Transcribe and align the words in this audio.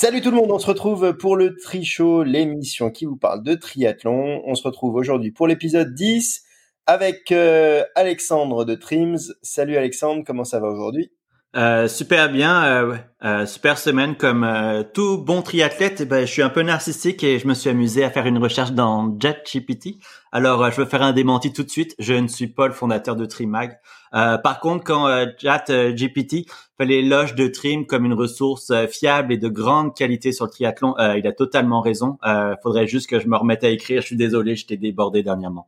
Salut 0.00 0.22
tout 0.22 0.30
le 0.30 0.36
monde, 0.36 0.50
on 0.50 0.58
se 0.58 0.66
retrouve 0.66 1.12
pour 1.12 1.36
le 1.36 1.58
Tri 1.58 1.84
Show, 1.84 2.22
l'émission 2.22 2.90
qui 2.90 3.04
vous 3.04 3.18
parle 3.18 3.42
de 3.42 3.54
triathlon. 3.54 4.40
On 4.46 4.54
se 4.54 4.62
retrouve 4.62 4.94
aujourd'hui 4.94 5.30
pour 5.30 5.46
l'épisode 5.46 5.92
10 5.92 6.42
avec 6.86 7.30
euh, 7.32 7.84
Alexandre 7.96 8.64
de 8.64 8.76
Trims. 8.76 9.18
Salut 9.42 9.76
Alexandre, 9.76 10.24
comment 10.26 10.44
ça 10.44 10.58
va 10.58 10.68
aujourd'hui? 10.68 11.12
Euh, 11.56 11.88
super 11.88 12.30
bien, 12.30 12.64
euh, 12.64 12.96
euh, 13.24 13.44
super 13.44 13.76
semaine 13.76 14.14
comme 14.16 14.44
euh, 14.44 14.84
tout 14.84 15.18
bon 15.18 15.42
triathlète. 15.42 16.00
Eh 16.02 16.04
ben, 16.04 16.24
je 16.24 16.30
suis 16.30 16.42
un 16.42 16.48
peu 16.48 16.62
narcissique 16.62 17.24
et 17.24 17.40
je 17.40 17.48
me 17.48 17.54
suis 17.54 17.68
amusé 17.68 18.04
à 18.04 18.10
faire 18.10 18.26
une 18.26 18.38
recherche 18.38 18.70
dans 18.70 19.16
JetGPT. 19.18 19.96
Alors, 20.30 20.70
je 20.70 20.80
veux 20.80 20.86
faire 20.86 21.02
un 21.02 21.12
démenti 21.12 21.52
tout 21.52 21.64
de 21.64 21.70
suite. 21.70 21.96
Je 21.98 22.14
ne 22.14 22.28
suis 22.28 22.46
pas 22.46 22.68
le 22.68 22.72
fondateur 22.72 23.16
de 23.16 23.26
Trimag. 23.26 23.78
par 24.12 24.60
contre, 24.60 24.84
quand 24.84 25.08
JetGPT 25.38 26.48
fait 26.78 26.84
l'éloge 26.86 27.34
de 27.34 27.48
Trim 27.48 27.84
comme 27.84 28.04
une 28.04 28.14
ressource 28.14 28.72
fiable 28.86 29.32
et 29.32 29.38
de 29.38 29.48
grande 29.48 29.96
qualité 29.96 30.30
sur 30.30 30.44
le 30.44 30.52
triathlon, 30.52 30.94
il 31.16 31.26
a 31.26 31.32
totalement 31.32 31.80
raison. 31.80 32.16
Il 32.24 32.56
faudrait 32.62 32.86
juste 32.86 33.10
que 33.10 33.18
je 33.18 33.26
me 33.26 33.36
remette 33.36 33.64
à 33.64 33.70
écrire. 33.70 34.02
Je 34.02 34.06
suis 34.06 34.16
désolé, 34.16 34.54
je 34.54 34.66
t'ai 34.66 34.76
débordé 34.76 35.24
dernièrement. 35.24 35.66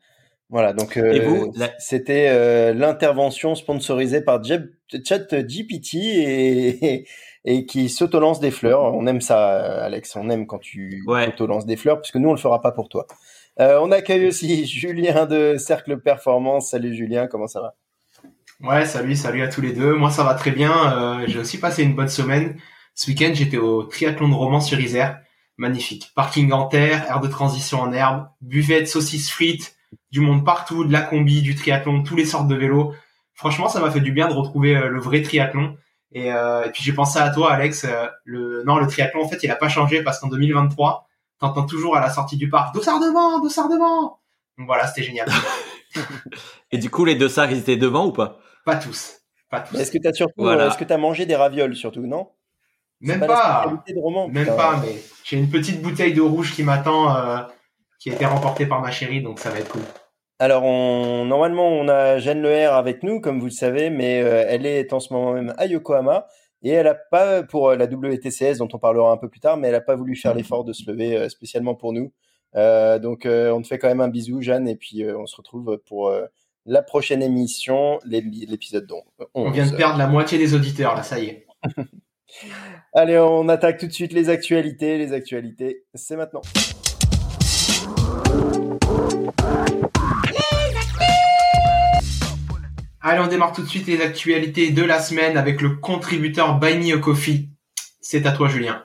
Voilà, 0.52 0.74
donc 0.74 0.98
euh, 0.98 1.51
c'était 1.79 2.29
euh, 2.29 2.74
l'intervention 2.74 3.55
sponsorisée 3.55 4.20
par 4.20 4.38
ChatGPT 4.45 5.95
et, 5.95 7.06
et, 7.47 7.65
qui 7.65 7.88
s'auto-lance 7.88 8.38
des 8.38 8.51
fleurs. 8.51 8.83
On 8.83 9.06
aime 9.06 9.23
ça, 9.23 9.83
Alex. 9.83 10.15
On 10.15 10.28
aime 10.28 10.47
quand 10.47 10.59
tu 10.59 11.05
ouais. 11.06 11.28
auto-lances 11.28 11.65
des 11.65 11.77
fleurs, 11.77 12.02
puisque 12.02 12.16
nous, 12.16 12.28
on 12.28 12.33
le 12.33 12.38
fera 12.38 12.61
pas 12.61 12.70
pour 12.70 12.91
toi. 12.91 13.06
Euh, 13.61 13.78
on 13.80 13.91
accueille 13.91 14.27
aussi 14.27 14.66
Julien 14.66 15.25
de 15.25 15.56
Cercle 15.56 15.98
Performance. 15.98 16.69
Salut 16.69 16.95
Julien, 16.95 17.28
comment 17.28 17.47
ça 17.47 17.62
va? 17.62 17.75
Ouais, 18.61 18.84
salut, 18.84 19.16
salut 19.16 19.41
à 19.41 19.48
tous 19.48 19.62
les 19.62 19.73
deux. 19.73 19.95
Moi, 19.95 20.11
ça 20.11 20.23
va 20.23 20.34
très 20.34 20.50
bien. 20.50 21.25
J'ai 21.28 21.39
aussi 21.39 21.58
passé 21.61 21.83
une 21.83 21.95
bonne 21.95 22.08
semaine. 22.08 22.58
Ce 22.95 23.11
week-end, 23.11 23.30
j'étais 23.33 23.56
au 23.56 23.84
triathlon 23.84 24.28
de 24.28 24.34
Romans 24.34 24.61
sur 24.61 24.78
Isère. 24.78 25.19
Magnifique. 25.56 26.12
Parking 26.14 26.53
en 26.53 26.67
terre, 26.67 27.06
aire 27.08 27.20
de 27.20 27.28
transition 27.28 27.80
en 27.80 27.91
herbe, 27.91 28.27
buvette, 28.42 28.86
saucisses 28.86 29.30
frites, 29.30 29.77
du 30.11 30.21
monde 30.21 30.45
partout, 30.45 30.85
de 30.85 30.93
la 30.93 31.03
combi, 31.03 31.43
du 31.43 31.55
triathlon, 31.55 32.03
tous 32.03 32.17
les 32.17 32.25
sortes 32.25 32.48
de 32.48 32.55
vélos. 32.55 32.95
Franchement, 33.35 33.69
ça 33.69 33.81
m'a 33.81 33.91
fait 33.91 34.01
du 34.01 34.12
bien 34.12 34.29
de 34.29 34.35
retrouver 34.35 34.77
euh, 34.77 34.89
le 34.89 35.01
vrai 35.01 35.23
triathlon. 35.23 35.77
Et, 36.12 36.33
euh, 36.33 36.65
et 36.65 36.71
puis 36.71 36.83
j'ai 36.83 36.93
pensé 36.93 37.19
à 37.19 37.31
toi, 37.31 37.53
Alex. 37.53 37.85
Euh, 37.85 38.07
le 38.25 38.63
non, 38.65 38.77
le 38.77 38.87
triathlon 38.87 39.23
en 39.23 39.29
fait, 39.29 39.43
il 39.43 39.51
a 39.51 39.57
pas 39.57 39.69
changé 39.69 40.03
parce 40.03 40.19
qu'en 40.19 40.29
2023, 40.29 41.09
t'entends 41.39 41.67
toujours 41.67 41.97
à 41.97 42.01
la 42.01 42.11
sortie 42.11 42.37
du 42.37 42.51
parc 42.51 42.75
dossard 42.75 43.01
devant, 43.01 43.41
dossard 43.41 43.69
devant. 43.69 44.20
Donc 44.59 44.67
voilà, 44.67 44.87
c'était 44.87 45.03
génial. 45.03 45.29
et 46.70 46.79
du 46.79 46.91
coup, 46.91 47.05
les 47.05 47.15
dossards, 47.15 47.51
ils 47.51 47.59
étaient 47.59 47.77
devant 47.77 48.07
ou 48.07 48.13
pas? 48.13 48.39
Pas 48.67 48.77
tous, 48.77 49.20
pas 49.51 49.61
tous. 49.61 49.77
Est-ce 49.77 49.91
que 49.91 49.98
t'as 49.98 50.13
surtout, 50.13 50.48
est-ce 50.51 50.77
que 50.77 50.85
t'as 50.85 50.98
mangé 50.98 51.25
des 51.25 51.37
ravioles 51.37 51.75
surtout, 51.75 52.07
non? 52.07 52.29
Même 53.03 53.27
pas. 53.27 53.67
Même 54.31 54.57
pas, 54.57 54.81
mais 54.81 55.03
j'ai 55.25 55.37
une 55.37 55.51
petite 55.51 55.83
bouteille 55.83 56.15
de 56.15 56.20
rouge 56.20 56.55
qui 56.55 56.63
m'attend. 56.63 57.15
Euh, 57.17 57.39
qui 58.03 58.11
a 58.11 58.14
été 58.14 58.27
remporté 58.27 58.67
par 58.67 58.81
ma 58.81 58.91
chérie, 58.91 59.22
donc 59.22 59.39
ça 59.39 59.50
va 59.50 59.61
être 59.61 59.69
cool. 59.69 59.83
Alors, 60.41 60.64
on, 60.64 61.25
normalement, 61.25 61.69
on 61.69 61.86
a 61.86 62.19
Jeanne 62.19 62.42
Leher 62.42 62.64
avec 62.64 63.05
nous, 63.05 63.20
comme 63.20 63.39
vous 63.39 63.47
le 63.47 63.53
savez, 63.53 63.91
mais 63.91 64.20
euh, 64.20 64.45
elle 64.48 64.67
est 64.67 64.92
en 64.92 64.98
ce 64.98 65.12
moment 65.12 65.34
même 65.34 65.55
à 65.56 65.67
Yokohama 65.67 66.27
et 66.62 66.70
elle 66.70 66.86
n'a 66.86 66.97
pas, 66.97 67.45
pour 67.45 67.73
la 67.75 67.84
WTCS, 67.86 68.58
dont 68.58 68.69
on 68.73 68.78
parlera 68.78 69.12
un 69.12 69.17
peu 69.19 69.28
plus 69.28 69.39
tard, 69.39 69.56
mais 69.56 69.69
elle 69.69 69.75
n'a 69.75 69.80
pas 69.80 69.95
voulu 69.95 70.17
faire 70.17 70.34
l'effort 70.34 70.64
de 70.64 70.73
se 70.73 70.91
lever 70.91 71.17
euh, 71.17 71.28
spécialement 71.28 71.77
pour 71.77 71.92
nous. 71.92 72.12
Euh, 72.56 72.98
donc, 72.98 73.25
on 73.25 73.62
te 73.62 73.69
fait 73.69 73.78
quand 73.78 73.86
même 73.86 74.00
un 74.00 74.08
bisou, 74.08 74.42
Jeanne, 74.42 74.67
et 74.67 74.75
puis 74.75 75.05
on 75.17 75.27
se 75.27 75.36
retrouve 75.36 75.78
pour 75.86 76.12
la 76.67 76.83
prochaine 76.83 77.23
émission, 77.23 78.00
l'épisode 78.05 78.91
11. 78.91 79.03
On 79.34 79.50
vient 79.53 79.70
de 79.70 79.77
perdre 79.77 79.97
la 79.97 80.08
moitié 80.08 80.39
des 80.39 80.55
auditeurs, 80.55 80.97
là, 80.97 81.05
ça 81.05 81.20
y 81.20 81.27
est. 81.27 81.47
Allez, 82.95 83.19
on 83.19 83.48
attaque 83.48 83.78
tout 83.78 83.86
de 83.86 83.92
suite 83.92 84.12
les 84.12 84.28
actualités. 84.28 84.98
Les 84.98 85.12
actualités, 85.12 85.84
c'est 85.95 86.17
maintenant. 86.17 86.42
Allez, 93.05 93.18
on 93.18 93.27
démarre 93.27 93.52
tout 93.52 93.62
de 93.62 93.68
suite 93.68 93.88
les 93.88 94.00
actualités 94.00 94.70
de 94.70 94.83
la 94.83 95.00
semaine 95.00 95.36
avec 95.36 95.60
le 95.60 95.70
contributeur 95.70 96.60
Buy 96.60 96.78
Me 96.78 96.96
a 96.96 96.98
Coffee. 96.98 97.48
C'est 98.00 98.27
à 98.27 98.33
toi, 98.33 98.46
Julien. 98.46 98.84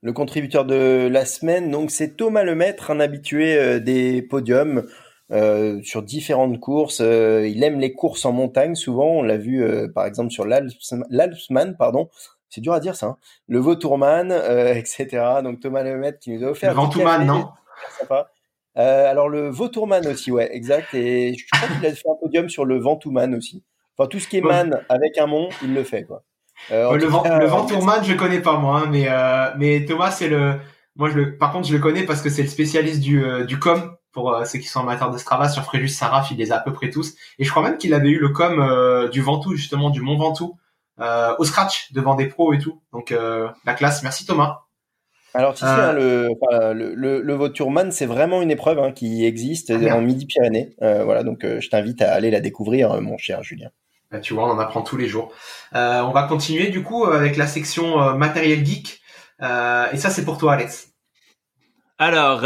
Le 0.00 0.12
contributeur 0.12 0.64
de 0.64 1.08
la 1.10 1.24
semaine, 1.24 1.72
donc 1.72 1.90
c'est 1.90 2.16
Thomas 2.16 2.44
Lemaître, 2.44 2.92
un 2.92 3.00
habitué 3.00 3.58
euh, 3.58 3.80
des 3.80 4.22
podiums 4.22 4.86
euh, 5.32 5.82
sur 5.82 6.04
différentes 6.04 6.60
courses. 6.60 7.00
Euh, 7.00 7.48
il 7.48 7.64
aime 7.64 7.80
les 7.80 7.92
courses 7.92 8.24
en 8.24 8.32
montagne, 8.32 8.76
souvent. 8.76 9.08
On 9.08 9.22
l'a 9.22 9.38
vu, 9.38 9.66
par 9.92 10.06
exemple, 10.06 10.30
sur 10.30 10.44
l'Alpsman, 10.46 11.76
pardon. 11.76 12.08
C'est 12.48 12.60
dur 12.60 12.74
à 12.74 12.80
dire 12.80 12.94
ça. 12.94 13.06
Hein. 13.06 13.16
Le 13.48 13.58
Vautourman, 13.58 14.30
etc. 14.76 15.40
Donc 15.42 15.58
Thomas 15.58 15.82
Lemaître 15.82 16.20
qui 16.20 16.30
nous 16.30 16.44
a 16.46 16.50
offert. 16.50 16.70
Le 16.70 16.76
Ventourman, 16.76 17.26
non 17.26 17.48
euh, 18.78 19.10
alors 19.10 19.28
le 19.28 19.48
Vautourman 19.48 20.06
aussi, 20.06 20.30
ouais, 20.30 20.54
exact. 20.54 20.94
Et 20.94 21.34
je 21.34 21.44
crois 21.50 21.68
qu'il 21.68 21.86
a 21.86 21.94
fait 21.94 22.08
un 22.10 22.16
podium 22.20 22.48
sur 22.48 22.64
le 22.64 22.78
Ventouman 22.78 23.34
aussi. 23.34 23.64
Enfin, 23.96 24.08
tout 24.08 24.18
ce 24.18 24.28
qui 24.28 24.38
est 24.38 24.42
man 24.42 24.80
avec 24.88 25.16
un 25.18 25.26
mont, 25.26 25.48
il 25.62 25.74
le 25.74 25.82
fait, 25.84 26.04
quoi. 26.04 26.24
Euh, 26.70 26.92
le, 26.92 27.06
le 27.06 27.46
Ventourman, 27.46 28.02
je 28.02 28.14
connais 28.14 28.40
pas 28.40 28.58
moi, 28.58 28.80
hein, 28.80 28.88
mais 28.90 29.06
euh, 29.08 29.50
mais 29.56 29.84
Thomas, 29.84 30.10
c'est 30.10 30.28
le. 30.28 30.56
Moi, 30.96 31.10
je 31.10 31.16
le. 31.16 31.38
Par 31.38 31.52
contre, 31.52 31.68
je 31.68 31.74
le 31.74 31.78
connais 31.78 32.04
parce 32.04 32.22
que 32.22 32.30
c'est 32.30 32.42
le 32.42 32.48
spécialiste 32.48 33.00
du 33.00 33.22
du 33.46 33.58
com 33.58 33.96
pour 34.12 34.34
ceux 34.46 34.58
qui 34.58 34.66
sont 34.66 34.80
amateurs 34.80 35.10
de 35.10 35.18
Strava 35.18 35.48
sur 35.50 35.62
Fréjus 35.62 35.88
Saraf, 35.88 36.30
il 36.30 36.38
les 36.38 36.52
a 36.52 36.56
à 36.56 36.60
peu 36.60 36.72
près 36.72 36.88
tous. 36.88 37.14
Et 37.38 37.44
je 37.44 37.50
crois 37.50 37.62
même 37.62 37.76
qu'il 37.76 37.92
avait 37.92 38.08
eu 38.08 38.18
le 38.18 38.30
com 38.30 39.08
du 39.10 39.20
Ventoux 39.20 39.54
justement, 39.54 39.90
du 39.90 40.00
Mont 40.00 40.16
Ventoux, 40.16 40.56
au 40.98 41.44
scratch 41.44 41.92
devant 41.92 42.14
des 42.14 42.26
pros 42.26 42.54
et 42.54 42.58
tout. 42.58 42.80
Donc 42.92 43.10
la 43.10 43.74
classe. 43.74 44.02
Merci 44.02 44.24
Thomas. 44.24 44.65
Alors, 45.36 45.54
tu 45.54 45.60
sais, 45.60 45.66
hein, 45.66 45.92
le, 45.92 46.30
le, 46.72 46.94
le, 46.94 47.20
le 47.20 47.90
c'est 47.90 48.06
vraiment 48.06 48.40
une 48.40 48.50
épreuve 48.50 48.78
hein, 48.78 48.92
qui 48.92 49.24
existe 49.26 49.70
ah, 49.70 49.96
en 49.96 50.00
Midi-Pyrénées. 50.00 50.74
Euh, 50.82 51.04
voilà, 51.04 51.22
donc 51.22 51.44
euh, 51.44 51.60
je 51.60 51.68
t'invite 51.68 52.00
à 52.00 52.12
aller 52.12 52.30
la 52.30 52.40
découvrir, 52.40 52.92
euh, 52.92 53.00
mon 53.00 53.18
cher 53.18 53.42
Julien. 53.42 53.68
Bah, 54.10 54.20
tu 54.20 54.34
vois, 54.34 54.48
on 54.48 54.52
en 54.52 54.58
apprend 54.58 54.82
tous 54.82 54.96
les 54.96 55.08
jours. 55.08 55.32
on 55.72 56.10
va 56.10 56.22
continuer 56.24 56.68
du 56.68 56.82
coup 56.82 57.04
avec 57.04 57.36
la 57.36 57.46
section 57.46 58.16
matériel 58.16 58.64
geek. 58.64 59.00
et 59.40 59.96
ça, 59.96 60.10
c'est 60.10 60.24
pour 60.24 60.38
toi, 60.38 60.54
Alex. 60.54 60.92
Alors, 61.98 62.42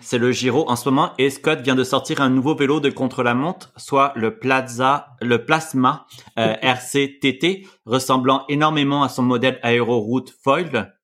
c'est 0.00 0.18
le 0.18 0.32
Giro 0.32 0.68
en 0.70 0.76
ce 0.76 0.88
moment 0.88 1.12
et 1.18 1.28
Scott 1.28 1.60
vient 1.60 1.74
de 1.74 1.84
sortir 1.84 2.20
un 2.20 2.30
nouveau 2.30 2.54
vélo 2.54 2.80
de 2.80 2.88
contre-la-montre, 2.88 3.72
soit 3.76 4.12
le 4.16 4.38
Plaza, 4.38 5.08
le 5.20 5.44
Plasma 5.44 6.06
RCTT, 6.36 7.66
ressemblant 7.84 8.44
énormément 8.48 9.02
à 9.02 9.08
son 9.08 9.22
modèle 9.22 9.60
Aeroroute 9.62 10.32
Foil. 10.42 10.94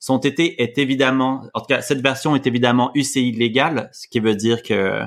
Son 0.00 0.18
TT 0.18 0.60
est 0.60 0.78
évidemment, 0.78 1.44
en 1.54 1.60
tout 1.60 1.66
cas, 1.66 1.82
cette 1.82 2.00
version 2.00 2.34
est 2.34 2.46
évidemment 2.46 2.90
UCI 2.94 3.32
légale, 3.32 3.90
ce 3.92 4.08
qui 4.08 4.18
veut 4.18 4.34
dire 4.34 4.62
que 4.62 5.02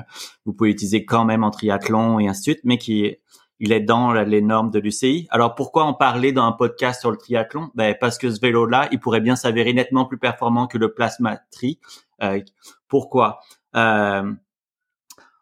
vous 0.46 0.52
pouvez 0.54 0.70
l'utiliser 0.70 1.04
quand 1.04 1.24
même 1.24 1.44
en 1.44 1.50
triathlon 1.50 2.20
et 2.20 2.28
ainsi 2.28 2.40
de 2.40 2.44
suite, 2.54 2.60
mais 2.64 2.78
qui 2.78 3.16
il 3.60 3.72
est 3.72 3.80
dans 3.80 4.12
les 4.12 4.40
normes 4.40 4.70
de 4.70 4.78
l'UCI. 4.78 5.26
Alors 5.30 5.54
pourquoi 5.54 5.84
en 5.84 5.94
parler 5.94 6.32
dans 6.32 6.44
un 6.44 6.52
podcast 6.52 7.00
sur 7.00 7.10
le 7.10 7.16
triathlon? 7.16 7.70
Ben 7.74 7.94
parce 8.00 8.18
que 8.18 8.30
ce 8.30 8.40
vélo-là, 8.40 8.88
il 8.92 9.00
pourrait 9.00 9.20
bien 9.20 9.36
s'avérer 9.36 9.72
nettement 9.72 10.06
plus 10.06 10.18
performant 10.18 10.66
que 10.66 10.78
le 10.78 10.92
Plasma 10.92 11.38
Tri. 11.50 11.78
Euh, 12.22 12.40
pourquoi? 12.88 13.40
Euh, 13.76 14.32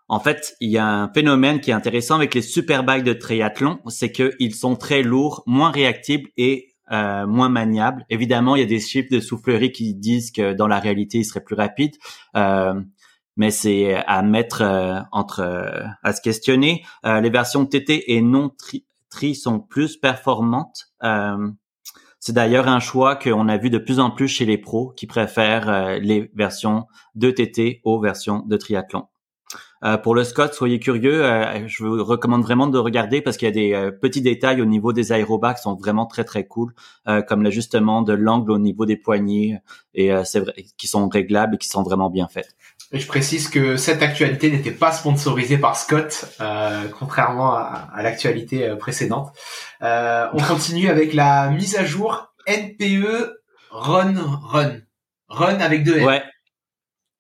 En 0.09 0.21
fait, 0.21 0.57
il 0.61 0.71
y 0.71 0.79
a 0.79 0.87
un 0.87 1.12
phénomène 1.12 1.61
qui 1.61 1.71
est 1.71 1.75
intéressant 1.75 2.17
avec 2.17 2.35
les 2.35 2.43
superbikes 2.43 3.05
de 3.05 3.15
triathlon, 3.15 3.81
c'est 3.89 4.12
qu'ils 4.12 4.55
sont 4.55 4.77
très 4.77 5.03
lourds, 5.03 5.43
moins 5.47 5.71
réactibles 5.71 6.29
et 6.37 6.72
euh, 6.93 7.27
moins 7.27 7.49
maniable. 7.49 8.05
Évidemment, 8.11 8.57
il 8.57 8.61
y 8.61 8.63
a 8.63 8.67
des 8.67 8.81
chiffres 8.81 9.09
de 9.11 9.21
soufflerie 9.21 9.73
qui 9.73 9.95
disent 9.95 10.31
que 10.31 10.53
dans 10.53 10.69
la 10.69 10.79
réalité, 10.79 11.19
il 11.19 11.25
serait 11.25 11.43
plus 11.43 11.55
rapide. 11.55 11.97
Euh, 12.37 12.81
mais 13.37 13.51
c'est 13.51 13.95
à 14.07 14.23
mettre 14.23 14.61
euh, 14.61 15.01
entre 15.11 15.41
à 16.03 16.13
se 16.13 16.21
questionner. 16.21 16.85
les 17.05 17.31
versions 17.31 17.65
TT 17.65 18.12
et 18.12 18.21
non 18.21 18.50
tri, 18.50 18.85
tri 19.09 19.35
sont 19.35 19.59
plus 19.59 19.97
performantes. 19.97 20.93
c'est 22.21 22.35
d'ailleurs 22.35 22.69
un 22.69 22.81
choix 22.81 23.17
qu'on 23.17 23.49
a 23.49 23.56
vu 23.56 23.71
de 23.71 23.79
plus 23.79 23.99
en 23.99 24.11
plus 24.11 24.29
chez 24.29 24.45
les 24.45 24.59
pros 24.59 24.91
qui 24.91 25.06
préfèrent 25.06 25.99
les 25.99 26.31
versions 26.35 26.87
de 27.15 27.31
TT 27.31 27.81
aux 27.85 28.00
versions 28.00 28.45
de 28.47 28.56
triathlon. 28.56 29.06
Euh, 29.84 29.96
pour 29.96 30.14
le 30.14 30.25
Scott, 30.25 30.55
soyez 30.55 30.79
curieux. 30.79 31.25
Euh, 31.25 31.67
je 31.67 31.84
vous 31.84 32.05
recommande 32.05 32.43
vraiment 32.43 32.67
de 32.67 32.79
regarder 32.79 33.20
parce 33.20 33.37
qu'il 33.37 33.46
y 33.46 33.50
a 33.50 33.55
des 33.55 33.73
euh, 33.75 33.90
petits 33.90 34.23
détails 34.23 34.62
au 34.62 34.64
niveau 34.64 34.93
des 34.93 35.12
aérobats 35.12 35.55
qui 35.55 35.62
sont 35.62 35.75
vraiment 35.75 36.06
très 36.06 36.25
très 36.25 36.44
cool, 36.46 36.73
comme 37.29 37.43
l'ajustement 37.43 38.02
de 38.02 38.12
l'angle 38.12 38.52
au 38.52 38.58
niveau 38.58 38.87
des 38.87 38.96
poignets 38.96 39.61
et 39.94 40.11
c'est 40.25 40.40
vrai, 40.40 40.55
qui 40.76 40.87
sont 40.87 41.08
réglables 41.08 41.56
et 41.56 41.58
qui 41.58 41.69
sont 41.69 41.82
vraiment 41.82 42.11
bien 42.11 42.29
faits. 42.29 42.49
Et 42.93 42.99
je 42.99 43.06
précise 43.06 43.49
que 43.49 43.76
cette 43.76 44.02
actualité 44.02 44.50
n'était 44.50 44.70
pas 44.70 44.93
sponsorisée 44.93 45.58
par 45.58 45.76
Scott, 45.76 46.38
contrairement 46.99 47.55
à, 47.55 47.88
à 47.94 48.02
l'actualité 48.02 48.75
précédente. 48.78 49.32
on 49.81 50.43
continue 50.49 50.88
avec 50.88 51.14
la 51.14 51.50
mise 51.50 51.76
à 51.76 51.85
jour 51.85 52.32
NPE 52.46 53.32
Run 53.70 54.14
Run 54.43 54.81
Run 55.28 55.61
avec 55.61 55.85
deux 55.85 55.99
N. 55.99 56.05
Ouais. 56.05 56.23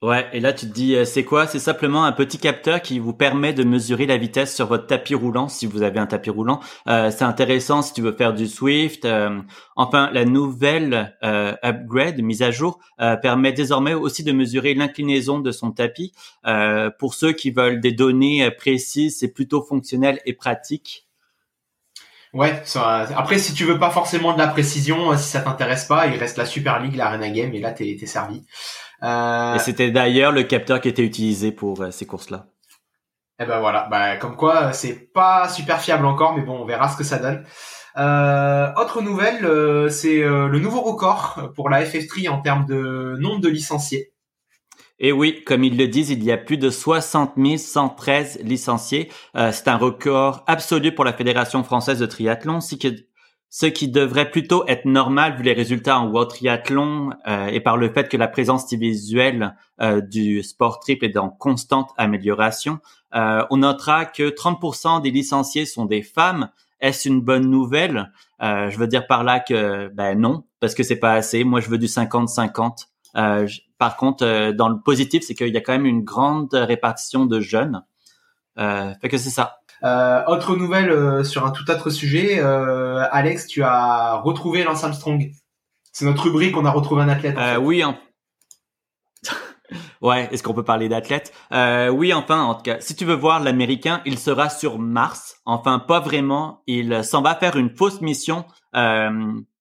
Ouais, 0.02 0.28
et 0.32 0.40
là 0.40 0.52
tu 0.52 0.66
te 0.66 0.72
dis, 0.72 0.96
euh, 0.96 1.04
c'est 1.04 1.22
quoi? 1.22 1.46
C'est 1.46 1.60
simplement 1.60 2.04
un 2.04 2.10
petit 2.10 2.38
capteur 2.38 2.82
qui 2.82 2.98
vous 2.98 3.12
permet 3.12 3.52
de 3.52 3.62
mesurer 3.62 4.04
la 4.04 4.16
vitesse 4.16 4.52
sur 4.52 4.66
votre 4.66 4.88
tapis 4.88 5.14
roulant, 5.14 5.46
si 5.48 5.64
vous 5.64 5.82
avez 5.82 6.00
un 6.00 6.06
tapis 6.06 6.30
roulant. 6.30 6.58
Euh, 6.88 7.12
c'est 7.12 7.22
intéressant 7.22 7.82
si 7.82 7.92
tu 7.92 8.02
veux 8.02 8.10
faire 8.10 8.34
du 8.34 8.48
Swift. 8.48 9.04
Euh, 9.04 9.40
enfin, 9.76 10.10
la 10.12 10.24
nouvelle 10.24 11.16
upgrade, 11.22 12.20
mise 12.20 12.42
à 12.42 12.50
jour, 12.50 12.80
permet 13.22 13.52
désormais 13.52 13.94
aussi 13.94 14.24
de 14.24 14.32
mesurer 14.32 14.74
l'inclinaison 14.74 15.38
de 15.38 15.52
son 15.52 15.70
tapis. 15.70 16.12
pour 16.98 17.14
ceux 17.14 17.32
qui 17.32 17.52
veulent 17.52 17.80
des 17.80 17.92
données 17.92 18.50
précises, 18.50 19.18
c'est 19.20 19.32
plutôt 19.32 19.62
fonctionnel 19.62 20.20
et 20.26 20.32
pratique. 20.32 21.06
Ouais, 22.32 22.62
après 23.14 23.38
si 23.38 23.52
tu 23.52 23.64
veux 23.64 23.78
pas 23.78 23.90
forcément 23.90 24.32
de 24.32 24.38
la 24.38 24.48
précision, 24.48 25.16
si 25.18 25.28
ça 25.28 25.42
t'intéresse 25.42 25.84
pas, 25.84 26.06
il 26.06 26.18
reste 26.18 26.38
la 26.38 26.46
Super 26.46 26.80
League, 26.80 26.96
l'Arena 26.96 27.28
Game, 27.28 27.52
et 27.54 27.60
là 27.60 27.72
t'es 27.72 27.90
es 27.90 28.06
servi. 28.06 28.42
Euh... 29.02 29.54
Et 29.54 29.58
c'était 29.58 29.90
d'ailleurs 29.90 30.32
le 30.32 30.42
capteur 30.44 30.80
qui 30.80 30.88
était 30.88 31.04
utilisé 31.04 31.52
pour 31.52 31.80
euh, 31.80 31.90
ces 31.90 32.06
courses-là. 32.06 32.46
Et 33.38 33.44
eh 33.44 33.46
ben 33.46 33.60
voilà, 33.60 33.88
bah, 33.90 34.16
comme 34.18 34.36
quoi 34.36 34.72
c'est 34.72 35.12
pas 35.12 35.48
super 35.48 35.80
fiable 35.80 36.06
encore, 36.06 36.36
mais 36.36 36.42
bon, 36.42 36.60
on 36.60 36.64
verra 36.64 36.88
ce 36.88 36.96
que 36.96 37.02
ça 37.02 37.18
donne. 37.18 37.44
Euh, 37.98 38.72
autre 38.76 39.02
nouvelle, 39.02 39.44
euh, 39.44 39.88
c'est 39.88 40.22
euh, 40.22 40.48
le 40.48 40.58
nouveau 40.58 40.80
record 40.80 41.50
pour 41.54 41.68
la 41.68 41.84
FF3 41.84 42.28
en 42.30 42.40
termes 42.40 42.64
de 42.64 43.16
nombre 43.18 43.40
de 43.40 43.48
licenciés. 43.48 44.12
Et 44.98 45.12
oui, 45.12 45.42
comme 45.44 45.64
ils 45.64 45.76
le 45.76 45.88
disent, 45.88 46.10
il 46.10 46.22
y 46.22 46.30
a 46.30 46.38
plus 46.38 46.56
de 46.56 46.70
60 46.70 47.34
113 47.58 48.38
licenciés. 48.44 49.10
c'est 49.34 49.66
un 49.66 49.76
record 49.76 50.44
absolu 50.46 50.94
pour 50.94 51.04
la 51.04 51.12
Fédération 51.12 51.64
française 51.64 51.98
de 51.98 52.06
triathlon, 52.06 52.60
si 52.60 52.78
ce 53.54 53.66
qui 53.66 53.88
devrait 53.88 54.30
plutôt 54.30 54.66
être 54.66 54.86
normal 54.86 55.36
vu 55.36 55.42
les 55.42 55.52
résultats 55.52 56.00
en 56.00 56.08
World 56.08 56.30
Triathlon 56.30 57.10
euh, 57.28 57.48
et 57.48 57.60
par 57.60 57.76
le 57.76 57.92
fait 57.92 58.08
que 58.08 58.16
la 58.16 58.26
présence 58.26 58.72
visuelle 58.72 59.54
euh, 59.82 60.00
du 60.00 60.42
sport 60.42 60.80
triple 60.80 61.04
est 61.04 61.18
en 61.18 61.28
constante 61.28 61.90
amélioration. 61.98 62.78
Euh, 63.14 63.44
on 63.50 63.58
notera 63.58 64.06
que 64.06 64.30
30% 64.30 65.02
des 65.02 65.10
licenciés 65.10 65.66
sont 65.66 65.84
des 65.84 66.00
femmes. 66.00 66.48
Est-ce 66.80 67.06
une 67.06 67.20
bonne 67.20 67.50
nouvelle? 67.50 68.10
Je 68.40 68.76
veux 68.76 68.88
dire 68.88 69.06
par 69.06 69.22
là 69.22 69.38
que 69.38 69.88
ben 69.94 70.18
non, 70.18 70.44
parce 70.58 70.74
que 70.74 70.82
c'est 70.82 70.96
pas 70.96 71.12
assez. 71.12 71.44
Moi, 71.44 71.60
je 71.60 71.68
veux 71.68 71.78
du 71.78 71.86
50-50. 71.86 72.88
par 73.78 73.96
contre, 73.96 74.50
dans 74.50 74.68
le 74.68 74.80
positif, 74.80 75.22
c'est 75.24 75.36
qu'il 75.36 75.54
y 75.54 75.56
a 75.56 75.60
quand 75.60 75.74
même 75.74 75.86
une 75.86 76.02
grande 76.02 76.52
répartition 76.52 77.24
de 77.24 77.38
jeunes. 77.38 77.84
fait 78.56 79.08
que 79.08 79.16
c'est 79.16 79.30
ça. 79.30 79.61
Euh, 79.84 80.22
autre 80.26 80.56
nouvelle 80.56 80.90
euh, 80.90 81.24
sur 81.24 81.44
un 81.44 81.50
tout 81.50 81.68
autre 81.70 81.90
sujet, 81.90 82.38
euh, 82.38 83.04
Alex, 83.10 83.48
tu 83.48 83.62
as 83.62 84.14
retrouvé 84.16 84.62
Lance 84.62 84.84
Armstrong. 84.84 85.30
C'est 85.92 86.04
notre 86.04 86.22
rubrique, 86.24 86.56
on 86.56 86.64
a 86.64 86.70
retrouvé 86.70 87.02
un 87.02 87.08
athlète. 87.08 87.36
Oui. 87.60 87.82
ouais, 90.00 90.28
est-ce 90.30 90.42
qu'on 90.42 90.54
peut 90.54 90.62
parler 90.62 90.88
d'athlète 90.88 91.32
Oui, 91.52 92.14
enfin, 92.14 92.42
en 92.42 92.54
tout 92.54 92.62
cas, 92.62 92.76
si 92.80 92.94
tu 92.94 93.04
veux 93.04 93.14
voir 93.14 93.40
l'Américain, 93.40 94.00
il 94.06 94.18
sera 94.18 94.48
sur 94.48 94.78
Mars. 94.78 95.36
Enfin, 95.44 95.80
pas 95.80 96.00
vraiment. 96.00 96.62
Il 96.66 97.04
s'en 97.04 97.20
va 97.20 97.34
faire 97.34 97.56
une 97.56 97.76
fausse 97.76 98.00
mission 98.00 98.46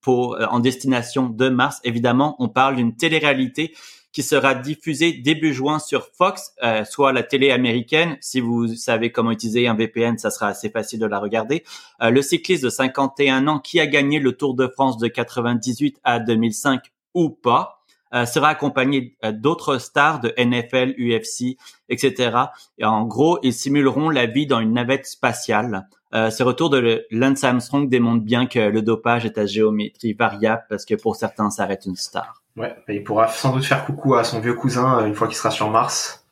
pour 0.00 0.38
en 0.50 0.60
destination 0.60 1.28
de 1.28 1.50
Mars. 1.50 1.80
Évidemment, 1.84 2.36
on 2.38 2.48
parle 2.48 2.76
d'une 2.76 2.96
télé-réalité 2.96 3.74
qui 4.12 4.22
sera 4.22 4.54
diffusé 4.54 5.12
début 5.12 5.54
juin 5.54 5.78
sur 5.78 6.08
Fox, 6.16 6.52
euh, 6.62 6.84
soit 6.84 7.12
la 7.12 7.22
télé 7.22 7.50
américaine. 7.50 8.16
Si 8.20 8.40
vous 8.40 8.68
savez 8.68 9.10
comment 9.10 9.30
utiliser 9.30 9.66
un 9.68 9.74
VPN, 9.74 10.18
ça 10.18 10.30
sera 10.30 10.48
assez 10.48 10.70
facile 10.70 11.00
de 11.00 11.06
la 11.06 11.18
regarder. 11.18 11.64
Euh, 12.02 12.10
le 12.10 12.22
cycliste 12.22 12.64
de 12.64 12.70
51 12.70 13.48
ans 13.48 13.58
qui 13.58 13.80
a 13.80 13.86
gagné 13.86 14.18
le 14.18 14.32
Tour 14.32 14.54
de 14.54 14.68
France 14.68 14.98
de 14.98 15.08
98 15.08 15.98
à 16.04 16.18
2005 16.20 16.80
ou 17.14 17.30
pas. 17.30 17.78
Euh, 18.14 18.26
sera 18.26 18.48
accompagné 18.48 19.16
d'autres 19.32 19.78
stars 19.78 20.20
de 20.20 20.34
NFL, 20.36 20.94
UFC, 20.98 21.56
etc. 21.88 22.36
Et 22.76 22.84
en 22.84 23.06
gros, 23.06 23.38
ils 23.42 23.54
simuleront 23.54 24.10
la 24.10 24.26
vie 24.26 24.46
dans 24.46 24.60
une 24.60 24.74
navette 24.74 25.06
spatiale. 25.06 25.88
Euh, 26.14 26.30
ce 26.30 26.42
retour 26.42 26.68
de 26.68 27.06
Lance 27.10 27.42
Armstrong 27.42 27.88
démontre 27.88 28.22
bien 28.22 28.46
que 28.46 28.58
le 28.58 28.82
dopage 28.82 29.24
est 29.24 29.38
à 29.38 29.46
géométrie 29.46 30.12
variable 30.12 30.64
parce 30.68 30.84
que 30.84 30.94
pour 30.94 31.16
certains, 31.16 31.48
ça 31.50 31.64
reste 31.64 31.86
une 31.86 31.96
star. 31.96 32.41
Ouais, 32.56 32.74
il 32.88 33.02
pourra 33.02 33.28
sans 33.28 33.52
doute 33.52 33.64
faire 33.64 33.84
coucou 33.84 34.14
à 34.14 34.24
son 34.24 34.40
vieux 34.40 34.54
cousin 34.54 35.00
euh, 35.00 35.06
une 35.06 35.14
fois 35.14 35.26
qu'il 35.26 35.36
sera 35.36 35.50
sur 35.50 35.70
Mars, 35.70 36.26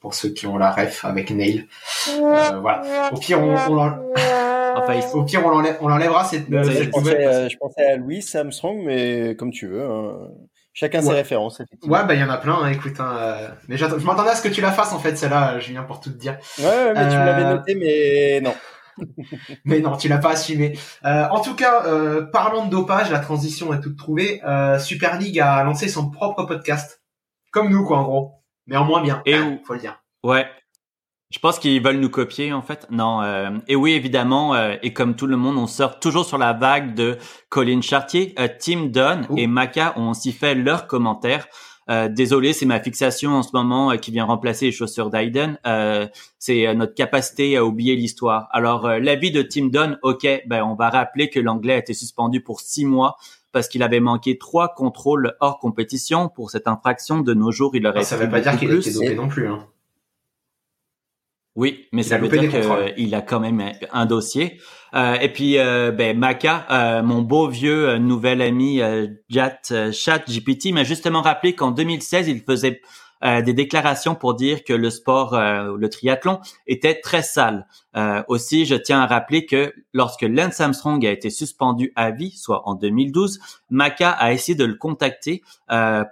pour 0.00 0.14
ceux 0.14 0.30
qui 0.30 0.46
ont 0.46 0.56
la 0.56 0.70
ref 0.70 1.04
avec 1.04 1.30
Neil. 1.30 1.68
Euh, 2.08 2.58
voilà. 2.60 3.10
Au 3.12 3.18
pire, 3.18 3.40
on, 3.40 3.54
on 3.54 3.78
enfin, 4.76 5.00
au 5.12 5.24
pire, 5.24 5.42
on 5.44 5.88
l'enlèvera 5.88 6.24
cette. 6.24 6.50
Euh, 6.50 6.64
je, 6.64 6.88
pensais, 6.88 7.50
je, 7.50 7.56
pensais, 7.58 7.84
à 7.84 7.96
Louis 7.96 8.24
Armstrong, 8.34 8.82
mais 8.84 9.36
comme 9.36 9.50
tu 9.50 9.66
veux. 9.66 9.84
Hein. 9.84 10.30
Chacun 10.72 11.00
ses 11.00 11.12
références. 11.12 11.62
Ouais, 11.84 12.04
bah 12.04 12.12
il 12.12 12.20
y 12.20 12.24
en 12.24 12.28
a 12.28 12.36
plein. 12.36 12.58
Hein, 12.62 12.70
écoute, 12.70 13.00
hein, 13.00 13.36
mais 13.66 13.78
je 13.78 13.86
m'attendais 13.86 14.28
à 14.28 14.34
ce 14.34 14.42
que 14.42 14.52
tu 14.52 14.60
la 14.60 14.72
fasses 14.72 14.92
en 14.92 14.98
fait, 14.98 15.16
celle-là, 15.16 15.58
Julien, 15.58 15.82
pour 15.84 16.00
tout 16.00 16.10
te 16.10 16.18
dire. 16.18 16.36
Ouais, 16.58 16.92
mais 16.94 17.08
tu 17.08 17.16
l'avais 17.16 17.44
noté, 17.44 17.74
mais 17.74 18.40
non. 18.42 18.54
mais 19.64 19.80
non, 19.80 19.96
tu 19.96 20.08
l'as 20.08 20.18
pas 20.18 20.30
assumé. 20.30 20.78
Euh, 21.04 21.26
en 21.30 21.40
tout 21.40 21.54
cas, 21.54 21.86
euh, 21.86 22.22
parlant 22.22 22.66
de 22.66 22.70
dopage, 22.70 23.10
la 23.10 23.18
transition 23.18 23.72
est 23.72 23.80
toute 23.80 23.96
trouvée. 23.96 24.40
Euh, 24.44 24.78
Super 24.78 25.18
League 25.18 25.40
a 25.40 25.62
lancé 25.64 25.88
son 25.88 26.10
propre 26.10 26.44
podcast, 26.44 27.02
comme 27.50 27.70
nous 27.70 27.84
quoi 27.84 27.98
en 27.98 28.04
gros, 28.04 28.32
mais 28.66 28.76
en 28.76 28.84
moins 28.84 29.02
bien. 29.02 29.22
Et 29.26 29.34
hein, 29.34 29.58
faut 29.66 29.74
le 29.74 29.80
dire. 29.80 30.00
Ouais. 30.22 30.46
Je 31.30 31.40
pense 31.40 31.58
qu'ils 31.58 31.82
veulent 31.82 31.98
nous 31.98 32.08
copier 32.08 32.52
en 32.52 32.62
fait. 32.62 32.86
Non. 32.90 33.20
Euh, 33.22 33.50
et 33.66 33.74
oui, 33.74 33.92
évidemment. 33.92 34.54
Euh, 34.54 34.76
et 34.82 34.92
comme 34.92 35.16
tout 35.16 35.26
le 35.26 35.36
monde, 35.36 35.58
on 35.58 35.66
sort 35.66 35.98
toujours 35.98 36.24
sur 36.24 36.38
la 36.38 36.52
vague 36.52 36.94
de 36.94 37.18
Colin 37.48 37.80
Chartier, 37.80 38.34
Tim 38.60 38.86
Dunn 38.86 39.26
et 39.36 39.48
Maca 39.48 39.92
ont 39.96 40.10
aussi 40.10 40.32
fait 40.32 40.54
leurs 40.54 40.86
commentaires. 40.86 41.46
Euh, 41.88 42.08
désolé, 42.08 42.52
c'est 42.52 42.66
ma 42.66 42.80
fixation 42.80 43.32
en 43.32 43.42
ce 43.42 43.50
moment 43.52 43.92
euh, 43.92 43.96
qui 43.96 44.10
vient 44.10 44.24
remplacer 44.24 44.66
les 44.66 44.72
chaussures 44.72 45.10
d'Aiden. 45.10 45.58
Euh, 45.66 46.08
c'est 46.38 46.74
notre 46.74 46.94
capacité 46.94 47.56
à 47.56 47.64
oublier 47.64 47.94
l'histoire. 47.94 48.48
Alors, 48.50 48.88
l'avis 48.88 49.30
de 49.30 49.42
Tim 49.42 49.66
Dunn, 49.66 49.98
ok, 50.02 50.26
ben 50.46 50.62
on 50.64 50.74
va 50.74 50.90
rappeler 50.90 51.30
que 51.30 51.38
l'anglais 51.38 51.74
a 51.74 51.78
été 51.78 51.94
suspendu 51.94 52.40
pour 52.40 52.60
six 52.60 52.84
mois 52.84 53.16
parce 53.52 53.68
qu'il 53.68 53.82
avait 53.82 54.00
manqué 54.00 54.36
trois 54.36 54.74
contrôles 54.74 55.34
hors 55.40 55.58
compétition 55.58 56.28
pour 56.28 56.50
cette 56.50 56.68
infraction. 56.68 57.20
De 57.20 57.34
nos 57.34 57.52
jours, 57.52 57.76
il 57.76 57.86
aurait. 57.86 58.04
Ça 58.04 58.16
ne 58.16 58.22
veut 58.22 58.30
pas 58.30 58.40
dire 58.40 58.58
qu'il 58.58 58.72
était 58.72 58.92
dopé 58.92 59.14
non 59.14 59.28
plus. 59.28 59.48
Hein. 59.48 59.66
Oui, 61.54 61.86
mais 61.90 62.02
ça 62.02 62.18
veut 62.18 62.28
dire 62.28 62.50
qu'il 62.94 63.14
a 63.14 63.22
quand 63.22 63.40
même 63.40 63.62
un 63.92 64.06
dossier. 64.06 64.60
Euh, 64.96 65.14
et 65.20 65.28
puis, 65.28 65.58
euh, 65.58 65.92
ben, 65.92 66.18
Maca, 66.18 66.66
euh, 66.70 67.02
mon 67.02 67.22
beau 67.22 67.48
vieux 67.48 67.98
nouvel 67.98 68.40
ami 68.40 68.80
Chat, 69.30 69.90
Chat 69.92 70.22
GPT, 70.28 70.72
m'a 70.72 70.84
justement 70.84 71.22
rappelé 71.22 71.54
qu'en 71.54 71.70
2016, 71.70 72.28
il 72.28 72.40
faisait 72.40 72.80
euh, 73.24 73.40
des 73.40 73.54
déclarations 73.54 74.14
pour 74.14 74.34
dire 74.34 74.62
que 74.62 74.74
le 74.74 74.90
sport, 74.90 75.34
euh, 75.34 75.74
le 75.78 75.88
triathlon, 75.88 76.38
était 76.66 77.00
très 77.00 77.22
sale. 77.22 77.66
Euh, 77.96 78.22
aussi, 78.28 78.66
je 78.66 78.74
tiens 78.74 79.00
à 79.00 79.06
rappeler 79.06 79.46
que 79.46 79.72
lorsque 79.94 80.22
Lance 80.22 80.60
Armstrong 80.60 81.04
a 81.06 81.10
été 81.10 81.30
suspendu 81.30 81.92
à 81.96 82.10
vie, 82.10 82.32
soit 82.32 82.68
en 82.68 82.74
2012, 82.74 83.40
Maca 83.70 84.10
a 84.10 84.32
essayé 84.32 84.54
de 84.54 84.64
le 84.64 84.74
contacter 84.74 85.42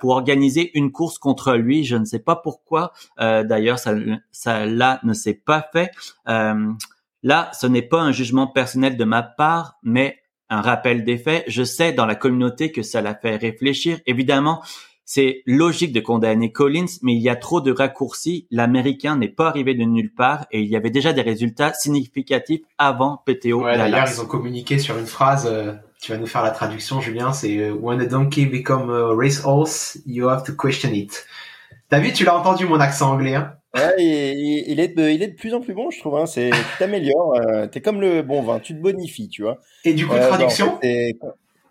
pour 0.01 0.11
organiser 0.11 0.77
une 0.77 0.91
course 0.93 1.19
contre 1.19 1.55
lui. 1.55 1.85
Je 1.85 1.97
ne 1.97 2.05
sais 2.05 2.19
pas 2.19 2.37
pourquoi. 2.37 2.93
D'ailleurs, 3.19 3.79
ça, 3.79 3.95
ça 4.33 4.65
là 4.67 4.99
ne 5.05 5.13
s'est 5.13 5.41
pas 5.45 5.69
fait. 5.73 5.91
Là, 7.25 7.51
ce 7.59 7.67
n'est 7.67 7.83
pas 7.83 8.01
un 8.01 8.13
jugement 8.13 8.47
personnel 8.47 8.97
de 8.97 9.05
ma 9.05 9.23
part, 9.23 9.79
mais 9.83 10.19
un 10.51 10.61
rappel 10.61 11.03
des 11.03 11.19
faits. 11.19 11.45
Je 11.49 11.65
sais 11.65 11.93
dans 11.93 12.07
la 12.07 12.15
communauté 12.15 12.71
que 12.71 12.83
ça 12.83 13.01
l'a 13.01 13.17
fait 13.17 13.35
réfléchir. 13.37 13.99
Évidemment, 14.07 14.63
c'est 15.07 15.43
logique 15.47 15.93
de 15.93 16.01
condamner 16.01 16.53
Collins, 16.53 16.87
mais 17.03 17.15
il 17.15 17.21
y 17.21 17.29
a 17.29 17.37
trop 17.37 17.61
de 17.61 17.73
raccourcis. 17.73 18.47
L'Américain 18.51 19.17
n'est 19.17 19.29
pas 19.29 19.49
arrivé 19.49 19.75
de 19.75 19.85
nulle 19.85 20.15
part 20.15 20.47
et 20.53 20.61
il 20.61 20.69
y 20.69 20.77
avait 20.77 20.91
déjà 20.91 21.13
des 21.13 21.23
résultats 21.23 21.73
significatifs 21.73 22.61
avant 22.79 23.23
PTO. 23.27 23.65
Ouais, 23.65 23.77
d'ailleurs, 23.77 24.07
ils 24.09 24.21
ont 24.21 24.27
communiqué 24.27 24.79
sur 24.79 24.97
une 24.99 25.07
phrase. 25.07 25.49
Euh, 25.51 25.73
tu 26.01 26.13
vas 26.13 26.19
nous 26.19 26.27
faire 26.27 26.43
la 26.43 26.51
traduction, 26.51 27.01
Julien. 27.01 27.33
C'est 27.33 27.59
euh, 27.59 27.73
When 27.73 28.01
a 28.01 28.07
donkey 28.07 28.45
become 28.47 28.91
a 28.91 29.15
racehorse, 29.15 29.99
you 30.07 30.29
have 30.29 30.45
to 30.45 30.53
question 30.55 30.93
it. 30.93 31.27
T'as 31.89 32.01
vu, 32.01 32.13
tu 32.13 32.25
l'as 32.25 32.37
entendu 32.37 32.67
mon 32.67 32.81
accent 32.81 33.13
anglais. 33.13 33.35
Hein 33.35 33.55
ouais, 33.75 33.95
il, 33.99 34.81
est 34.81 34.97
de, 34.97 35.09
il 35.09 35.23
est 35.23 35.29
de 35.29 35.37
plus 35.37 35.55
en 35.55 35.61
plus 35.61 35.75
bon, 35.75 35.91
je 35.91 36.01
trouve. 36.01 36.17
Hein. 36.17 36.27
C'est, 36.27 36.51
tu 36.51 36.79
t'améliores. 36.79 37.35
Euh, 37.37 37.67
t'es 37.67 37.81
comme 37.81 38.01
le 38.01 38.23
bon 38.23 38.43
vin, 38.43 38.59
tu 38.59 38.75
te 38.75 38.81
bonifies, 38.81 39.29
tu 39.29 39.43
vois. 39.43 39.59
Et 39.85 39.95
du 39.95 40.07
coup, 40.07 40.17
traduction 40.17 40.79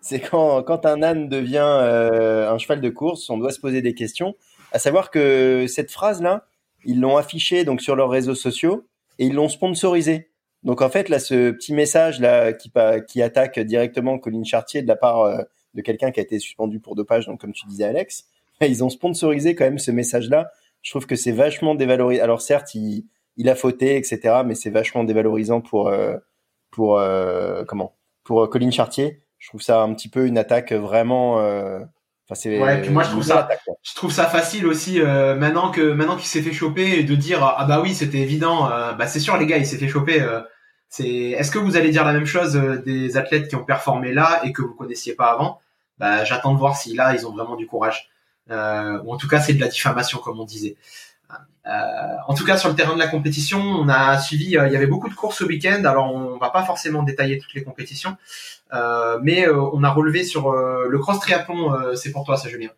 c'est 0.04 0.20
quand, 0.20 0.62
quand 0.64 0.84
un 0.84 1.02
âne 1.02 1.30
devient 1.30 1.66
euh, 1.66 2.52
un 2.52 2.58
cheval 2.58 2.82
de 2.82 2.90
course, 2.90 3.30
on 3.30 3.38
doit 3.38 3.52
se 3.52 3.58
poser 3.58 3.80
des 3.80 3.94
questions. 3.94 4.34
À 4.70 4.78
savoir 4.78 5.10
que 5.10 5.64
cette 5.66 5.90
phrase-là, 5.90 6.44
ils 6.84 7.00
l'ont 7.00 7.16
affichée 7.16 7.64
donc 7.64 7.80
sur 7.80 7.96
leurs 7.96 8.10
réseaux 8.10 8.34
sociaux 8.34 8.86
et 9.18 9.24
ils 9.24 9.32
l'ont 9.32 9.48
sponsorisée. 9.48 10.28
Donc 10.62 10.82
en 10.82 10.90
fait, 10.90 11.08
là, 11.08 11.18
ce 11.18 11.52
petit 11.52 11.72
message 11.72 12.20
là 12.20 12.52
qui, 12.52 12.70
qui 13.08 13.22
attaque 13.22 13.58
directement 13.58 14.18
Colin 14.18 14.44
Chartier 14.44 14.82
de 14.82 14.88
la 14.88 14.96
part 14.96 15.22
euh, 15.22 15.38
de 15.72 15.80
quelqu'un 15.80 16.10
qui 16.10 16.20
a 16.20 16.22
été 16.22 16.38
suspendu 16.38 16.80
pour 16.80 16.96
dopage, 16.96 17.24
donc 17.24 17.40
comme 17.40 17.52
tu 17.52 17.66
disais 17.66 17.84
Alex, 17.84 18.26
ils 18.60 18.84
ont 18.84 18.90
sponsorisé 18.90 19.54
quand 19.54 19.64
même 19.64 19.78
ce 19.78 19.90
message-là. 19.90 20.50
Je 20.82 20.90
trouve 20.90 21.06
que 21.06 21.16
c'est 21.16 21.32
vachement 21.32 21.74
dévalorisant. 21.74 22.22
Alors 22.22 22.42
certes, 22.42 22.74
il, 22.74 23.06
il 23.36 23.48
a 23.48 23.54
fauté, 23.54 23.96
etc., 23.96 24.42
mais 24.44 24.54
c'est 24.54 24.70
vachement 24.70 25.04
dévalorisant 25.04 25.60
pour 25.60 25.88
euh, 25.88 26.16
pour 26.70 27.00
comment 27.68 27.96
pour 28.24 28.48
Colin 28.50 28.70
Chartier 28.70 29.24
je 29.44 29.50
trouve 29.50 29.60
ça 29.60 29.82
un 29.82 29.92
petit 29.92 30.08
peu 30.08 30.26
une 30.26 30.38
attaque 30.38 30.72
vraiment 30.72 31.38
euh, 31.40 31.80
Enfin, 32.26 32.40
c'est 32.40 32.58
ouais, 32.58 32.80
puis 32.80 32.88
moi 32.88 33.02
je 33.02 33.10
trouve 33.10 33.22
ça, 33.22 33.46
je 33.82 33.94
trouve 33.94 34.10
ça 34.10 34.24
facile 34.24 34.66
aussi 34.66 34.98
euh, 34.98 35.34
maintenant 35.34 35.70
que 35.70 35.92
maintenant 35.92 36.16
qu'il 36.16 36.24
s'est 36.24 36.40
fait 36.40 36.54
choper 36.54 36.98
et 36.98 37.04
de 37.04 37.14
dire 37.14 37.44
ah 37.44 37.66
bah 37.66 37.82
oui 37.82 37.94
c'était 37.94 38.20
évident, 38.20 38.72
euh, 38.72 38.94
bah 38.94 39.06
c'est 39.06 39.20
sûr 39.20 39.36
les 39.36 39.44
gars 39.44 39.58
il 39.58 39.66
s'est 39.66 39.76
fait 39.76 39.88
choper. 39.88 40.22
Euh, 40.22 40.40
c'est 40.88 41.06
est-ce 41.06 41.50
que 41.50 41.58
vous 41.58 41.76
allez 41.76 41.90
dire 41.90 42.02
la 42.02 42.14
même 42.14 42.24
chose 42.24 42.54
des 42.86 43.18
athlètes 43.18 43.48
qui 43.48 43.56
ont 43.56 43.64
performé 43.64 44.14
là 44.14 44.40
et 44.42 44.54
que 44.54 44.62
vous 44.62 44.72
connaissiez 44.72 45.12
pas 45.12 45.32
avant? 45.32 45.60
Bah 45.98 46.24
j'attends 46.24 46.54
de 46.54 46.58
voir 46.58 46.78
si 46.78 46.94
là 46.94 47.14
ils 47.14 47.26
ont 47.26 47.32
vraiment 47.32 47.56
du 47.56 47.66
courage. 47.66 48.08
Ou 48.50 49.12
en 49.12 49.16
tout 49.16 49.28
cas 49.28 49.40
c'est 49.40 49.54
de 49.54 49.60
la 49.60 49.68
diffamation 49.68 50.18
comme 50.18 50.40
on 50.40 50.44
disait. 50.44 50.76
Euh, 51.66 52.16
en 52.28 52.34
tout 52.34 52.44
cas, 52.44 52.56
sur 52.58 52.68
le 52.68 52.74
terrain 52.74 52.94
de 52.94 52.98
la 52.98 53.06
compétition, 53.06 53.58
on 53.58 53.88
a 53.88 54.18
suivi. 54.18 54.56
Euh, 54.56 54.66
il 54.66 54.72
y 54.72 54.76
avait 54.76 54.86
beaucoup 54.86 55.08
de 55.08 55.14
courses 55.14 55.38
ce 55.38 55.44
week-end. 55.44 55.82
Alors, 55.84 56.14
on 56.14 56.36
va 56.36 56.50
pas 56.50 56.62
forcément 56.62 57.02
détailler 57.02 57.38
toutes 57.38 57.54
les 57.54 57.62
compétitions, 57.62 58.16
euh, 58.74 59.18
mais 59.22 59.48
on 59.48 59.82
a 59.82 59.90
relevé 59.90 60.24
sur 60.24 60.52
le 60.52 60.98
cross 60.98 61.20
triathlon. 61.20 61.94
c'est 61.94 62.12
pour 62.12 62.24
toi, 62.24 62.36
ça, 62.36 62.48
Julien. 62.48 62.70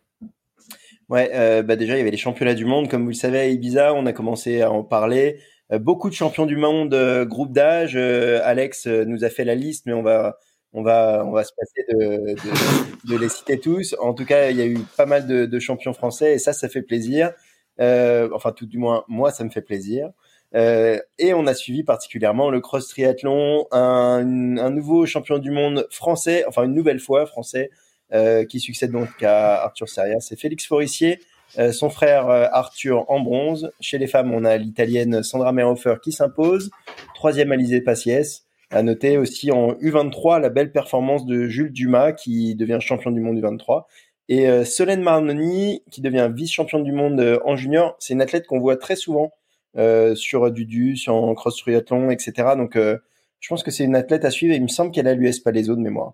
Ouais, 1.09 1.63
bah 1.63 1.77
déjà 1.77 1.93
il 1.93 1.99
y 1.99 2.01
avait 2.01 2.11
les 2.11 2.17
championnats 2.17 2.53
du 2.53 2.65
monde, 2.65 2.89
comme 2.89 3.03
vous 3.03 3.09
le 3.09 3.15
savez 3.15 3.39
à 3.39 3.45
Ibiza, 3.45 3.93
on 3.93 4.05
a 4.05 4.11
commencé 4.11 4.61
à 4.61 4.71
en 4.71 4.83
parler. 4.83 5.39
beaucoup 5.71 6.09
de 6.09 6.13
champions 6.13 6.45
du 6.45 6.57
monde, 6.57 6.93
groupe 7.25 7.53
d'âge. 7.53 7.95
Alex 7.95 8.87
nous 8.87 9.23
a 9.23 9.29
fait 9.29 9.45
la 9.45 9.55
liste, 9.55 9.85
mais 9.85 9.93
on 9.93 10.03
va 10.03 10.37
on 10.73 10.83
va 10.83 11.23
on 11.25 11.31
va 11.31 11.43
se 11.43 11.51
passer 11.57 11.85
de, 11.89 12.33
de, 12.33 13.09
de, 13.13 13.17
les 13.17 13.29
citer 13.29 13.59
tous. 13.59 13.95
En 13.99 14.13
tout 14.13 14.25
cas, 14.25 14.49
il 14.49 14.57
y 14.57 14.61
a 14.61 14.65
eu 14.65 14.79
pas 14.97 15.05
mal 15.05 15.27
de, 15.27 15.45
de 15.45 15.59
champions 15.59 15.93
français 15.93 16.33
et 16.33 16.39
ça, 16.39 16.53
ça 16.53 16.69
fait 16.69 16.81
plaisir. 16.81 17.31
Euh, 17.79 18.29
enfin, 18.33 18.51
tout 18.51 18.65
du 18.65 18.77
moins, 18.77 19.03
moi, 19.07 19.31
ça 19.31 19.43
me 19.43 19.49
fait 19.49 19.61
plaisir. 19.61 20.09
Euh, 20.55 20.99
et 21.19 21.33
on 21.33 21.45
a 21.45 21.53
suivi 21.53 21.83
particulièrement 21.83 22.49
le 22.49 22.61
cross 22.61 22.87
triathlon, 22.87 23.67
un, 23.71 24.57
un, 24.57 24.69
nouveau 24.69 25.05
champion 25.05 25.39
du 25.39 25.51
monde 25.51 25.87
français, 25.91 26.45
enfin 26.47 26.63
une 26.63 26.73
nouvelle 26.73 26.99
fois 26.99 27.25
français, 27.25 27.69
euh, 28.13 28.45
qui 28.45 28.61
succède 28.61 28.91
donc 28.91 29.21
à 29.21 29.63
Arthur 29.63 29.89
Seria, 29.89 30.19
c'est 30.21 30.39
Félix 30.39 30.65
Forissier, 30.65 31.19
euh, 31.59 31.73
son 31.73 31.89
frère 31.89 32.29
euh, 32.29 32.47
Arthur 32.51 33.03
en 33.09 33.19
bronze. 33.19 33.71
Chez 33.81 33.97
les 33.97 34.07
femmes, 34.07 34.33
on 34.33 34.45
a 34.45 34.55
l'italienne 34.55 35.23
Sandra 35.23 35.51
Merhofer 35.51 35.95
qui 36.01 36.13
s'impose, 36.13 36.71
troisième 37.15 37.51
Alizé 37.51 37.81
Passies. 37.81 38.43
À 38.69 38.83
noter 38.83 39.17
aussi 39.17 39.51
en 39.51 39.73
U23 39.73 40.41
la 40.41 40.49
belle 40.49 40.71
performance 40.71 41.25
de 41.25 41.47
Jules 41.47 41.71
Dumas 41.71 42.11
qui 42.11 42.55
devient 42.55 42.79
champion 42.81 43.11
du 43.11 43.21
monde 43.21 43.37
U23 43.37 43.85
et 44.29 44.49
euh, 44.49 44.65
Solène 44.65 45.01
Marnoni, 45.01 45.83
qui 45.89 46.01
devient 46.01 46.29
vice-championne 46.33 46.83
du 46.83 46.91
monde 46.91 47.19
euh, 47.21 47.39
en 47.45 47.55
junior, 47.55 47.95
c'est 47.99 48.13
une 48.13 48.21
athlète 48.21 48.45
qu'on 48.45 48.59
voit 48.59 48.75
très 48.75 48.97
souvent 48.97 49.31
euh, 49.77 50.15
sur 50.15 50.51
du 50.51 50.95
sur 50.97 51.13
en 51.13 51.33
cross 51.35 51.57
triathlon, 51.57 52.09
etc. 52.09 52.55
Donc, 52.57 52.75
euh, 52.75 52.97
je 53.39 53.49
pense 53.49 53.63
que 53.63 53.71
c'est 53.71 53.83
une 53.83 53.95
athlète 53.95 54.25
à 54.25 54.31
suivre. 54.31 54.53
Et 54.53 54.57
il 54.57 54.63
me 54.63 54.67
semble 54.67 54.91
qu'elle 54.91 55.07
a 55.07 55.13
l'US 55.13 55.39
Palaiso 55.39 55.75
de 55.75 55.81
mémoire. 55.81 56.13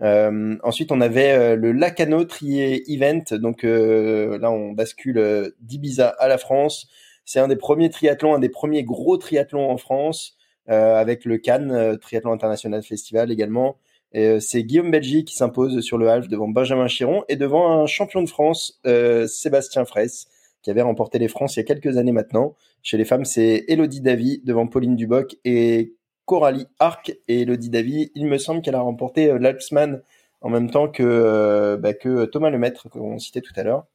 Euh, 0.00 0.56
ensuite, 0.64 0.90
on 0.90 1.00
avait 1.00 1.56
le 1.56 1.72
Lacano 1.72 2.24
Trier 2.24 2.82
Event. 2.90 3.24
Donc 3.32 3.62
là, 3.64 4.50
on 4.50 4.72
bascule 4.72 5.52
d'Ibiza 5.60 6.08
à 6.08 6.28
la 6.28 6.38
France. 6.38 6.88
C'est 7.24 7.38
un 7.38 7.48
des 7.48 7.56
premiers 7.56 7.90
triathlons, 7.90 8.34
un 8.34 8.40
des 8.40 8.48
premiers 8.48 8.82
gros 8.82 9.16
triathlons 9.16 9.70
en 9.70 9.76
France, 9.76 10.36
avec 10.68 11.24
le 11.24 11.38
Cannes 11.38 11.98
Triathlon 11.98 12.32
International 12.32 12.82
Festival 12.82 13.30
également. 13.30 13.76
Euh, 14.14 14.40
c'est 14.40 14.62
Guillaume 14.62 14.90
Belgi 14.90 15.24
qui 15.24 15.34
s'impose 15.34 15.80
sur 15.80 15.96
le 15.96 16.08
half 16.08 16.28
devant 16.28 16.48
Benjamin 16.48 16.86
Chiron 16.86 17.24
et 17.28 17.36
devant 17.36 17.80
un 17.82 17.86
champion 17.86 18.22
de 18.22 18.28
France, 18.28 18.80
euh, 18.86 19.26
Sébastien 19.26 19.84
Fraisse, 19.84 20.26
qui 20.62 20.70
avait 20.70 20.82
remporté 20.82 21.18
les 21.18 21.28
France 21.28 21.56
il 21.56 21.60
y 21.60 21.62
a 21.62 21.64
quelques 21.64 21.96
années 21.96 22.12
maintenant. 22.12 22.54
Chez 22.82 22.98
les 22.98 23.04
femmes, 23.04 23.24
c'est 23.24 23.64
Elodie 23.68 24.00
Davy 24.00 24.42
devant 24.44 24.66
Pauline 24.66 24.96
Duboc 24.96 25.36
et 25.44 25.94
Coralie 26.26 26.66
Arc. 26.78 27.16
Et 27.28 27.42
Elodie 27.42 27.70
Davy, 27.70 28.12
il 28.14 28.26
me 28.26 28.38
semble 28.38 28.60
qu'elle 28.60 28.74
a 28.74 28.80
remporté 28.80 29.30
euh, 29.30 29.38
l'Alpsman 29.38 30.02
en 30.42 30.50
même 30.50 30.70
temps 30.70 30.88
que, 30.88 31.78
bah, 31.80 31.94
que 31.94 32.24
Thomas 32.24 32.50
Lemaître, 32.50 32.88
qu'on 32.88 33.18
citait 33.20 33.40
tout 33.40 33.52
à 33.54 33.62
l'heure. 33.62 33.86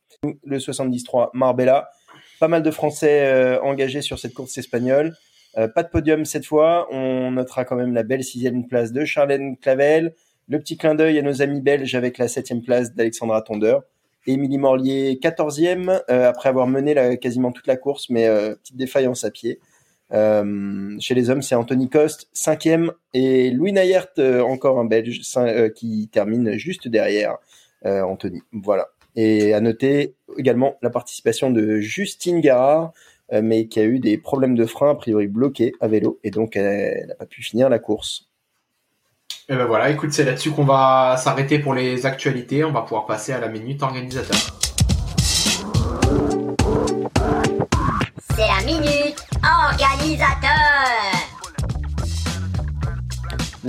Le 0.45 0.59
73, 0.59 1.27
Marbella. 1.33 1.89
Pas 2.39 2.47
mal 2.47 2.63
de 2.63 2.71
Français 2.71 3.59
engagés 3.63 4.01
sur 4.01 4.17
cette 4.17 4.33
course 4.33 4.57
espagnole. 4.57 5.13
Euh, 5.57 5.67
pas 5.67 5.83
de 5.83 5.89
podium 5.89 6.25
cette 6.25 6.45
fois. 6.45 6.87
On 6.91 7.31
notera 7.31 7.65
quand 7.65 7.75
même 7.75 7.93
la 7.93 8.03
belle 8.03 8.23
sixième 8.23 8.67
place 8.67 8.91
de 8.91 9.05
Charlène 9.05 9.57
Clavel. 9.57 10.13
Le 10.49 10.59
petit 10.59 10.77
clin 10.77 10.95
d'œil 10.95 11.19
à 11.19 11.21
nos 11.21 11.41
amis 11.41 11.61
belges 11.61 11.95
avec 11.95 12.17
la 12.17 12.27
septième 12.27 12.61
place 12.61 12.93
d'Alexandra 12.93 13.41
Tonder. 13.41 13.77
Émilie 14.25 14.57
Morlier, 14.57 15.19
14e, 15.21 16.01
euh, 16.09 16.27
après 16.27 16.49
avoir 16.49 16.67
mené 16.67 16.93
la, 16.93 17.15
quasiment 17.15 17.53
toute 17.53 17.67
la 17.67 17.77
course, 17.77 18.09
mais 18.09 18.27
euh, 18.27 18.55
petite 18.55 18.75
défaillance 18.75 19.23
à 19.23 19.31
pied. 19.31 19.59
chez 20.11 21.15
les 21.15 21.29
hommes, 21.29 21.41
c'est 21.41 21.55
Anthony 21.55 21.89
Coste, 21.89 22.27
5e, 22.35 22.91
et 23.13 23.51
Louis 23.51 23.71
Nayert, 23.71 24.07
encore 24.45 24.79
un 24.79 24.85
Belge, 24.85 25.21
qui 25.75 26.09
termine 26.11 26.57
juste 26.57 26.87
derrière 26.87 27.37
Anthony. 27.83 28.41
Voilà. 28.51 28.89
Et 29.15 29.53
à 29.53 29.61
noter 29.61 30.15
également 30.37 30.77
la 30.81 30.89
participation 30.89 31.49
de 31.49 31.79
Justine 31.79 32.39
Garard, 32.39 32.93
mais 33.31 33.67
qui 33.67 33.79
a 33.79 33.83
eu 33.83 33.99
des 33.99 34.17
problèmes 34.17 34.55
de 34.55 34.65
frein, 34.65 34.91
a 34.91 34.95
priori 34.95 35.27
bloqués 35.27 35.73
à 35.81 35.87
vélo, 35.87 36.19
et 36.23 36.31
donc 36.31 36.55
elle 36.55 37.07
n'a 37.07 37.15
pas 37.15 37.25
pu 37.25 37.43
finir 37.43 37.69
la 37.69 37.79
course. 37.79 38.27
Et 39.49 39.55
ben 39.55 39.65
voilà, 39.65 39.89
écoute, 39.89 40.11
c'est 40.11 40.25
là-dessus 40.25 40.51
qu'on 40.51 40.65
va 40.65 41.15
s'arrêter 41.17 41.59
pour 41.59 41.73
les 41.73 42.05
actualités. 42.05 42.65
On 42.65 42.71
va 42.71 42.81
pouvoir 42.81 43.05
passer 43.05 43.31
à 43.31 43.39
la 43.39 43.47
minute 43.47 43.81
organisateur. 43.81 44.35
C'est 48.35 48.47
la 48.47 48.65
minute 48.65 49.23
organisateur. 49.41 50.56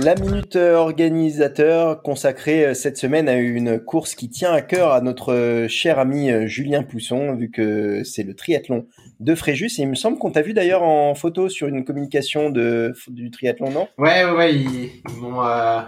La 0.01 0.15
minute 0.15 0.55
organisateur 0.55 2.01
consacrée 2.01 2.67
euh, 2.67 2.73
cette 2.73 2.95
semaine 2.95 3.27
à 3.27 3.35
une 3.35 3.81
course 3.81 4.15
qui 4.15 4.29
tient 4.29 4.53
à 4.53 4.61
cœur 4.61 4.93
à 4.93 5.01
notre 5.01 5.33
euh, 5.33 5.67
cher 5.67 5.99
ami 5.99 6.31
euh, 6.31 6.47
Julien 6.47 6.83
Pousson, 6.83 7.35
vu 7.35 7.51
que 7.51 8.05
c'est 8.05 8.23
le 8.23 8.33
triathlon 8.33 8.87
de 9.19 9.35
Fréjus. 9.35 9.77
Et 9.77 9.81
il 9.81 9.89
me 9.89 9.95
semble 9.95 10.17
qu'on 10.17 10.31
t'a 10.31 10.41
vu 10.41 10.53
d'ailleurs 10.53 10.83
en 10.83 11.15
photo 11.15 11.49
sur 11.49 11.67
une 11.67 11.83
communication 11.83 12.49
de, 12.49 12.93
du 13.09 13.29
triathlon, 13.29 13.71
non? 13.71 13.89
Ouais, 13.97 14.23
ouais, 14.23 14.31
ouais, 14.31 14.55
ils, 14.55 15.01
m'ont, 15.17 15.43
euh, 15.43 15.81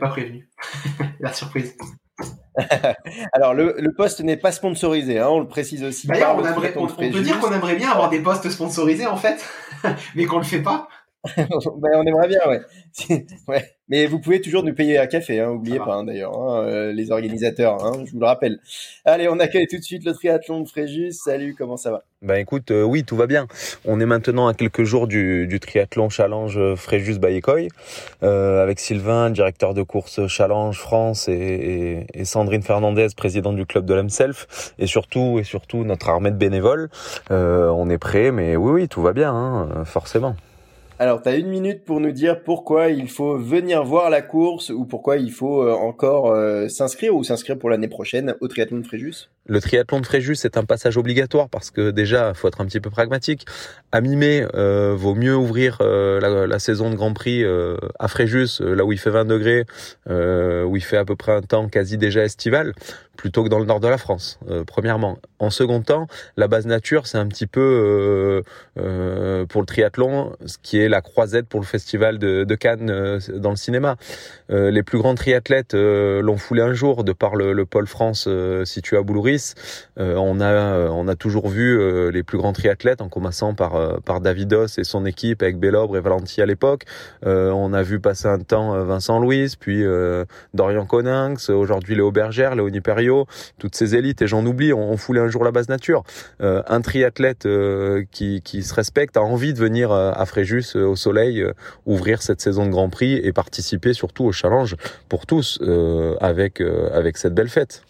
pas 0.00 0.08
prévenu. 0.08 0.50
La 1.20 1.32
surprise. 1.32 1.76
Alors 3.32 3.54
le, 3.54 3.76
le 3.78 3.92
poste 3.92 4.22
n'est 4.22 4.38
pas 4.38 4.50
sponsorisé, 4.50 5.20
hein, 5.20 5.28
on 5.30 5.38
le 5.38 5.46
précise 5.46 5.84
aussi. 5.84 6.08
D'ailleurs, 6.08 6.34
on, 6.36 6.82
on, 6.82 6.86
peut 6.88 7.20
dire 7.20 7.38
qu'on 7.38 7.52
aimerait 7.52 7.76
bien 7.76 7.90
avoir 7.90 8.10
des 8.10 8.18
postes 8.18 8.50
sponsorisés 8.50 9.06
en 9.06 9.16
fait, 9.16 9.44
mais 10.16 10.24
qu'on 10.24 10.38
le 10.38 10.44
fait 10.44 10.62
pas. 10.62 10.88
Ben, 11.36 11.90
on 11.96 12.06
aimerait 12.06 12.28
bien, 12.28 12.40
ouais. 12.46 12.60
ouais. 13.48 13.76
Mais 13.90 14.06
vous 14.06 14.20
pouvez 14.20 14.40
toujours 14.40 14.62
nous 14.62 14.72
payer 14.72 14.98
un 14.98 15.06
café, 15.06 15.40
hein, 15.40 15.50
oubliez 15.50 15.78
pas 15.78 15.96
hein, 15.96 16.04
d'ailleurs, 16.04 16.38
hein, 16.38 16.64
euh, 16.64 16.92
les 16.92 17.10
organisateurs, 17.10 17.84
hein, 17.84 18.04
je 18.06 18.12
vous 18.12 18.20
le 18.20 18.26
rappelle. 18.26 18.60
Allez, 19.04 19.28
on 19.28 19.38
accueille 19.40 19.66
tout 19.66 19.76
de 19.76 19.82
suite 19.82 20.04
le 20.04 20.12
triathlon 20.12 20.60
de 20.60 20.68
Fréjus. 20.68 21.12
Salut, 21.12 21.56
comment 21.58 21.76
ça 21.76 21.90
va? 21.90 22.04
Ben 22.22 22.36
écoute, 22.36 22.70
euh, 22.70 22.84
oui, 22.84 23.02
tout 23.02 23.16
va 23.16 23.26
bien. 23.26 23.48
On 23.84 23.98
est 24.00 24.06
maintenant 24.06 24.46
à 24.46 24.54
quelques 24.54 24.84
jours 24.84 25.08
du, 25.08 25.46
du 25.46 25.58
triathlon 25.58 26.08
challenge 26.08 26.58
Fréjus 26.76 27.18
Bayekoy, 27.18 27.68
euh, 28.22 28.62
avec 28.62 28.78
Sylvain, 28.78 29.30
directeur 29.30 29.74
de 29.74 29.82
course 29.82 30.26
challenge 30.28 30.78
France, 30.78 31.28
et, 31.28 31.32
et, 31.34 32.06
et 32.14 32.24
Sandrine 32.24 32.62
Fernandez, 32.62 33.08
présidente 33.16 33.56
du 33.56 33.66
club 33.66 33.84
de 33.86 33.94
l'Emself, 33.94 34.72
et 34.78 34.86
surtout 34.86 35.38
et 35.40 35.44
surtout 35.44 35.84
notre 35.84 36.08
armée 36.08 36.30
de 36.30 36.36
bénévoles. 36.36 36.90
Euh, 37.30 37.68
on 37.68 37.90
est 37.90 37.98
prêt, 37.98 38.30
mais 38.30 38.56
oui, 38.56 38.70
oui, 38.72 38.88
tout 38.88 39.02
va 39.02 39.12
bien, 39.12 39.34
hein, 39.34 39.84
forcément. 39.84 40.36
Alors, 41.00 41.22
tu 41.22 41.30
as 41.30 41.36
une 41.36 41.48
minute 41.48 41.86
pour 41.86 41.98
nous 41.98 42.12
dire 42.12 42.42
pourquoi 42.42 42.90
il 42.90 43.08
faut 43.08 43.38
venir 43.38 43.82
voir 43.84 44.10
la 44.10 44.20
course 44.20 44.68
ou 44.68 44.84
pourquoi 44.84 45.16
il 45.16 45.32
faut 45.32 45.62
euh, 45.62 45.72
encore 45.72 46.30
euh, 46.30 46.68
s'inscrire 46.68 47.16
ou 47.16 47.24
s'inscrire 47.24 47.58
pour 47.58 47.70
l'année 47.70 47.88
prochaine 47.88 48.34
au 48.42 48.48
triathlon 48.48 48.80
de 48.80 48.86
Fréjus? 48.86 49.30
Le 49.50 49.60
triathlon 49.60 50.00
de 50.00 50.06
Fréjus 50.06 50.36
c'est 50.36 50.56
un 50.56 50.64
passage 50.64 50.96
obligatoire 50.96 51.48
parce 51.48 51.70
que 51.70 51.90
déjà, 51.90 52.32
faut 52.34 52.48
être 52.48 52.60
un 52.60 52.66
petit 52.66 52.80
peu 52.80 52.90
pragmatique. 52.90 53.46
À 53.92 54.00
mi-mai, 54.00 54.46
euh, 54.54 54.94
vaut 54.96 55.14
mieux 55.14 55.36
ouvrir 55.36 55.78
la, 55.80 56.46
la, 56.46 56.58
saison 56.58 56.90
de 56.90 56.94
Grand 56.94 57.12
Prix 57.12 57.44
à 57.98 58.08
Fréjus, 58.08 58.60
là 58.60 58.84
où 58.84 58.92
il 58.92 58.98
fait 58.98 59.10
20 59.10 59.24
degrés, 59.24 59.66
où 60.08 60.76
il 60.76 60.82
fait 60.82 60.96
à 60.96 61.04
peu 61.04 61.16
près 61.16 61.32
un 61.32 61.42
temps 61.42 61.68
quasi 61.68 61.98
déjà 61.98 62.22
estival, 62.22 62.72
plutôt 63.16 63.42
que 63.44 63.48
dans 63.48 63.58
le 63.58 63.66
nord 63.66 63.80
de 63.80 63.88
la 63.88 63.98
France, 63.98 64.38
premièrement. 64.66 65.18
En 65.38 65.50
second 65.50 65.82
temps, 65.82 66.06
la 66.36 66.46
base 66.46 66.66
nature, 66.66 67.06
c'est 67.06 67.18
un 67.18 67.26
petit 67.26 67.46
peu 67.46 68.42
pour 68.74 69.60
le 69.60 69.66
triathlon, 69.66 70.36
ce 70.46 70.56
qui 70.62 70.78
est 70.78 70.88
la 70.88 71.02
croisette 71.02 71.46
pour 71.46 71.60
le 71.60 71.66
festival 71.66 72.18
de, 72.18 72.54
Cannes 72.54 72.90
euh, 72.90 73.18
dans 73.36 73.50
le 73.50 73.56
cinéma. 73.56 73.96
Euh, 74.50 74.70
les 74.70 74.82
plus 74.82 74.98
grands 74.98 75.14
triathlètes 75.14 75.74
euh, 75.74 76.20
l'ont 76.22 76.36
foulé 76.36 76.62
un 76.62 76.72
jour 76.72 77.04
de 77.04 77.12
par 77.12 77.36
le, 77.36 77.52
le 77.52 77.66
pôle 77.66 77.86
France 77.86 78.28
situé 78.64 78.96
à 78.96 79.02
Boulouris. 79.02 79.39
On 79.96 80.40
a 80.40 80.88
on 80.90 81.08
a 81.08 81.14
toujours 81.14 81.48
vu 81.48 82.10
les 82.10 82.22
plus 82.22 82.38
grands 82.38 82.52
triathlètes 82.52 83.00
en 83.00 83.08
commençant 83.08 83.54
par 83.54 84.00
par 84.02 84.20
Davidos 84.20 84.78
et 84.78 84.84
son 84.84 85.04
équipe 85.06 85.42
avec 85.42 85.58
Bellobre 85.58 85.96
et 85.96 86.00
Valenti 86.00 86.40
à 86.42 86.46
l'époque. 86.46 86.84
on 87.24 87.72
a 87.72 87.82
vu 87.82 88.00
passer 88.00 88.28
un 88.28 88.38
temps 88.38 88.84
Vincent 88.84 89.18
Louis, 89.18 89.54
puis 89.58 89.84
Dorian 90.54 90.86
Coninx, 90.86 91.50
aujourd'hui 91.50 91.94
Léo 91.94 92.10
Bergère, 92.10 92.54
Léonie 92.54 92.80
Perriot, 92.80 93.26
toutes 93.58 93.74
ces 93.74 93.94
élites 93.94 94.22
et 94.22 94.26
j'en 94.26 94.44
oublie, 94.44 94.72
ont, 94.72 94.96
foulé 94.96 95.20
un 95.20 95.28
jour 95.28 95.44
la 95.44 95.52
base 95.52 95.68
nature. 95.68 96.02
un 96.40 96.80
triathlète 96.80 97.48
qui, 98.10 98.42
qui 98.42 98.62
se 98.62 98.74
respecte 98.74 99.16
a 99.16 99.22
envie 99.22 99.52
de 99.52 99.58
venir 99.58 99.92
à 99.92 100.24
Fréjus 100.26 100.76
au 100.76 100.96
soleil, 100.96 101.40
euh, 101.40 101.52
ouvrir 101.86 102.22
cette 102.22 102.40
saison 102.40 102.66
de 102.66 102.70
Grand 102.70 102.88
Prix 102.88 103.14
et 103.14 103.32
participer 103.32 103.92
surtout 103.92 104.24
au 104.24 104.32
challenge 104.32 104.76
pour 105.08 105.26
tous 105.26 105.58
euh, 105.62 106.16
avec, 106.20 106.60
euh, 106.60 106.90
avec 106.92 107.16
cette 107.16 107.34
belle 107.34 107.48
fête. 107.48 107.82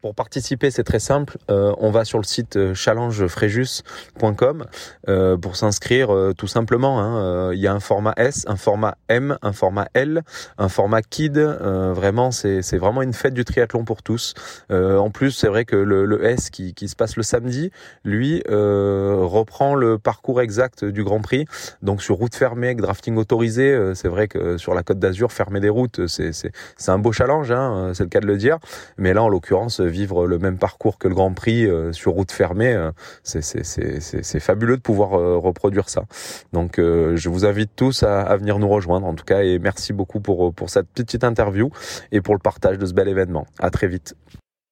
Pour 0.00 0.14
participer, 0.14 0.70
c'est 0.70 0.84
très 0.84 0.98
simple. 0.98 1.36
Euh, 1.50 1.74
on 1.78 1.90
va 1.90 2.04
sur 2.04 2.18
le 2.18 2.24
site 2.24 2.56
euh, 2.56 2.74
challengefréjus.com 2.74 4.64
euh, 5.08 5.36
pour 5.36 5.56
s'inscrire 5.56 6.10
tout 6.36 6.46
simplement. 6.46 7.00
Hein. 7.00 7.52
Il 7.52 7.60
y 7.60 7.66
a 7.66 7.72
un 7.72 7.80
format 7.80 8.14
S, 8.16 8.44
un 8.48 8.56
format 8.56 8.96
M, 9.08 9.36
un 9.42 9.52
format 9.52 9.88
L, 9.94 10.22
un 10.58 10.68
format 10.68 11.02
Kid. 11.02 11.38
vraiment, 11.38 12.30
c'est 12.30 12.76
vraiment 12.76 13.02
une 13.02 13.12
fête 13.12 13.34
du 13.34 13.44
triathlon 13.44 13.84
pour 13.84 14.02
tous. 14.02 14.34
en 14.70 15.10
plus, 15.10 15.32
c'est 15.32 15.48
vrai 15.48 15.64
que 15.64 15.76
le, 15.76 16.24
S 16.24 16.50
qui, 16.50 16.74
qui, 16.74 16.88
se 16.88 16.96
passe 16.96 17.16
le 17.16 17.22
samedi, 17.22 17.70
lui, 18.04 18.42
reprend 18.48 19.74
le 19.74 19.98
parcours 19.98 20.40
exact 20.40 20.84
du 20.84 21.04
Grand 21.04 21.20
Prix. 21.20 21.46
Donc 21.82 22.02
sur 22.02 22.16
route 22.16 22.34
fermée, 22.34 22.68
avec 22.68 22.80
drafting 22.80 23.16
autorisé, 23.16 23.94
c'est 23.94 24.08
vrai 24.08 24.28
que 24.28 24.56
sur 24.56 24.74
la 24.74 24.82
Côte 24.82 24.98
d'Azur, 24.98 25.32
fermer 25.32 25.60
des 25.60 25.68
routes, 25.68 26.06
c'est 26.06 26.52
un 26.88 26.98
beau 26.98 27.12
challenge, 27.12 27.50
hein, 27.50 27.92
c'est 27.94 28.04
le 28.04 28.10
cas 28.10 28.20
de 28.20 28.26
le 28.26 28.36
dire. 28.36 28.58
Mais 28.96 29.12
là, 29.12 29.22
en 29.22 29.28
l'occurrence, 29.28 29.80
vivre 29.90 30.26
le 30.26 30.38
même 30.38 30.58
parcours 30.58 30.98
que 30.98 31.08
le 31.08 31.14
Grand 31.14 31.32
Prix 31.32 31.66
euh, 31.66 31.92
sur 31.92 32.12
route 32.12 32.32
fermée, 32.32 32.72
euh, 32.72 32.90
c'est 33.22 34.40
fabuleux 34.40 34.76
de 34.76 34.82
pouvoir 34.82 35.14
euh, 35.14 35.36
reproduire 35.36 35.88
ça. 35.88 36.04
Donc 36.52 36.76
je 36.78 37.28
vous 37.28 37.44
invite 37.44 37.70
tous 37.76 38.02
à, 38.02 38.22
à, 38.22 38.36
venir 38.36 38.58
nous 38.58 38.68
rejoindre 38.68 39.06
en 39.06 39.14
tout 39.14 39.24
cas 39.24 39.42
et 39.42 39.58
merci 39.58 39.92
beaucoup 39.92 40.20
pour, 40.20 40.52
pour 40.54 40.70
cette 40.70 40.88
petite 40.88 41.24
interview 41.24 41.70
et 42.12 42.20
pour 42.20 42.34
le 42.34 42.40
partage 42.40 42.78
de 42.78 42.86
ce 42.86 42.94
bel 42.94 43.08
événement. 43.08 43.46
À 43.58 43.70
très 43.70 43.88
vite. 43.88 44.14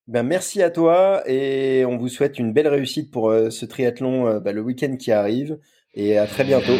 Ben 0.06 0.22
merci 0.22 0.62
à 0.62 0.70
toi 0.70 1.22
et 1.26 1.84
on 1.84 1.98
vous 1.98 2.08
souhaite 2.08 2.38
une 2.38 2.52
belle 2.52 2.68
réussite 2.68 3.10
pour 3.10 3.32
ce 3.50 3.66
triathlon 3.66 4.40
ben, 4.40 4.54
le 4.54 4.62
week-end 4.62 4.96
qui 4.96 5.12
arrive 5.12 5.58
et 5.94 6.18
à 6.18 6.26
très 6.26 6.44
bientôt. 6.44 6.76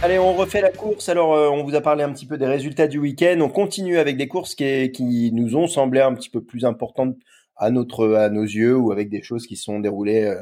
Allez, 0.00 0.16
on 0.20 0.32
refait 0.34 0.60
la 0.60 0.70
course. 0.70 1.08
Alors, 1.08 1.34
euh, 1.34 1.48
on 1.48 1.64
vous 1.64 1.74
a 1.74 1.80
parlé 1.80 2.04
un 2.04 2.12
petit 2.12 2.24
peu 2.24 2.38
des 2.38 2.46
résultats 2.46 2.86
du 2.86 2.98
week-end. 2.98 3.36
On 3.40 3.48
continue 3.48 3.98
avec 3.98 4.16
des 4.16 4.28
courses 4.28 4.54
qui, 4.54 4.92
qui, 4.92 5.32
nous 5.32 5.56
ont 5.56 5.66
semblé 5.66 6.00
un 6.00 6.14
petit 6.14 6.30
peu 6.30 6.40
plus 6.40 6.64
importantes 6.64 7.16
à 7.56 7.72
notre, 7.72 8.14
à 8.14 8.30
nos 8.30 8.44
yeux, 8.44 8.76
ou 8.76 8.92
avec 8.92 9.08
des 9.10 9.22
choses 9.22 9.44
qui 9.48 9.56
sont 9.56 9.80
déroulées 9.80 10.22
euh, 10.22 10.40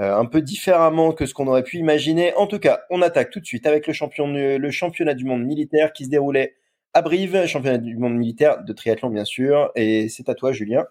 euh, 0.00 0.16
un 0.16 0.24
peu 0.24 0.42
différemment 0.42 1.12
que 1.12 1.26
ce 1.26 1.32
qu'on 1.32 1.46
aurait 1.46 1.62
pu 1.62 1.76
imaginer. 1.76 2.34
En 2.34 2.48
tout 2.48 2.58
cas, 2.58 2.80
on 2.90 3.02
attaque 3.02 3.30
tout 3.30 3.38
de 3.38 3.46
suite 3.46 3.68
avec 3.68 3.86
le, 3.86 3.92
champion, 3.92 4.26
le 4.26 4.70
championnat 4.72 5.14
du 5.14 5.24
monde 5.24 5.44
militaire 5.44 5.92
qui 5.92 6.06
se 6.06 6.10
déroulait 6.10 6.56
à 6.92 7.02
Brive, 7.02 7.46
championnat 7.46 7.78
du 7.78 7.96
monde 7.96 8.16
militaire 8.16 8.64
de 8.64 8.72
triathlon 8.72 9.10
bien 9.10 9.24
sûr. 9.24 9.70
Et 9.76 10.08
c'est 10.08 10.28
à 10.28 10.34
toi, 10.34 10.50
Julien. 10.50 10.86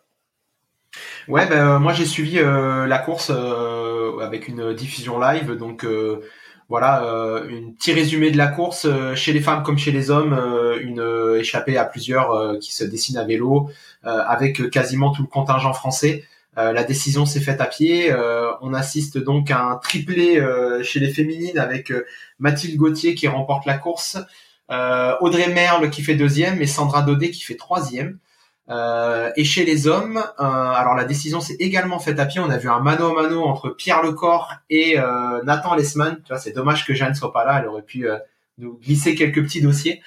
Ouais, 1.27 1.45
ben, 1.45 1.79
moi 1.79 1.91
j'ai 1.91 2.05
suivi 2.05 2.39
la 2.39 2.98
course 3.00 3.31
avec 3.31 4.48
une 4.48 4.74
diffusion 4.74 5.19
live, 5.19 5.55
donc 5.55 5.86
voilà, 6.72 7.04
euh, 7.04 7.50
un 7.50 7.74
petit 7.74 7.92
résumé 7.92 8.32
de 8.32 8.38
la 8.38 8.48
course 8.48 8.86
euh, 8.86 9.13
chez 9.13 9.34
les 9.34 9.42
femmes 9.42 9.62
comme 9.62 9.78
chez 9.78 9.92
les 9.92 10.10
hommes, 10.10 10.32
euh, 10.32 10.80
une 10.82 11.38
échappée 11.38 11.78
à 11.78 11.84
plusieurs 11.84 12.58
qui 12.60 12.74
se 12.74 12.86
dessine 12.86 13.18
à 13.18 13.25
vélo, 13.25 13.70
avec 14.04 14.70
quasiment 14.70 15.12
tout 15.12 15.22
le 15.22 15.28
contingent 15.28 15.74
français. 15.74 16.24
la 16.56 16.84
décision 16.84 17.25
s'est 17.25 17.42
faite 17.42 17.60
à 17.60 17.66
pied. 17.66 18.13
on 18.62 18.74
assiste 18.74 19.18
donc 19.18 19.51
à 19.51 19.62
un 19.62 19.75
triplé 19.75 20.42
chez 20.82 21.00
les 21.00 21.10
féminines 21.10 21.60
avec 21.60 21.92
Mathilde 22.40 22.78
Gauthier 22.78 23.16
qui 23.16 23.28
remporte 23.28 23.66
la 23.66 23.78
course, 23.78 24.18
Audrey 24.70 25.50
Merle 25.50 25.90
qui 25.90 26.01
fait 26.04 26.16
deuxième 26.16 26.62
et 26.62 26.68
Sandra 26.68 27.01
Daudet 27.01 27.32
qui 27.32 27.44
fait 27.44 27.56
troisième. 27.56 28.18
Euh, 28.70 29.32
et 29.36 29.44
chez 29.44 29.65
les 29.65 29.88
hommes, 29.88 30.18
euh, 30.18 30.44
alors 30.44 30.96
la 30.96 31.03
décision 31.03 31.41
s'est 31.41 31.58
également 31.60 32.00
faite 32.00 32.20
à 32.20 32.25
pied. 32.25 32.39
On 32.39 32.50
a 32.50 32.58
vu 32.58 32.70
un 32.70 32.80
mano 32.80 33.08
à 33.08 33.22
mano 33.22 33.44
entre 33.44 33.70
Pierre 33.70 34.01
Lecor 34.01 34.53
et 34.70 35.00
euh, 35.00 35.41
Nathan 35.44 35.75
Lesman. 35.75 36.18
Tu 36.24 36.30
vois, 36.30 36.39
c'est 36.39 36.53
dommage 36.53 36.86
que 36.86 36.94
Jeanne 36.94 37.15
soit 37.15 37.34
pas 37.34 37.44
là. 37.44 37.60
Elle 37.60 37.68
aurait 37.68 37.82
pu 37.82 38.08
nous 38.58 38.77
glisser 38.77 39.15
quelques 39.15 39.44
petits 39.44 39.62
dossiers. 39.62 40.01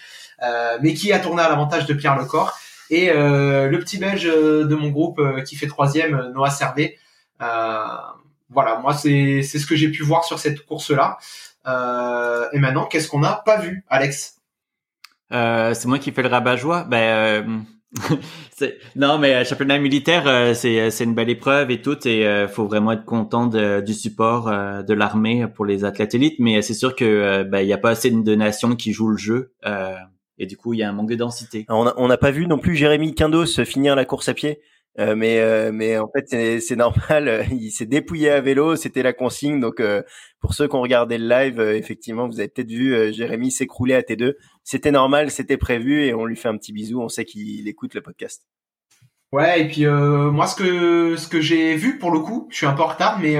mais 0.83 0.95
qui 0.95 1.13
a 1.13 1.19
tourné 1.19 1.43
à 1.43 1.49
l'avantage 1.49 1.87
de 1.87 1.95
Pierre 1.95 2.17
Lecor 2.17 2.57
et 2.91 3.13
le 3.13 3.79
petit 3.79 3.99
Belge 3.99 4.25
de 4.25 4.75
mon 4.75 4.91
groupe 4.91 5.21
qui 5.45 5.57
fait 5.57 5.67
troisième, 5.67 6.33
Noah 6.35 6.51
Servet. 6.51 6.99
voilà, 7.39 8.79
moi 8.81 8.95
c'est 8.95 9.43
c'est 9.43 9.59
ce 9.59 9.67
que 9.67 9.75
j'ai 9.75 9.91
pu 9.91 10.03
voir 10.03 10.25
sur 10.25 10.39
cette 10.39 10.65
course 10.67 10.91
là. 10.91 11.19
et 12.53 12.59
maintenant, 12.59 12.85
qu'est-ce 12.85 13.09
qu'on 13.09 13.21
n'a 13.21 13.43
pas 13.45 13.59
vu, 13.59 13.85
Alex? 13.89 14.37
C'est 15.31 15.87
moi 15.87 15.99
qui 15.99 16.13
fais 16.13 16.23
le 16.23 16.29
rabat-joie. 16.29 16.85
Ben 16.85 17.65
non, 18.97 19.19
mais 19.19 19.35
euh, 19.35 19.45
championnat 19.45 19.79
militaire, 19.79 20.27
euh, 20.27 20.55
c'est 20.55 20.81
euh, 20.81 20.91
c'est 20.91 21.05
une 21.05 21.15
belle 21.15 21.31
épreuve 21.31 21.71
et 21.71 21.81
tout, 21.81 22.07
et 22.07 22.27
euh, 22.27 22.49
faut 22.49 22.67
vraiment 22.67 22.93
être 22.93 23.05
content 23.05 23.47
de, 23.47 23.81
du 23.81 23.95
support 23.95 24.47
de 24.47 24.95
l'armée 24.95 25.47
pour 25.55 25.65
les 25.65 25.85
athlètes 25.85 26.15
élites. 26.15 26.39
Mais 26.39 26.61
c'est 26.63 26.75
sûr 26.75 26.95
que 26.97 27.43
ben, 27.45 27.61
il 27.61 27.69
y 27.69 27.73
a 27.73 27.79
pas 27.79 27.91
assez 27.91 28.11
de 28.11 28.35
nations 28.35 28.77
qui 28.77 28.93
jouent 28.93 29.11
le 29.11 29.17
jeu, 29.17 29.53
et 30.39 30.47
du 30.47 30.57
coup 30.57 30.75
il 30.75 30.81
y 30.81 30.83
a 30.83 30.89
un 30.89 30.93
manque 30.93 31.11
de 31.11 31.15
densité. 31.15 31.67
On 31.69 32.09
n'a 32.09 32.17
pas 32.17 32.31
vu 32.31 32.47
non 32.47 32.59
plus 32.59 32.75
Jérémy 32.75 33.15
Quindos 33.15 33.65
finir 33.65 33.97
la 33.97 34.05
course 34.05 34.29
à 34.29 34.35
pied. 34.35 34.61
Euh, 35.01 35.17
mais 35.17 35.41
euh, 35.41 35.73
mais 35.73 35.99
en 35.99 36.09
fait 36.09 36.61
c'est 36.61 36.77
normal. 36.77 37.47
Il 37.51 37.71
s'est 37.71 37.87
dépouillé 37.87 38.31
à 38.31 38.41
vélo, 38.41 38.77
c'était 38.77 39.03
la 39.03 39.13
consigne. 39.13 39.61
Donc 39.61 39.81
euh, 39.81 40.03
pour 40.41 40.55
ceux 40.55 40.69
qui 40.69 40.77
ont 40.77 40.83
regardé 40.83 41.19
le 41.19 41.29
live, 41.29 41.61
effectivement, 41.61 42.29
vous 42.29 42.39
avez 42.39 42.49
peut-être 42.49 42.71
vu 42.71 43.13
Jérémy 43.13 43.51
s'écrouler 43.51 43.95
à 43.95 44.03
T2. 44.03 44.35
C'était 44.65 44.91
normal, 44.91 45.31
c'était 45.31 45.57
prévu 45.57 46.05
et 46.05 46.15
on 46.15 46.25
lui 46.25 46.37
fait 46.37 46.49
un 46.49 46.57
petit 46.57 46.73
bisou. 46.73 47.01
On 47.01 47.09
sait 47.09 47.25
qu'il 47.25 47.69
écoute 47.69 47.95
le 47.95 48.01
podcast. 48.01 48.47
Ouais, 49.33 49.63
et 49.63 49.69
puis 49.69 49.85
moi 49.85 50.47
ce 50.47 50.55
que 50.55 51.17
ce 51.17 51.27
que 51.27 51.41
j'ai 51.41 51.75
vu 51.75 51.99
pour 51.99 52.13
le 52.13 52.21
coup, 52.21 52.47
je 52.51 52.57
suis 52.57 52.67
un 52.67 52.73
peu 52.73 52.83
en 52.83 52.87
retard, 52.87 53.19
mais 53.19 53.37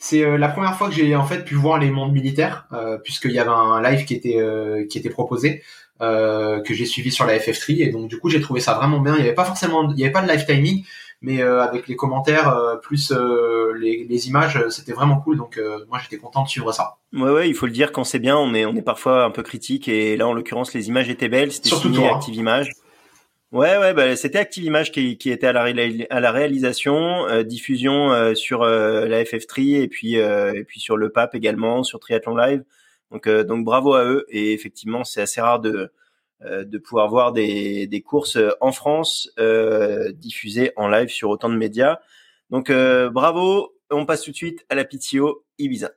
c'est 0.00 0.36
la 0.36 0.48
première 0.48 0.76
fois 0.76 0.88
que 0.88 0.94
j'ai 0.94 1.14
en 1.14 1.24
fait 1.24 1.44
pu 1.44 1.54
voir 1.54 1.78
les 1.78 1.92
mondes 1.92 2.12
militaires, 2.12 2.66
puisqu'il 3.04 3.30
y 3.30 3.38
avait 3.38 3.50
un 3.50 3.80
live 3.80 4.04
qui 4.04 4.14
était 4.14 4.36
qui 4.90 4.98
était 4.98 5.10
proposé. 5.10 5.62
Euh, 6.02 6.60
que 6.62 6.74
j'ai 6.74 6.84
suivi 6.84 7.12
sur 7.12 7.26
la 7.26 7.38
FF3 7.38 7.80
et 7.80 7.88
donc 7.90 8.08
du 8.08 8.18
coup 8.18 8.28
j'ai 8.28 8.40
trouvé 8.40 8.60
ça 8.60 8.74
vraiment 8.74 8.98
bien. 8.98 9.14
Il 9.14 9.20
y 9.20 9.22
avait 9.22 9.34
pas 9.34 9.44
forcément, 9.44 9.88
il 9.92 10.00
y 10.00 10.02
avait 10.02 10.12
pas 10.12 10.22
de 10.22 10.28
live 10.28 10.44
timing, 10.44 10.84
mais 11.22 11.42
euh, 11.42 11.62
avec 11.62 11.88
les 11.88 11.96
commentaires 11.96 12.48
euh, 12.48 12.76
plus 12.76 13.12
les, 13.78 14.04
les, 14.04 14.28
images, 14.28 14.62
c'était 14.68 14.92
vraiment 14.92 15.16
cool. 15.20 15.38
Donc 15.38 15.60
moi 15.88 15.98
j'étais 16.02 16.18
content 16.18 16.42
de 16.42 16.48
suivre 16.48 16.72
ça. 16.72 16.96
Ouais 17.12 17.30
ouais, 17.30 17.48
il 17.48 17.54
faut 17.54 17.66
le 17.66 17.72
dire 17.72 17.92
quand 17.92 18.04
c'est 18.04 18.18
bien, 18.18 18.36
on 18.36 18.54
est 18.54 18.66
on 18.66 18.74
est 18.74 18.82
parfois 18.82 19.24
un 19.24 19.30
peu 19.30 19.42
critique 19.42 19.88
et 19.88 20.16
là 20.16 20.26
en 20.28 20.32
l'occurrence 20.32 20.74
les 20.74 20.88
images 20.88 21.08
étaient 21.08 21.28
belles, 21.28 21.52
c'était 21.52 21.70
signé 21.70 22.08
Active 22.08 22.34
Image. 22.34 22.70
Ouais, 23.52 23.76
ouais, 23.76 23.92
bah, 23.92 24.16
c'était 24.16 24.38
Active 24.38 24.64
Image 24.64 24.92
qui, 24.92 25.18
qui 25.18 25.30
était 25.30 25.46
à 25.46 25.52
la, 25.52 25.64
à 26.08 26.20
la 26.20 26.30
réalisation, 26.32 27.42
diffusion 27.42 28.34
sur 28.34 28.64
la 28.64 29.22
FF3 29.24 29.82
et 29.82 29.88
puis 29.88 30.14
et 30.14 30.64
puis 30.66 30.80
sur 30.80 30.96
le 30.96 31.10
PAP 31.10 31.34
également, 31.34 31.82
sur 31.82 32.00
Triathlon 32.00 32.36
Live. 32.36 32.64
Donc, 33.12 33.26
euh, 33.26 33.44
donc 33.44 33.64
bravo 33.64 33.94
à 33.94 34.04
eux. 34.04 34.26
Et 34.30 34.52
effectivement, 34.52 35.04
c'est 35.04 35.20
assez 35.20 35.40
rare 35.40 35.60
de 35.60 35.70
euh, 35.70 35.92
de 36.44 36.78
pouvoir 36.78 37.08
voir 37.08 37.32
des, 37.32 37.86
des 37.86 38.02
courses 38.02 38.36
euh, 38.36 38.50
en 38.60 38.72
France 38.72 39.30
diffusées 40.14 40.72
en 40.76 40.88
live 40.88 41.08
sur 41.08 41.30
autant 41.30 41.48
de 41.48 41.56
médias. 41.56 41.98
Donc 42.50 42.70
bravo. 42.70 43.74
On 43.94 44.06
passe 44.06 44.22
tout 44.22 44.30
de 44.30 44.36
suite 44.36 44.64
à 44.70 44.74
la 44.74 44.86
PTO 44.86 45.44
Ibiza. 45.58 45.90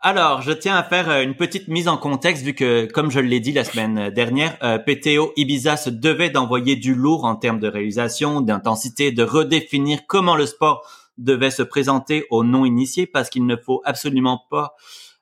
Alors, 0.00 0.42
je 0.42 0.50
tiens 0.50 0.76
à 0.76 0.82
faire 0.82 1.08
une 1.20 1.36
petite 1.36 1.68
mise 1.68 1.86
en 1.86 1.96
contexte 1.96 2.44
vu 2.44 2.52
que, 2.52 2.86
comme 2.86 3.12
je 3.12 3.20
l'ai 3.20 3.38
dit 3.38 3.52
la 3.52 3.62
semaine 3.62 4.10
dernière, 4.10 4.58
PTO 4.84 5.32
Ibiza 5.36 5.76
se 5.76 5.88
devait 5.88 6.30
d'envoyer 6.30 6.74
du 6.74 6.96
lourd 6.96 7.24
en 7.24 7.36
termes 7.36 7.60
de 7.60 7.68
réalisation, 7.68 8.40
d'intensité, 8.40 9.12
de 9.12 9.22
redéfinir 9.22 10.00
comment 10.08 10.34
le 10.34 10.46
sport 10.46 10.84
devait 11.18 11.50
se 11.50 11.62
présenter 11.62 12.26
aux 12.30 12.44
non-initiés 12.44 13.06
parce 13.06 13.30
qu'il 13.30 13.46
ne 13.46 13.56
faut 13.56 13.82
absolument 13.84 14.42
pas 14.50 14.74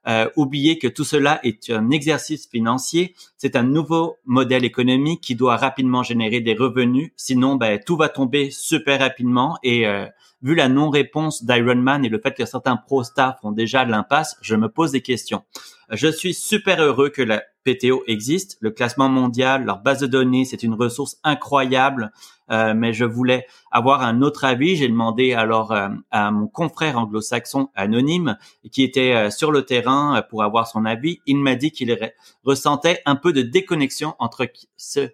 euh, 0.07 0.29
oublier 0.37 0.79
que 0.79 0.89
tout 0.89 1.05
cela 1.05 1.41
est 1.45 1.71
un 1.71 1.91
exercice 1.91 2.49
financier, 2.49 3.15
c'est 3.37 3.57
un 3.57 3.63
nouveau 3.63 4.17
modèle 4.25 4.65
économique 4.65 5.21
qui 5.21 5.35
doit 5.35 5.57
rapidement 5.57 6.03
générer 6.03 6.41
des 6.41 6.55
revenus, 6.55 7.13
sinon 7.17 7.57
ben, 7.57 7.81
tout 7.85 7.97
va 7.97 8.09
tomber 8.09 8.51
super 8.51 9.01
rapidement 9.01 9.57
et 9.63 9.87
euh, 9.87 10.07
vu 10.45 10.55
la 10.55 10.69
non-réponse 10.69 11.45
d'Ironman 11.45 12.05
et 12.05 12.09
le 12.09 12.21
fait 12.21 12.35
que 12.35 12.45
certains 12.45 12.77
pro 12.77 13.03
staff 13.03 13.39
ont 13.43 13.51
déjà 13.51 13.85
l'impasse, 13.85 14.37
je 14.43 14.55
me 14.55 14.69
pose 14.69 14.93
des 14.93 15.01
questions. 15.01 15.43
Je 15.91 16.09
suis 16.09 16.35
super 16.35 16.81
heureux 16.81 17.09
que 17.09 17.23
la 17.23 17.43
PTO 17.65 18.05
existe, 18.07 18.59
le 18.61 18.71
classement 18.71 19.09
mondial, 19.09 19.65
leur 19.65 19.81
base 19.81 20.01
de 20.01 20.07
données, 20.07 20.45
c'est 20.45 20.63
une 20.63 20.75
ressource 20.75 21.19
incroyable. 21.25 22.13
Euh, 22.51 22.75
mais 22.75 22.93
je 22.93 23.07
voulais 23.07 23.47
avoir 23.71 24.03
un 24.03 24.21
autre 24.21 24.45
avis. 24.45 24.77
J'ai 24.77 24.89
demandé 24.89 25.33
alors 25.33 25.73
euh, 25.73 25.89
à 26.11 26.31
mon 26.31 26.47
confrère 26.47 26.99
anglo-saxon 26.99 27.71
anonyme 27.75 28.37
qui 28.71 28.83
était 28.83 29.15
euh, 29.15 29.31
sur 29.31 29.51
le 29.51 29.63
terrain 29.63 30.23
pour 30.29 30.43
avoir 30.43 30.67
son 30.67 30.85
avis. 30.85 31.21
Il 31.27 31.39
m'a 31.39 31.55
dit 31.55 31.71
qu'il 31.71 31.97
ressentait 32.45 33.01
un 33.07 33.17
peu 33.17 33.33
de 33.33 33.41
déconnexion 33.41 34.15
entre 34.19 34.47
ce 34.77 35.09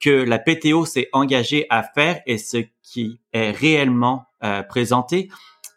que 0.00 0.10
la 0.10 0.40
PTO 0.40 0.84
s'est 0.84 1.08
engagée 1.12 1.66
à 1.70 1.84
faire 1.84 2.20
et 2.26 2.36
ce 2.36 2.58
qui 2.82 3.20
est 3.32 3.52
réellement 3.52 4.26
présenté. 4.68 5.30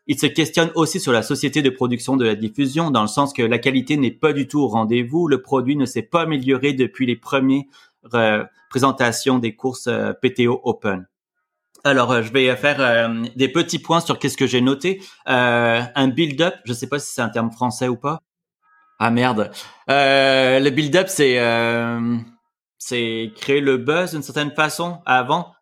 Il 0.08 0.20
se 0.20 0.28
questionne 0.28 0.72
aussi 0.76 1.00
sur 1.00 1.12
la 1.12 1.24
société 1.24 1.62
de 1.62 1.70
production 1.70 2.16
de 2.16 2.26
la 2.26 2.36
diffusion, 2.36 2.92
dans 2.92 3.02
le 3.02 3.08
sens 3.08 3.34
que 3.34 3.42
la 3.42 3.58
qualité 3.58 3.98
n'est 3.98 4.12
pas 4.12 4.34
du 4.34 4.48
tout 4.48 4.60
au 4.60 4.68
rendez-vous, 4.68 5.28
le 5.28 5.42
produit 5.42 5.76
ne 5.76 5.86
s'est 5.86 6.04
pas 6.04 6.22
amélioré 6.22 6.74
depuis 6.74 7.06
les 7.06 7.16
premiers 7.16 7.68
présentations 8.70 9.40
des 9.40 9.56
courses 9.56 9.88
euh, 9.88 10.14
PTO 10.14 10.62
Open. 10.64 11.08
Alors, 11.86 12.12
euh, 12.12 12.24
je 12.24 12.34
vais 12.34 12.54
faire 12.56 12.78
euh, 12.80 13.26
des 13.36 13.48
petits 13.48 13.78
points 13.78 14.00
sur 14.00 14.18
qu'est-ce 14.18 14.38
que 14.38 14.48
j'ai 14.48 14.60
noté. 14.60 15.04
Euh, 15.30 15.84
un 15.94 16.08
build-up, 16.08 16.56
je 16.66 16.74
sais 16.74 16.88
pas 16.88 16.98
si 16.98 17.14
c'est 17.14 17.22
un 17.22 17.30
terme 17.30 17.52
français 17.52 17.88
ou 17.88 17.96
pas. 17.96 18.22
Ah 18.98 19.12
merde. 19.12 19.52
le 19.88 20.70
build-up, 20.72 21.08
c'est 21.10 21.36
créer 23.36 23.62
le 23.62 23.78
buzz 23.78 24.12
d'une 24.12 24.24
certaine 24.24 24.52
façon 24.52 25.00
avant 25.06 25.54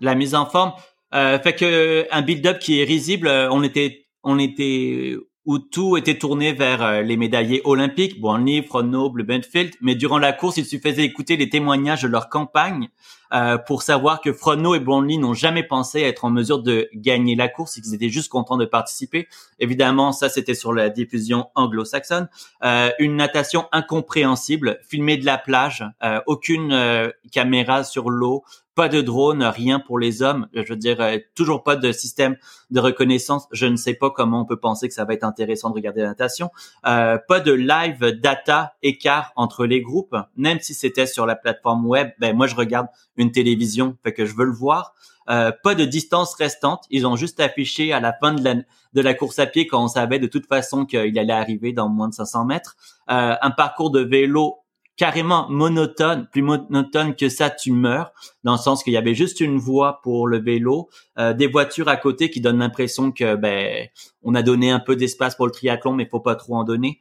la 0.00 0.14
mise 0.14 0.34
en 0.34 0.44
forme. 0.44 0.74
Fait 1.12 1.54
que 1.54 2.06
un 2.10 2.22
build-up 2.22 2.58
qui 2.58 2.80
est 2.80 2.84
risible, 2.84 3.28
on 3.28 3.62
était 3.62 4.06
on 4.22 4.38
était 4.38 5.16
où 5.44 5.58
tout 5.58 5.96
était 5.96 6.18
tourné 6.18 6.52
vers 6.52 6.82
euh, 6.82 7.02
les 7.02 7.16
médaillés 7.16 7.62
olympiques, 7.64 8.20
Brownlee, 8.20 8.62
Frono, 8.62 9.10
Blumenfeld, 9.10 9.74
mais 9.80 9.94
durant 9.94 10.18
la 10.18 10.32
course, 10.32 10.58
il 10.58 10.64
suffisait 10.64 11.02
d'écouter 11.02 11.36
les 11.36 11.48
témoignages 11.48 12.02
de 12.02 12.08
leur 12.08 12.28
campagne 12.28 12.88
euh, 13.32 13.58
pour 13.58 13.82
savoir 13.82 14.20
que 14.20 14.32
Frono 14.32 14.74
et 14.74 14.80
Brownlee 14.80 15.18
n'ont 15.18 15.34
jamais 15.34 15.62
pensé 15.62 16.00
être 16.00 16.24
en 16.24 16.30
mesure 16.30 16.62
de 16.62 16.88
gagner 16.94 17.34
la 17.34 17.48
course, 17.48 17.76
ils 17.76 17.94
étaient 17.94 18.08
juste 18.08 18.30
contents 18.30 18.56
de 18.56 18.64
participer. 18.64 19.28
Évidemment, 19.58 20.12
ça 20.12 20.28
c'était 20.28 20.54
sur 20.54 20.72
la 20.72 20.90
diffusion 20.90 21.48
anglo-saxonne. 21.54 22.28
Euh, 22.64 22.90
une 22.98 23.16
natation 23.16 23.66
incompréhensible, 23.72 24.78
filmée 24.88 25.16
de 25.16 25.26
la 25.26 25.38
plage, 25.38 25.84
aucune 26.26 27.12
caméra 27.30 27.84
sur 27.84 28.10
l'eau, 28.10 28.44
pas 28.74 28.88
de 28.88 29.00
drone, 29.00 29.42
rien 29.42 29.80
pour 29.80 29.98
les 29.98 30.22
hommes. 30.22 30.48
Je 30.54 30.62
veux 30.66 30.76
dire, 30.76 31.00
euh, 31.00 31.18
toujours 31.34 31.62
pas 31.62 31.76
de 31.76 31.92
système 31.92 32.36
de 32.70 32.80
reconnaissance. 32.80 33.46
Je 33.52 33.66
ne 33.66 33.76
sais 33.76 33.94
pas 33.94 34.10
comment 34.10 34.40
on 34.40 34.44
peut 34.44 34.58
penser 34.58 34.88
que 34.88 34.94
ça 34.94 35.04
va 35.04 35.14
être 35.14 35.24
intéressant 35.24 35.70
de 35.70 35.74
regarder 35.74 36.00
la 36.00 36.08
natation. 36.08 36.50
Euh, 36.86 37.18
pas 37.28 37.40
de 37.40 37.52
live 37.52 38.18
data 38.20 38.74
écart 38.82 39.32
entre 39.36 39.66
les 39.66 39.82
groupes, 39.82 40.16
même 40.36 40.58
si 40.60 40.72
c'était 40.74 41.06
sur 41.06 41.26
la 41.26 41.36
plateforme 41.36 41.86
web. 41.86 42.10
Ben 42.18 42.34
moi, 42.34 42.46
je 42.46 42.54
regarde 42.54 42.86
télévision, 43.30 43.96
fait 44.02 44.12
que 44.12 44.26
je 44.26 44.34
veux 44.34 44.44
le 44.44 44.52
voir. 44.52 44.94
Euh, 45.30 45.52
pas 45.62 45.76
de 45.76 45.84
distance 45.84 46.34
restante. 46.34 46.84
Ils 46.90 47.06
ont 47.06 47.14
juste 47.14 47.38
affiché 47.38 47.92
à 47.92 48.00
la 48.00 48.12
fin 48.12 48.32
de 48.32 48.42
la, 48.42 48.54
de 48.54 49.00
la 49.00 49.14
course 49.14 49.38
à 49.38 49.46
pied 49.46 49.68
quand 49.68 49.84
on 49.84 49.88
savait 49.88 50.18
de 50.18 50.26
toute 50.26 50.46
façon 50.46 50.84
qu'il 50.84 51.16
allait 51.18 51.32
arriver 51.32 51.72
dans 51.72 51.88
moins 51.88 52.08
de 52.08 52.14
500 52.14 52.44
mètres. 52.44 52.76
Euh, 53.10 53.36
un 53.40 53.50
parcours 53.52 53.90
de 53.90 54.00
vélo 54.00 54.62
carrément 54.96 55.48
monotone, 55.48 56.28
plus 56.30 56.42
monotone 56.42 57.16
que 57.16 57.28
ça, 57.28 57.50
tu 57.50 57.72
meurs, 57.72 58.12
dans 58.44 58.52
le 58.52 58.58
sens 58.58 58.84
qu'il 58.84 58.92
y 58.92 58.96
avait 58.96 59.14
juste 59.14 59.40
une 59.40 59.58
voie 59.58 60.00
pour 60.02 60.28
le 60.28 60.38
vélo, 60.38 60.88
euh, 61.18 61.32
des 61.32 61.46
voitures 61.46 61.88
à 61.88 61.96
côté 61.96 62.30
qui 62.30 62.40
donnent 62.40 62.58
l'impression 62.58 63.10
que 63.10 63.34
ben 63.34 63.88
on 64.22 64.34
a 64.34 64.42
donné 64.42 64.70
un 64.70 64.80
peu 64.80 64.94
d'espace 64.94 65.34
pour 65.34 65.46
le 65.46 65.52
triathlon, 65.52 65.92
mais 65.94 66.06
faut 66.06 66.20
pas 66.20 66.36
trop 66.36 66.56
en 66.56 66.64
donner. 66.64 67.00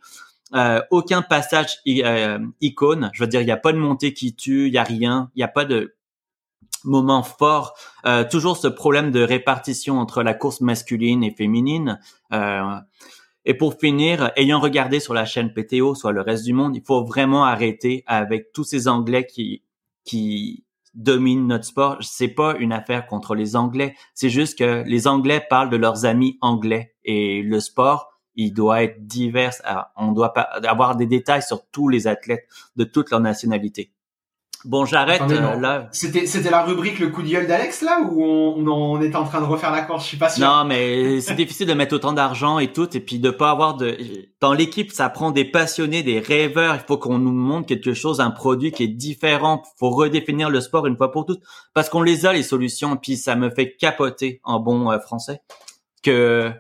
Euh, 0.54 0.82
aucun 0.90 1.22
passage 1.22 1.78
euh, 1.88 2.40
icône, 2.60 3.10
je 3.14 3.24
veux 3.24 3.28
dire, 3.28 3.42
il 3.42 3.46
n'y 3.46 3.52
a 3.52 3.58
pas 3.58 3.72
de 3.72 3.78
montée 3.78 4.14
qui 4.14 4.36
tue, 4.36 4.68
il 4.68 4.74
y 4.74 4.78
a 4.78 4.84
rien, 4.84 5.30
il 5.36 5.40
n'y 5.40 5.44
a 5.44 5.48
pas 5.48 5.66
de 5.66 5.96
moment 6.84 7.24
fort. 7.24 7.74
toujours 8.30 8.58
ce 8.58 8.68
problème 8.68 9.12
de 9.12 9.22
répartition 9.22 10.00
entre 10.00 10.24
la 10.24 10.34
course 10.34 10.62
masculine 10.62 11.24
et 11.24 11.32
féminine. 11.32 12.00
Et 13.46 13.56
pour 13.56 13.80
finir, 13.80 14.32
ayant 14.36 14.60
regardé 14.60 15.00
sur 15.00 15.14
la 15.14 15.26
chaîne 15.26 15.52
PTO, 15.54 15.96
soit 15.96 16.12
le 16.12 16.22
reste 16.22 16.46
du 16.46 16.54
monde, 16.54 16.76
il 16.76 16.84
faut 16.86 17.04
vraiment 17.04 17.44
arrêter 17.44 18.04
avec 18.06 18.52
tous 18.54 18.64
ces 18.64 18.88
Anglais 18.88 19.26
qui, 19.26 19.64
qui 20.06 20.64
dominent 20.94 21.48
notre 21.48 21.66
sport. 21.66 21.98
C'est 22.02 22.28
pas 22.28 22.56
une 22.58 22.74
affaire 22.74 23.08
contre 23.08 23.34
les 23.34 23.56
Anglais. 23.56 23.96
C'est 24.14 24.30
juste 24.30 24.60
que 24.60 24.84
les 24.86 25.08
Anglais 25.08 25.46
parlent 25.50 25.70
de 25.70 25.78
leurs 25.78 26.06
amis 26.06 26.38
anglais 26.42 26.96
et 27.04 27.42
le 27.42 27.60
sport, 27.60 28.12
il 28.36 28.54
doit 28.54 28.84
être 28.84 29.06
divers. 29.08 29.54
On 29.96 30.12
doit 30.12 30.34
avoir 30.38 30.96
des 30.96 31.08
détails 31.08 31.44
sur 31.44 31.68
tous 31.72 31.90
les 31.90 32.08
athlètes 32.08 32.48
de 32.76 32.84
toutes 32.84 33.10
leurs 33.10 33.20
nationalités. 33.22 33.92
Bon, 34.64 34.86
j'arrête 34.86 35.22
euh, 35.30 35.56
là. 35.60 35.88
C'était 35.92 36.28
c'était 36.28 36.52
la 36.52 36.64
rubrique 36.64 37.00
le 37.00 37.10
coup 37.10 37.24
de 37.24 37.30
gueule 37.30 37.48
d'Alex 37.48 37.82
là 37.82 38.00
où 38.02 38.24
on, 38.24 38.68
on, 38.68 39.02
était 39.02 39.16
en 39.16 39.24
train 39.24 39.42
de 39.42 39.46
refaire 39.46 39.72
la 39.72 39.82
course, 39.82 40.04
je 40.04 40.10
suis 40.10 40.18
pas 40.18 40.30
sûr. 40.30 40.46
Non, 40.46 40.66
mais 40.66 41.20
c'est 41.22 41.34
difficile 41.34 41.68
de 41.68 41.74
mettre 41.74 41.96
autant 41.96 42.14
d'argent 42.14 42.60
et 42.60 42.72
tout 42.72 42.96
et 42.96 43.00
puis 43.00 43.18
de 43.18 43.32
pas 43.32 43.50
avoir 43.50 43.76
de 43.76 43.98
dans 44.40 44.54
l'équipe, 44.54 44.92
ça 44.92 45.10
prend 45.10 45.32
des 45.32 45.46
passionnés, 45.46 46.04
des 46.04 46.20
rêveurs, 46.20 46.76
il 46.76 46.84
faut 46.88 46.98
qu'on 46.98 47.18
nous 47.18 47.32
montre 47.32 47.68
quelque 47.68 47.94
chose, 47.94 48.20
un 48.22 48.30
produit 48.30 48.72
qui 48.72 48.84
est 48.84 48.88
différent, 48.88 49.64
faut 49.80 49.90
redéfinir 49.90 50.50
le 50.50 50.62
sport 50.62 50.86
une 50.86 50.98
fois 50.98 51.12
pour 51.12 51.26
toutes 51.26 51.42
parce 51.74 51.90
qu'on 51.90 52.04
les 52.04 52.26
a 52.28 52.34
les 52.34 52.44
solutions 52.44 52.98
puis 52.98 53.18
ça 53.18 53.36
me 53.36 53.50
fait 53.50 53.76
capoter 53.76 54.42
en 54.44 54.60
bon 54.60 54.92
euh, 54.92 55.00
français 55.00 55.42
que 56.04 56.52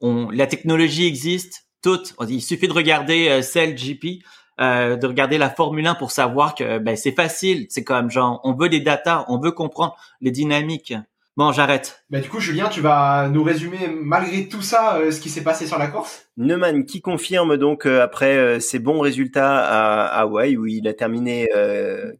on 0.00 0.28
la 0.30 0.46
technologie 0.46 1.06
existe 1.06 1.66
toute, 1.82 2.14
il 2.28 2.42
suffit 2.42 2.68
de 2.68 2.72
regarder 2.72 3.28
euh, 3.28 3.42
Cell 3.42 3.74
GP 3.74 4.22
euh, 4.60 4.96
de 4.96 5.06
regarder 5.06 5.38
la 5.38 5.50
Formule 5.50 5.86
1 5.86 5.94
pour 5.94 6.10
savoir 6.10 6.54
que 6.54 6.78
ben, 6.78 6.96
c'est 6.96 7.12
facile. 7.12 7.66
C'est 7.70 7.84
comme 7.84 8.10
genre, 8.10 8.40
on 8.44 8.54
veut 8.54 8.68
des 8.68 8.80
datas, 8.80 9.24
on 9.28 9.38
veut 9.38 9.52
comprendre 9.52 9.96
les 10.20 10.30
dynamiques. 10.30 10.94
Bon, 11.38 11.50
j'arrête. 11.50 12.04
Bah, 12.10 12.20
du 12.20 12.28
coup, 12.28 12.40
Julien, 12.40 12.68
tu 12.68 12.82
vas 12.82 13.30
nous 13.30 13.42
résumer 13.42 13.88
malgré 13.88 14.48
tout 14.48 14.60
ça 14.60 14.96
euh, 14.96 15.10
ce 15.10 15.20
qui 15.20 15.30
s'est 15.30 15.42
passé 15.42 15.66
sur 15.66 15.78
la 15.78 15.86
course? 15.86 16.26
Neumann 16.36 16.84
qui 16.84 17.00
confirme 17.00 17.56
donc 17.56 17.86
euh, 17.86 18.02
après 18.02 18.60
ses 18.60 18.78
bons 18.78 19.00
résultats 19.00 19.58
à 19.58 20.20
Hawaï 20.20 20.58
où 20.58 20.66
il 20.66 20.86
a 20.86 20.92
terminé 20.92 21.48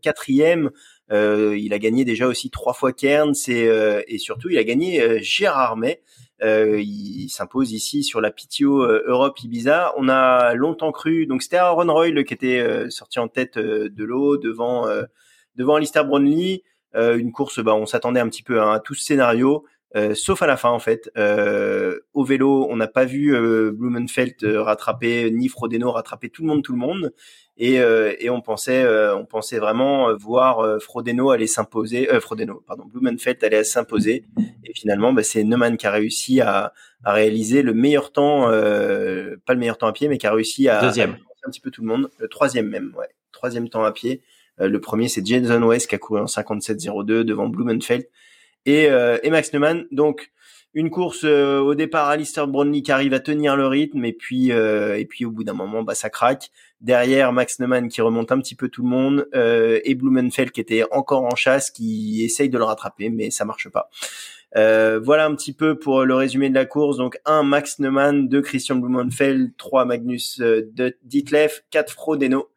quatrième. 0.00 0.70
il 1.10 1.72
a 1.74 1.78
gagné 1.78 2.06
déjà 2.06 2.26
aussi 2.26 2.48
trois 2.50 2.72
fois 2.72 2.92
Cairns 2.92 3.34
et, 3.48 3.68
et 4.08 4.18
surtout 4.18 4.48
il 4.48 4.56
a 4.56 4.64
gagné 4.64 5.22
Gérard 5.22 5.76
May. 5.76 6.00
Euh, 6.42 6.80
il 6.80 7.28
s'impose 7.28 7.72
ici 7.72 8.02
sur 8.02 8.20
la 8.20 8.32
PTO 8.32 8.82
euh, 8.82 9.04
Europe 9.06 9.38
Ibiza. 9.40 9.92
On 9.96 10.08
a 10.08 10.54
longtemps 10.54 10.90
cru, 10.90 11.26
donc 11.26 11.42
c'était 11.42 11.56
Aaron 11.56 11.92
Royle 11.92 12.24
qui 12.24 12.34
était 12.34 12.58
euh, 12.58 12.90
sorti 12.90 13.20
en 13.20 13.28
tête 13.28 13.58
de 13.58 14.04
l'eau 14.04 14.36
devant 14.36 14.86
devant 15.56 15.76
Alistair 15.76 16.04
Brownlee. 16.04 16.62
une 16.94 17.32
course, 17.32 17.60
bah, 17.60 17.74
on 17.74 17.86
s'attendait 17.86 18.20
un 18.20 18.28
petit 18.28 18.42
peu 18.42 18.60
à, 18.60 18.80
tout 18.80 18.94
ce 18.94 19.04
scénario. 19.04 19.64
Sauf 20.14 20.42
à 20.42 20.46
la 20.46 20.56
fin 20.56 20.70
en 20.70 20.78
fait. 20.78 21.10
au 21.16 22.24
vélo, 22.24 22.66
on 22.70 22.76
n'a 22.76 22.88
pas 22.88 23.04
vu 23.04 23.32
Blumenfeld 23.72 24.36
rattraper 24.42 25.30
ni 25.30 25.48
Frodeno 25.48 25.90
rattraper 25.92 26.30
tout 26.30 26.42
le 26.42 26.48
monde, 26.48 26.62
tout 26.62 26.72
le 26.72 26.78
monde. 26.78 27.12
Et, 27.58 27.74
et 27.74 28.30
on 28.30 28.40
pensait, 28.40 28.86
on 29.12 29.26
pensait 29.26 29.58
vraiment 29.58 30.14
voir 30.16 30.80
Frodeno 30.80 31.30
aller 31.30 31.46
s'imposer, 31.46 32.08
Frodeno, 32.20 32.62
pardon, 32.66 32.84
Blumenfeld 32.86 33.42
aller 33.44 33.64
s'imposer. 33.64 34.24
Et 34.64 34.72
finalement, 34.74 35.12
bah, 35.12 35.22
c'est 35.22 35.44
Neumann 35.44 35.76
qui 35.76 35.86
a 35.86 35.90
réussi 35.90 36.40
à, 36.40 36.72
à 37.04 37.12
réaliser 37.12 37.62
le 37.62 37.74
meilleur 37.74 38.12
temps, 38.12 38.48
euh, 38.50 39.36
pas 39.44 39.54
le 39.54 39.60
meilleur 39.60 39.78
temps 39.78 39.86
à 39.86 39.92
pied, 39.92 40.08
mais 40.08 40.18
qui 40.18 40.26
a 40.26 40.32
réussi 40.32 40.68
à, 40.68 40.80
Deuxième. 40.80 41.16
un 41.44 41.50
petit 41.50 41.60
peu 41.60 41.70
tout 41.70 41.82
le 41.82 41.88
monde. 41.88 42.10
Le 42.18 42.28
troisième 42.28 42.68
même, 42.68 42.94
ouais. 42.96 43.08
Troisième 43.32 43.68
temps 43.68 43.84
à 43.84 43.92
pied. 43.92 44.22
Euh, 44.60 44.68
le 44.68 44.80
premier, 44.80 45.08
c'est 45.08 45.24
Jason 45.26 45.62
West 45.62 45.88
qui 45.88 45.94
a 45.94 45.98
couru 45.98 46.20
en 46.20 46.26
57-02 46.26 47.22
devant 47.22 47.48
Blumenfeld 47.48 48.06
et, 48.66 48.88
euh, 48.90 49.18
Max 49.30 49.52
Neumann. 49.52 49.86
Donc, 49.90 50.32
une 50.74 50.90
course 50.90 51.24
euh, 51.24 51.58
au 51.58 51.74
départ, 51.74 52.08
Alistair 52.08 52.48
Brownlee 52.48 52.82
qui 52.82 52.92
arrive 52.92 53.12
à 53.12 53.20
tenir 53.20 53.56
le 53.56 53.66
rythme 53.66 54.04
et 54.06 54.12
puis 54.12 54.52
euh, 54.52 54.98
et 54.98 55.04
puis 55.04 55.26
au 55.26 55.30
bout 55.30 55.44
d'un 55.44 55.52
moment, 55.52 55.82
bah 55.82 55.94
ça 55.94 56.08
craque. 56.08 56.50
Derrière, 56.80 57.32
Max 57.32 57.58
Neumann 57.60 57.88
qui 57.88 58.00
remonte 58.00 58.32
un 58.32 58.38
petit 58.38 58.54
peu 58.54 58.70
tout 58.70 58.82
le 58.82 58.88
monde 58.88 59.28
euh, 59.34 59.80
et 59.84 59.94
Blumenfeld 59.94 60.50
qui 60.50 60.60
était 60.60 60.84
encore 60.90 61.24
en 61.24 61.36
chasse, 61.36 61.70
qui 61.70 62.24
essaye 62.24 62.48
de 62.48 62.56
le 62.56 62.64
rattraper, 62.64 63.10
mais 63.10 63.30
ça 63.30 63.44
marche 63.44 63.68
pas. 63.68 63.90
Voilà 64.54 65.26
un 65.26 65.34
petit 65.34 65.52
peu 65.52 65.78
pour 65.78 66.04
le 66.04 66.14
résumé 66.14 66.48
de 66.48 66.54
la 66.54 66.64
course. 66.64 66.96
Donc 66.96 67.18
1 67.26 67.42
Max 67.42 67.78
Neumann, 67.78 68.28
2 68.28 68.40
Christian 68.40 68.76
Blumenfeld, 68.76 69.52
3 69.58 69.84
Magnus 69.84 70.40
euh, 70.40 70.70
Ditlef, 71.02 71.64
4 71.70 71.92
Frodeno. 71.92 72.48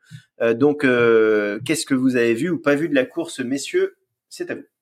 Donc 0.41 0.81
qu'est-ce 0.81 1.85
que 1.85 1.93
vous 1.93 2.15
avez 2.15 2.33
vu 2.33 2.49
ou 2.49 2.59
pas 2.59 2.75
vu 2.75 2.87
de 2.87 2.95
la 2.95 3.05
course, 3.05 3.39
messieurs? 3.39 3.97
C'est 4.29 4.51
à 4.51 4.55
vous. 4.55 4.74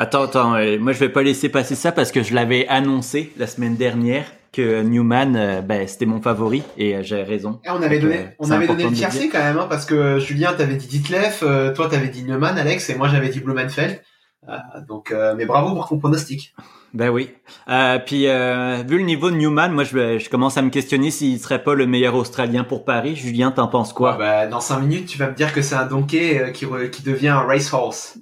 Attends, 0.00 0.22
attends, 0.22 0.50
moi 0.78 0.92
je 0.92 0.98
vais 0.98 1.10
pas 1.10 1.22
laisser 1.22 1.50
passer 1.50 1.74
ça 1.74 1.92
parce 1.92 2.10
que 2.10 2.22
je 2.22 2.34
l'avais 2.34 2.66
annoncé 2.68 3.32
la 3.36 3.46
semaine 3.46 3.76
dernière 3.76 4.24
que 4.50 4.82
Newman, 4.82 5.60
ben, 5.60 5.86
c'était 5.86 6.06
mon 6.06 6.22
favori 6.22 6.62
et 6.78 7.04
j'ai 7.04 7.22
raison. 7.22 7.60
Et 7.66 7.70
on 7.70 7.82
avait 7.82 7.98
donné, 7.98 8.28
on 8.38 8.50
avait 8.50 8.66
donné 8.66 8.84
le 8.84 8.92
tiercé 8.92 9.28
quand 9.28 9.38
même, 9.38 9.58
hein, 9.58 9.66
parce 9.68 9.84
que 9.84 10.18
Julien 10.18 10.54
t'avais 10.54 10.76
dit 10.76 10.86
Ditlef, 10.86 11.40
toi 11.74 11.88
t'avais 11.88 12.08
dit 12.08 12.24
Newman, 12.24 12.56
Alex, 12.56 12.88
et 12.88 12.94
moi 12.94 13.08
j'avais 13.08 13.28
dit 13.28 13.40
Blumenfeld. 13.40 14.00
Euh, 14.48 14.56
donc, 14.88 15.10
euh, 15.12 15.34
mais 15.36 15.44
bravo 15.44 15.74
pour 15.74 15.86
ton 15.86 15.98
pronostic. 15.98 16.54
Ben 16.94 17.10
oui. 17.10 17.30
Euh, 17.68 17.98
puis 17.98 18.26
euh, 18.26 18.82
vu 18.88 18.98
le 18.98 19.04
niveau 19.04 19.30
de 19.30 19.36
Newman, 19.36 19.70
moi 19.70 19.84
je, 19.84 20.18
je 20.18 20.30
commence 20.30 20.56
à 20.56 20.62
me 20.62 20.70
questionner 20.70 21.10
s'il 21.10 21.38
serait 21.38 21.62
pas 21.62 21.74
le 21.74 21.86
meilleur 21.86 22.14
Australien 22.14 22.64
pour 22.64 22.84
Paris. 22.84 23.16
Julien, 23.16 23.50
t'en 23.50 23.68
penses 23.68 23.92
quoi? 23.92 24.16
Bah, 24.16 24.46
Dans 24.46 24.60
cinq 24.60 24.80
minutes, 24.80 25.06
tu 25.06 25.18
vas 25.18 25.28
me 25.28 25.34
dire 25.34 25.52
que 25.52 25.62
c'est 25.62 25.74
un 25.74 25.86
donkey 25.86 26.52
qui, 26.54 26.66
qui 26.90 27.02
devient 27.02 27.28
un 27.28 27.40
racehorse. 27.40 28.18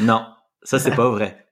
non, 0.00 0.22
ça 0.66 0.78
c'est 0.78 0.94
pas 0.94 1.08
vrai. 1.08 1.46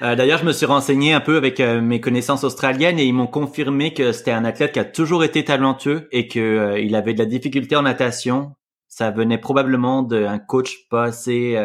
Euh, 0.00 0.14
D'ailleurs, 0.14 0.38
je 0.38 0.44
me 0.44 0.52
suis 0.52 0.66
renseigné 0.66 1.12
un 1.12 1.20
peu 1.20 1.36
avec 1.36 1.58
mes 1.60 2.00
connaissances 2.00 2.44
australiennes 2.44 2.98
et 2.98 3.04
ils 3.04 3.12
m'ont 3.12 3.26
confirmé 3.26 3.94
que 3.94 4.12
c'était 4.12 4.30
un 4.30 4.44
athlète 4.44 4.72
qui 4.72 4.78
a 4.78 4.84
toujours 4.84 5.24
été 5.24 5.44
talentueux 5.44 6.08
et 6.12 6.28
que 6.28 6.78
il 6.80 6.94
avait 6.94 7.14
de 7.14 7.18
la 7.18 7.26
difficulté 7.26 7.74
en 7.74 7.82
natation. 7.82 8.54
Ça 8.86 9.10
venait 9.10 9.38
probablement 9.38 10.02
d'un 10.02 10.38
coach 10.38 10.88
pas 10.88 11.04
assez 11.04 11.56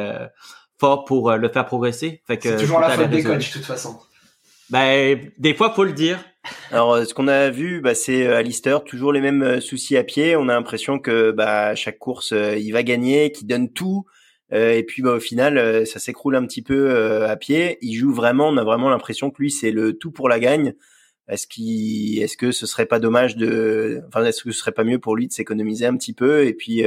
fort 0.83 1.05
pour 1.05 1.29
euh, 1.29 1.37
le 1.37 1.49
faire 1.49 1.65
progresser. 1.65 2.21
C'est 2.27 2.57
toujours 2.57 2.79
la 2.79 2.89
faute 2.89 3.09
des 3.09 3.23
coachs 3.23 3.37
de 3.37 3.53
toute 3.53 3.65
façon. 3.65 3.99
Ben, 4.69 5.19
des 5.37 5.53
fois, 5.53 5.73
faut 5.73 5.83
le 5.83 5.93
dire. 5.93 6.19
Alors, 6.71 6.93
euh, 6.93 7.05
ce 7.05 7.13
qu'on 7.13 7.27
a 7.27 7.49
vu, 7.49 7.79
bah, 7.81 7.95
c'est 7.95 8.27
euh, 8.27 8.37
Alistair, 8.37 8.83
toujours 8.83 9.13
les 9.13 9.21
mêmes 9.21 9.61
soucis 9.61 9.97
à 9.97 10.03
pied. 10.03 10.35
On 10.35 10.49
a 10.49 10.53
l'impression 10.53 10.99
que 10.99 11.31
bah, 11.31 11.75
chaque 11.75 11.99
course, 11.99 12.33
il 12.33 12.71
va 12.71 12.83
gagner, 12.83 13.31
qu'il 13.31 13.47
donne 13.47 13.71
tout. 13.71 14.05
Et 14.51 14.83
puis 14.83 15.01
bah, 15.01 15.15
au 15.15 15.19
final, 15.19 15.85
ça 15.87 15.99
s'écroule 15.99 16.35
un 16.35 16.45
petit 16.45 16.61
peu 16.61 17.25
à 17.25 17.35
pied. 17.35 17.77
Il 17.81 17.95
joue 17.95 18.13
vraiment, 18.13 18.49
on 18.49 18.57
a 18.57 18.63
vraiment 18.63 18.89
l'impression 18.89 19.31
que 19.31 19.41
lui 19.41 19.51
c'est 19.51 19.71
le 19.71 19.93
tout 19.93 20.11
pour 20.11 20.29
la 20.29 20.39
gagne. 20.39 20.73
Est-ce 21.27 21.47
qu'il, 21.47 22.21
est-ce 22.21 22.37
que 22.37 22.51
ce 22.51 22.65
serait 22.65 22.85
pas 22.85 22.99
dommage 22.99 23.37
de, 23.37 24.01
enfin, 24.07 24.23
est-ce 24.25 24.43
que 24.43 24.51
ce 24.51 24.59
serait 24.59 24.73
pas 24.73 24.83
mieux 24.83 24.99
pour 24.99 25.15
lui 25.15 25.27
de 25.27 25.33
s'économiser 25.33 25.85
un 25.85 25.95
petit 25.97 26.13
peu 26.13 26.45
et 26.45 26.53
puis 26.53 26.83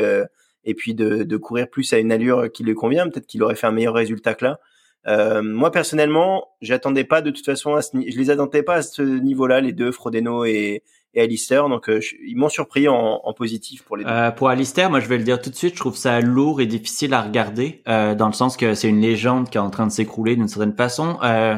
et 0.64 0.74
puis 0.74 0.94
de, 0.94 1.22
de, 1.22 1.36
courir 1.36 1.68
plus 1.70 1.92
à 1.92 1.98
une 1.98 2.12
allure 2.12 2.50
qui 2.52 2.62
lui 2.64 2.74
convient? 2.74 3.08
Peut-être 3.08 3.26
qu'il 3.26 3.42
aurait 3.42 3.56
fait 3.56 3.66
un 3.66 3.72
meilleur 3.72 3.94
résultat 3.94 4.34
que 4.34 4.44
là. 4.44 4.60
Euh, 5.06 5.40
moi 5.40 5.70
personnellement, 5.70 6.48
j'attendais 6.60 7.04
pas 7.04 7.22
de 7.22 7.30
toute 7.30 7.44
façon, 7.44 7.74
à 7.74 7.82
ce, 7.82 7.90
je 7.94 8.18
les 8.18 8.30
attendais 8.30 8.62
pas 8.62 8.76
à 8.76 8.82
ce 8.82 9.02
niveau-là, 9.02 9.60
les 9.60 9.72
deux, 9.72 9.92
Frodeno 9.92 10.44
et, 10.44 10.82
et 11.16 11.22
Alistair. 11.22 11.68
Donc 11.68 11.88
euh, 11.88 12.00
ils 12.24 12.36
m'ont 12.36 12.48
surpris 12.48 12.86
en, 12.86 13.20
en, 13.24 13.32
positif 13.32 13.82
pour 13.82 13.96
les 13.96 14.04
deux. 14.04 14.10
Euh, 14.10 14.30
pour 14.30 14.48
Alistair, 14.48 14.90
moi 14.90 15.00
je 15.00 15.08
vais 15.08 15.18
le 15.18 15.24
dire 15.24 15.40
tout 15.40 15.50
de 15.50 15.56
suite, 15.56 15.74
je 15.74 15.80
trouve 15.80 15.96
ça 15.96 16.20
lourd 16.20 16.60
et 16.60 16.66
difficile 16.66 17.12
à 17.14 17.22
regarder, 17.22 17.82
euh, 17.88 18.14
dans 18.14 18.28
le 18.28 18.32
sens 18.32 18.56
que 18.56 18.74
c'est 18.74 18.88
une 18.88 19.00
légende 19.00 19.50
qui 19.50 19.58
est 19.58 19.60
en 19.60 19.70
train 19.70 19.86
de 19.86 19.92
s'écrouler 19.92 20.36
d'une 20.36 20.48
certaine 20.48 20.76
façon. 20.76 21.18
Euh, 21.24 21.56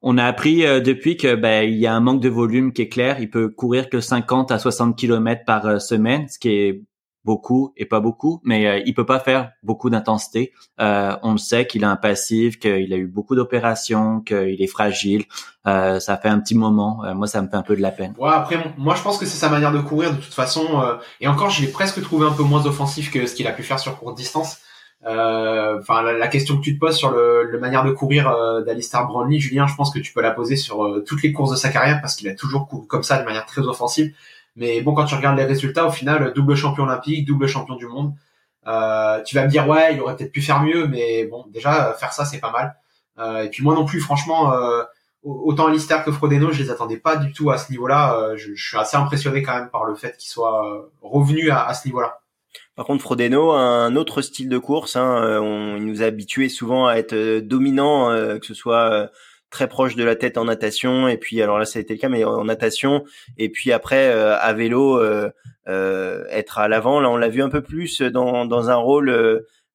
on 0.00 0.18
a 0.18 0.24
appris 0.24 0.62
depuis 0.82 1.16
que 1.16 1.34
ben 1.34 1.68
il 1.68 1.78
y 1.78 1.86
a 1.86 1.94
un 1.94 2.00
manque 2.00 2.20
de 2.20 2.28
volume 2.28 2.72
qui 2.72 2.82
est 2.82 2.88
clair. 2.88 3.18
Il 3.18 3.28
peut 3.28 3.48
courir 3.48 3.88
que 3.88 3.98
50 3.98 4.52
à 4.52 4.58
60 4.58 4.96
km 4.96 5.42
par 5.44 5.80
semaine, 5.80 6.28
ce 6.28 6.38
qui 6.38 6.50
est 6.50 6.82
beaucoup 7.26 7.72
et 7.76 7.84
pas 7.84 7.98
beaucoup, 8.00 8.40
mais 8.44 8.66
euh, 8.66 8.82
il 8.86 8.94
peut 8.94 9.04
pas 9.04 9.18
faire 9.18 9.50
beaucoup 9.64 9.90
d'intensité. 9.90 10.52
Euh, 10.80 11.16
on 11.22 11.32
le 11.32 11.38
sait 11.38 11.66
qu'il 11.66 11.84
a 11.84 11.90
un 11.90 11.96
passif, 11.96 12.58
qu'il 12.58 12.92
a 12.94 12.96
eu 12.96 13.08
beaucoup 13.08 13.34
d'opérations, 13.34 14.20
qu'il 14.20 14.62
est 14.62 14.68
fragile. 14.68 15.24
Euh, 15.66 15.98
ça 15.98 16.16
fait 16.16 16.28
un 16.28 16.38
petit 16.38 16.54
moment. 16.54 17.04
Euh, 17.04 17.14
moi, 17.14 17.26
ça 17.26 17.42
me 17.42 17.48
fait 17.48 17.56
un 17.56 17.62
peu 17.62 17.76
de 17.76 17.82
la 17.82 17.90
peine. 17.90 18.14
Ouais, 18.16 18.30
après, 18.32 18.56
moi, 18.78 18.94
je 18.94 19.02
pense 19.02 19.18
que 19.18 19.26
c'est 19.26 19.36
sa 19.36 19.48
manière 19.48 19.72
de 19.72 19.80
courir 19.80 20.12
de 20.12 20.20
toute 20.20 20.32
façon. 20.32 20.66
et 21.20 21.26
encore, 21.26 21.50
je 21.50 21.60
l'ai 21.62 21.68
presque 21.68 22.00
trouvé 22.00 22.26
un 22.26 22.32
peu 22.32 22.44
moins 22.44 22.64
offensif 22.64 23.10
que 23.10 23.26
ce 23.26 23.34
qu'il 23.34 23.48
a 23.48 23.52
pu 23.52 23.64
faire 23.64 23.80
sur 23.80 23.98
courte 23.98 24.16
distance. 24.16 24.58
Enfin, 25.04 26.02
la, 26.02 26.28
question 26.28 26.56
que 26.56 26.62
tu 26.62 26.74
te 26.74 26.80
poses 26.80 26.96
sur 26.96 27.10
le, 27.10 27.44
le 27.50 27.58
manière 27.58 27.84
de 27.84 27.90
courir 27.90 28.32
d'Alistair 28.64 29.06
Brownlee, 29.06 29.40
Julien, 29.40 29.66
je 29.66 29.74
pense 29.74 29.92
que 29.92 29.98
tu 29.98 30.12
peux 30.12 30.22
la 30.22 30.30
poser 30.30 30.56
sur 30.56 31.02
toutes 31.04 31.22
les 31.22 31.32
courses 31.32 31.50
de 31.50 31.56
sa 31.56 31.70
carrière 31.70 32.00
parce 32.00 32.14
qu'il 32.14 32.28
a 32.28 32.34
toujours 32.34 32.68
couru 32.68 32.86
comme 32.86 33.02
ça 33.02 33.18
de 33.18 33.24
manière 33.24 33.46
très 33.46 33.62
offensive. 33.62 34.12
Mais 34.56 34.80
bon, 34.80 34.94
quand 34.94 35.04
tu 35.04 35.14
regardes 35.14 35.36
les 35.36 35.44
résultats, 35.44 35.86
au 35.86 35.90
final, 35.90 36.32
double 36.34 36.54
champion 36.54 36.84
olympique, 36.84 37.26
double 37.26 37.46
champion 37.46 37.76
du 37.76 37.86
monde. 37.86 38.14
Euh, 38.66 39.22
tu 39.22 39.36
vas 39.36 39.44
me 39.44 39.48
dire 39.48 39.68
ouais, 39.68 39.94
il 39.94 40.00
aurait 40.00 40.16
peut-être 40.16 40.32
pu 40.32 40.42
faire 40.42 40.62
mieux, 40.62 40.88
mais 40.88 41.24
bon, 41.26 41.44
déjà 41.50 41.92
faire 41.92 42.12
ça 42.12 42.24
c'est 42.24 42.40
pas 42.40 42.50
mal. 42.50 42.76
Euh, 43.18 43.44
et 43.44 43.50
puis 43.50 43.62
moi 43.62 43.74
non 43.74 43.84
plus, 43.84 44.00
franchement, 44.00 44.52
euh, 44.52 44.82
autant 45.26 45.66
Alistair 45.66 46.04
que 46.04 46.12
Frodeno, 46.12 46.52
je 46.52 46.62
les 46.62 46.70
attendais 46.70 46.96
pas 46.96 47.16
du 47.16 47.32
tout 47.32 47.50
à 47.50 47.58
ce 47.58 47.70
niveau-là. 47.70 48.18
Euh, 48.18 48.36
je, 48.36 48.54
je, 48.54 48.68
suis 48.68 48.76
assez 48.76 48.96
impressionné 48.96 49.42
quand 49.42 49.54
même 49.54 49.70
par 49.70 49.84
le 49.84 49.94
fait 49.94 50.16
qu'il 50.16 50.28
soit 50.28 50.66
euh, 50.66 50.82
revenu 51.02 51.50
à, 51.50 51.72
ce 51.74 51.86
niveau-là. 51.86 52.20
Par 52.74 52.86
contre, 52.86 53.02
Frodeno 53.02 53.52
un 53.52 53.96
autre 53.96 54.22
style 54.22 54.48
de 54.48 54.58
course. 54.58 54.96
Hein, 54.96 55.22
euh, 55.22 55.40
on, 55.40 55.76
il 55.76 55.86
nous 55.86 56.02
a 56.02 56.06
habitués 56.06 56.48
souvent 56.48 56.86
à 56.86 56.96
être 56.96 57.40
dominant, 57.40 58.10
que 58.38 58.46
ce 58.46 58.54
soit 58.54 59.10
très 59.56 59.68
proche 59.68 59.96
de 59.96 60.04
la 60.04 60.16
tête 60.16 60.36
en 60.36 60.44
natation. 60.44 61.08
Et 61.08 61.16
puis 61.16 61.40
alors 61.40 61.58
là 61.58 61.64
ça 61.64 61.78
a 61.78 61.82
été 61.82 61.94
le 61.94 61.98
cas 61.98 62.10
mais 62.10 62.24
en 62.24 62.44
natation. 62.44 63.04
Et 63.38 63.48
puis 63.48 63.72
après 63.72 64.10
euh, 64.10 64.36
à 64.38 64.52
vélo 64.52 65.00
euh, 65.00 65.30
euh, 65.66 66.24
être 66.30 66.58
à 66.58 66.68
l'avant 66.68 67.00
là 67.00 67.08
on 67.10 67.16
l'a 67.16 67.28
vu 67.28 67.42
un 67.42 67.48
peu 67.48 67.62
plus 67.62 68.02
dans, 68.02 68.44
dans 68.44 68.68
un 68.68 68.74
rôle 68.74 69.08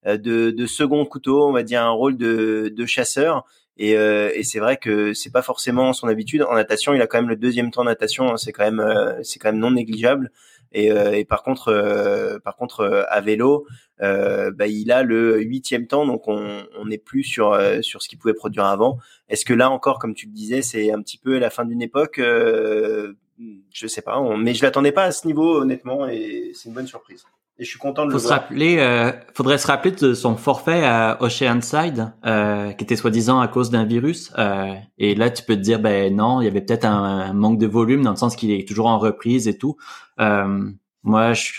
de, 0.06 0.50
de 0.50 0.66
second 0.66 1.04
couteau 1.04 1.48
on 1.48 1.52
va 1.52 1.64
dire 1.64 1.82
un 1.82 1.90
rôle 1.90 2.16
de, 2.16 2.72
de 2.74 2.86
chasseur. 2.86 3.44
Et, 3.76 3.92
et 3.92 4.44
c'est 4.44 4.60
vrai 4.60 4.76
que 4.76 5.14
c'est 5.14 5.32
pas 5.32 5.42
forcément 5.42 5.92
son 5.92 6.06
habitude. 6.06 6.42
En 6.42 6.54
natation 6.54 6.94
il 6.94 7.02
a 7.02 7.08
quand 7.08 7.18
même 7.18 7.30
le 7.30 7.36
deuxième 7.36 7.72
temps 7.72 7.82
de 7.82 7.88
natation 7.88 8.30
hein, 8.30 8.36
c'est 8.36 8.52
quand 8.52 8.70
même 8.70 8.84
c'est 9.24 9.40
quand 9.40 9.50
même 9.50 9.60
non 9.60 9.72
négligeable 9.72 10.30
et, 10.72 10.90
euh, 10.90 11.12
et 11.12 11.24
par 11.24 11.42
contre, 11.42 11.68
euh, 11.68 12.38
par 12.38 12.56
contre, 12.56 12.80
euh, 12.80 13.02
à 13.08 13.20
vélo, 13.20 13.66
bah, 14.00 14.66
il 14.66 14.90
a 14.90 15.04
le 15.04 15.40
huitième 15.40 15.86
temps, 15.86 16.06
donc 16.06 16.26
on 16.26 16.64
n'est 16.84 16.98
plus 16.98 17.22
sur 17.22 17.56
sur 17.82 18.02
ce 18.02 18.08
qu'il 18.08 18.18
pouvait 18.18 18.34
produire 18.34 18.64
avant. 18.64 18.98
Est-ce 19.28 19.44
que 19.44 19.54
là 19.54 19.70
encore, 19.70 20.00
comme 20.00 20.14
tu 20.14 20.26
le 20.26 20.32
disais, 20.32 20.60
c'est 20.60 20.90
un 20.90 21.00
petit 21.00 21.18
peu 21.18 21.38
la 21.38 21.50
fin 21.50 21.64
d'une 21.64 21.82
époque 21.82 22.20
Je 22.20 23.86
sais 23.86 24.02
pas, 24.02 24.20
mais 24.36 24.54
je 24.54 24.62
l'attendais 24.62 24.90
pas 24.90 25.04
à 25.04 25.12
ce 25.12 25.26
niveau 25.26 25.60
honnêtement, 25.60 26.08
et 26.08 26.50
c'est 26.54 26.68
une 26.68 26.74
bonne 26.74 26.88
surprise. 26.88 27.24
Et 27.58 27.64
je 27.64 27.70
suis 27.70 27.78
content 27.78 28.06
de 28.06 28.10
Faut 28.10 28.16
le 28.16 28.22
se 28.22 28.28
rappeler, 28.28 28.78
euh, 28.78 29.12
faudrait 29.34 29.58
se 29.58 29.66
rappeler 29.66 29.92
de 29.92 30.14
son 30.14 30.36
forfait 30.36 30.84
à 30.84 31.18
Oceanside, 31.20 32.12
euh, 32.24 32.72
qui 32.72 32.84
était 32.84 32.96
soi-disant 32.96 33.40
à 33.40 33.48
cause 33.48 33.70
d'un 33.70 33.84
virus. 33.84 34.32
Euh, 34.38 34.72
et 34.98 35.14
là, 35.14 35.30
tu 35.30 35.44
peux 35.44 35.54
te 35.54 35.60
dire, 35.60 35.78
ben 35.78 36.14
non, 36.14 36.40
il 36.40 36.44
y 36.44 36.48
avait 36.48 36.62
peut-être 36.62 36.86
un, 36.86 37.32
manque 37.34 37.58
de 37.58 37.66
volume 37.66 38.02
dans 38.02 38.10
le 38.10 38.16
sens 38.16 38.36
qu'il 38.36 38.50
est 38.50 38.66
toujours 38.66 38.86
en 38.86 38.98
reprise 38.98 39.48
et 39.48 39.58
tout. 39.58 39.76
Euh, 40.18 40.70
moi, 41.02 41.34
je, 41.34 41.52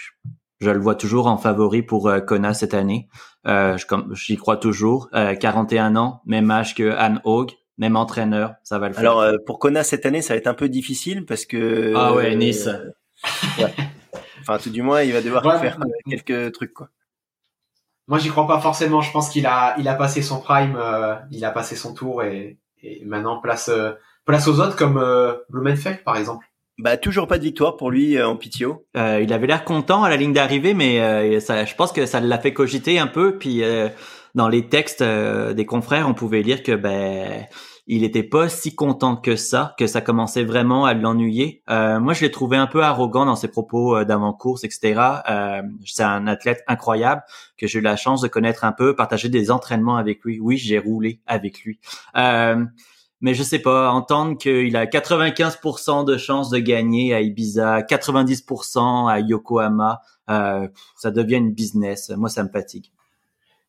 je, 0.61 0.69
le 0.71 0.79
vois 0.79 0.95
toujours 0.95 1.27
en 1.27 1.37
favori 1.37 1.83
pour 1.83 2.09
euh, 2.09 2.21
Kona 2.21 2.55
cette 2.55 2.73
année. 2.73 3.07
Euh, 3.45 3.77
J'y 4.13 4.35
crois 4.37 4.57
toujours. 4.57 5.09
41 5.11 5.95
ans, 5.95 6.21
même 6.25 6.49
âge 6.49 6.75
que 6.75 6.91
Anne 6.91 7.21
Hogue 7.23 7.51
même 7.79 7.95
entraîneur, 7.95 8.53
ça 8.63 8.77
va 8.77 8.87
le 8.87 8.93
faire. 8.93 9.17
Alors 9.17 9.33
pour 9.47 9.57
Kona 9.57 9.83
cette 9.83 10.05
année, 10.05 10.21
ça 10.21 10.35
va 10.35 10.37
être 10.37 10.45
un 10.45 10.53
peu 10.53 10.69
difficile 10.69 11.25
parce 11.25 11.45
que 11.45 11.91
ah 11.95 12.13
ouais 12.13 12.35
Nice. 12.35 12.69
ouais. 13.57 13.73
Enfin, 14.43 14.59
tout 14.59 14.69
du 14.69 14.81
moins, 14.81 15.01
il 15.01 15.13
va 15.13 15.21
devoir 15.21 15.59
faire 15.59 15.77
quelques 16.07 16.53
trucs, 16.53 16.73
quoi. 16.73 16.89
Moi, 18.07 18.19
j'y 18.19 18.29
crois 18.29 18.47
pas 18.47 18.59
forcément. 18.59 19.01
Je 19.01 19.11
pense 19.11 19.29
qu'il 19.29 19.45
a, 19.45 19.75
il 19.79 19.87
a 19.87 19.95
passé 19.95 20.21
son 20.21 20.41
prime, 20.41 20.75
euh, 20.77 21.15
il 21.31 21.45
a 21.45 21.51
passé 21.51 21.75
son 21.77 21.93
tour 21.93 22.21
et, 22.21 22.57
et 22.83 23.01
maintenant 23.05 23.39
place, 23.39 23.69
euh, 23.69 23.91
place 24.25 24.47
aux 24.47 24.59
autres 24.59 24.75
comme 24.75 24.97
euh, 24.97 25.33
Blumenfeld, 25.49 26.03
par 26.03 26.17
exemple. 26.17 26.45
Bah 26.79 26.97
toujours 26.97 27.27
pas 27.27 27.37
de 27.37 27.43
victoire 27.43 27.77
pour 27.77 27.91
lui 27.91 28.17
euh, 28.17 28.27
en 28.27 28.35
PTO. 28.35 28.85
il 28.95 29.31
avait 29.31 29.47
l'air 29.47 29.63
content 29.63 30.03
à 30.03 30.09
la 30.09 30.17
ligne 30.17 30.33
d'arrivée, 30.33 30.73
mais 30.73 31.39
ça, 31.39 31.65
je 31.65 31.75
pense 31.75 31.91
que 31.91 32.05
ça 32.05 32.19
l'a 32.19 32.39
fait 32.39 32.53
cogiter 32.53 32.99
un 32.99 33.07
peu. 33.07 33.37
Puis 33.37 33.61
dans 34.35 34.49
les 34.49 34.67
textes 34.67 35.03
des 35.03 35.65
confrères, 35.65 36.09
on 36.09 36.13
pouvait 36.13 36.41
lire 36.41 36.63
que 36.63 36.75
ben 36.75 37.45
il 37.85 38.03
était 38.03 38.23
pas 38.23 38.47
si 38.47 38.75
content 38.75 39.15
que 39.17 39.35
ça, 39.35 39.75
que 39.77 39.87
ça 39.87 40.01
commençait 40.01 40.43
vraiment 40.43 40.85
à 40.85 40.93
l'ennuyer. 40.93 41.63
Euh, 41.69 41.99
moi, 41.99 42.13
je 42.13 42.21
l'ai 42.21 42.31
trouvé 42.31 42.55
un 42.55 42.67
peu 42.67 42.81
arrogant 42.81 43.25
dans 43.25 43.35
ses 43.35 43.49
propos 43.49 43.97
euh, 43.97 44.05
d'avant-course, 44.05 44.63
etc. 44.63 45.01
Euh, 45.29 45.61
c'est 45.85 46.03
un 46.03 46.27
athlète 46.27 46.63
incroyable 46.67 47.23
que 47.57 47.67
j'ai 47.67 47.79
eu 47.79 47.81
la 47.81 47.97
chance 47.97 48.21
de 48.21 48.27
connaître 48.27 48.63
un 48.63 48.71
peu, 48.71 48.95
partager 48.95 49.29
des 49.29 49.51
entraînements 49.51 49.97
avec 49.97 50.23
lui. 50.23 50.39
Oui, 50.39 50.57
j'ai 50.57 50.79
roulé 50.79 51.19
avec 51.27 51.61
lui. 51.63 51.79
Euh, 52.15 52.63
mais 53.23 53.33
je 53.33 53.41
sais 53.41 53.59
pas, 53.59 53.89
entendre 53.89 54.37
qu'il 54.37 54.75
a 54.75 54.85
95% 54.85 56.05
de 56.05 56.17
chances 56.17 56.49
de 56.49 56.59
gagner 56.59 57.13
à 57.13 57.21
Ibiza, 57.21 57.81
90% 57.81 59.09
à 59.09 59.19
Yokohama, 59.21 60.01
euh, 60.29 60.67
ça 60.97 61.09
devient 61.09 61.37
une 61.37 61.53
business. 61.53 62.09
Moi, 62.09 62.29
ça 62.29 62.43
me 62.43 62.49
fatigue. 62.49 62.91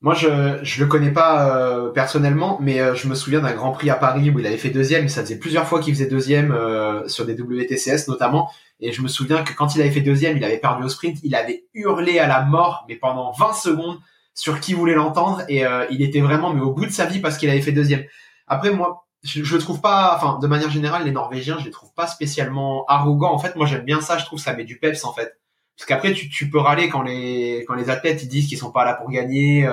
Moi, 0.04 0.12
je 0.12 0.58
je 0.62 0.84
le 0.84 0.86
connais 0.86 1.12
pas 1.12 1.48
euh, 1.48 1.88
personnellement, 1.88 2.58
mais 2.60 2.78
euh, 2.78 2.94
je 2.94 3.08
me 3.08 3.14
souviens 3.14 3.40
d'un 3.40 3.54
Grand 3.54 3.72
Prix 3.72 3.88
à 3.88 3.94
Paris 3.94 4.28
où 4.28 4.38
il 4.38 4.46
avait 4.46 4.58
fait 4.58 4.68
deuxième. 4.68 5.08
Ça 5.08 5.22
faisait 5.22 5.38
plusieurs 5.38 5.66
fois 5.66 5.80
qu'il 5.80 5.94
faisait 5.94 6.06
deuxième 6.06 6.52
euh, 6.52 7.08
sur 7.08 7.24
des 7.24 7.32
WTCS 7.32 8.06
notamment. 8.06 8.50
Et 8.80 8.92
je 8.92 9.00
me 9.00 9.08
souviens 9.08 9.42
que 9.42 9.54
quand 9.54 9.74
il 9.74 9.80
avait 9.80 9.90
fait 9.90 10.02
deuxième, 10.02 10.36
il 10.36 10.44
avait 10.44 10.58
perdu 10.58 10.84
au 10.84 10.90
sprint. 10.90 11.20
Il 11.22 11.34
avait 11.34 11.64
hurlé 11.72 12.18
à 12.18 12.26
la 12.26 12.42
mort, 12.42 12.84
mais 12.86 12.96
pendant 12.96 13.32
20 13.32 13.54
secondes, 13.54 13.96
sur 14.34 14.60
qui 14.60 14.74
voulait 14.74 14.92
l'entendre. 14.92 15.42
Et 15.48 15.64
il 15.88 16.02
était 16.02 16.20
vraiment 16.20 16.52
mais 16.52 16.60
au 16.60 16.74
bout 16.74 16.84
de 16.84 16.90
sa 16.90 17.06
vie 17.06 17.20
parce 17.20 17.38
qu'il 17.38 17.48
avait 17.48 17.62
fait 17.62 17.72
deuxième. 17.72 18.04
Après, 18.46 18.72
moi, 18.72 19.06
je, 19.22 19.42
je 19.42 19.56
trouve 19.56 19.80
pas, 19.80 20.12
enfin, 20.14 20.38
de 20.38 20.46
manière 20.46 20.68
générale, 20.68 21.04
les 21.04 21.12
Norvégiens, 21.12 21.56
je 21.58 21.64
les 21.64 21.70
trouve 21.70 21.94
pas 21.94 22.06
spécialement 22.06 22.84
arrogants. 22.88 23.32
En 23.32 23.38
fait, 23.38 23.56
moi, 23.56 23.64
j'aime 23.64 23.86
bien 23.86 24.02
ça. 24.02 24.18
Je 24.18 24.26
trouve 24.26 24.38
ça 24.38 24.52
met 24.52 24.64
du 24.64 24.78
peps 24.78 25.02
en 25.06 25.14
fait. 25.14 25.40
Parce 25.78 25.86
qu'après, 25.88 26.12
tu, 26.12 26.28
tu 26.28 26.50
peux 26.50 26.58
râler 26.58 26.90
quand 26.90 27.00
les 27.00 27.64
quand 27.66 27.74
les 27.74 27.88
athlètes 27.88 28.22
ils 28.22 28.28
disent 28.28 28.48
qu'ils 28.48 28.58
sont 28.58 28.70
pas 28.70 28.84
là 28.84 28.92
pour 28.92 29.08
gagner 29.08 29.66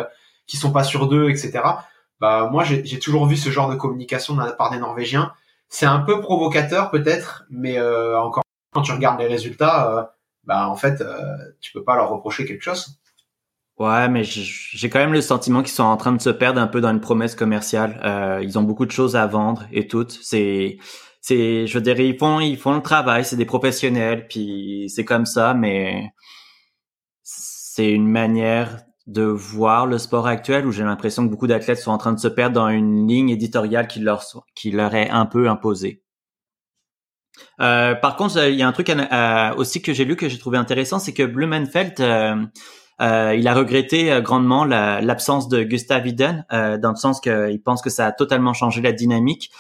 qui 0.47 0.58
sont 0.58 0.71
pas 0.71 0.84
sur 0.84 1.08
deux, 1.08 1.30
etc. 1.30 1.62
Bah 2.19 2.49
moi 2.51 2.63
j'ai 2.63 2.99
toujours 2.99 3.25
vu 3.25 3.36
ce 3.36 3.49
genre 3.49 3.69
de 3.69 3.75
communication 3.75 4.36
de 4.36 4.41
la 4.41 4.51
part 4.51 4.71
des 4.71 4.77
Norvégiens. 4.77 5.34
C'est 5.69 5.86
un 5.86 5.99
peu 5.99 6.21
provocateur 6.21 6.91
peut-être, 6.91 7.45
mais 7.49 7.77
euh, 7.80 8.19
encore 8.19 8.43
quand 8.73 8.82
tu 8.82 8.91
regardes 8.91 9.19
les 9.19 9.27
résultats, 9.27 9.97
euh, 9.97 10.04
bah 10.43 10.67
en 10.69 10.75
fait 10.75 11.01
euh, 11.01 11.36
tu 11.62 11.71
peux 11.71 11.84
pas 11.84 11.95
leur 11.95 12.10
reprocher 12.10 12.45
quelque 12.45 12.63
chose. 12.63 13.01
Ouais, 13.82 14.08
mais 14.10 14.23
j'ai 14.23 14.89
quand 14.91 14.99
même 14.99 15.13
le 15.13 15.21
sentiment 15.21 15.63
qu'ils 15.63 15.71
sont 15.71 15.82
en 15.84 15.97
train 15.97 16.12
de 16.12 16.21
se 16.21 16.30
perdre 16.30 16.62
un 16.62 16.67
peu 16.67 16.82
dans 16.82 16.91
une 16.91 17.01
promesse 17.01 17.34
commerciale. 17.34 17.99
Euh, 18.04 18.39
ils 18.43 18.60
ont 18.60 18.62
beaucoup 18.62 18.86
de 18.86 18.91
choses 18.91 19.15
à 19.15 19.25
vendre 19.25 19.65
et 19.71 19.88
toutes. 19.88 20.12
C'est, 20.21 20.77
c'est, 21.19 21.65
je 21.65 21.80
veux 21.80 21.99
ils 21.99 22.15
font, 22.15 22.39
ils 22.39 22.58
font 22.58 22.75
le 22.75 22.84
travail. 22.84 23.25
C'est 23.25 23.38
des 23.38 23.45
professionnels, 23.45 24.27
puis 24.27 24.86
c'est 24.89 25.04
comme 25.04 25.25
ça. 25.25 25.56
Mais 25.56 26.12
c'est 27.23 27.91
une 27.91 28.08
manière 28.08 28.84
de 29.12 29.24
voir 29.24 29.86
le 29.86 29.97
sport 29.97 30.28
actuel 30.28 30.65
où 30.65 30.71
j'ai 30.71 30.84
l'impression 30.84 31.26
que 31.26 31.30
beaucoup 31.30 31.47
d'athlètes 31.47 31.80
sont 31.80 31.91
en 31.91 31.97
train 31.97 32.13
de 32.13 32.19
se 32.19 32.28
perdre 32.28 32.56
dans 32.56 32.69
une 32.69 33.08
ligne 33.08 33.30
éditoriale 33.30 33.88
qui 33.88 34.00
leur 34.00 34.24
qui 34.56 34.71
leur 34.71 34.95
est 34.95 35.10
un 35.10 35.26
peu 35.26 35.50
imposée. 35.50 36.02
Euh, 37.60 37.95
par 37.95 38.15
contre, 38.15 38.47
il 38.47 38.56
y 38.56 38.62
a 38.62 38.67
un 38.67 38.71
truc 38.71 38.89
euh, 38.89 39.54
aussi 39.56 39.82
que 39.82 39.93
j'ai 39.93 40.06
lu 40.06 40.15
que 40.15 40.30
j'ai 40.30 40.38
trouvé 40.38 40.58
intéressant, 40.58 41.00
c'est 41.00 41.13
que 41.13 41.24
Blumenfeld, 41.24 42.00
euh, 42.00 42.36
euh 43.02 43.36
il 43.36 43.47
a 43.47 43.54
regretté 43.54 44.19
grandement 44.21 44.63
l'absence 44.65 45.47
de 45.47 45.63
Gustav 45.63 46.06
Iden, 46.06 46.45
dans 46.52 46.91
le 46.91 46.95
sens 46.95 47.19
qu'il 47.19 47.62
pense 47.63 47.82
que 47.82 47.89
ça 47.89 48.08
a 48.08 48.12
totalement 48.12 48.54
changé 48.54 48.82
la 48.82 48.91
dynamique. 48.91 49.52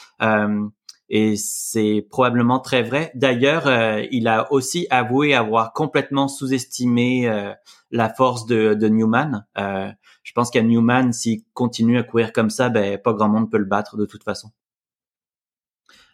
Et 1.11 1.35
c'est 1.35 2.07
probablement 2.09 2.59
très 2.59 2.81
vrai. 2.81 3.11
D'ailleurs, 3.13 3.69
il 4.11 4.27
a 4.27 4.51
aussi 4.51 4.87
avoué 4.89 5.35
avoir 5.35 5.73
complètement 5.73 6.27
sous-estimé 6.27 7.29
la 7.91 8.09
force 8.09 8.45
de, 8.45 8.73
de 8.73 8.87
Newman. 8.87 9.45
Euh, 9.57 9.89
je 10.23 10.33
pense 10.33 10.49
qu'à 10.49 10.63
Newman, 10.63 11.11
s'il 11.11 11.43
continue 11.53 11.97
à 11.97 12.03
courir 12.03 12.33
comme 12.33 12.49
ça, 12.49 12.69
ben 12.69 12.97
pas 12.97 13.13
grand 13.13 13.29
monde 13.29 13.51
peut 13.51 13.57
le 13.57 13.65
battre 13.65 13.97
de 13.97 14.05
toute 14.05 14.23
façon. 14.23 14.51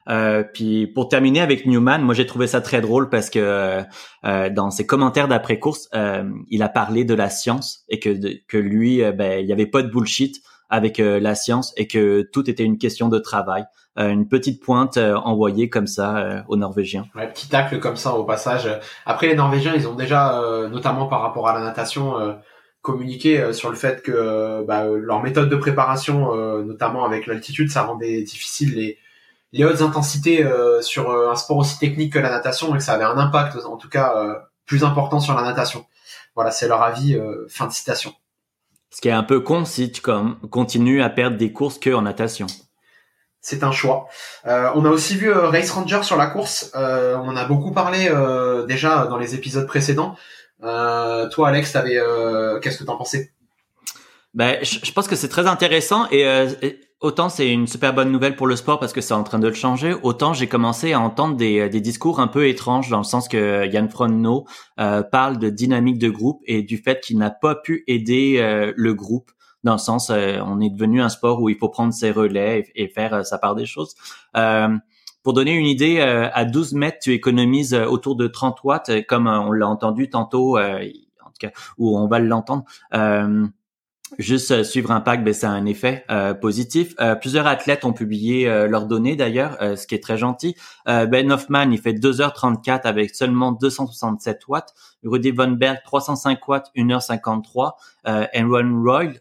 Euh, 0.10 0.44
puis 0.44 0.88
pour 0.88 1.10
terminer 1.10 1.42
avec 1.42 1.66
Newman, 1.66 2.02
moi 2.02 2.14
j'ai 2.14 2.26
trouvé 2.26 2.48
ça 2.48 2.62
très 2.62 2.80
drôle 2.80 3.10
parce 3.10 3.30
que 3.30 3.84
euh, 4.24 4.50
dans 4.50 4.72
ses 4.72 4.86
commentaires 4.86 5.28
d'après 5.28 5.60
course, 5.60 5.90
euh, 5.94 6.30
il 6.50 6.64
a 6.64 6.70
parlé 6.70 7.04
de 7.04 7.14
la 7.14 7.30
science 7.30 7.84
et 7.90 8.00
que 8.00 8.18
que 8.48 8.58
lui, 8.58 9.04
euh, 9.04 9.12
ben 9.12 9.42
il 9.42 9.48
y 9.48 9.52
avait 9.52 9.66
pas 9.66 9.84
de 9.84 9.90
bullshit 9.90 10.42
avec 10.70 11.00
euh, 11.00 11.20
la 11.20 11.36
science 11.36 11.74
et 11.78 11.88
que 11.88 12.28
tout 12.34 12.50
était 12.50 12.64
une 12.64 12.78
question 12.78 13.10
de 13.10 13.20
travail. 13.20 13.66
une 13.98 14.28
petite 14.28 14.62
pointe 14.62 14.98
envoyée 14.98 15.70
comme 15.70 15.88
ça 15.88 16.44
aux 16.48 16.56
Norvégiens. 16.56 17.06
Ouais, 17.16 17.28
petit 17.28 17.50
tacle 17.50 17.80
comme 17.80 17.96
ça 17.96 18.14
au 18.14 18.26
passage. 18.26 18.70
Après 19.08 19.28
les 19.28 19.36
Norvégiens, 19.36 19.74
ils 19.74 19.88
ont 19.88 19.96
déjà, 19.96 20.40
notamment 20.70 21.08
par 21.08 21.22
rapport 21.22 21.48
à 21.48 21.54
la 21.54 21.62
natation, 21.62 22.14
communiqué 22.84 23.54
sur 23.54 23.72
le 23.72 23.76
fait 23.76 24.04
que 24.04 24.64
bah, 24.68 24.86
leur 24.86 25.24
méthode 25.24 25.50
de 25.50 25.56
préparation, 25.56 26.36
notamment 26.64 27.06
avec 27.06 27.26
l'altitude, 27.26 27.72
ça 27.72 27.82
rendait 27.82 28.22
difficile 28.22 28.76
les 28.76 29.00
les 29.54 29.66
hautes 29.66 29.82
intensités 29.82 30.44
euh, 30.44 30.82
sur 30.82 31.10
euh, 31.10 31.32
un 31.32 31.36
sport 31.36 31.58
aussi 31.58 31.80
technique 31.80 32.14
que 32.14 32.20
la 32.20 32.30
natation 32.30 32.74
et 32.76 32.78
que 32.78 32.84
ça 32.84 32.94
avait 32.94 33.04
un 33.04 33.18
impact 33.18 33.58
en 33.66 33.78
tout 33.78 33.90
cas 33.90 34.14
euh, 34.18 34.36
plus 34.66 34.84
important 34.84 35.20
sur 35.20 35.34
la 35.34 35.44
natation. 35.44 35.86
Voilà, 36.36 36.52
c'est 36.52 36.68
leur 36.68 36.84
avis. 36.84 37.20
fin 37.50 37.66
de 37.66 37.72
citation. 37.72 38.14
Ce 38.90 39.02
qui 39.02 39.10
est 39.10 39.14
un 39.14 39.24
peu 39.24 39.42
con 39.42 39.66
si 39.66 39.92
tu 39.92 40.02
continues 40.02 41.02
à 41.02 41.10
perdre 41.10 41.38
des 41.38 41.52
courses 41.52 41.78
que 41.78 41.94
en 41.94 42.02
natation. 42.02 42.48
C'est 43.42 43.64
un 43.64 43.72
choix. 43.72 44.08
on 44.46 44.86
a 44.86 44.90
aussi 44.90 45.16
vu 45.16 45.32
Race 45.32 45.72
Ranger 45.72 46.04
sur 46.04 46.18
la 46.18 46.28
course. 46.28 46.72
on 46.74 47.28
en 47.28 47.36
a 47.36 47.46
beaucoup 47.46 47.72
parlé 47.72 48.10
déjà 48.68 49.06
dans 49.06 49.18
les 49.18 49.36
épisodes 49.36 49.68
précédents. 49.68 50.16
toi, 50.62 51.48
Alex, 51.48 51.72
t'avais, 51.74 52.02
qu'est-ce 52.62 52.78
que 52.78 52.84
t'en 52.84 52.98
pensais? 52.98 53.32
Ben, 54.34 54.64
je, 54.64 54.92
pense 54.92 55.08
que 55.08 55.16
c'est 55.16 55.30
très 55.30 55.48
intéressant 55.48 56.08
et, 56.12 56.80
autant 57.00 57.30
c'est 57.30 57.52
une 57.52 57.68
super 57.68 57.94
bonne 57.94 58.12
nouvelle 58.12 58.36
pour 58.36 58.48
le 58.48 58.56
sport 58.56 58.80
parce 58.80 58.94
que 58.94 59.02
c'est 59.02 59.14
en 59.14 59.24
train 59.24 59.40
de 59.40 59.48
le 59.48 59.54
changer, 59.54 59.96
autant 60.04 60.34
j'ai 60.34 60.48
commencé 60.48 60.94
à 60.94 61.00
entendre 61.00 61.36
des, 61.36 61.70
des, 61.70 61.82
discours 61.82 62.20
un 62.20 62.28
peu 62.28 62.48
étranges 62.48 62.90
dans 62.90 62.98
le 62.98 63.04
sens 63.04 63.28
que 63.28 63.68
Yann 63.68 63.90
Fronno 63.90 64.46
euh, 64.80 65.04
parle 65.04 65.38
de 65.38 65.50
dynamique 65.50 66.00
de 66.00 66.10
groupe 66.10 66.42
et 66.46 66.64
du 66.64 66.78
fait 66.78 67.00
qu'il 67.02 67.18
n'a 67.18 67.30
pas 67.30 67.56
pu 67.56 67.84
aider 67.88 68.38
euh, 68.40 68.74
le 68.76 68.94
groupe 68.94 69.32
dans 69.64 69.74
le 69.74 69.80
sens 69.80 70.10
euh, 70.10 70.40
on 70.44 70.60
est 70.60 70.70
devenu 70.70 71.02
un 71.02 71.10
sport 71.10 71.42
où 71.42 71.50
il 71.50 71.58
faut 71.58 71.70
prendre 71.70 71.94
ses 71.94 72.12
relais 72.12 72.66
et, 72.76 72.88
faire 72.88 73.26
sa 73.26 73.38
part 73.38 73.56
des 73.56 73.66
choses. 73.66 73.96
pour 75.24 75.34
donner 75.34 75.54
une 75.54 75.66
idée, 75.66 76.00
à 76.00 76.46
12 76.46 76.74
mètres, 76.74 77.00
tu 77.02 77.12
économises 77.12 77.74
autour 77.74 78.16
de 78.16 78.28
30 78.28 78.64
watts, 78.64 79.06
comme 79.08 79.28
on 79.28 79.52
l'a 79.52 79.68
entendu 79.68 80.10
tantôt, 80.10 80.58
en 80.58 80.80
tout 80.80 81.40
cas, 81.40 81.52
où 81.78 81.98
on 81.98 82.08
va 82.08 82.20
l'entendre 82.20 82.64
juste 84.18 84.52
euh, 84.52 84.64
suivre 84.64 84.92
un 84.92 85.02
pack, 85.02 85.24
ben, 85.24 85.34
ça 85.34 85.50
a 85.50 85.54
un 85.54 85.66
effet 85.66 86.06
euh, 86.10 86.34
positif. 86.34 86.94
Euh, 87.00 87.16
plusieurs 87.16 87.48
athlètes 87.48 87.86
ont 87.86 87.94
publié 87.94 88.46
leurs 88.68 88.86
données 88.86 89.16
d'ailleurs, 89.16 89.58
ce 89.60 89.88
qui 89.88 89.96
est 89.96 90.04
très 90.04 90.18
gentil. 90.18 90.56
ben 90.86 91.32
Hoffman, 91.32 91.72
il 91.72 91.80
fait 91.80 91.94
2h34 91.94 92.82
avec 92.84 93.16
seulement 93.16 93.52
267 93.52 94.48
watts. 94.48 94.74
Rudy 95.04 95.32
Von 95.32 95.52
Berg, 95.52 95.80
305 95.84 96.48
watts, 96.48 96.72
1h53. 96.76 97.72
Euh, 98.08 98.26
Aaron 98.34 98.84
Roy, 98.84 99.14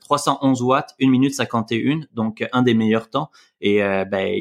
311 0.00 0.62
watts, 0.62 0.94
1 1.00 1.08
minute 1.08 1.34
51, 1.34 2.00
donc 2.14 2.44
un 2.52 2.62
des 2.62 2.74
meilleurs 2.74 3.10
temps. 3.10 3.30
Et 3.66 3.80
ben, 3.80 4.36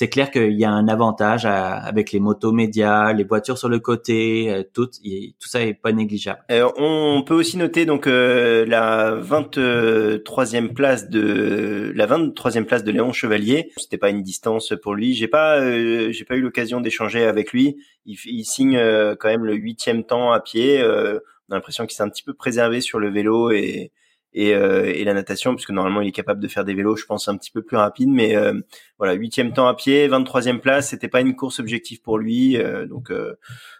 c'est 0.00 0.08
clair 0.08 0.30
qu'il 0.30 0.58
y 0.58 0.64
a 0.64 0.70
un 0.70 0.88
avantage 0.88 1.44
avec 1.44 2.12
les 2.12 2.20
motos 2.20 2.52
médias, 2.52 3.12
les 3.12 3.24
voitures 3.24 3.58
sur 3.58 3.68
le 3.68 3.80
côté, 3.80 4.50
euh, 4.50 4.62
tout, 4.72 4.86
tout 4.86 5.48
ça 5.48 5.60
est 5.60 5.74
pas 5.74 5.92
négligeable. 5.92 6.40
on 6.78 7.22
peut 7.26 7.34
aussi 7.34 7.58
noter 7.58 7.84
donc 7.84 8.06
euh, 8.06 8.64
la 8.66 9.14
23e 9.20 10.72
place 10.72 11.10
de 11.10 11.92
la 11.94 12.06
23e 12.06 12.64
place 12.64 12.82
de 12.82 12.90
Léon 12.92 13.12
Chevalier. 13.12 13.72
C'était 13.76 13.98
pas 13.98 14.08
une 14.08 14.22
distance 14.22 14.72
pour 14.82 14.94
lui. 14.94 15.12
J'ai 15.12 15.28
pas 15.28 15.58
euh, 15.58 16.12
j'ai 16.12 16.24
pas 16.24 16.36
eu 16.36 16.40
l'occasion 16.40 16.80
d'échanger 16.80 17.24
avec 17.24 17.52
lui. 17.52 17.76
Il, 18.06 18.16
il 18.24 18.44
signe 18.44 18.80
quand 19.18 19.28
même 19.28 19.44
le 19.44 19.54
huitième 19.54 20.04
temps 20.04 20.32
à 20.32 20.40
pied. 20.40 20.82
on 20.82 21.52
a 21.52 21.56
l'impression 21.56 21.84
qu'il 21.84 21.94
s'est 21.94 22.04
un 22.04 22.08
petit 22.08 22.24
peu 22.24 22.32
préservé 22.32 22.80
sur 22.80 23.00
le 23.00 23.10
vélo 23.10 23.50
et 23.50 23.92
et, 24.32 24.54
euh, 24.54 24.84
et, 24.86 25.02
la 25.04 25.14
natation, 25.14 25.54
puisque 25.54 25.70
normalement 25.70 26.00
il 26.00 26.08
est 26.08 26.12
capable 26.12 26.40
de 26.40 26.48
faire 26.48 26.64
des 26.64 26.74
vélos, 26.74 26.96
je 26.96 27.04
pense 27.04 27.28
un 27.28 27.36
petit 27.36 27.50
peu 27.50 27.62
plus 27.62 27.76
rapide, 27.76 28.08
mais 28.08 28.36
euh, 28.36 28.60
voilà, 28.98 29.14
huitième 29.14 29.52
temps 29.52 29.66
à 29.66 29.74
pied, 29.74 30.08
23e 30.08 30.60
place, 30.60 30.90
c'était 30.90 31.08
pas 31.08 31.20
une 31.20 31.34
course 31.34 31.58
objective 31.58 32.00
pour 32.00 32.18
lui, 32.18 32.56
euh, 32.56 32.86
donc 32.86 33.12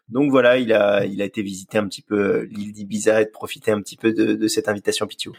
donc 0.08 0.30
voilà, 0.30 0.58
il 0.58 0.72
a 0.72 1.04
il 1.04 1.22
a 1.22 1.24
été 1.24 1.42
visiter 1.42 1.78
un 1.78 1.86
petit 1.86 2.02
peu 2.02 2.48
l'île 2.50 2.72
d'Ibiza 2.72 3.20
et 3.20 3.26
de 3.26 3.30
profiter 3.30 3.70
un 3.70 3.80
petit 3.80 3.96
peu 3.96 4.12
de, 4.12 4.34
de 4.34 4.48
cette 4.48 4.68
invitation 4.68 5.06
Pitio. 5.06 5.32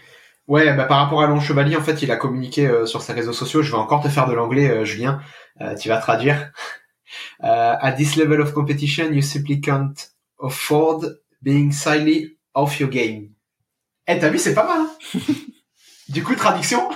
Ouais, 0.48 0.74
bah, 0.76 0.86
par 0.86 1.00
rapport 1.04 1.22
à 1.22 1.28
Long 1.28 1.40
Chevalier, 1.40 1.76
en 1.76 1.82
fait, 1.82 2.02
il 2.02 2.12
a 2.12 2.16
communiqué 2.16 2.70
sur 2.86 3.02
ses 3.02 3.14
réseaux 3.14 3.34
sociaux. 3.34 3.62
Je 3.62 3.72
vais 3.72 3.78
encore 3.78 4.02
te 4.02 4.10
faire 4.10 4.28
de 4.28 4.34
l'anglais, 4.34 4.86
Julien. 4.86 5.22
tu 5.80 5.90
vas 5.90 5.98
traduire. 5.98 6.52
at 7.42 7.92
this 7.98 8.16
level 8.16 8.42
of 8.42 8.54
competition, 8.54 9.14
you 9.14 9.22
simply 9.22 9.60
can't 9.60 10.10
afford 10.42 11.06
being 11.44 11.72
slightly 11.72 12.38
off 12.56 12.80
your 12.80 12.90
game. 12.90 13.31
Eh, 14.08 14.20
t'as 14.20 14.30
vu, 14.30 14.38
c'est 14.38 14.54
pas 14.54 14.66
mal. 14.66 14.80
Hein. 14.80 15.20
du 16.10 16.24
coup, 16.24 16.36
traduction. 16.36 16.90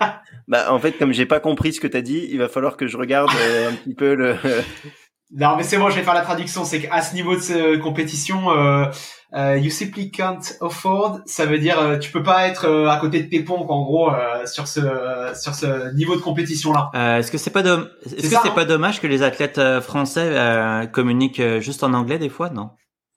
bah, 0.48 0.72
en 0.72 0.78
fait, 0.78 0.92
comme 0.92 1.12
j'ai 1.12 1.26
pas 1.26 1.40
compris 1.40 1.72
ce 1.72 1.80
que 1.80 1.86
t'as 1.86 2.02
dit, 2.02 2.28
il 2.30 2.38
va 2.38 2.48
falloir 2.48 2.76
que 2.76 2.86
je 2.86 2.96
regarde 2.96 3.30
euh, 3.36 3.70
un 3.70 3.74
petit 3.74 3.94
peu 3.94 4.14
le. 4.14 4.36
non, 5.36 5.56
mais 5.56 5.62
c'est 5.62 5.78
bon, 5.78 5.90
je 5.90 5.96
vais 5.96 6.02
faire 6.02 6.14
la 6.14 6.22
traduction. 6.22 6.64
C'est 6.64 6.80
qu'à 6.80 7.02
ce 7.02 7.14
niveau 7.14 7.34
de 7.34 7.40
cette 7.40 7.80
compétition, 7.80 8.50
euh, 8.52 8.86
euh, 9.34 9.56
you 9.56 9.70
simply 9.70 10.10
can't 10.10 10.42
afford, 10.60 11.20
ça 11.24 11.46
veut 11.46 11.58
dire 11.58 11.78
euh, 11.78 11.98
tu 11.98 12.12
peux 12.12 12.22
pas 12.22 12.48
être 12.48 12.66
euh, 12.66 12.88
à 12.88 12.98
côté 12.98 13.22
de 13.22 13.30
tes 13.30 13.42
pompes 13.42 13.70
en 13.70 13.82
gros 13.82 14.10
sur 14.44 14.68
ce 14.68 14.80
sur 15.34 15.54
ce 15.54 15.94
niveau 15.94 16.16
de 16.16 16.20
compétition 16.20 16.72
là. 16.72 17.18
est-ce 17.18 17.32
que 17.32 17.38
c'est 17.38 17.50
pas 17.50 17.62
est-ce 17.62 18.14
que 18.14 18.28
c'est 18.28 18.36
hein 18.36 18.52
pas 18.54 18.66
dommage 18.66 19.00
que 19.00 19.06
les 19.06 19.22
athlètes 19.22 19.60
français 19.80 20.86
communiquent 20.92 21.60
juste 21.60 21.82
en 21.82 21.94
anglais 21.94 22.18
des 22.18 22.28
fois, 22.28 22.50
non 22.50 22.70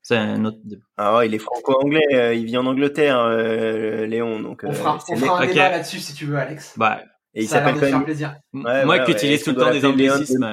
c'est 0.07 0.17
un 0.17 0.45
autre 0.45 0.59
Ah 0.97 1.17
ouais, 1.17 1.27
il 1.27 1.33
est 1.33 1.39
franco-anglais, 1.39 2.05
euh, 2.13 2.35
il 2.35 2.45
vit 2.45 2.57
en 2.57 2.67
Angleterre, 2.67 3.19
euh, 3.21 4.05
Léon. 4.05 4.39
Donc, 4.39 4.61
on 4.63 4.71
fera, 4.71 4.97
euh, 4.97 4.99
on 5.09 5.15
fera 5.15 5.41
un 5.41 5.47
débat 5.47 5.71
là-dessus 5.71 5.97
si 5.97 6.13
tu 6.13 6.25
veux, 6.27 6.37
Alex. 6.37 6.75
Bah, 6.77 7.01
et 7.33 7.41
il 7.41 7.47
s'appelle 7.47 7.73
quand 7.73 7.89
même. 7.89 8.03
plaisir. 8.03 8.35
Moi 8.53 8.99
qui 8.99 9.13
utilise 9.13 9.43
tout 9.43 9.49
le 9.49 9.55
temps 9.55 9.71
des 9.71 9.83
anglicismes. 9.83 10.43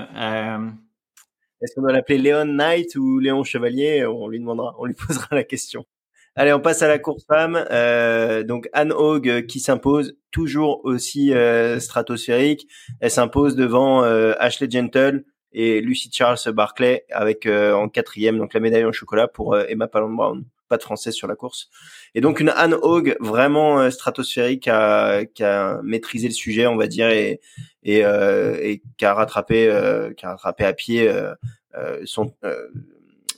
Est-ce 1.61 1.75
qu'on 1.75 1.83
doit 1.83 1.93
l'appeler 1.93 2.17
Léon 2.17 2.47
Knight 2.47 2.97
ou 2.97 3.19
Léon 3.19 3.45
Chevalier? 3.45 4.07
On 4.07 4.27
lui 4.27 4.41
demandera, 4.41 4.75
on 4.79 4.87
lui 4.87 4.95
posera 5.07 5.29
la 5.33 5.45
question. 5.45 5.85
Allez, 6.35 6.55
on 6.55 6.61
passe 6.61 6.81
à 6.81 6.89
la 6.89 6.99
course 6.99 7.27
femme. 7.27 7.63
Euh, 7.71 8.45
donc 8.45 8.71
Anne 8.73 8.91
Haug 8.91 9.45
qui 9.45 9.61
s'impose, 9.61 10.17
toujours 10.31 10.81
aussi 10.85 11.31
stratosphérique. 11.79 12.67
Elle 13.01 13.11
s'impose 13.11 13.55
devant 13.55 14.03
Ashley 14.03 14.71
Gentle, 14.71 15.27
et 15.53 15.81
Lucy 15.81 16.11
Charles 16.13 16.39
Barclay 16.49 17.05
avec 17.11 17.47
euh, 17.47 17.73
en 17.75 17.89
quatrième 17.89 18.39
donc 18.39 18.55
la 18.55 18.61
médaille 18.61 18.85
en 18.85 18.93
chocolat 18.93 19.27
pour 19.29 19.55
euh, 19.55 19.65
Emma 19.69 19.87
Palland 19.89 20.11
Brown 20.11 20.45
pas 20.69 20.77
de 20.79 20.83
français 20.83 21.13
sur 21.13 21.29
la 21.29 21.37
course. 21.37 21.69
Et 22.15 22.23
donc 22.23 22.41
une 22.41 22.49
Anne 22.49 22.73
Haug 22.75 23.15
vraiment 23.21 23.79
euh, 23.81 23.91
stratosphérique 23.91 24.63
qui 24.63 24.71
a, 24.71 25.23
a 25.41 25.83
maîtrisé 25.83 26.29
le 26.29 26.35
sujet 26.35 26.67
on 26.67 26.77
va 26.77 26.87
dire 26.87 27.09
et 27.09 27.41
et, 27.83 27.99
et 28.01 28.83
qui 28.97 29.05
a 29.05 29.13
rattrapé 29.13 29.67
qui 30.17 30.25
a 30.25 30.31
rattrapé 30.31 30.65
à 30.65 30.73
pied 30.73 31.13
son 32.05 32.33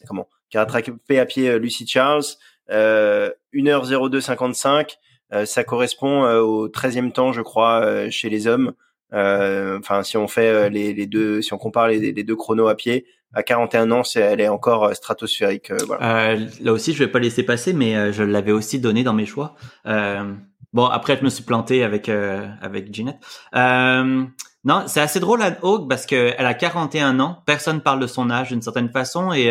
comment 0.06 0.28
qui 0.50 0.58
a 0.58 0.64
rattrapé 0.64 1.18
à 1.18 1.26
pied 1.26 1.58
Lucy 1.58 1.86
Charles. 1.86 2.24
1h0255 2.68 4.98
ça 5.44 5.64
correspond 5.64 6.24
au 6.24 6.68
13e 6.68 7.10
temps 7.12 7.32
je 7.32 7.40
crois 7.40 8.10
chez 8.10 8.28
les 8.28 8.46
hommes. 8.46 8.68
euh, 8.68 8.72
enfin, 9.14 10.02
si 10.02 10.16
on 10.16 10.26
fait 10.26 10.48
euh, 10.48 10.68
les, 10.68 10.92
les, 10.92 11.06
deux, 11.06 11.40
si 11.40 11.52
on 11.52 11.58
compare 11.58 11.88
les, 11.88 12.12
les, 12.12 12.24
deux 12.24 12.36
chronos 12.36 12.68
à 12.68 12.74
pied, 12.74 13.06
à 13.32 13.42
41 13.42 13.90
ans, 13.90 14.02
c'est, 14.02 14.20
elle 14.20 14.40
est 14.40 14.48
encore 14.48 14.84
euh, 14.84 14.94
stratosphérique. 14.94 15.72
Voilà. 15.86 16.36
là 16.60 16.72
aussi, 16.72 16.92
je 16.92 16.98
vais 16.98 17.10
pas 17.10 17.18
laisser 17.18 17.44
passer, 17.44 17.72
mais 17.72 18.12
je 18.12 18.22
l'avais 18.22 18.52
aussi 18.52 18.80
donné 18.80 19.04
dans 19.04 19.12
mes 19.12 19.26
choix. 19.26 19.54
bon, 19.84 20.86
après, 20.86 21.16
je 21.16 21.24
me 21.24 21.30
suis 21.30 21.44
planté 21.44 21.84
avec 21.84 22.08
avec 22.08 22.92
Ginette. 22.92 23.18
non, 23.54 24.84
c'est 24.86 25.00
assez 25.00 25.20
drôle 25.20 25.42
à 25.42 25.56
Hawk 25.62 25.88
parce 25.88 26.06
que 26.06 26.32
elle 26.36 26.46
a 26.46 26.54
41 26.54 27.20
ans. 27.20 27.42
Personne 27.46 27.80
parle 27.80 28.00
de 28.00 28.06
son 28.06 28.30
âge 28.30 28.48
d'une 28.50 28.62
certaine 28.62 28.90
façon 28.90 29.32
et 29.32 29.50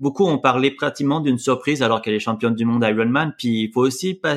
beaucoup 0.00 0.26
ont 0.26 0.38
parlé 0.38 0.70
pratiquement 0.70 1.20
d'une 1.20 1.38
surprise 1.38 1.82
alors 1.82 2.02
qu'elle 2.02 2.14
est 2.14 2.20
championne 2.20 2.54
du 2.54 2.64
monde 2.64 2.84
Ironman. 2.84 3.34
Puis 3.38 3.64
il 3.64 3.72
faut 3.72 3.82
aussi 3.82 4.14
pas, 4.14 4.36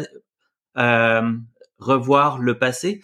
revoir 1.80 2.39
le 2.39 2.57
passé. 2.57 3.01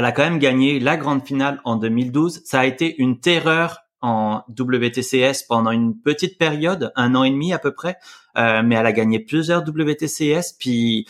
Elle 0.00 0.06
a 0.06 0.12
quand 0.12 0.22
même 0.22 0.38
gagné 0.38 0.80
la 0.80 0.96
grande 0.96 1.26
finale 1.26 1.60
en 1.62 1.76
2012. 1.76 2.40
Ça 2.46 2.60
a 2.60 2.64
été 2.64 2.98
une 3.02 3.20
terreur 3.20 3.80
en 4.00 4.44
WTCS 4.48 5.44
pendant 5.46 5.72
une 5.72 5.94
petite 5.94 6.38
période, 6.38 6.90
un 6.96 7.14
an 7.14 7.22
et 7.22 7.30
demi 7.30 7.52
à 7.52 7.58
peu 7.58 7.74
près, 7.74 7.98
euh, 8.38 8.62
mais 8.64 8.76
elle 8.76 8.86
a 8.86 8.92
gagné 8.92 9.18
plusieurs 9.18 9.60
WTCS. 9.60 10.56
Puis, 10.58 11.06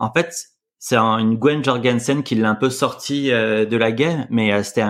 en 0.00 0.12
fait, 0.12 0.48
c'est 0.80 0.96
une 0.96 1.36
Gwen 1.36 1.62
Jorgensen 1.62 2.24
qui 2.24 2.34
l'a 2.34 2.50
un 2.50 2.56
peu 2.56 2.68
sorti 2.68 3.30
euh, 3.30 3.64
de 3.64 3.76
la 3.76 3.92
game, 3.92 4.26
mais 4.28 4.52
euh, 4.52 4.64
c'était 4.64 4.82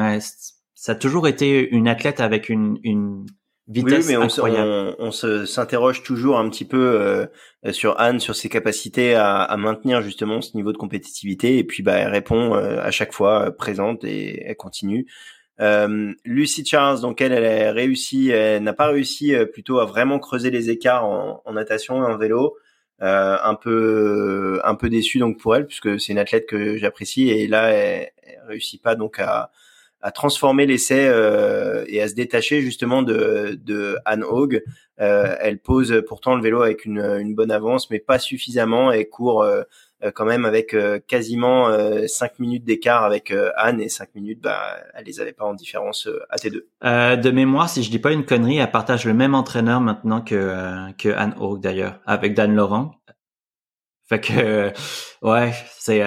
ça 0.75 0.93
a 0.93 0.95
toujours 0.95 1.29
été 1.29 1.69
une 1.69 1.89
athlète 1.89 2.21
avec 2.21 2.49
une, 2.49 2.79
une 2.85 3.27
vitesse 3.69 4.07
oui, 4.07 4.13
mais 4.13 4.17
on, 4.17 4.23
incroyable. 4.23 4.69
on, 4.99 5.07
on 5.07 5.11
se 5.11 5.45
s'interroge 5.47 6.03
toujours 6.03 6.39
un 6.39 6.49
petit 6.49 6.65
peu 6.65 6.79
euh, 6.79 7.27
sur 7.73 7.99
Anne, 8.01 8.21
sur 8.21 8.37
ses 8.37 8.49
capacités 8.49 9.15
à, 9.15 9.43
à, 9.43 9.57
maintenir 9.57 10.03
justement 10.03 10.41
ce 10.41 10.57
niveau 10.57 10.73
de 10.73 10.79
compétitivité. 10.79 11.59
Et 11.59 11.65
puis, 11.65 11.83
bah, 11.83 11.95
elle 11.95 12.11
répond 12.11 12.55
euh, 12.55 12.81
à 12.81 12.91
chaque 12.91 13.13
fois 13.13 13.47
euh, 13.47 13.51
présente 13.51 14.05
et 14.05 14.45
elle 14.45 14.57
continue. 14.57 15.07
Euh, 15.61 16.13
Lucy 16.25 16.65
Charles, 16.65 17.01
donc 17.01 17.21
elle, 17.21 17.33
elle 17.33 17.69
a 17.69 17.73
réussi, 17.73 18.29
elle 18.29 18.63
n'a 18.63 18.75
pas 18.75 18.89
réussi 18.89 19.35
plutôt 19.53 19.81
à 19.81 19.87
vraiment 19.87 20.19
creuser 20.19 20.51
les 20.51 20.71
écarts 20.71 21.05
en, 21.05 21.43
en 21.45 21.53
natation 21.53 22.03
et 22.03 22.13
en 22.13 22.17
vélo. 22.17 22.57
Euh, 23.03 23.37
un 23.45 23.55
peu 23.55 24.59
un 24.65 24.75
peu 24.75 24.89
déçu 24.89 25.19
donc 25.19 25.39
pour 25.39 25.55
elle 25.55 25.67
puisque 25.67 26.01
c'est 26.01 26.13
une 26.13 26.19
athlète 26.19 26.47
que 26.47 26.79
j'apprécie 26.79 27.29
et 27.29 27.47
là 27.47 27.69
elle, 27.69 28.09
elle 28.23 28.41
réussit 28.49 28.81
pas 28.81 28.95
donc 28.95 29.19
à 29.19 29.51
à 30.01 30.11
transformer 30.11 30.67
l'essai 30.67 31.07
euh, 31.09 31.85
et 31.89 32.01
à 32.01 32.09
se 32.09 32.15
détacher 32.15 32.61
justement 32.61 33.03
de, 33.03 33.59
de 33.63 33.97
Anne 34.05 34.25
Haug. 34.25 34.63
Euh, 35.01 35.37
elle 35.41 35.59
pose 35.59 36.03
pourtant 36.07 36.37
le 36.37 36.43
vélo 36.43 36.63
avec 36.63 36.85
une, 36.85 37.01
une, 37.01 37.35
bonne 37.35 37.51
avance, 37.51 37.91
mais 37.91 37.99
pas 37.99 38.19
suffisamment 38.19 38.93
et 38.93 39.05
court 39.07 39.43
euh, 39.43 39.63
quand 40.15 40.25
même 40.25 40.45
avec 40.45 40.75
euh, 40.75 40.99
quasiment 41.07 41.69
5 42.07 42.39
minutes 42.39 42.65
d'écart 42.65 43.05
avec 43.05 43.33
Anne 43.57 43.81
et 43.81 43.89
5 43.89 44.15
minutes, 44.15 44.41
bah, 44.41 44.77
elle 44.95 45.05
les 45.05 45.21
avait 45.21 45.33
pas 45.33 45.45
en 45.45 45.55
différence 45.55 46.09
à 46.31 46.37
T2. 46.37 47.21
de 47.21 47.31
mémoire, 47.31 47.69
si 47.69 47.83
je 47.83 47.91
dis 47.91 47.99
pas 47.99 48.13
une 48.13 48.25
connerie, 48.25 48.59
elle 48.59 48.71
partage 48.71 49.07
le 49.07 49.15
même 49.15 49.35
entraîneur 49.35 49.81
maintenant 49.81 50.21
que, 50.21 50.93
que 50.99 51.09
Anne 51.09 51.35
Haug 51.39 51.61
d'ailleurs, 51.61 52.01
avec 52.07 52.35
Dan 52.35 52.55
Laurent. 52.55 52.95
Fait 54.09 54.21
que, 54.21 54.73
ouais, 55.23 55.53
c'est 55.79 56.03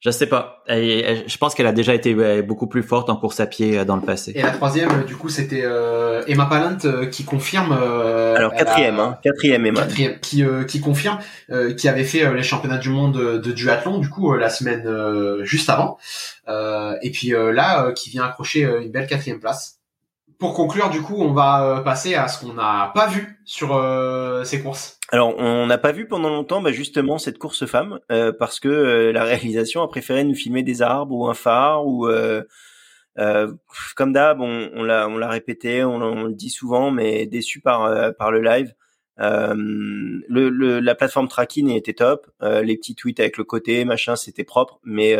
je 0.00 0.10
sais 0.10 0.26
pas. 0.26 0.62
je 0.68 1.36
pense 1.38 1.54
qu'elle 1.54 1.66
a 1.66 1.72
déjà 1.72 1.92
été 1.92 2.14
beaucoup 2.42 2.68
plus 2.68 2.82
forte 2.82 3.10
en 3.10 3.16
course 3.16 3.40
à 3.40 3.46
pied 3.46 3.78
euh, 3.78 3.84
dans 3.84 3.96
le 3.96 4.02
passé. 4.02 4.32
Et 4.36 4.42
la 4.42 4.50
troisième, 4.50 4.90
euh, 4.90 5.04
du 5.04 5.16
coup, 5.16 5.28
c'était 5.28 5.62
euh, 5.64 6.22
Emma 6.28 6.46
Pallant 6.46 6.78
qui 7.10 7.24
confirme. 7.24 7.72
Alors 7.72 8.54
quatrième, 8.54 9.00
hein, 9.00 9.18
quatrième 9.22 9.66
Emma. 9.66 9.80
Quatrième, 9.80 10.20
qui 10.20 10.44
qui 10.68 10.80
confirme, 10.80 11.18
qui 11.76 11.88
avait 11.88 12.04
fait 12.04 12.32
les 12.32 12.42
championnats 12.42 12.78
du 12.78 12.90
monde 12.90 13.40
de, 13.42 13.52
duathlon, 13.52 13.98
du 13.98 14.08
coup, 14.08 14.32
la 14.34 14.50
semaine 14.50 14.84
juste 15.42 15.68
avant. 15.68 15.98
et 16.48 17.10
puis 17.10 17.30
là, 17.30 17.92
qui 17.92 18.10
vient 18.10 18.24
accrocher 18.24 18.62
une 18.62 18.90
belle 18.90 19.06
quatrième 19.06 19.40
place. 19.40 19.77
Pour 20.38 20.54
conclure, 20.54 20.90
du 20.90 21.02
coup, 21.02 21.16
on 21.18 21.32
va 21.32 21.82
passer 21.84 22.14
à 22.14 22.28
ce 22.28 22.44
qu'on 22.44 22.54
n'a 22.54 22.92
pas 22.94 23.08
vu 23.08 23.40
sur 23.44 23.68
ces 24.44 24.62
courses. 24.62 24.98
Alors, 25.10 25.38
on 25.38 25.66
n'a 25.66 25.78
pas 25.78 25.92
vu 25.92 26.06
pendant 26.06 26.28
longtemps 26.28 26.60
bah, 26.60 26.70
justement 26.70 27.16
cette 27.16 27.38
course 27.38 27.64
femme 27.64 27.98
euh, 28.12 28.30
parce 28.30 28.60
que 28.60 28.68
euh, 28.68 29.12
la 29.12 29.24
réalisation 29.24 29.82
a 29.82 29.88
préféré 29.88 30.22
nous 30.22 30.34
filmer 30.34 30.62
des 30.62 30.82
arbres 30.82 31.14
ou 31.14 31.28
un 31.28 31.34
phare 31.34 31.86
ou 31.86 32.06
euh, 32.06 32.42
euh 33.18 33.50
comme 33.96 34.12
d'hab, 34.12 34.40
on, 34.40 34.70
on 34.74 34.82
l'a 34.84 35.28
répété, 35.28 35.82
on, 35.82 36.24
le 36.24 36.34
dit 36.34 36.50
souvent, 36.50 36.90
mais 36.90 37.26
déçu 37.26 37.60
par 37.60 37.90
le 38.30 38.42
live. 38.42 38.74
La 39.18 40.94
plateforme 40.94 41.28
tracking 41.28 41.70
était 41.70 41.94
top, 41.94 42.30
les 42.42 42.76
petits 42.76 42.94
tweets 42.94 43.20
avec 43.20 43.38
le 43.38 43.44
côté 43.44 43.84
machin 43.84 44.14
c'était 44.14 44.44
propre, 44.44 44.78
mais 44.84 45.16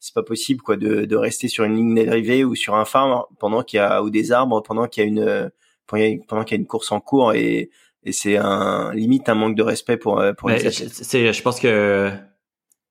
c'est 0.00 0.14
pas 0.14 0.22
possible 0.22 0.62
quoi 0.62 0.76
de, 0.76 1.04
de 1.04 1.16
rester 1.16 1.48
sur 1.48 1.64
une 1.64 1.76
ligne 1.76 2.04
d'arrivée 2.04 2.44
ou 2.44 2.54
sur 2.54 2.74
un 2.74 2.84
phare 2.84 3.28
pendant 3.38 3.62
qu'il 3.62 3.78
y 3.78 3.80
a 3.80 4.02
ou 4.02 4.10
des 4.10 4.32
arbres 4.32 4.62
pendant 4.62 4.86
qu'il 4.86 5.02
y 5.02 5.06
a 5.06 5.08
une 5.08 5.50
pendant 5.86 6.44
qu'il 6.44 6.56
y 6.56 6.58
a 6.58 6.60
une 6.60 6.66
course 6.66 6.92
en 6.92 7.00
cours 7.00 7.32
et 7.32 7.70
et 8.04 8.12
c'est 8.12 8.36
un 8.36 8.94
limite 8.94 9.28
un 9.28 9.34
manque 9.34 9.56
de 9.56 9.62
respect 9.62 9.96
pour 9.96 10.20
euh, 10.20 10.32
pour 10.32 10.48
les 10.50 10.66
athlètes. 10.66 10.90
C'est, 10.92 11.32
je 11.32 11.42
pense 11.42 11.60
que 11.60 12.12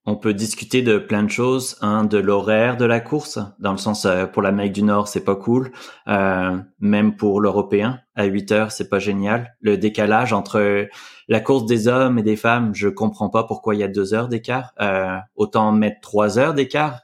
on 0.08 0.16
peut 0.16 0.34
discuter 0.34 0.82
de 0.82 0.98
plein 0.98 1.22
de 1.22 1.30
choses, 1.30 1.78
un 1.82 2.06
de 2.06 2.18
l'horaire 2.18 2.78
de 2.78 2.86
la 2.86 3.02
course, 3.02 3.40
dans 3.60 3.74
le 3.74 3.78
sens 3.78 4.06
euh, 4.06 4.26
pour 4.26 4.42
l'Amérique 4.42 4.72
du 4.72 4.84
Nord 4.84 5.10
c'est 5.10 5.24
pas 5.24 5.36
cool, 5.36 5.74
euh, 6.08 6.58
même 6.80 7.18
pour 7.18 7.42
l'Européen 7.42 8.00
à 8.16 8.24
8 8.24 8.52
heures 8.54 8.72
c'est 8.72 8.88
pas 8.88 9.00
génial. 9.00 9.54
Le 9.60 9.78
décalage 9.78 10.32
entre 10.32 10.88
la 11.28 11.40
course 11.42 11.66
des 11.66 11.90
hommes 11.90 12.18
et 12.18 12.24
des 12.24 12.38
femmes, 12.38 12.74
je 12.74 12.88
comprends 12.88 13.30
pas 13.30 13.44
pourquoi 13.44 13.76
il 13.76 13.80
y 13.80 13.84
a 13.84 13.90
deux 13.90 14.14
heures 14.14 14.30
d'écart. 14.30 14.72
Euh, 14.80 15.18
autant 15.36 15.74
mettre 15.74 16.00
trois 16.02 16.40
heures 16.40 16.54
d'écart. 16.54 17.02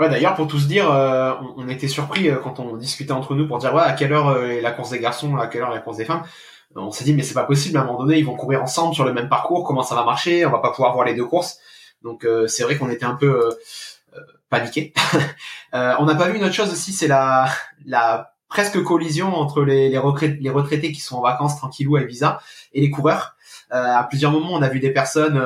Ouais, 0.00 0.08
d'ailleurs, 0.08 0.34
pour 0.34 0.46
tout 0.46 0.58
se 0.58 0.68
dire, 0.68 0.90
euh, 0.90 1.34
on, 1.56 1.68
était 1.68 1.88
surpris 1.88 2.30
quand 2.42 2.60
on 2.60 2.76
discutait 2.76 3.12
entre 3.12 3.34
nous 3.34 3.46
pour 3.46 3.58
dire 3.58 3.74
ouais 3.74 3.82
à 3.82 3.92
quelle 3.92 4.12
heure 4.12 4.42
est 4.42 4.62
la 4.62 4.70
course 4.70 4.90
des 4.90 5.00
garçons, 5.00 5.36
à 5.36 5.48
quelle 5.48 5.62
heure 5.62 5.70
la 5.70 5.80
course 5.80 5.98
des 5.98 6.06
femmes 6.06 6.22
on 6.76 6.90
s'est 6.90 7.04
dit 7.04 7.14
mais 7.14 7.22
c'est 7.22 7.34
pas 7.34 7.44
possible 7.44 7.78
à 7.78 7.80
un 7.80 7.84
moment 7.84 7.98
donné 7.98 8.18
ils 8.18 8.26
vont 8.26 8.36
courir 8.36 8.62
ensemble 8.62 8.94
sur 8.94 9.06
le 9.06 9.14
même 9.14 9.30
parcours 9.30 9.64
comment 9.64 9.82
ça 9.82 9.94
va 9.94 10.04
marcher 10.04 10.44
on 10.44 10.50
va 10.50 10.58
pas 10.58 10.70
pouvoir 10.70 10.92
voir 10.92 11.06
les 11.06 11.14
deux 11.14 11.24
courses 11.24 11.58
donc 12.02 12.24
euh, 12.24 12.46
c'est 12.46 12.62
vrai 12.62 12.76
qu'on 12.76 12.90
était 12.90 13.04
un 13.04 13.14
peu 13.14 13.46
euh, 13.46 13.50
euh 14.16 14.20
paniqué 14.50 14.94
on 15.72 16.06
n'a 16.06 16.14
pas 16.14 16.28
vu 16.28 16.38
une 16.38 16.44
autre 16.44 16.54
chose 16.54 16.72
aussi 16.72 16.92
c'est 16.92 17.08
la 17.08 17.48
la 17.84 18.32
presque 18.48 18.82
collision 18.82 19.36
entre 19.36 19.62
les, 19.62 19.90
les, 19.90 19.98
retraités, 19.98 20.38
les 20.40 20.48
retraités 20.48 20.90
qui 20.90 21.00
sont 21.00 21.16
en 21.16 21.20
vacances 21.20 21.58
tranquillou 21.58 21.96
à 21.96 22.00
Ibiza 22.00 22.40
et 22.72 22.80
les 22.80 22.88
coureurs 22.88 23.36
à 23.70 24.02
plusieurs 24.04 24.32
moments 24.32 24.54
on 24.54 24.62
a 24.62 24.70
vu 24.70 24.80
des 24.80 24.90
personnes 24.90 25.38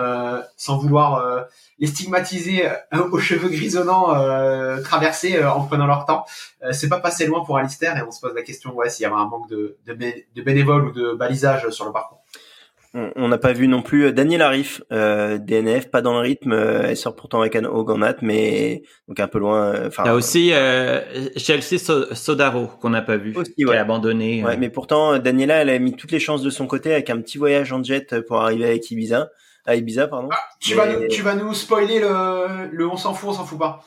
sans 0.57 0.79
vouloir 0.79 1.49
les 1.83 1.89
stigmatiser 1.89 2.69
euh, 2.69 2.77
aux 3.13 3.19
cheveux 3.19 3.49
grisonnants 3.49 4.15
euh, 4.15 4.81
traverser 4.81 5.37
euh, 5.37 5.51
en 5.51 5.67
prenant 5.67 5.87
leur 5.87 6.07
temps. 6.07 6.25
c'est 6.71 6.89
pas 6.89 7.01
passé 7.01 7.27
loin 7.27 7.45
pour 7.45 7.59
Alistair 7.59 7.97
et 7.99 8.03
on 8.03 8.11
se 8.11 8.21
pose 8.21 8.35
la 8.35 8.43
question 8.43 8.73
ouais 8.75 8.89
s'il 8.89 9.03
y 9.03 9.07
avait 9.07 9.17
un 9.17 9.27
manque 9.27 9.51
de, 9.51 9.77
de, 9.85 10.43
bénévoles 10.43 10.87
ou 10.87 10.93
de 10.93 11.13
balisage 11.13 11.69
sur 11.71 11.85
le 11.85 11.93
parcours. 11.93 12.23
On 12.95 13.29
n'a 13.29 13.39
pas 13.39 13.53
vu 13.53 13.69
non 13.69 13.81
plus 13.81 14.13
Daniel 14.13 14.43
Arif, 14.43 14.83
DNF, 14.91 15.91
pas 15.91 16.03
dans 16.03 16.13
le 16.13 16.21
rythme. 16.21 16.53
elle 16.53 16.97
sort 16.97 17.15
pourtant 17.17 17.41
avec 17.41 17.57
un 17.57 17.65
Hoganat, 17.65 18.17
mais 18.21 18.83
donc 19.09 19.19
un 19.19 19.29
peu 19.29 19.39
loin. 19.39 19.89
Il 19.99 20.05
y 20.05 20.09
a 20.09 20.15
aussi 20.15 20.53
Chelsea 21.37 21.79
Sodaro 22.13 22.67
qu'on 22.67 22.91
n'a 22.91 23.03
pas 23.03 23.17
vu, 23.17 23.35
qui 23.57 23.65
a 23.65 23.81
abandonné. 23.81 24.45
Ouais, 24.45 24.57
mais 24.57 24.69
pourtant 24.69 25.19
Daniela, 25.19 25.63
elle 25.63 25.71
a 25.71 25.79
mis 25.79 25.97
toutes 25.97 26.13
les 26.13 26.21
chances 26.21 26.43
de 26.43 26.51
son 26.51 26.67
côté 26.67 26.93
avec 26.93 27.09
un 27.09 27.21
petit 27.21 27.39
voyage 27.39 27.73
en 27.73 27.83
jet 27.83 28.21
pour 28.21 28.43
arriver 28.43 28.67
avec 28.67 28.91
Ibiza 28.91 29.31
à 29.65 29.77
Ibiza, 29.77 30.09
pardon. 30.09 30.29
Ah, 30.33 30.39
tu, 30.61 30.75
vas 30.75 30.87
nous, 30.87 31.09
tu 31.09 31.23
vas 31.23 31.35
nous 31.35 31.55
spoiler 31.55 32.01
le, 32.01 32.69
le 32.71 32.87
on 32.87 32.97
s'en 32.97 33.15
fout, 33.15 33.31
on 33.31 33.33
s'en 33.33 33.45
fout 33.45 33.59
pas. 33.59 33.85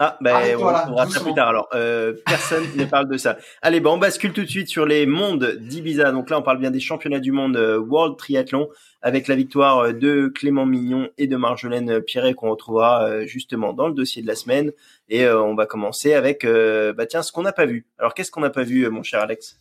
Ah, 0.00 0.16
ben, 0.20 0.34
on, 0.56 0.66
verra 0.66 1.06
ça 1.08 1.20
plus 1.20 1.34
tard. 1.34 1.48
Alors, 1.48 1.68
euh, 1.74 2.14
personne 2.26 2.64
ne 2.76 2.84
parle 2.84 3.08
de 3.08 3.16
ça. 3.16 3.36
Allez, 3.62 3.80
bon, 3.80 3.92
on 3.92 3.98
bascule 3.98 4.32
tout 4.32 4.42
de 4.42 4.48
suite 4.48 4.68
sur 4.68 4.86
les 4.86 5.06
mondes 5.06 5.56
d'Ibiza. 5.60 6.10
Donc 6.10 6.30
là, 6.30 6.38
on 6.38 6.42
parle 6.42 6.58
bien 6.58 6.70
des 6.70 6.80
championnats 6.80 7.20
du 7.20 7.32
monde 7.32 7.56
euh, 7.56 7.78
World 7.78 8.16
Triathlon 8.16 8.68
avec 9.02 9.28
la 9.28 9.36
victoire 9.36 9.78
euh, 9.78 9.92
de 9.92 10.28
Clément 10.34 10.66
Mignon 10.66 11.08
et 11.18 11.26
de 11.26 11.36
Marjolaine 11.36 12.00
Pierret 12.00 12.34
qu'on 12.34 12.50
retrouvera 12.50 13.04
euh, 13.04 13.26
justement 13.26 13.72
dans 13.72 13.88
le 13.88 13.94
dossier 13.94 14.22
de 14.22 14.26
la 14.26 14.34
semaine. 14.34 14.72
Et 15.08 15.28
on 15.28 15.54
va 15.54 15.66
commencer 15.66 16.14
avec, 16.14 16.46
bah 16.46 17.04
tiens, 17.06 17.22
ce 17.22 17.30
qu'on 17.30 17.42
n'a 17.42 17.52
pas 17.52 17.66
vu. 17.66 17.86
Alors, 17.98 18.14
qu'est-ce 18.14 18.30
qu'on 18.30 18.40
n'a 18.40 18.48
pas 18.48 18.62
vu, 18.62 18.88
mon 18.88 19.02
cher 19.02 19.20
Alex? 19.20 19.60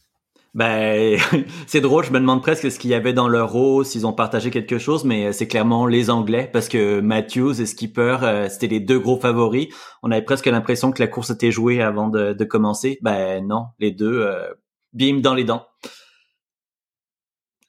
Ben, 0.54 1.18
c'est 1.68 1.82
drôle, 1.82 2.04
je 2.06 2.12
me 2.12 2.20
demande 2.20 2.44
presque 2.44 2.72
ce 2.72 2.78
qu'il 2.78 2.92
y 2.92 2.94
avait 2.94 3.14
dans 3.14 3.28
leur 3.28 3.56
eau, 3.56 3.84
s'ils 3.84 4.06
ont 4.06 4.14
partagé 4.14 4.52
quelque 4.52 4.78
chose, 4.78 5.04
mais 5.04 5.34
c'est 5.34 5.48
clairement 5.48 5.88
les 5.88 6.10
Anglais, 6.12 6.50
parce 6.52 6.70
que 6.70 7.00
Matthews 7.00 7.60
et 7.60 7.66
Skipper, 7.66 8.18
euh, 8.22 8.50
c'était 8.50 8.68
les 8.68 8.80
deux 8.80 9.00
gros 9.00 9.20
favoris. 9.20 9.70
On 10.04 10.12
avait 10.12 10.22
presque 10.22 10.46
l'impression 10.46 10.92
que 10.92 11.02
la 11.02 11.08
course 11.08 11.32
était 11.32 11.52
jouée 11.52 11.82
avant 11.82 12.10
de, 12.10 12.44
commencer. 12.44 13.00
Ben 13.02 13.46
non, 13.48 13.68
les 13.80 13.92
deux, 13.92 14.22
euh, 14.22 14.54
bim 14.94 15.22
dans 15.22 15.34
les 15.34 15.44
dents. 15.44 15.66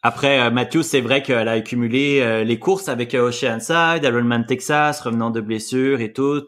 Après, 0.02 0.38
euh, 0.40 0.50
Matthews, 0.50 0.82
c'est 0.82 1.00
vrai 1.00 1.22
qu'elle 1.22 1.48
a 1.48 1.52
accumulé 1.52 2.44
les 2.44 2.58
courses 2.58 2.90
avec 2.90 3.14
Oceanside, 3.14 4.04
Ironman 4.04 4.44
Texas, 4.44 5.00
revenant 5.00 5.30
de 5.30 5.40
blessures 5.40 6.02
et 6.02 6.12
tout. 6.12 6.42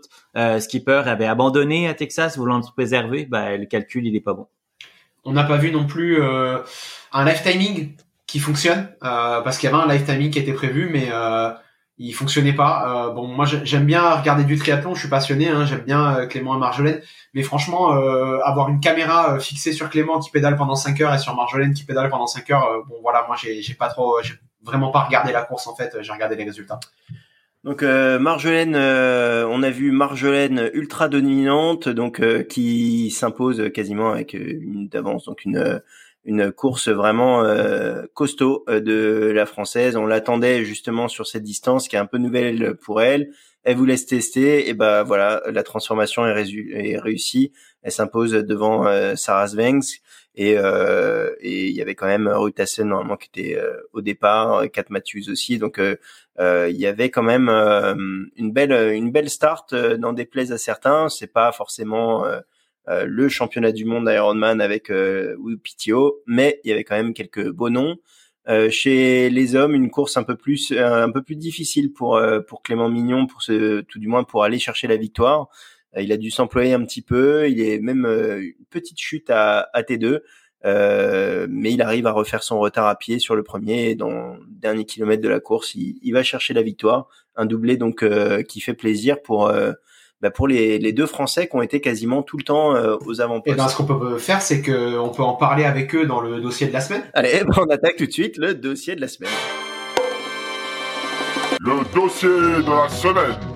Skipper 0.58 1.02
avait 1.06 1.24
abandonné 1.24 1.88
à 1.88 1.94
Texas, 1.94 2.36
voulant 2.36 2.60
se 2.60 2.72
préserver. 2.72 3.24
Ben, 3.24 3.58
le 3.58 3.64
calcul, 3.64 4.06
il 4.06 4.14
est 4.14 4.20
pas 4.20 4.34
bon. 4.34 4.48
On 5.26 5.32
n'a 5.32 5.44
pas 5.44 5.56
vu 5.56 5.72
non 5.72 5.86
plus 5.86 6.22
euh, 6.22 6.58
un 7.12 7.24
live 7.24 7.42
timing 7.42 7.96
qui 8.26 8.38
fonctionne 8.38 8.88
euh, 9.02 9.40
parce 9.42 9.58
qu'il 9.58 9.68
y 9.68 9.72
avait 9.72 9.82
un 9.82 9.88
live 9.88 10.04
timing 10.04 10.30
qui 10.30 10.38
était 10.38 10.52
prévu, 10.52 10.88
mais 10.90 11.08
euh, 11.12 11.50
il 11.98 12.12
fonctionnait 12.12 12.52
pas. 12.52 13.10
bon, 13.14 13.26
moi 13.26 13.44
j'aime 13.46 13.86
bien 13.86 14.10
regarder 14.10 14.44
du 14.44 14.56
triathlon, 14.58 14.94
je 14.94 15.00
suis 15.00 15.08
passionné, 15.08 15.48
hein, 15.48 15.64
j'aime 15.64 15.80
bien 15.80 16.26
Clément 16.26 16.54
et 16.54 16.58
Marjolaine, 16.58 17.00
mais 17.32 17.42
franchement, 17.42 17.88
avoir 18.44 18.68
une 18.68 18.80
caméra 18.80 19.40
fixée 19.40 19.72
sur 19.72 19.88
Clément 19.88 20.20
qui 20.20 20.30
pédale 20.30 20.56
pendant 20.56 20.76
5 20.76 21.00
heures 21.00 21.14
et 21.14 21.18
sur 21.18 21.34
Marjolaine 21.34 21.72
qui 21.72 21.84
pédale 21.84 22.10
pendant 22.10 22.26
5 22.26 22.50
heures, 22.50 22.84
bon 22.86 22.96
voilà, 23.00 23.24
moi 23.26 23.34
j'ai 23.38 23.74
pas 23.74 23.88
trop, 23.88 24.20
j'ai 24.22 24.34
vraiment 24.62 24.90
pas 24.90 25.04
regardé 25.04 25.32
la 25.32 25.40
course 25.40 25.66
en 25.68 25.74
fait, 25.74 25.96
j'ai 26.02 26.12
regardé 26.12 26.36
les 26.36 26.44
résultats. 26.44 26.80
Donc 27.66 27.82
euh, 27.82 28.20
Marjolaine, 28.20 28.76
euh, 28.76 29.44
on 29.50 29.64
a 29.64 29.70
vu 29.70 29.90
Marjolaine 29.90 30.70
ultra 30.72 31.08
dominante, 31.08 31.88
donc 31.88 32.20
euh, 32.20 32.44
qui 32.44 33.10
s'impose 33.10 33.72
quasiment 33.74 34.12
avec 34.12 34.34
une 34.34 34.86
d'avance, 34.88 35.24
donc 35.24 35.44
une 35.44 35.82
une 36.24 36.50
course 36.50 36.88
vraiment 36.88 37.44
costaud 38.12 38.64
de 38.68 39.30
la 39.32 39.46
française. 39.46 39.96
On 39.96 40.06
l'attendait 40.06 40.64
justement 40.64 41.06
sur 41.06 41.24
cette 41.24 41.44
distance 41.44 41.86
qui 41.86 41.94
est 41.94 42.00
un 42.00 42.06
peu 42.06 42.18
nouvelle 42.18 42.74
pour 42.82 43.00
elle. 43.00 43.30
Elle 43.62 43.76
vous 43.76 43.84
laisse 43.84 44.06
tester 44.06 44.68
et 44.68 44.74
ben 44.74 45.04
voilà, 45.04 45.40
la 45.52 45.62
transformation 45.62 46.26
est, 46.26 46.98
réussie. 46.98 47.52
Elle 47.82 47.92
s'impose 47.92 48.32
devant 48.32 48.86
Sarah 49.14 49.46
Svensk 49.46 50.02
et 50.36 50.58
euh, 50.58 51.34
et 51.40 51.68
il 51.68 51.74
y 51.74 51.80
avait 51.80 51.94
quand 51.94 52.06
même 52.06 52.28
Rutassen 52.28 52.88
normalement 52.88 53.16
qui 53.16 53.28
était 53.28 53.58
euh, 53.58 53.80
au 53.92 54.02
départ, 54.02 54.70
Kat 54.70 54.84
Matthews 54.90 55.30
aussi, 55.30 55.58
donc 55.58 55.78
euh, 55.78 55.96
il 56.38 56.76
y 56.76 56.86
avait 56.86 57.10
quand 57.10 57.22
même 57.22 57.48
une 57.48 58.52
belle 58.52 58.94
une 58.94 59.10
belle 59.10 59.30
start 59.30 59.74
dans 59.74 60.12
des 60.12 60.26
plays 60.26 60.52
à 60.52 60.58
certains. 60.58 61.08
C'est 61.08 61.32
pas 61.32 61.52
forcément 61.52 62.24
le 62.86 63.28
championnat 63.28 63.72
du 63.72 63.84
monde 63.84 64.08
Ironman 64.12 64.60
avec 64.60 64.90
euh, 64.90 65.36
PTO, 65.62 66.22
mais 66.26 66.60
il 66.64 66.70
y 66.70 66.72
avait 66.72 66.84
quand 66.84 66.96
même 66.96 67.14
quelques 67.14 67.50
beaux 67.50 67.70
noms. 67.70 67.96
chez 68.70 69.30
les 69.30 69.56
hommes, 69.56 69.74
une 69.74 69.90
course 69.90 70.16
un 70.16 70.22
peu 70.22 70.36
plus 70.36 70.72
un 70.72 71.10
peu 71.10 71.22
plus 71.22 71.36
difficile 71.36 71.92
pour 71.92 72.20
pour 72.48 72.62
Clément 72.62 72.88
Mignon, 72.88 73.26
pour 73.26 73.42
ce 73.42 73.80
tout 73.82 73.98
du 73.98 74.08
moins 74.08 74.24
pour 74.24 74.44
aller 74.44 74.58
chercher 74.58 74.88
la 74.88 74.96
victoire. 74.96 75.48
il 75.96 76.12
a 76.12 76.16
dû 76.16 76.30
s'employer 76.30 76.74
un 76.74 76.84
petit 76.84 77.02
peu. 77.02 77.48
Il 77.48 77.60
est 77.60 77.78
même 77.80 78.04
une 78.04 78.66
petite 78.70 78.98
chute 79.00 79.30
à, 79.30 79.68
à 79.72 79.82
T2. 79.82 80.20
Euh, 80.64 81.46
mais 81.50 81.72
il 81.72 81.82
arrive 81.82 82.06
à 82.06 82.12
refaire 82.12 82.42
son 82.42 82.58
retard 82.58 82.86
à 82.86 82.96
pied 82.96 83.18
sur 83.18 83.36
le 83.36 83.42
premier 83.42 83.90
et 83.90 83.94
dans 83.94 84.10
le 84.10 84.38
dernier 84.48 84.84
kilomètre 84.84 85.22
de 85.22 85.28
la 85.28 85.40
course, 85.40 85.74
il, 85.74 86.12
va 86.12 86.22
chercher 86.22 86.54
la 86.54 86.62
victoire. 86.62 87.08
Un 87.36 87.46
doublé 87.46 87.76
donc 87.76 88.02
euh, 88.02 88.42
qui 88.42 88.60
fait 88.60 88.74
plaisir 88.74 89.20
pour 89.22 89.48
euh, 89.48 89.72
bah 90.22 90.30
pour 90.30 90.48
les, 90.48 90.78
les, 90.78 90.92
deux 90.92 91.04
Français 91.04 91.46
qui 91.46 91.56
ont 91.56 91.62
été 91.62 91.82
quasiment 91.82 92.22
tout 92.22 92.38
le 92.38 92.42
temps 92.42 92.72
aux 93.04 93.20
avant-postes. 93.20 93.54
Et 93.54 93.58
ben, 93.58 93.68
ce 93.68 93.76
qu'on 93.76 93.84
peut 93.84 94.16
faire, 94.16 94.40
c'est 94.40 94.62
qu'on 94.62 95.10
peut 95.10 95.22
en 95.22 95.34
parler 95.34 95.64
avec 95.64 95.94
eux 95.94 96.06
dans 96.06 96.20
le 96.20 96.40
dossier 96.40 96.66
de 96.66 96.72
la 96.72 96.80
semaine. 96.80 97.02
Allez, 97.12 97.42
on 97.58 97.68
attaque 97.68 97.96
tout 97.96 98.06
de 98.06 98.12
suite 98.12 98.38
le 98.38 98.54
dossier 98.54 98.96
de 98.96 99.02
la 99.02 99.08
semaine. 99.08 99.30
Le 101.60 101.94
dossier 101.94 102.28
de 102.28 102.70
la 102.70 102.88
semaine. 102.88 103.55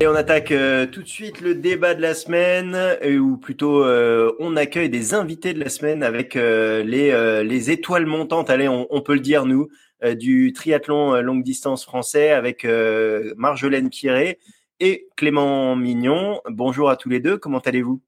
Et 0.00 0.06
on 0.06 0.14
attaque 0.14 0.52
euh, 0.52 0.86
tout 0.86 1.02
de 1.02 1.08
suite 1.08 1.40
le 1.40 1.56
débat 1.56 1.94
de 1.94 2.00
la 2.00 2.14
semaine, 2.14 2.76
euh, 2.76 3.18
ou 3.18 3.36
plutôt 3.36 3.82
euh, 3.82 4.30
on 4.38 4.54
accueille 4.54 4.88
des 4.88 5.12
invités 5.12 5.52
de 5.54 5.58
la 5.58 5.68
semaine 5.68 6.04
avec 6.04 6.34
les, 6.34 7.42
les 7.44 7.70
étoiles 7.72 8.06
montantes, 8.06 8.48
allez, 8.48 8.68
on, 8.68 8.86
on 8.90 9.00
peut 9.00 9.14
le 9.14 9.20
dire 9.20 9.44
nous, 9.44 9.68
du 10.16 10.52
triathlon 10.52 11.20
longue 11.20 11.42
distance 11.42 11.84
français 11.84 12.30
avec 12.30 12.64
Marjolaine 13.36 13.90
Pierret 13.90 14.38
et 14.78 15.08
Clément 15.16 15.74
Mignon. 15.74 16.40
Bonjour 16.48 16.90
à 16.90 16.96
tous 16.96 17.08
les 17.08 17.18
deux, 17.18 17.36
comment 17.36 17.58
allez-vous? 17.58 18.00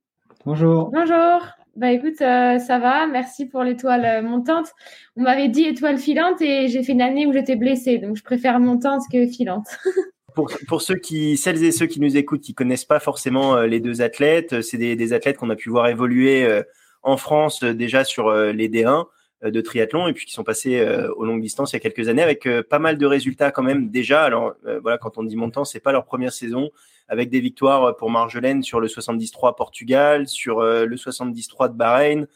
Bonjour. 0.46 0.90
Bonjour. 0.92 1.40
Bah 1.74 1.90
écoute, 1.90 2.16
ça 2.18 2.78
va, 2.78 3.08
merci 3.08 3.46
pour 3.46 3.64
l'étoile 3.64 4.22
montante. 4.22 4.68
On 5.16 5.22
m'avait 5.22 5.48
dit 5.48 5.64
étoile 5.64 5.98
filante 5.98 6.40
et 6.40 6.68
j'ai 6.68 6.84
fait 6.84 6.92
une 6.92 7.02
année 7.02 7.26
où 7.26 7.32
j'étais 7.32 7.56
blessée, 7.56 7.98
donc 7.98 8.16
je 8.16 8.22
préfère 8.22 8.60
montante 8.60 9.02
que 9.12 9.26
filante. 9.26 9.66
Pour, 10.34 10.82
ceux 10.82 10.96
qui, 10.96 11.36
celles 11.36 11.62
et 11.64 11.72
ceux 11.72 11.86
qui 11.86 12.00
nous 12.00 12.16
écoutent, 12.16 12.40
qui 12.40 12.54
connaissent 12.54 12.84
pas 12.84 13.00
forcément 13.00 13.56
euh, 13.56 13.66
les 13.66 13.80
deux 13.80 14.02
athlètes, 14.02 14.60
c'est 14.62 14.76
des, 14.76 15.12
athlètes 15.12 15.36
qu'on 15.36 15.50
a 15.50 15.56
pu 15.56 15.70
voir 15.70 15.88
évoluer 15.88 16.44
euh, 16.44 16.62
en 17.02 17.16
France 17.16 17.62
euh, 17.62 17.74
déjà 17.74 18.04
sur 18.04 18.32
les 18.32 18.68
D1 18.68 19.06
de 19.42 19.60
triathlon 19.62 20.06
et 20.06 20.12
puis 20.12 20.26
qui 20.26 20.32
sont 20.32 20.44
passés 20.44 20.86
aux 21.16 21.24
longues 21.24 21.40
distances 21.40 21.72
il 21.72 21.76
y 21.76 21.78
a 21.78 21.80
quelques 21.80 22.10
années 22.10 22.20
avec 22.20 22.46
pas 22.68 22.78
mal 22.78 22.98
de 22.98 23.06
résultats 23.06 23.50
quand 23.50 23.62
même 23.62 23.88
déjà. 23.88 24.22
Alors 24.22 24.54
voilà, 24.82 24.98
quand 24.98 25.16
on 25.16 25.22
dit 25.22 25.34
montant, 25.34 25.64
c'est 25.64 25.80
pas 25.80 25.92
leur 25.92 26.04
première 26.04 26.34
saison 26.34 26.68
avec 27.08 27.30
des 27.30 27.40
victoires 27.40 27.96
pour 27.96 28.10
Marjolaine 28.10 28.62
sur 28.62 28.80
le 28.80 28.86
73 28.86 29.54
Portugal, 29.56 30.28
sur 30.28 30.60
le 30.62 30.94
73 30.94 31.70
de 31.70 31.74
Bahreïn, 31.74 32.26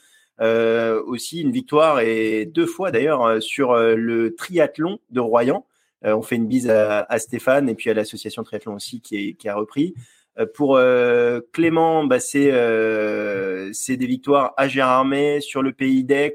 euh, 0.41 1.03
aussi 1.05 1.43
une 1.43 1.53
victoire 1.53 2.01
et 2.01 2.47
deux 2.47 2.65
fois 2.65 2.91
d'ailleurs 2.91 3.43
sur 3.43 3.77
le 3.77 4.35
triathlon 4.35 4.99
de 5.11 5.21
Royan 5.21 5.67
euh, 5.67 5.74
on 6.13 6.23
fait 6.23 6.37
une 6.37 6.47
bise 6.47 6.69
à, 6.69 7.19
Stéphane 7.19 7.69
et 7.69 7.75
puis 7.75 7.91
à 7.91 7.95
l'association 7.95 8.43
Triathlon 8.43 8.75
aussi 8.75 9.01
qui, 9.01 9.49
a 9.49 9.55
repris. 9.55 9.95
Euh, 10.39 10.47
pour 10.53 10.77
euh, 10.77 11.41
Clément, 11.53 12.05
bah, 12.05 12.21
c'est 12.21 12.51
des 12.51 14.07
victoires 14.07 14.53
à 14.57 14.69
Gérardmer, 14.69 15.41
sur 15.41 15.63
le 15.63 15.73
Pays 15.73 16.05
d'Aix, 16.05 16.35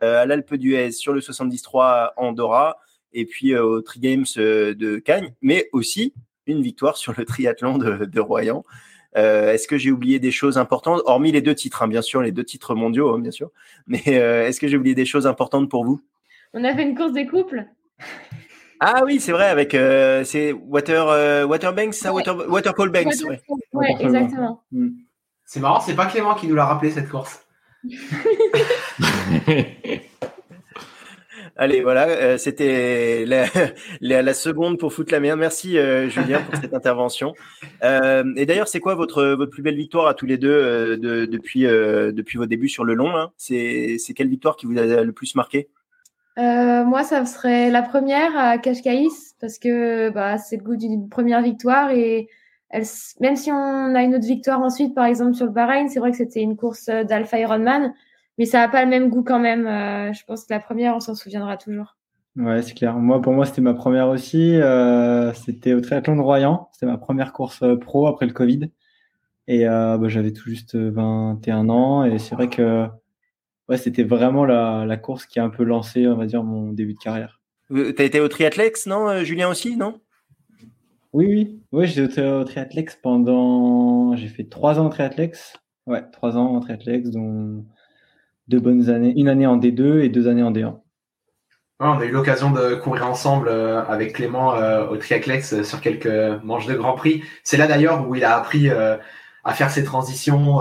à 0.00 0.26
l'Alpe 0.26 0.54
d'Huez, 0.54 0.92
sur 0.92 1.12
le 1.12 1.20
73 1.20 2.10
Andorra, 2.16 2.78
et 3.12 3.24
puis 3.24 3.56
au 3.56 3.80
Tri 3.80 4.00
Games 4.00 4.26
de 4.36 4.98
Cagnes, 4.98 5.32
mais 5.42 5.68
aussi 5.72 6.12
une 6.46 6.62
victoire 6.62 6.96
sur 6.96 7.14
le 7.16 7.24
triathlon 7.24 7.78
de, 7.78 8.20
Royan. 8.20 8.64
est-ce 9.14 9.66
que 9.66 9.76
j'ai 9.76 9.90
oublié 9.90 10.18
des 10.18 10.30
choses 10.30 10.56
importantes, 10.56 11.02
hormis 11.04 11.32
les 11.32 11.42
deux 11.42 11.54
titres, 11.54 11.82
hein, 11.82 11.88
bien 11.88 12.02
sûr, 12.02 12.22
les 12.22 12.32
deux 12.32 12.44
titres 12.44 12.74
mondiaux, 12.74 13.14
hein, 13.14 13.18
bien 13.18 13.32
sûr, 13.32 13.50
mais 13.86 14.02
est-ce 14.04 14.60
que 14.60 14.68
j'ai 14.68 14.76
oublié 14.76 14.94
des 14.94 15.06
choses 15.06 15.26
importantes 15.26 15.68
pour 15.68 15.84
vous? 15.84 16.00
On 16.54 16.64
a 16.64 16.74
fait 16.74 16.82
une 16.82 16.96
course 16.96 17.12
des 17.12 17.26
couples. 17.26 17.66
Ah 18.80 19.02
oui, 19.04 19.18
c'est 19.20 19.32
vrai, 19.32 19.46
avec 19.46 19.74
euh, 19.74 20.22
c'est 20.24 20.52
Water 20.52 21.08
euh, 21.08 21.44
Waterbanks, 21.44 21.94
ça, 21.94 22.12
Water, 22.12 22.48
Waterpole 22.48 22.90
Banks. 22.90 23.14
ouais. 23.24 23.96
exactement. 23.98 24.62
Hmm. 24.70 24.90
C'est 25.44 25.60
marrant, 25.60 25.80
c'est 25.80 25.94
pas 25.96 26.06
Clément 26.06 26.34
qui 26.34 26.46
nous 26.46 26.54
l'a 26.54 26.66
rappelé 26.66 26.90
cette 26.90 27.08
course. 27.08 27.44
Allez, 31.60 31.80
voilà, 31.80 32.06
euh, 32.06 32.38
c'était 32.38 33.24
la, 33.26 33.46
la, 34.00 34.34
seconde 34.34 34.78
pour 34.78 34.92
foutre 34.92 35.12
la 35.12 35.18
merde. 35.18 35.40
Merci 35.40 35.72
Julien 36.08 36.40
pour 36.42 36.60
cette 36.60 36.74
intervention. 36.74 37.34
et 37.82 38.46
d'ailleurs, 38.46 38.68
c'est 38.68 38.78
quoi 38.78 38.94
votre 38.94 39.24
votre 39.24 39.50
plus 39.50 39.62
belle 39.62 39.74
victoire 39.74 40.06
à 40.06 40.14
tous 40.14 40.26
les 40.26 40.38
deux 40.38 40.96
de, 40.96 41.24
depuis 41.24 41.62
depuis 41.62 42.38
vos 42.38 42.46
débuts 42.46 42.68
sur 42.68 42.84
le 42.84 42.94
long 42.94 43.28
C'est 43.36 43.96
c'est 43.98 44.14
quelle 44.14 44.28
victoire 44.28 44.54
qui 44.54 44.66
vous 44.66 44.78
a 44.78 45.02
le 45.02 45.12
plus 45.12 45.34
marqué? 45.34 45.68
Euh, 46.38 46.84
moi, 46.84 47.02
ça 47.02 47.24
serait 47.26 47.70
la 47.70 47.82
première 47.82 48.36
à 48.36 48.58
Cascais 48.58 49.06
parce 49.40 49.58
que 49.58 50.10
bah, 50.10 50.38
c'est 50.38 50.56
le 50.56 50.62
goût 50.62 50.76
d'une 50.76 51.08
première 51.08 51.42
victoire 51.42 51.90
et 51.90 52.28
même 53.20 53.34
si 53.34 53.50
on 53.50 53.94
a 53.94 54.02
une 54.02 54.14
autre 54.14 54.26
victoire 54.26 54.60
ensuite, 54.60 54.94
par 54.94 55.06
exemple 55.06 55.34
sur 55.34 55.46
le 55.46 55.52
Bahreïn, 55.52 55.88
c'est 55.88 56.00
vrai 56.00 56.10
que 56.10 56.16
c'était 56.16 56.42
une 56.42 56.56
course 56.56 56.88
euh, 56.90 57.02
d'Alpha 57.02 57.38
Ironman, 57.40 57.94
mais 58.36 58.44
ça 58.44 58.58
n'a 58.58 58.68
pas 58.68 58.84
le 58.84 58.90
même 58.90 59.08
goût 59.08 59.24
quand 59.24 59.40
même. 59.40 59.66
Euh, 59.66 60.12
je 60.12 60.24
pense 60.26 60.44
que 60.44 60.52
la 60.52 60.60
première, 60.60 60.94
on 60.94 61.00
s'en 61.00 61.14
souviendra 61.14 61.56
toujours. 61.56 61.96
Ouais, 62.36 62.62
c'est 62.62 62.74
clair. 62.74 62.94
Moi, 62.94 63.20
pour 63.20 63.32
moi, 63.32 63.44
c'était 63.44 63.62
ma 63.62 63.74
première 63.74 64.08
aussi. 64.08 64.60
C'était 65.34 65.72
au 65.72 65.80
triathlon 65.80 66.14
de 66.14 66.20
Royan. 66.20 66.68
C'était 66.72 66.86
ma 66.86 66.98
première 66.98 67.32
course 67.32 67.64
pro 67.80 68.06
après 68.06 68.26
le 68.26 68.32
Covid. 68.32 68.70
Et 69.48 69.64
bah, 69.64 69.98
j'avais 70.06 70.32
tout 70.32 70.48
juste 70.48 70.76
21 70.76 71.68
ans. 71.68 72.04
Et 72.04 72.20
c'est 72.20 72.36
vrai 72.36 72.48
que 72.48 72.86
ouais, 73.68 73.76
c'était 73.76 74.02
vraiment 74.02 74.44
la, 74.44 74.84
la, 74.86 74.96
course 74.96 75.26
qui 75.26 75.38
a 75.38 75.44
un 75.44 75.50
peu 75.50 75.64
lancé, 75.64 76.06
on 76.06 76.16
va 76.16 76.26
dire, 76.26 76.42
mon 76.42 76.72
début 76.72 76.94
de 76.94 76.98
carrière. 76.98 77.40
Tu 77.70 77.94
as 77.98 78.04
été 78.04 78.20
au 78.20 78.28
triathlex, 78.28 78.86
non, 78.86 79.08
euh, 79.08 79.24
Julien 79.24 79.48
aussi, 79.48 79.76
non? 79.76 80.00
Oui, 81.12 81.26
oui. 81.26 81.62
Oui, 81.72 81.86
j'étais 81.86 82.26
au, 82.26 82.44
triathlex 82.44 82.96
pendant. 82.96 84.16
J'ai 84.16 84.28
fait 84.28 84.44
trois 84.44 84.78
ans 84.78 84.86
au 84.86 84.90
triathlex. 84.90 85.54
Ouais, 85.86 86.02
trois 86.12 86.36
ans 86.36 86.54
en 86.54 86.60
triathlex, 86.60 87.10
dont 87.10 87.64
deux 88.48 88.60
bonnes 88.60 88.88
années. 88.88 89.12
Une 89.16 89.28
année 89.28 89.46
en 89.46 89.58
D2 89.58 90.00
et 90.00 90.08
deux 90.08 90.28
années 90.28 90.42
en 90.42 90.52
D1. 90.52 90.78
on 91.80 91.98
a 91.98 92.04
eu 92.04 92.10
l'occasion 92.10 92.50
de 92.50 92.74
courir 92.74 93.06
ensemble 93.06 93.48
euh, 93.48 93.82
avec 93.84 94.14
Clément 94.14 94.54
euh, 94.54 94.86
au 94.86 94.96
triathlex 94.96 95.62
sur 95.62 95.80
quelques 95.80 96.42
manches 96.42 96.66
de 96.66 96.74
Grand 96.74 96.94
Prix. 96.94 97.22
C'est 97.42 97.56
là 97.56 97.66
d'ailleurs 97.66 98.08
où 98.08 98.14
il 98.14 98.24
a 98.24 98.36
appris 98.36 98.68
à 99.48 99.54
faire 99.54 99.70
ses 99.70 99.82
transitions 99.82 100.60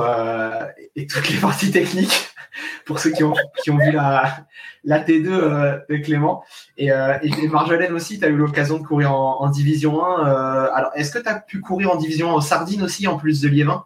et 0.95 1.07
toutes 1.07 1.29
les 1.29 1.37
parties 1.37 1.71
techniques 1.71 2.29
pour 2.85 2.99
ceux 2.99 3.11
qui 3.11 3.23
ont, 3.23 3.33
qui 3.63 3.71
ont 3.71 3.77
vu 3.77 3.91
la, 3.91 4.45
la 4.83 4.99
T2 4.99 5.27
euh, 5.27 5.79
de 5.89 5.97
Clément. 5.97 6.43
Et, 6.77 6.91
euh, 6.91 7.17
et 7.21 7.47
Marjolaine 7.47 7.93
aussi, 7.93 8.19
tu 8.19 8.25
as 8.25 8.29
eu 8.29 8.35
l'occasion 8.35 8.79
de 8.79 8.83
courir 8.83 9.13
en, 9.13 9.41
en 9.41 9.49
Division 9.49 10.03
1. 10.03 10.27
Euh, 10.27 10.69
alors, 10.73 10.91
est-ce 10.95 11.11
que 11.11 11.19
tu 11.19 11.29
as 11.29 11.39
pu 11.39 11.59
courir 11.59 11.91
en 11.91 11.97
Division 11.97 12.31
1 12.31 12.33
aux 12.33 12.41
Sardines 12.41 12.83
aussi, 12.83 13.07
en 13.07 13.17
plus 13.17 13.41
de 13.41 13.49
Liévin? 13.49 13.83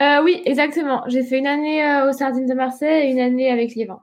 Euh, 0.00 0.22
Oui, 0.22 0.42
exactement. 0.44 1.04
J'ai 1.08 1.24
fait 1.24 1.38
une 1.38 1.46
année 1.46 1.82
aux 2.08 2.12
Sardines 2.12 2.46
de 2.46 2.54
Marseille 2.54 3.08
et 3.08 3.10
une 3.10 3.20
année 3.20 3.50
avec 3.50 3.74
Liévin. 3.74 4.00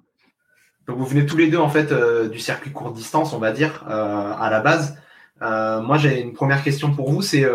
Donc, 0.87 0.97
vous 0.97 1.05
venez 1.05 1.25
tous 1.25 1.37
les 1.37 1.47
deux, 1.47 1.59
en 1.59 1.69
fait, 1.69 1.93
du 2.29 2.39
circuit 2.39 2.71
courte 2.71 2.95
distance, 2.95 3.33
on 3.33 3.39
va 3.39 3.51
dire, 3.51 3.85
à 3.87 4.49
la 4.49 4.59
base. 4.61 4.97
moi, 5.39 5.97
j'ai 5.97 6.19
une 6.21 6.33
première 6.33 6.63
question 6.63 6.91
pour 6.91 7.11
vous, 7.11 7.21
c'est 7.21 7.45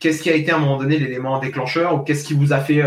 qu'est-ce 0.00 0.22
qui 0.22 0.30
a 0.30 0.34
été 0.34 0.50
à 0.50 0.56
un 0.56 0.58
moment 0.58 0.78
donné 0.78 0.98
l'élément 0.98 1.38
déclencheur 1.38 1.94
ou 1.94 1.98
qu'est-ce 2.00 2.24
qui 2.24 2.34
vous 2.34 2.52
a 2.52 2.58
fait 2.58 2.82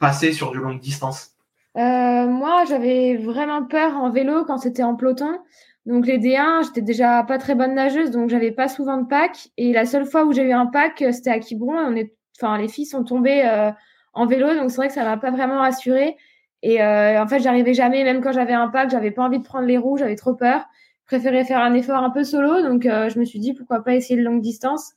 passer 0.00 0.32
sur 0.32 0.50
du 0.50 0.58
longue 0.58 0.80
distance 0.80 1.34
euh, 1.76 2.26
moi, 2.26 2.64
j'avais 2.68 3.16
vraiment 3.16 3.64
peur 3.64 3.96
en 3.96 4.10
vélo 4.10 4.44
quand 4.44 4.58
c'était 4.58 4.82
en 4.82 4.94
peloton. 4.94 5.38
Donc 5.86 6.06
les 6.06 6.18
D1, 6.18 6.64
j'étais 6.64 6.82
déjà 6.82 7.22
pas 7.24 7.38
très 7.38 7.54
bonne 7.54 7.74
nageuse, 7.74 8.10
donc 8.10 8.30
j'avais 8.30 8.52
pas 8.52 8.68
souvent 8.68 8.96
de 8.98 9.06
pack. 9.06 9.48
Et 9.56 9.72
la 9.72 9.84
seule 9.84 10.06
fois 10.06 10.24
où 10.24 10.32
j'ai 10.32 10.42
eu 10.42 10.52
un 10.52 10.66
pack, 10.66 11.02
euh, 11.02 11.12
c'était 11.12 11.30
à 11.30 11.38
Quiberon. 11.40 11.76
On 11.76 11.96
est, 11.96 12.14
enfin, 12.38 12.58
les 12.58 12.68
filles 12.68 12.86
sont 12.86 13.04
tombées 13.04 13.42
euh, 13.44 13.70
en 14.14 14.26
vélo, 14.26 14.54
donc 14.54 14.70
c'est 14.70 14.76
vrai 14.76 14.88
que 14.88 14.94
ça 14.94 15.04
m'a 15.04 15.16
pas 15.16 15.30
vraiment 15.30 15.58
rassurée. 15.58 16.16
Et 16.62 16.82
euh, 16.82 17.22
en 17.22 17.26
fait, 17.26 17.40
j'arrivais 17.40 17.74
jamais, 17.74 18.04
même 18.04 18.22
quand 18.22 18.32
j'avais 18.32 18.54
un 18.54 18.68
pack, 18.68 18.90
j'avais 18.90 19.10
pas 19.10 19.24
envie 19.24 19.38
de 19.38 19.44
prendre 19.44 19.66
les 19.66 19.76
roues, 19.76 19.98
j'avais 19.98 20.16
trop 20.16 20.34
peur. 20.34 20.64
Je 21.02 21.16
préférais 21.16 21.44
faire 21.44 21.60
un 21.60 21.74
effort 21.74 22.02
un 22.02 22.08
peu 22.08 22.24
solo, 22.24 22.62
donc 22.62 22.84
je 22.84 23.18
me 23.18 23.26
suis 23.26 23.38
dit 23.38 23.52
pourquoi 23.52 23.84
pas 23.84 23.94
essayer 23.94 24.18
de 24.18 24.24
longue 24.24 24.40
distance. 24.40 24.94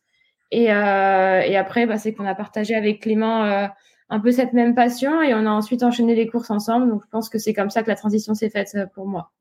Et, 0.52 0.66
et 0.66 1.58
après, 1.58 1.86
bah, 1.86 1.98
c'est 1.98 2.14
qu'on 2.14 2.26
a 2.26 2.36
partagé 2.36 2.76
avec 2.76 3.02
Clément 3.02 3.70
un 4.10 4.20
peu 4.20 4.32
cette 4.32 4.54
même 4.54 4.74
passion 4.76 5.22
et 5.22 5.34
on 5.34 5.46
a 5.46 5.50
ensuite 5.50 5.84
enchaîné 5.84 6.16
les 6.16 6.28
courses 6.28 6.50
ensemble. 6.50 6.90
Donc 6.90 7.04
je 7.04 7.10
pense 7.10 7.30
que 7.30 7.38
c'est 7.38 7.54
comme 7.54 7.70
ça 7.70 7.84
que 7.84 7.90
la 7.90 7.96
transition 7.96 8.34
s'est 8.34 8.50
faite 8.50 8.72
euh, 8.76 8.86
pour 8.94 9.08
moi. 9.08 9.32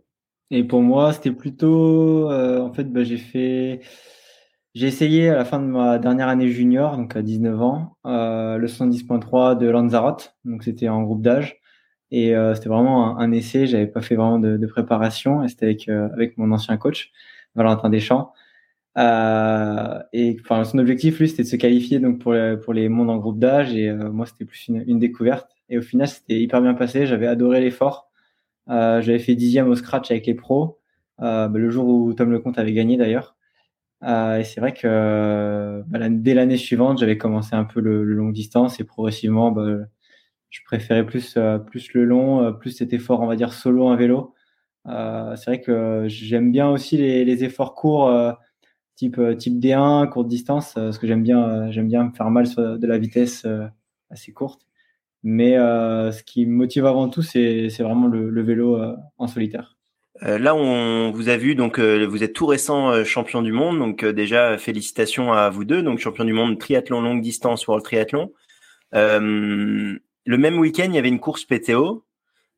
Et 0.51 0.65
pour 0.65 0.81
moi, 0.81 1.13
c'était 1.13 1.33
plutôt, 1.33 2.31
euh, 2.31 2.61
en 2.61 2.73
fait, 2.73 2.85
bah, 2.85 3.03
j'ai 3.03 3.17
fait, 3.17 3.81
j'ai 4.75 4.87
essayé 4.87 5.29
à 5.31 5.37
la 5.37 5.45
fin 5.45 5.61
de 5.61 5.67
ma 5.67 5.99
dernière 5.99 6.29
année 6.29 6.49
junior, 6.49 6.97
donc 6.97 7.17
à 7.17 7.23
19 7.23 7.61
ans, 7.63 7.97
euh, 8.07 8.57
le 8.57 8.67
70.3 8.69 9.59
de 9.59 9.69
Lanzarote. 9.69 10.37
Donc 10.45 10.63
c'était 10.63 10.89
en 10.89 11.03
groupe 11.03 11.23
d'âge 11.23 11.61
et 12.13 12.35
c'était 12.55 12.69
vraiment 12.69 13.19
un, 13.19 13.33
essai. 13.33 13.67
J'avais 13.67 13.89
pas 13.89 14.01
fait 14.01 14.15
vraiment 14.15 14.39
de, 14.39 14.57
de 14.57 14.67
préparation 14.69 15.43
et 15.43 15.49
c'était 15.49 15.67
avec 15.67 15.89
avec 15.89 16.39
mon 16.39 16.53
ancien 16.53 16.77
coach 16.77 17.11
Valentin 17.57 17.91
Deschamps. 17.91 18.33
Euh, 18.99 20.03
et 20.13 20.37
enfin, 20.41 20.65
son 20.65 20.79
objectif, 20.79 21.19
lui, 21.19 21.29
c'était 21.29 21.43
de 21.43 21.49
se 21.49 21.57
qualifier 21.57 21.99
donc 21.99 22.19
pour, 22.21 22.33
les, 22.33 22.57
pour 22.57 22.73
les 22.73 22.89
mondes 22.89 23.11
en 23.11 23.19
groupe 23.19 23.39
d'âge. 23.39 23.75
Et 23.75 23.93
moi, 23.93 24.27
c'était 24.27 24.45
plus 24.45 24.69
une, 24.69 24.85
une, 24.87 24.99
découverte. 24.99 25.49
Et 25.69 25.79
au 25.79 25.83
final, 25.83 26.09
c'était 26.09 26.41
hyper 26.41 26.63
bien 26.63 26.75
passé. 26.75 27.07
J'avais 27.07 27.27
adoré 27.27 27.61
l'effort. 27.61 28.11
J'avais 28.69 29.19
fait 29.19 29.35
dixième 29.35 29.69
au 29.69 29.77
scratch 29.77 30.11
avec 30.11 30.27
les 30.27 30.35
pros. 30.35 30.81
Bah, 31.19 31.51
le 31.53 31.71
jour 31.71 31.89
où 31.89 32.13
Tom 32.15 32.33
Lecomte 32.33 32.59
avait 32.59 32.73
gagné 32.73 32.97
d'ailleurs. 32.97 33.37
et 34.03 34.45
c'est 34.45 34.61
vrai 34.61 34.73
que 34.73 35.83
bah, 35.89 35.99
dès 36.11 36.35
l'année 36.35 36.57
suivante, 36.57 36.99
j'avais 36.99 37.19
commencé 37.19 37.55
un 37.55 37.65
peu 37.65 37.81
le, 37.81 38.05
le 38.05 38.15
long 38.15 38.31
distance 38.31 38.81
et 38.81 38.85
progressivement, 38.85 39.53
bah, 39.53 39.87
je 40.57 40.61
préférais 40.65 41.05
plus 41.05 41.35
euh, 41.37 41.59
plus 41.59 41.93
le 41.93 42.05
long, 42.05 42.43
euh, 42.43 42.53
plus 42.53 42.71
cet 42.71 42.93
effort, 42.93 43.21
on 43.21 43.27
va 43.27 43.37
dire 43.37 43.53
solo 43.53 43.87
en 43.87 43.97
vélo. 43.97 44.35
Euh, 44.87 45.37
c'est 45.37 45.51
vrai 45.51 45.61
que 45.61 46.05
j'aime 46.09 46.53
bien 46.53 46.69
aussi 46.71 46.97
les, 46.97 47.25
les 47.25 47.45
efforts 47.45 47.75
courts, 47.75 48.37
type 48.97 49.21
type 49.39 49.61
D1, 49.61 50.09
courte 50.09 50.29
distance, 50.29 50.75
parce 50.75 50.99
que 50.99 51.07
j'aime 51.07 51.23
bien 51.23 51.71
j'aime 51.71 51.89
bien 51.89 52.05
me 52.05 52.13
faire 52.13 52.31
mal 52.31 52.47
de 52.47 52.87
la 52.87 52.99
vitesse 52.99 53.47
assez 54.11 54.33
courte. 54.33 54.67
Mais 55.23 55.55
ce 55.57 56.23
qui 56.23 56.47
me 56.47 56.53
motive 56.53 56.87
avant 56.87 57.09
tout, 57.09 57.23
c'est 57.23 57.69
vraiment 57.81 58.07
le, 58.09 58.43
vélo 58.43 58.81
en 59.19 59.27
solitaire. 59.27 59.77
là, 60.23 60.55
on 60.55 61.11
vous 61.13 61.29
a 61.29 61.37
vu, 61.37 61.55
donc 61.55 61.79
vous 61.79 62.25
êtes 62.25 62.33
tout 62.33 62.47
récent 62.47 63.05
champion 63.05 63.43
du 63.43 63.53
monde, 63.53 63.79
donc 63.79 64.05
déjà 64.05 64.59
félicitations 64.59 65.33
à 65.33 65.51
vous 65.51 65.65
deux, 65.65 65.83
donc 65.83 65.99
champion 65.99 66.25
du 66.25 66.33
monde 66.33 66.59
triathlon 66.59 67.01
longue 67.01 67.21
distance 67.21 67.67
World 67.67 67.85
Triathlon. 67.85 68.33
Euh, 68.95 69.99
le 70.25 70.39
même 70.39 70.59
week-end, 70.59 70.87
il 70.87 70.95
y 70.95 70.99
avait 70.99 71.09
une 71.09 71.21
course 71.21 71.45
PTO. 71.45 72.05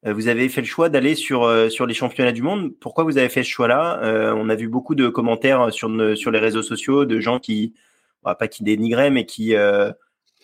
Euh, 0.08 0.12
vous 0.14 0.28
avez 0.28 0.48
fait 0.48 0.60
le 0.60 0.66
choix 0.66 0.88
d'aller 0.88 1.14
sur 1.14 1.44
euh, 1.44 1.68
sur 1.68 1.86
les 1.86 1.94
championnats 1.94 2.32
du 2.32 2.42
monde. 2.42 2.72
Pourquoi 2.80 3.04
vous 3.04 3.18
avez 3.18 3.28
fait 3.28 3.42
ce 3.42 3.48
choix-là 3.48 4.00
euh, 4.02 4.34
On 4.36 4.48
a 4.48 4.54
vu 4.54 4.68
beaucoup 4.68 4.94
de 4.94 5.08
commentaires 5.08 5.72
sur 5.72 5.90
sur 6.16 6.30
les 6.30 6.38
réseaux 6.38 6.62
sociaux 6.62 7.04
de 7.04 7.20
gens 7.20 7.38
qui 7.38 7.74
bah, 8.22 8.34
pas 8.34 8.48
qui 8.48 8.64
dénigraient, 8.64 9.10
mais 9.10 9.26
qui 9.26 9.54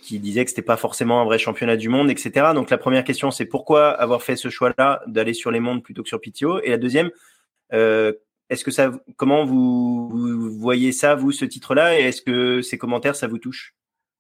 qui 0.03 0.19
disaient 0.19 0.45
que 0.45 0.51
c'était 0.51 0.63
pas 0.63 0.77
forcément 0.77 1.23
un 1.23 1.25
vrai 1.25 1.39
championnat 1.39 1.77
du 1.77 1.89
monde, 1.89 2.11
etc. 2.11 2.49
Donc 2.55 2.71
la 2.71 2.79
première 2.79 3.05
question, 3.05 3.31
c'est 3.31 3.47
pourquoi 3.47 3.91
avoir 3.91 4.23
fait 4.23 4.37
ce 4.37 4.51
choix-là 4.51 5.03
d'aller 5.07 5.33
sur 5.33 5.51
les 5.51 5.61
mondes 5.61 5.83
plutôt 5.83 6.03
que 6.03 6.09
sur 6.09 6.21
PTO 6.21 6.61
Et 6.63 6.71
la 6.71 6.77
deuxième, 6.77 7.11
est-ce 7.71 8.65
que 8.65 8.71
ça, 8.71 8.93
comment 9.17 9.47
vous, 9.47 10.11
vous 10.11 10.59
voyez 10.59 10.93
ça, 10.93 11.15
vous, 11.15 11.33
ce 11.33 11.47
titre-là, 11.47 11.99
et 11.99 12.03
est-ce 12.05 12.21
que 12.21 12.61
ces 12.61 12.77
commentaires, 12.77 13.17
ça 13.17 13.27
vous 13.27 13.39
touche? 13.39 13.75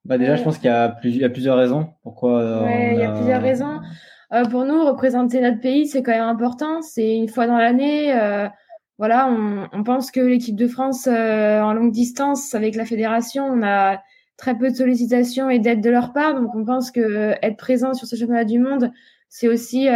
Bah 0.05 0.19
déjà, 0.19 0.37
je 0.37 0.43
pense 0.43 0.59
qu'il 0.59 0.71
y, 0.71 1.25
a 1.25 1.29
plusieurs 1.31 1.57
raisons. 1.57 1.89
Pourquoi 2.03 2.41
euh, 2.41 2.93
il 2.93 2.99
y 2.99 3.03
a 3.03 3.13
plusieurs 3.13 3.41
raisons. 3.41 3.81
Euh, 4.33 4.45
pour 4.45 4.65
nous, 4.65 4.85
représenter 4.85 5.41
notre 5.41 5.61
pays, 5.61 5.87
c'est 5.87 6.03
quand 6.03 6.13
même 6.13 6.23
important. 6.23 6.83
C'est 6.83 7.17
une 7.17 7.29
fois 7.29 7.47
dans 7.47 7.59
l'année. 7.59 8.13
Euh, 8.15 8.49
voilà, 8.99 9.29
on, 9.29 9.69
on, 9.73 9.83
pense 9.83 10.11
que 10.11 10.21
l'équipe 10.21 10.57
de 10.57 10.69
France 10.69 11.07
en 11.09 11.73
longue 11.73 11.93
distance 11.93 12.55
avec 12.55 12.77
la 12.77 12.85
fédération, 12.85 13.45
on 13.47 13.63
a 13.63 14.01
très 14.37 14.57
peu 14.57 14.71
de 14.71 14.75
sollicitations 14.75 15.51
et 15.51 15.59
d'aide 15.59 15.81
de 15.81 15.91
leur 15.91 16.13
part. 16.13 16.35
Donc, 16.41 16.55
on 16.55 16.65
pense 16.65 16.91
que 16.91 17.35
être 17.43 17.57
présent 17.57 17.95
sur 17.95 18.07
ce 18.07 18.17
championnat 18.17 18.45
du 18.45 18.59
monde, 18.59 18.93
c'est 19.29 19.49
aussi 19.49 19.87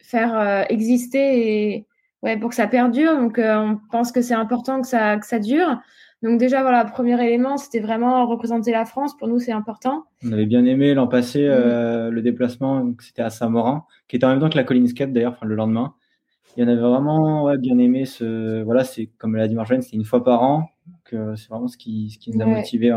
faire 0.00 0.66
exister 0.68 1.72
et 1.72 1.86
ouais 2.22 2.36
pour 2.36 2.50
que 2.50 2.56
ça 2.56 2.66
perdure. 2.66 3.16
Donc, 3.16 3.40
on 3.42 3.78
pense 3.90 4.12
que 4.12 4.20
c'est 4.20 4.34
important 4.34 4.82
que 4.82 4.86
ça 4.86 5.16
que 5.16 5.26
ça 5.26 5.38
dure. 5.38 5.80
Donc 6.24 6.38
déjà, 6.38 6.62
voilà, 6.62 6.86
premier 6.86 7.22
élément, 7.22 7.58
c'était 7.58 7.80
vraiment 7.80 8.26
représenter 8.26 8.72
la 8.72 8.86
France. 8.86 9.14
Pour 9.14 9.28
nous, 9.28 9.38
c'est 9.38 9.52
important. 9.52 10.04
On 10.24 10.32
avait 10.32 10.46
bien 10.46 10.64
aimé 10.64 10.94
l'an 10.94 11.06
passé 11.06 11.44
euh, 11.46 12.10
le 12.10 12.22
déplacement, 12.22 12.94
c'était 12.98 13.20
à 13.20 13.28
Saint-Morin, 13.28 13.84
qui 14.08 14.16
était 14.16 14.24
en 14.24 14.30
même 14.30 14.40
temps 14.40 14.48
que 14.48 14.56
la 14.56 14.64
colline 14.64 14.88
Skate 14.88 15.12
d'ailleurs, 15.12 15.32
enfin 15.32 15.44
le 15.44 15.54
lendemain. 15.54 15.92
Il 16.56 16.62
y 16.62 16.66
en 16.66 16.68
avait 16.68 16.80
vraiment 16.80 17.44
ouais, 17.44 17.58
bien 17.58 17.76
aimé 17.76 18.06
ce. 18.06 18.62
Voilà, 18.62 18.84
c'est 18.84 19.10
comme 19.18 19.36
l'a 19.36 19.46
dit 19.48 19.54
Marjolaine, 19.54 19.82
c'est 19.82 19.96
une 19.96 20.04
fois 20.06 20.24
par 20.24 20.42
an. 20.42 20.70
que 21.04 21.34
c'est 21.36 21.50
vraiment 21.50 21.68
ce 21.68 21.76
qui, 21.76 22.08
ce 22.08 22.18
qui 22.18 22.30
nous 22.30 22.42
a 22.42 22.46
motivé. 22.46 22.90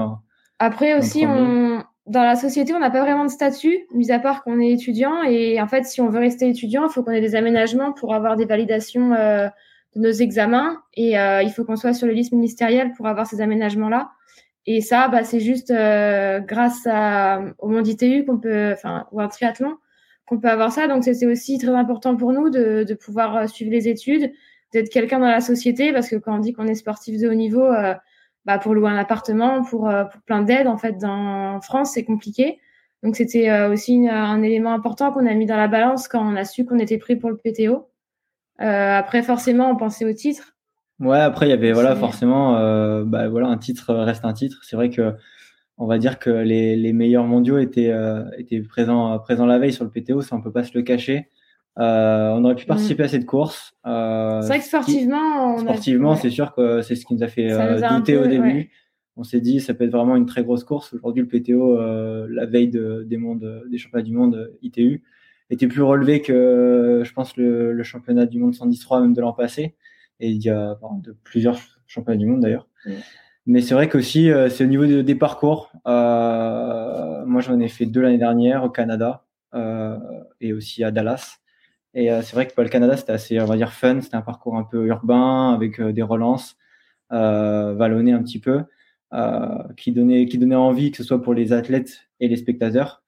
Après 0.60 0.98
aussi, 0.98 1.26
on... 1.28 1.84
dans 2.06 2.24
la 2.24 2.38
société, 2.38 2.74
on 2.74 2.80
n'a 2.80 2.92
pas 2.92 3.02
vraiment 3.02 3.26
de 3.26 3.30
statut, 3.30 3.88
mis 3.94 4.10
à 4.10 4.20
part 4.20 4.42
qu'on 4.42 4.62
est 4.62 4.72
étudiant. 4.72 5.24
Et 5.24 5.60
en 5.60 5.68
fait, 5.68 5.84
si 5.84 6.00
on 6.00 6.08
veut 6.08 6.20
rester 6.20 6.48
étudiant, 6.48 6.86
il 6.88 6.94
faut 6.94 7.04
qu'on 7.04 7.12
ait 7.12 7.20
des 7.20 7.36
aménagements 7.36 7.92
pour 7.92 8.14
avoir 8.14 8.38
des 8.38 8.46
validations. 8.46 9.12
Euh, 9.16 9.50
nos 9.96 10.12
examens 10.12 10.82
et 10.94 11.20
euh, 11.20 11.42
il 11.42 11.52
faut 11.52 11.64
qu'on 11.64 11.76
soit 11.76 11.94
sur 11.94 12.08
les 12.08 12.14
listes 12.14 12.32
ministérielles 12.32 12.94
pour 12.94 13.08
avoir 13.08 13.28
ces 13.28 13.42
aménagements-là. 13.42 14.12
Et 14.66 14.82
ça, 14.82 15.08
bah, 15.08 15.24
c'est 15.24 15.40
juste 15.40 15.72
euh, 15.72 16.40
grâce 16.40 16.86
à, 16.88 17.42
au 17.60 17.70
monde 17.70 17.88
ITU 17.88 18.26
qu'on 18.26 18.38
peut, 18.38 18.72
enfin, 18.74 19.08
ou 19.12 19.22
un 19.22 19.28
triathlon, 19.28 19.78
qu'on 20.26 20.40
peut 20.40 20.50
avoir 20.50 20.72
ça. 20.72 20.88
Donc, 20.88 21.04
c'est 21.04 21.26
aussi 21.26 21.58
très 21.58 21.72
important 21.72 22.16
pour 22.18 22.34
nous 22.34 22.50
de, 22.50 22.84
de 22.84 22.94
pouvoir 22.94 23.38
euh, 23.38 23.48
suivre 23.48 23.72
les 23.72 23.88
études, 23.88 24.32
d'être 24.74 24.90
quelqu'un 24.90 25.20
dans 25.20 25.30
la 25.30 25.40
société, 25.40 25.94
parce 25.94 26.10
que 26.10 26.18
quand 26.18 26.36
on 26.36 26.40
dit 26.40 26.52
qu'on 26.54 26.68
est 26.68 26.76
sportif 26.76 27.20
de 27.20 27.30
haut 27.30 27.34
niveau, 27.34 27.66
bah, 28.46 28.60
pour 28.60 28.74
louer 28.74 28.90
un 28.90 28.98
appartement, 28.98 29.64
pour, 29.64 29.90
pour 30.12 30.22
plein 30.24 30.42
d'aides, 30.42 30.68
en 30.68 30.78
fait, 30.78 30.98
dans, 30.98 31.56
en 31.56 31.62
France, 31.62 31.92
c'est 31.94 32.04
compliqué. 32.04 32.60
Donc, 33.02 33.16
c'était 33.16 33.50
aussi 33.68 34.10
un 34.10 34.44
élément 34.44 34.74
important 34.74 35.14
qu'on 35.14 35.26
a 35.26 35.34
mis 35.34 35.46
dans 35.46 35.56
la 35.56 35.70
balance 35.70 36.10
quand 36.10 36.22
on 36.22 36.36
a 36.36 36.44
su 36.44 36.66
qu'on 36.66 36.80
était 36.80 36.98
pris 36.98 37.16
pour 37.16 37.30
le 37.30 37.38
PTO. 37.38 37.88
Euh, 38.62 38.98
après, 38.98 39.24
forcément, 39.24 39.70
on 39.72 39.76
pensait 39.76 40.06
au 40.06 40.14
titre. 40.14 40.56
Ouais, 41.00 41.20
après, 41.20 41.48
il 41.48 41.50
y 41.50 41.54
avait, 41.54 41.74
voilà, 41.74 41.96
forcément, 41.96 42.58
euh, 42.58 43.04
bah, 43.06 43.28
voilà, 43.28 43.48
un 43.48 43.58
titre 43.58 43.94
reste 43.94 44.26
un 44.26 44.34
titre. 44.34 44.62
C'est 44.64 44.76
vrai 44.76 44.90
que, 44.90 45.14
on 45.78 45.86
va 45.86 46.00
dire 46.00 46.18
que 46.18 46.30
les, 46.30 46.76
les 46.76 46.94
meilleurs 46.94 47.26
mondiaux 47.26 47.60
étaient, 47.60 47.92
euh, 47.92 48.24
étaient 48.38 48.62
présents, 48.62 49.18
présents 49.20 49.46
la 49.46 49.60
veille 49.60 49.74
sur 49.74 49.84
le 49.84 49.92
PTO, 49.92 50.22
ça 50.22 50.36
on 50.36 50.42
peut 50.42 50.52
pas 50.52 50.64
se 50.64 50.76
le 50.76 50.82
cacher. 50.84 51.30
Euh, 51.78 52.32
on 52.32 52.44
aurait 52.44 52.56
pu 52.56 52.66
mm. 52.66 52.68
participer 52.68 53.04
à 53.04 53.08
cette 53.08 53.28
course. 53.28 53.76
Euh, 53.86 54.42
c'est 54.42 54.48
vrai 54.48 54.60
que 54.60 54.66
sportivement, 54.66 55.56
on 55.56 55.60
sportivement, 55.60 56.16
c'est 56.16 56.32
sûr 56.32 56.56
que 56.56 56.82
c'est 56.82 56.96
ce 56.96 57.06
qui 57.06 57.14
nous 57.14 57.24
a 57.24 57.28
fait 57.28 57.48
douter 57.90 58.18
au 58.18 58.26
début. 58.26 58.72
On 59.20 59.24
s'est 59.24 59.42
dit, 59.42 59.60
ça 59.60 59.74
peut 59.74 59.84
être 59.84 59.92
vraiment 59.92 60.16
une 60.16 60.28
très 60.28 60.44
grosse 60.44 60.64
course. 60.64 60.94
Aujourd'hui, 60.94 61.24
le 61.24 61.28
PTO, 61.28 61.80
la 62.28 62.46
veille 62.48 62.70
de, 62.70 63.04
des 63.08 63.18
mondes, 63.18 63.64
des 63.70 63.78
championnats 63.78 64.04
du 64.04 64.14
monde 64.14 64.52
ITU, 64.64 65.04
était 65.50 65.68
plus 65.68 65.82
relevé 65.82 66.22
que, 66.22 67.02
je 67.04 67.14
pense, 67.14 67.38
le, 67.38 67.72
le 67.72 67.84
championnat 67.84 68.26
du 68.26 68.40
monde 68.40 68.54
110-3 68.54 69.02
même 69.02 69.14
de 69.14 69.22
l'an 69.22 69.34
passé. 69.34 69.76
Et 70.20 70.30
il 70.30 70.44
y 70.44 70.50
a 70.50 70.78
de 71.04 71.16
plusieurs 71.24 71.60
championnats 71.86 72.18
du 72.18 72.26
monde 72.26 72.42
d'ailleurs. 72.42 72.68
Mais 73.46 73.62
c'est 73.62 73.74
vrai 73.74 73.88
qu'aussi, 73.88 74.30
euh, 74.30 74.50
c'est 74.50 74.66
au 74.66 74.68
niveau 74.68 74.86
des 74.86 75.16
parcours. 75.16 75.72
Euh, 75.88 77.26
moi, 77.26 77.42
j'en 77.42 77.60
ai 77.60 77.70
fait 77.70 77.86
deux 77.86 78.02
l'année 78.02 78.18
dernière 78.18 78.64
au 78.66 78.70
Canada 78.70 79.26
euh, 79.54 79.98
et 80.42 80.52
aussi 80.54 80.84
à 80.84 80.92
Dallas. 80.92 81.38
Et 81.94 82.12
euh, 82.12 82.22
c'est 82.22 82.34
vrai 82.36 82.46
que 82.46 82.54
bah, 82.56 82.64
le 82.64 82.70
Canada, 82.70 82.98
c'était 82.98 83.14
assez, 83.14 83.40
on 83.40 83.46
va 83.46 83.56
dire, 83.56 83.72
fun. 83.72 84.02
C'était 84.02 84.18
un 84.18 84.22
parcours 84.22 84.58
un 84.58 84.64
peu 84.64 84.86
urbain 84.86 85.54
avec 85.54 85.80
euh, 85.80 85.94
des 85.94 86.02
relances, 86.02 86.58
vallonnées 87.10 88.12
un 88.12 88.22
petit 88.22 88.40
peu, 88.40 88.64
qui, 89.78 89.94
donnait, 89.94 90.26
qui 90.26 90.38
donnait 90.38 90.56
envie, 90.56 90.92
que 90.92 90.98
ce 90.98 91.04
soit 91.06 91.22
pour 91.22 91.34
les 91.34 91.54
athlètes 91.54 92.02
et 92.20 92.28
les 92.28 92.36
spectateurs. 92.36 93.02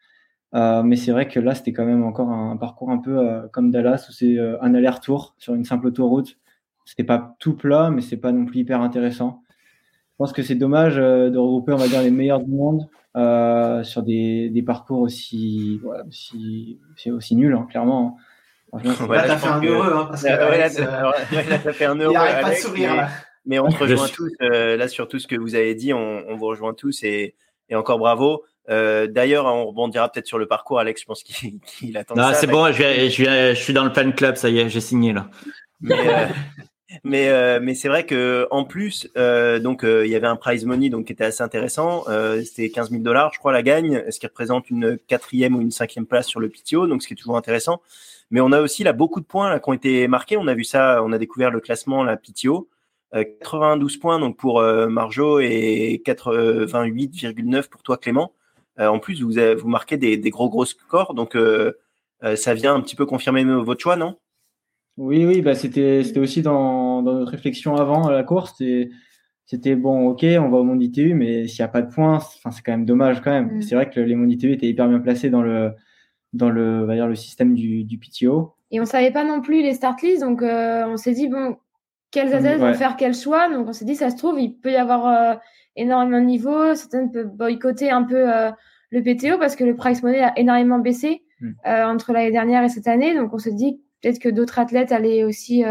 Euh, 0.56 0.82
mais 0.84 0.96
c'est 0.96 1.12
vrai 1.12 1.28
que 1.28 1.40
là, 1.40 1.54
c'était 1.54 1.74
quand 1.74 1.86
même 1.86 2.04
encore 2.04 2.30
un, 2.30 2.58
parcours 2.58 2.90
un 2.90 2.98
peu 2.98 3.20
euh, 3.20 3.48
comme 3.52 3.70
Dallas 3.72 4.08
où 4.10 4.12
c'est 4.12 4.38
euh, 4.38 4.58
un 4.62 4.74
aller-retour 4.74 5.36
sur 5.38 5.54
une 5.54 5.66
simple 5.66 5.88
autoroute. 5.88 6.38
C'était 6.86 7.04
pas 7.04 7.36
tout 7.40 7.56
plat, 7.56 7.92
mais 7.92 8.02
c'est 8.02 8.18
pas 8.18 8.32
non 8.32 8.46
plus 8.46 8.60
hyper 8.60 8.82
intéressant. 8.82 9.44
Je 10.14 10.16
pense 10.18 10.34
que 10.34 10.42
c'est 10.42 10.56
dommage 10.56 10.96
de 10.96 11.38
regrouper, 11.38 11.72
on 11.72 11.78
va 11.78 11.88
dire, 11.88 12.02
les 12.02 12.12
meilleurs 12.12 12.42
du 12.42 12.52
monde 12.52 12.88
sur 13.86 14.04
des, 14.04 14.50
des, 14.50 14.64
parcours 14.64 15.02
aussi, 15.02 15.80
voilà, 15.84 16.04
aussi, 16.06 16.80
aussi 17.08 17.36
nuls, 17.36 17.54
hein, 17.54 17.68
clairement. 17.70 18.18
Hein. 18.74 18.80
là, 18.84 19.24
t'as 19.28 19.38
fait 19.38 19.48
un 19.48 19.62
heureux, 19.64 19.94
hein, 19.94 20.06
parce 20.10 20.24
que 20.24 20.28
là, 20.28 21.58
t'as 21.64 21.74
fait 21.74 21.86
un 21.86 21.96
heureux. 21.96 22.14
Il 22.14 22.42
pas 22.42 22.50
de 22.50 22.56
sourire, 22.56 22.96
là. 22.96 23.08
Mais 23.46 23.60
on 23.60 23.70
se 23.70 23.78
rejoint 23.78 24.08
tous, 24.08 24.32
là, 24.42 24.88
sur 24.88 25.08
tout 25.08 25.20
ce 25.20 25.28
que 25.28 25.36
vous 25.36 25.56
avez 25.56 25.76
dit, 25.76 25.94
on, 25.94 26.24
on 26.28 26.36
vous 26.36 26.48
rejoint 26.48 26.74
tous 26.74 27.04
et, 27.04 27.36
et 27.70 27.76
encore 27.76 28.00
bravo. 28.00 28.44
Euh, 28.70 29.08
D'ailleurs, 29.08 29.46
on 29.46 29.66
rebondira 29.68 30.10
peut-être 30.10 30.28
sur 30.28 30.38
le 30.38 30.48
parcours. 30.48 30.80
Alex, 30.80 31.02
je 31.02 31.06
pense 31.06 31.24
qu'il 31.24 31.60
attend. 31.98 32.16
Non, 32.16 32.32
c'est 32.34 32.48
bon. 32.48 32.72
Je, 32.72 32.78
vais, 32.78 33.10
je, 33.10 33.24
vais, 33.24 33.56
je 33.56 33.62
suis 33.62 33.74
dans 33.74 33.84
le 33.86 33.92
fan 33.92 34.14
club. 34.14 34.36
Ça 34.36 34.50
y 34.50 34.60
est, 34.60 34.70
j'ai 34.70 34.82
signé 34.82 35.14
là. 35.14 35.30
Mais, 35.82 35.96
euh, 35.98 36.28
mais, 37.04 37.30
euh, 37.30 37.60
mais 37.62 37.76
c'est 37.76 37.88
vrai 37.88 38.06
que 38.06 38.48
en 38.52 38.64
plus, 38.64 39.10
euh, 39.16 39.60
donc 39.60 39.84
euh, 39.84 40.06
il 40.06 40.12
y 40.12 40.16
avait 40.16 40.28
un 40.28 40.36
prize 40.36 40.66
money 40.66 40.90
donc 40.90 41.06
qui 41.06 41.14
était 41.14 41.26
assez 41.26 41.44
intéressant. 41.44 42.06
C'était 42.44 42.70
15 42.70 42.90
000 42.90 43.04
dollars, 43.04 43.32
je 43.34 43.40
crois, 43.40 43.52
la 43.52 43.62
gagne, 43.62 44.04
ce 44.10 44.20
qui 44.20 44.26
représente 44.26 44.70
une 44.70 44.98
quatrième 44.98 45.56
ou 45.56 45.62
une 45.62 45.72
cinquième 45.72 46.06
place 46.06 46.28
sur 46.28 46.40
le 46.40 46.50
PTO, 46.50 46.88
donc 46.88 47.04
ce 47.04 47.08
qui 47.08 47.14
est 47.14 47.18
toujours 47.18 47.38
intéressant. 47.38 47.82
Mais 48.32 48.42
on 48.42 48.52
a 48.52 48.62
aussi 48.62 48.84
là 48.84 48.94
beaucoup 48.94 49.20
de 49.20 49.26
points 49.26 49.50
là, 49.50 49.60
qui 49.60 49.70
ont 49.70 49.74
été 49.74 50.08
marqués. 50.08 50.38
On 50.38 50.48
a 50.48 50.54
vu 50.54 50.64
ça, 50.64 51.04
on 51.04 51.12
a 51.12 51.18
découvert 51.18 51.52
le 51.52 51.60
classement 51.60 52.04
la 52.04 52.18
PTO. 52.18 52.70
92 53.12 53.98
points 53.98 54.20
donc 54.20 54.38
pour 54.38 54.62
Marjo 54.62 55.40
et 55.40 56.02
88,9 56.06 57.68
pour 57.70 57.82
toi 57.82 57.98
Clément. 57.98 58.34
Euh, 58.80 58.88
en 58.88 59.00
plus, 59.00 59.22
vous, 59.22 59.34
vous 59.58 59.68
marquez 59.68 59.98
des, 59.98 60.18
gros 60.30 60.50
gros 60.50 60.66
scores, 60.66 61.14
donc 61.14 61.36
euh, 61.36 61.74
euh, 62.24 62.36
ça 62.36 62.54
vient 62.54 62.74
un 62.74 62.82
petit 62.82 62.96
peu 62.96 63.06
confirmer 63.06 63.44
votre 63.44 63.82
choix, 63.82 63.96
non? 63.96 64.18
Oui, 64.98 65.26
oui, 65.26 65.42
bah 65.42 65.56
c'était 65.56 66.04
c'était 66.04 66.20
aussi 66.20 66.42
dans, 66.42 67.02
notre 67.02 67.32
réflexion 67.32 67.76
avant 67.76 68.10
la 68.10 68.24
course. 68.24 68.62
C'était 69.46 69.76
bon, 69.76 70.10
ok, 70.10 70.26
on 70.40 70.50
va 70.50 70.58
au 70.58 70.64
monde 70.64 70.84
ITU, 70.84 71.14
mais 71.14 71.48
s'il 71.48 71.62
n'y 71.62 71.66
a 71.66 71.70
pas 71.70 71.82
de 71.82 71.92
points, 71.92 72.20
c'est 72.20 72.62
quand 72.64 72.74
même 72.74 72.86
dommage 72.86 73.22
quand 73.22 73.32
même. 73.32 73.58
Mm. 73.58 73.62
C'est 73.62 73.76
vrai 73.76 73.90
que 73.90 74.00
les 74.00 74.16
mondes 74.16 74.32
ITU 74.32 74.52
étaient 74.52 74.68
hyper 74.68 74.88
bien 74.88 75.00
placés 75.00 75.30
dans 75.30 75.42
le 75.42 75.72
dans 76.34 76.50
le, 76.50 76.86
dire, 76.94 77.08
le 77.08 77.16
système 77.16 77.56
du, 77.56 77.84
du, 77.84 77.98
PTO. 77.98 78.54
Et 78.70 78.80
on 78.80 78.86
savait 78.86 79.12
pas 79.12 79.24
non 79.24 79.42
plus 79.42 79.64
les 79.64 79.74
start 79.74 80.02
lists, 80.04 80.22
donc 80.22 80.42
on 80.44 80.98
s'est 80.98 81.14
dit 81.14 81.28
bon, 81.28 81.58
quels 82.12 82.34
athlètes 82.34 82.60
vont 82.60 82.74
faire 82.74 82.98
quel 82.98 83.16
choix 83.16 83.50
Donc 83.50 83.68
on 83.68 83.74
s'est 83.74 83.86
dit 83.86 83.96
ça 83.96 84.10
se 84.10 84.18
trouve 84.18 84.40
il 84.40 84.56
peut 84.56 84.72
y 84.72 84.76
avoir 84.76 85.40
énormément 85.76 86.20
de 86.20 86.26
niveau. 86.26 86.76
Certaines 86.76 87.12
peuvent 87.12 87.32
boycotter 87.34 87.90
un 87.90 88.04
peu 88.04 88.28
le 88.92 89.02
PTO 89.02 89.38
parce 89.38 89.56
que 89.56 89.64
le 89.64 89.76
price 89.76 90.04
money 90.04 90.22
a 90.22 90.38
énormément 90.38 90.80
baissé 90.80 91.24
Mm. 91.42 91.54
entre 91.66 92.12
l'année 92.12 92.32
dernière 92.32 92.64
et 92.64 92.70
cette 92.70 92.88
année. 92.88 93.16
Donc, 93.16 93.34
on 93.34 93.38
se 93.38 93.50
dit 93.50 93.80
peut-être 94.02 94.20
que 94.20 94.30
d'autres 94.30 94.60
athlètes 94.60 94.92
allaient 94.92 95.24
aussi 95.24 95.64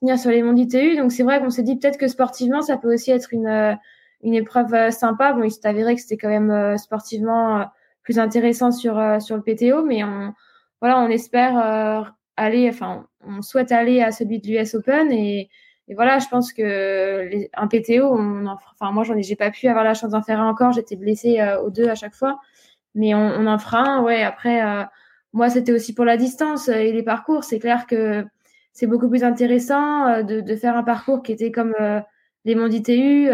venir 0.00 0.18
sur 0.18 0.30
les 0.30 0.42
mondes 0.42 0.58
ITU. 0.58 0.96
Donc, 0.96 1.12
c'est 1.12 1.22
vrai 1.22 1.40
qu'on 1.40 1.50
s'est 1.50 1.62
dit 1.62 1.76
peut-être 1.78 1.98
que 1.98 2.08
sportivement, 2.08 2.62
ça 2.62 2.76
peut 2.76 2.92
aussi 2.92 3.10
être 3.10 3.32
une, 3.32 3.78
une 4.22 4.34
épreuve 4.34 4.90
sympa. 4.90 5.32
Bon, 5.32 5.44
il 5.44 5.50
s'est 5.50 5.66
avéré 5.66 5.94
que 5.94 6.00
c'était 6.00 6.16
quand 6.16 6.28
même 6.28 6.76
sportivement 6.78 7.66
plus 8.02 8.18
intéressant 8.18 8.70
sur, 8.70 9.00
sur 9.20 9.36
le 9.36 9.42
PTO, 9.42 9.82
mais 9.84 10.04
on, 10.04 10.34
voilà, 10.80 11.00
on 11.00 11.08
espère 11.08 12.14
aller, 12.36 12.68
enfin, 12.68 13.06
on 13.26 13.42
souhaite 13.42 13.72
aller 13.72 14.02
à 14.02 14.10
celui 14.10 14.40
de 14.40 14.48
l'US 14.48 14.74
Open 14.74 15.10
et, 15.12 15.48
et, 15.88 15.94
voilà, 15.94 16.18
je 16.18 16.28
pense 16.28 16.52
que 16.52 17.28
les, 17.30 17.50
un 17.54 17.66
PTO, 17.66 18.06
on 18.10 18.46
en, 18.46 18.56
enfin, 18.72 18.90
moi, 18.92 19.04
j'en 19.04 19.16
ai, 19.16 19.22
j'ai 19.22 19.36
pas 19.36 19.50
pu 19.50 19.68
avoir 19.68 19.84
la 19.84 19.94
chance 19.94 20.10
d'en 20.10 20.22
faire 20.22 20.40
un 20.40 20.48
encore, 20.48 20.72
j'étais 20.72 20.96
blessée 20.96 21.40
euh, 21.40 21.60
aux 21.60 21.70
deux 21.70 21.88
à 21.88 21.94
chaque 21.94 22.14
fois, 22.14 22.38
mais 22.94 23.14
on, 23.14 23.18
on 23.18 23.46
en 23.46 23.58
fera 23.58 23.80
un, 23.80 24.02
ouais. 24.02 24.22
Après, 24.22 24.64
euh, 24.64 24.84
moi, 25.32 25.50
c'était 25.50 25.72
aussi 25.72 25.94
pour 25.94 26.04
la 26.04 26.16
distance 26.16 26.68
et 26.68 26.92
les 26.92 27.02
parcours. 27.02 27.44
C'est 27.44 27.58
clair 27.58 27.86
que 27.86 28.24
c'est 28.72 28.86
beaucoup 28.86 29.08
plus 29.08 29.24
intéressant 29.24 30.06
euh, 30.06 30.22
de, 30.22 30.40
de, 30.40 30.56
faire 30.56 30.76
un 30.76 30.84
parcours 30.84 31.22
qui 31.22 31.32
était 31.32 31.50
comme 31.50 31.74
les 32.44 32.54
mondes 32.54 32.72
ITU. 32.72 33.30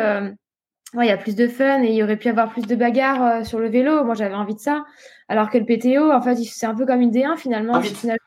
Ouais, 0.93 1.07
il 1.07 1.09
y 1.09 1.13
a 1.13 1.17
plus 1.17 1.37
de 1.37 1.47
fun 1.47 1.85
et 1.85 1.91
il 1.91 1.95
y 1.95 2.03
aurait 2.03 2.17
pu 2.17 2.29
avoir 2.29 2.51
plus 2.51 2.67
de 2.67 2.75
bagarres 2.75 3.47
sur 3.47 3.61
le 3.61 3.69
vélo. 3.69 4.03
Moi, 4.03 4.17
j'avais 4.17 4.35
envie 4.35 4.57
de 4.57 4.61
ça. 4.61 4.85
Alors 5.29 5.49
que 5.49 5.57
le 5.57 5.65
PTO, 5.65 6.11
en 6.11 6.21
fait, 6.21 6.35
c'est 6.35 6.67
un 6.67 6.75
peu 6.75 6.85
comme 6.85 7.01
une 7.01 7.13
D1 7.13 7.37
finalement. 7.37 7.75
Ah, 7.77 7.81
vite. 7.81 7.97
finalement. 7.97 8.21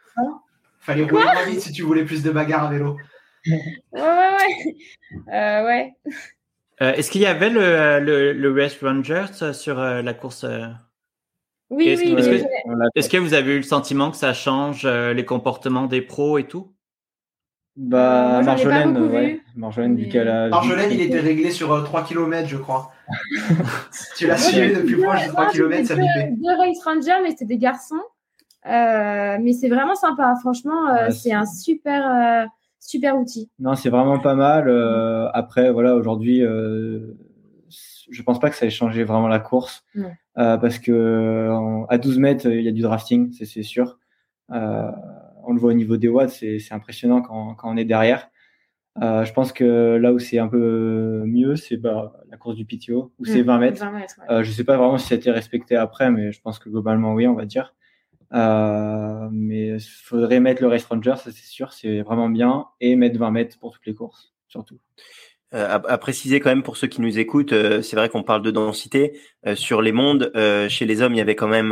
Fallait 0.80 1.04
rouler 1.04 1.24
moins 1.24 1.46
vite 1.46 1.60
si 1.60 1.74
tu 1.74 1.82
voulais 1.82 2.06
plus 2.06 2.24
de 2.24 2.32
bagarres 2.32 2.66
à 2.68 2.70
vélo. 2.70 2.98
Ouais, 3.46 3.60
ouais, 3.94 4.02
ouais. 4.02 4.76
Euh, 5.34 5.66
ouais. 5.66 5.94
Euh, 6.82 6.94
Est-ce 6.94 7.12
qu'il 7.12 7.22
y 7.22 7.26
avait 7.26 7.50
le, 7.50 8.00
le, 8.00 8.34
le 8.34 8.52
Race 8.62 8.78
Rangers 8.82 9.54
sur 9.54 9.80
euh, 9.80 10.02
la 10.02 10.14
course 10.14 10.46
Oui, 11.70 11.89
Est-ce 11.89 12.02
oui. 12.02 12.14
que- 12.16 12.20
est-ce 12.20 12.30
oui, 12.30 12.39
que- 12.41 12.70
oui. 12.70 12.86
Est-ce 12.96 13.10
que 13.10 13.18
vous 13.18 13.34
avez 13.34 13.54
eu 13.54 13.58
le 13.58 13.64
sentiment 13.64 14.12
que 14.12 14.18
ça 14.18 14.34
change 14.34 14.86
euh, 14.86 15.14
les 15.14 15.26
comportements 15.26 15.86
des 15.88 16.02
pros 16.02 16.38
et 16.38 16.46
tout? 16.48 16.72
Bah, 17.76 18.34
Moi, 18.34 18.44
Marjolaine, 18.44 18.98
ouais. 19.12 19.41
Marjolaine, 19.56 19.96
vu 19.96 20.04
Mais- 20.04 20.10
qu'elle 20.10 20.28
a. 20.28 20.48
Marjolaine, 20.50 20.91
il 20.91 21.02
était 21.02 21.20
réglé 21.20 21.50
sur 21.52 21.72
euh, 21.74 21.82
3 21.84 22.04
km, 22.04 22.48
je 22.48 22.58
crois. 22.58 22.91
tu 24.16 24.28
l'as 24.28 24.38
suivi 24.38 24.74
depuis 24.76 24.96
proche 25.02 25.22
de 25.22 25.26
deux- 25.28 25.32
3 25.32 25.46
non, 25.46 25.52
j'ai 25.52 25.58
km, 25.64 25.88
ça 25.88 25.96
bipait. 25.96 26.30
Deux 26.38 26.56
race 26.58 26.84
rangers, 26.86 27.22
mais 27.24 27.32
c'était 27.32 27.46
des 27.46 27.58
garçons. 27.58 27.96
Euh, 28.68 29.38
mais 29.41 29.54
c'est 29.54 29.70
vraiment 29.70 29.96
sympa. 29.96 30.36
Franchement, 30.39 30.88
euh, 30.88 31.06
Ouais, 31.08 31.12
c'est 31.12 31.30
c'est- 31.30 31.34
un 31.34 31.46
super, 31.48 32.06
euh, 32.08 32.46
super 32.88 33.18
outil. 33.18 33.50
Non, 33.60 33.76
c'est 33.76 33.90
vraiment 33.90 34.20
pas 34.20 34.36
mal. 34.36 34.68
Euh, 34.68 35.30
après, 35.34 35.72
voilà, 35.72 35.96
aujourd'hui, 35.96 36.44
euh, 36.44 37.16
je 38.10 38.22
pense 38.24 38.40
pas 38.40 38.50
que 38.50 38.56
ça 38.56 38.66
ait 38.66 38.70
changé 38.70 39.04
vraiment 39.04 39.28
la 39.28 39.40
course. 39.40 39.84
Euh, 40.38 40.58
parce 40.58 40.80
que 40.80 41.50
en- 41.52 41.86
à 41.86 41.98
12 41.98 42.18
mètres, 42.20 42.48
il 42.48 42.62
y 42.62 42.68
a 42.68 42.72
du 42.72 42.82
drafting, 42.82 43.32
c'est 43.34 43.64
sûr. 43.64 44.00
On 44.50 45.52
le 45.54 45.60
voit 45.60 45.72
au 45.72 45.76
niveau 45.76 45.98
des 45.98 46.08
watts, 46.08 46.30
c'est 46.30 46.60
impressionnant 46.72 47.22
quand, 47.22 47.56
quand 47.56 47.72
on 47.72 47.78
est 47.78 47.86
derrière. 47.86 48.30
Je 49.02 49.32
pense 49.34 49.52
que 49.52 49.96
là 49.98 50.14
où 50.14 50.20
c'est 50.20 50.40
un 50.40 50.48
peu 50.48 51.24
mieux, 51.26 51.56
c'est 51.56 51.78
bah, 51.78 52.14
la 52.30 52.38
course 52.38 52.56
du 52.56 52.66
PTO, 52.66 53.12
où 53.20 53.26
c'est 53.26 53.42
Mm, 53.42 53.46
20 53.46 53.58
mètres. 53.60 53.80
20 53.80 53.92
mètres, 53.92 54.16
ouais. 54.30 54.44
Je 54.44 54.52
sais 54.52 54.64
pas 54.64 54.78
vraiment 54.78 54.98
si 54.98 55.08
ça 55.08 55.16
a 55.16 55.18
été 55.18 55.32
respecté 55.32 55.76
après, 55.76 56.12
mais 56.12 56.32
je 56.32 56.42
pense 56.42 56.60
que 56.60 56.70
globalement 56.70 57.14
oui, 57.14 57.28
on 57.28 57.34
va 57.34 57.46
dire. 57.46 57.74
Euh, 58.34 59.30
mais 59.32 59.68
il 59.68 59.82
faudrait 59.82 60.40
mettre 60.40 60.62
le 60.62 60.68
Race 60.68 60.86
Ranger, 60.86 61.16
ça 61.18 61.32
c'est 61.32 61.46
sûr, 61.46 61.72
c'est 61.74 62.02
vraiment 62.02 62.30
bien, 62.30 62.66
et 62.80 62.96
mettre 62.96 63.20
20 63.20 63.32
mètres 63.32 63.60
pour 63.60 63.74
toutes 63.74 63.86
les 63.86 63.94
courses, 63.94 64.34
surtout. 64.48 64.80
Euh, 65.54 65.68
à, 65.70 65.98
préciser 66.00 66.40
quand 66.40 66.50
même 66.50 66.64
pour 66.64 66.78
ceux 66.78 66.88
qui 66.88 67.00
nous 67.00 67.20
écoutent, 67.20 67.54
euh, 67.54 67.84
c'est 67.84 67.96
vrai 67.96 68.10
qu'on 68.10 68.24
parle 68.24 68.42
de 68.42 68.50
densité 68.50 69.20
Euh, 69.46 69.56
sur 69.56 69.82
les 69.82 69.92
mondes. 69.92 70.32
chez 70.70 70.86
les 70.86 71.02
hommes, 71.02 71.14
il 71.14 71.18
y 71.18 71.22
avait 71.22 71.36
quand 71.36 71.48
même, 71.48 71.72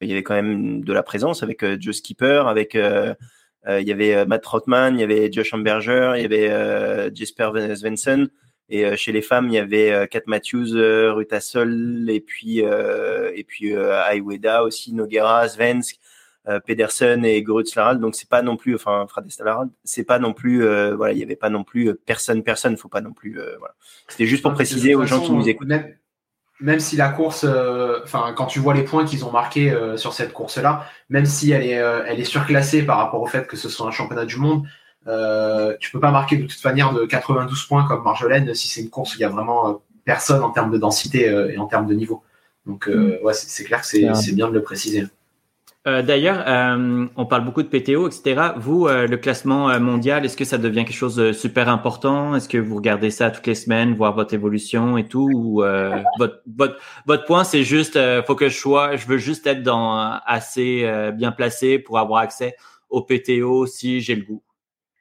il 0.00 0.08
y 0.08 0.12
avait 0.12 0.22
quand 0.22 0.34
même 0.34 0.84
de 0.84 0.92
la 0.92 1.02
présence 1.02 1.42
avec 1.42 1.64
Joe 1.80 1.96
Skipper, 1.96 2.44
avec 2.46 2.74
il 2.74 3.88
y 3.88 3.92
avait 3.92 4.26
Matt 4.26 4.42
Trotman, 4.42 4.94
il 4.96 5.00
y 5.00 5.04
avait 5.04 5.30
Josh 5.32 5.54
Amberger, 5.54 6.14
il 6.16 6.22
y 6.22 6.24
avait 6.24 7.14
Jesper 7.14 7.50
Svensson. 7.76 8.28
Et 8.70 8.86
euh, 8.86 8.96
chez 8.96 9.10
les 9.10 9.20
femmes, 9.20 9.48
il 9.48 9.54
y 9.54 9.58
avait 9.58 9.90
euh, 9.90 10.06
Kat 10.06 10.20
Matthews, 10.26 10.76
euh, 10.76 11.12
Ruta 11.12 11.40
Sol, 11.40 12.06
et 12.08 12.20
puis 12.20 12.58
et 12.60 13.44
puis 13.44 13.74
Ayueda 13.76 14.62
aussi, 14.62 14.94
Noguera, 14.94 15.48
Svensk, 15.48 15.98
Pedersen 16.66 17.24
et 17.24 17.42
Grutzlarald. 17.42 18.00
Donc 18.00 18.14
c'est 18.14 18.28
pas 18.28 18.42
non 18.42 18.56
plus, 18.56 18.74
enfin 18.74 19.06
Fradestalarald, 19.08 19.70
c'est 19.84 20.04
pas 20.04 20.18
non 20.18 20.32
plus, 20.32 20.64
euh, 20.64 20.94
voilà, 20.96 21.12
il 21.12 21.18
y 21.18 21.22
avait 21.22 21.36
pas 21.36 21.50
non 21.50 21.64
plus 21.64 21.94
personne, 22.06 22.42
personne. 22.42 22.76
Faut 22.76 22.88
pas 22.88 23.00
non 23.00 23.12
plus, 23.12 23.40
euh, 23.40 23.56
voilà. 23.58 23.74
C'était 24.08 24.26
juste 24.26 24.42
pour 24.42 24.54
préciser 24.54 24.94
aux 24.94 25.04
gens 25.04 25.20
qui 25.20 25.32
nous 25.32 25.48
écoutent. 25.48 25.68
Même, 25.68 25.96
même 26.60 26.80
si 26.80 26.96
la 26.96 27.08
course, 27.08 27.44
euh, 27.48 28.00
enfin, 28.04 28.34
quand 28.36 28.46
tu 28.46 28.58
vois 28.60 28.74
les 28.74 28.84
points 28.84 29.04
qu'ils 29.04 29.24
ont 29.24 29.32
marqués 29.32 29.74
sur 29.96 30.12
cette 30.12 30.32
course-là, 30.32 30.84
même 31.08 31.26
si 31.26 31.50
elle 31.50 31.62
est, 31.62 31.80
elle 32.06 32.20
est 32.20 32.24
surclassée 32.24 32.84
par 32.84 32.98
rapport 32.98 33.20
au 33.20 33.26
fait 33.26 33.46
que 33.46 33.56
ce 33.56 33.68
soit 33.68 33.86
un 33.86 33.90
championnat 33.90 34.26
du 34.26 34.36
monde, 34.36 34.64
euh, 35.06 35.76
tu 35.80 35.90
peux 35.90 36.00
pas 36.00 36.10
marquer 36.10 36.36
de 36.36 36.46
toute 36.46 36.64
manière 36.64 36.92
de 36.92 37.04
92 37.06 37.64
points 37.66 37.86
comme 37.86 38.02
Marjolaine 38.02 38.54
si 38.54 38.68
c'est 38.68 38.82
une 38.82 38.90
course 38.90 39.14
où 39.14 39.18
il 39.18 39.22
y 39.22 39.24
a 39.24 39.28
vraiment 39.28 39.68
euh, 39.68 39.72
personne 40.04 40.42
en 40.42 40.50
termes 40.50 40.70
de 40.70 40.78
densité 40.78 41.28
euh, 41.28 41.50
et 41.50 41.58
en 41.58 41.66
termes 41.66 41.86
de 41.86 41.94
niveau. 41.94 42.22
Donc, 42.66 42.88
euh, 42.88 43.18
ouais, 43.22 43.32
c'est 43.32 43.64
clair 43.64 43.80
que 43.80 43.86
c'est 43.86 44.34
bien 44.34 44.48
de 44.48 44.54
le 44.54 44.62
préciser. 44.62 45.06
Euh, 45.86 46.02
D'ailleurs, 46.02 46.44
euh, 46.46 47.06
on 47.16 47.24
parle 47.24 47.42
beaucoup 47.42 47.62
de 47.62 47.68
PTO, 47.68 48.06
etc. 48.06 48.52
Vous, 48.56 48.86
euh, 48.86 49.06
le 49.06 49.16
classement 49.16 49.80
mondial, 49.80 50.26
est-ce 50.26 50.36
que 50.36 50.44
ça 50.44 50.58
devient 50.58 50.84
quelque 50.84 50.92
chose 50.92 51.16
de 51.16 51.32
super 51.32 51.70
important? 51.70 52.34
Est-ce 52.36 52.50
que 52.50 52.58
vous 52.58 52.76
regardez 52.76 53.10
ça 53.10 53.30
toutes 53.30 53.46
les 53.46 53.54
semaines, 53.54 53.94
voir 53.94 54.14
votre 54.14 54.34
évolution 54.34 54.98
et 54.98 55.08
tout 55.08 55.30
Ou 55.32 55.62
euh, 55.62 56.02
votre, 56.18 56.42
votre, 56.54 56.76
votre 57.06 57.24
point, 57.24 57.44
c'est 57.44 57.64
juste, 57.64 57.96
euh, 57.96 58.22
faut 58.22 58.34
que 58.34 58.50
je 58.50 58.58
sois, 58.58 58.96
je 58.96 59.06
veux 59.06 59.16
juste 59.16 59.46
être 59.46 59.62
dans 59.62 60.20
assez 60.26 60.82
euh, 60.84 61.12
bien 61.12 61.32
placé 61.32 61.78
pour 61.78 61.98
avoir 61.98 62.20
accès 62.20 62.56
au 62.90 63.00
PTO 63.00 63.64
si 63.64 64.02
j'ai 64.02 64.16
le 64.16 64.24
goût? 64.24 64.42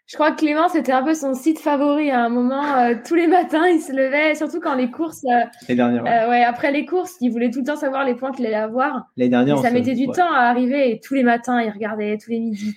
Je 0.10 0.16
crois 0.16 0.32
que 0.32 0.38
Clément, 0.38 0.68
c'était 0.70 0.92
un 0.92 1.04
peu 1.04 1.14
son 1.14 1.36
site 1.36 1.60
favori 1.60 2.10
à 2.10 2.24
un 2.24 2.30
moment. 2.30 2.64
euh, 2.78 2.96
tous 3.08 3.14
les 3.14 3.28
matins, 3.28 3.68
il 3.68 3.80
se 3.80 3.92
levait, 3.92 4.34
surtout 4.34 4.60
quand 4.60 4.74
les 4.74 4.90
courses, 4.90 5.24
euh, 5.26 5.46
Les 5.68 5.76
dernières, 5.76 6.04
ouais. 6.04 6.10
euh, 6.10 6.30
ouais, 6.32 6.44
après 6.44 6.72
les 6.72 6.84
courses, 6.88 7.16
il 7.22 7.30
voulait 7.32 7.52
tout 7.52 7.60
le 7.60 7.66
temps 7.66 7.76
savoir 7.76 8.06
les 8.06 8.16
points 8.16 8.32
qu'il 8.32 8.48
allait 8.48 8.56
avoir. 8.56 9.08
les 9.18 9.30
dernières, 9.30 9.60
ça 9.60 9.70
mettait 9.70 9.94
du 9.94 10.08
ouais. 10.08 10.16
temps 10.16 10.34
à 10.34 10.46
arriver 10.46 10.90
et 10.90 11.00
tous 11.00 11.14
les 11.14 11.22
matins, 11.22 11.62
il 11.62 11.70
regardait 11.70 12.18
tous 12.18 12.32
les 12.32 12.40
midis. 12.40 12.76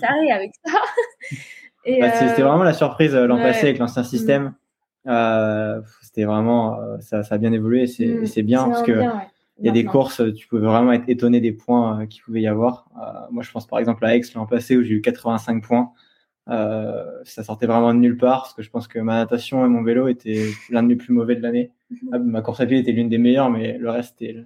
Taré 0.00 0.32
avec 0.32 0.50
ça. 0.64 0.72
Bah, 2.00 2.10
C'était 2.10 2.42
vraiment 2.42 2.64
la 2.64 2.72
surprise 2.72 3.14
l'an 3.14 3.36
ouais. 3.36 3.42
passé 3.44 3.66
avec 3.66 3.78
l'ancien 3.78 4.02
système. 4.02 4.54
Euh, 5.06 5.80
C'était 6.02 6.24
vraiment, 6.24 6.76
ça, 6.98 7.22
ça 7.22 7.36
a 7.36 7.38
bien 7.38 7.52
évolué 7.52 7.82
et 7.82 7.86
c'est 7.86 8.42
mm, 8.42 8.44
bien 8.44 8.64
parce 8.64 8.82
que 8.82 8.90
bien, 8.90 9.22
il 9.60 9.66
y 9.66 9.68
a 9.68 9.72
des 9.72 9.84
courses, 9.84 10.20
tu 10.34 10.48
pouvais 10.48 10.66
vraiment 10.66 10.90
être 10.90 11.08
étonné 11.08 11.40
des 11.40 11.52
points 11.52 12.08
qu'il 12.08 12.24
pouvait 12.24 12.40
y 12.40 12.48
avoir. 12.48 12.86
Moi, 13.30 13.44
je 13.44 13.52
pense 13.52 13.68
par 13.68 13.78
exemple 13.78 14.04
à 14.04 14.16
Aix 14.16 14.22
l'an 14.34 14.46
passé 14.46 14.76
où 14.76 14.82
j'ai 14.82 14.94
eu 14.94 15.00
85 15.00 15.62
points. 15.62 15.92
Euh, 16.48 17.04
ça 17.24 17.42
sortait 17.42 17.66
vraiment 17.66 17.92
de 17.92 17.98
nulle 17.98 18.16
part 18.16 18.42
parce 18.42 18.54
que 18.54 18.62
je 18.62 18.70
pense 18.70 18.86
que 18.86 19.00
ma 19.00 19.16
natation 19.16 19.66
et 19.66 19.68
mon 19.68 19.82
vélo 19.82 20.06
étaient 20.06 20.50
l'un 20.70 20.84
des 20.84 20.96
plus 20.96 21.12
mauvais 21.12 21.34
de 21.34 21.42
l'année. 21.42 21.72
Mhm. 21.90 22.10
Ah, 22.12 22.18
ma 22.18 22.40
course 22.40 22.60
à 22.60 22.66
pied 22.66 22.78
était 22.78 22.92
l'une 22.92 23.08
des 23.08 23.18
meilleures, 23.18 23.50
mais 23.50 23.78
le 23.78 23.90
reste 23.90 24.16
c'était 24.18 24.44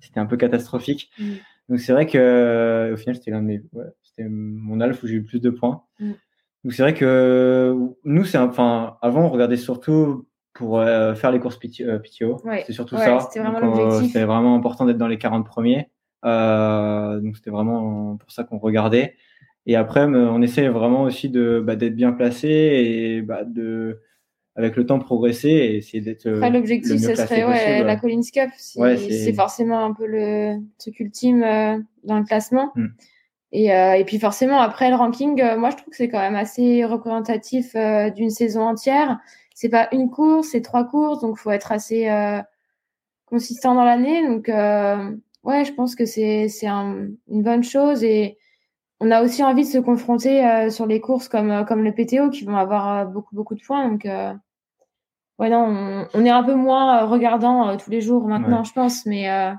c'était 0.00 0.20
un 0.20 0.26
peu 0.26 0.36
catastrophique. 0.36 1.10
Mm. 1.18 1.32
Donc 1.68 1.80
c'est 1.80 1.92
vrai 1.92 2.06
que 2.06 2.90
au 2.94 2.96
final 2.96 3.16
c'était 3.16 3.30
l'un 3.30 3.42
de 3.42 3.46
mes, 3.46 3.62
ouais, 3.72 3.84
c'était 4.02 4.28
mon 4.28 4.80
alpha 4.80 5.00
où 5.04 5.06
j'ai 5.06 5.14
eu 5.14 5.20
le 5.20 5.24
plus 5.24 5.40
de 5.40 5.50
points. 5.50 5.82
Mm. 6.00 6.12
Donc 6.64 6.72
c'est 6.72 6.82
vrai 6.82 6.94
que 6.94 7.76
nous 8.04 8.24
c'est 8.24 8.38
enfin 8.38 8.96
avant 9.02 9.26
on 9.26 9.28
regardait 9.28 9.58
surtout 9.58 10.26
pour 10.58 10.80
euh, 10.80 11.14
faire 11.14 11.30
les 11.30 11.38
courses 11.38 11.56
PT, 11.56 11.82
euh, 11.82 11.98
PTO. 11.98 12.40
Ouais. 12.44 12.64
C'est 12.66 12.72
surtout 12.72 12.96
Ouais, 12.96 13.04
ça. 13.04 13.20
c'était 13.20 13.40
vraiment. 13.40 13.90
C'était 14.02 14.24
vraiment 14.24 14.56
important 14.56 14.86
d'être 14.86 14.98
dans 14.98 15.06
les 15.06 15.18
40 15.18 15.46
premiers. 15.46 15.88
Euh, 16.24 17.20
donc 17.20 17.36
c'était 17.36 17.50
vraiment 17.50 18.16
pour 18.16 18.30
ça 18.32 18.42
qu'on 18.42 18.58
regardait. 18.58 19.14
Et 19.70 19.76
après, 19.76 20.04
on 20.04 20.40
essaie 20.42 20.66
vraiment 20.68 21.02
aussi 21.02 21.28
de 21.28 21.62
bah, 21.64 21.76
d'être 21.76 21.94
bien 21.94 22.12
placé 22.12 22.48
et 22.48 23.22
bah, 23.22 23.44
de 23.44 24.00
avec 24.56 24.74
le 24.76 24.86
temps 24.86 24.98
progresser 24.98 25.50
et 25.50 25.76
essayer 25.76 26.00
d'être. 26.00 26.26
euh, 26.26 26.36
Après, 26.36 26.50
le 26.50 26.56
l'objectif, 26.58 27.00
ce 27.00 27.14
serait 27.14 27.44
ouais, 27.44 27.84
la. 27.84 27.96
Collins 27.96 28.22
Cup. 28.32 28.50
C'est 28.56 28.80
Ouais, 28.80 28.96
c'est- 28.96 29.12
c'est 29.26 29.32
forcément 29.34 29.84
un 29.84 29.92
peu 29.92 30.06
le 30.06 30.56
truc 30.78 30.98
ultime 30.98 31.42
euh, 31.44 31.78
dans 32.02 32.18
le 32.18 32.24
classement. 32.24 32.72
Mm. 32.74 32.86
Et, 33.52 33.72
euh, 33.72 33.92
et 33.92 34.04
puis 34.04 34.18
forcément, 34.18 34.58
après 34.60 34.88
le 34.90 34.96
ranking, 34.96 35.40
euh, 35.42 35.56
moi 35.58 35.70
je 35.70 35.76
trouve 35.76 35.90
que 35.90 35.96
c'est 35.96 36.08
quand 36.08 36.18
même 36.18 36.34
assez 36.34 36.84
représentatif 36.84 37.76
euh, 37.76 38.10
d'une 38.10 38.30
saison 38.30 38.62
entière. 38.62 39.20
C'est 39.54 39.68
pas 39.68 39.88
une 39.92 40.10
course, 40.10 40.48
c'est 40.48 40.62
trois 40.62 40.84
courses, 40.88 41.20
donc 41.20 41.36
faut 41.38 41.50
être 41.50 41.72
assez 41.72 42.08
euh, 42.08 42.40
consistant 43.26 43.74
dans 43.74 43.84
l'année. 43.84 44.26
Donc 44.26 44.48
euh, 44.48 45.10
ouais, 45.44 45.64
je 45.64 45.72
pense 45.72 45.94
que 45.94 46.04
c'est 46.04 46.48
c'est 46.48 46.66
un- 46.66 47.06
une 47.28 47.42
bonne 47.42 47.62
chose 47.64 48.02
et 48.02 48.36
on 49.00 49.10
a 49.10 49.22
aussi 49.22 49.42
envie 49.44 49.62
de 49.64 49.68
se 49.68 49.78
confronter 49.78 50.44
euh, 50.44 50.70
sur 50.70 50.86
les 50.86 51.00
courses 51.00 51.28
comme 51.28 51.50
euh, 51.50 51.64
comme 51.64 51.84
le 51.84 51.92
PTO 51.92 52.30
qui 52.30 52.44
vont 52.44 52.56
avoir 52.56 52.98
euh, 52.98 53.04
beaucoup 53.04 53.34
beaucoup 53.34 53.54
de 53.54 53.62
points. 53.62 53.88
Donc 53.88 54.04
euh, 54.06 54.32
ouais 55.38 55.50
non, 55.50 55.64
on, 55.68 56.08
on 56.14 56.24
est 56.24 56.30
un 56.30 56.42
peu 56.42 56.54
moins 56.54 57.02
euh, 57.02 57.06
regardant 57.06 57.68
euh, 57.68 57.76
tous 57.76 57.90
les 57.90 58.00
jours 58.00 58.26
maintenant, 58.26 58.58
Ouais. 58.58 58.64
je 58.64 58.72
pense, 58.72 59.06
mais 59.06 59.30
euh, 59.30 59.52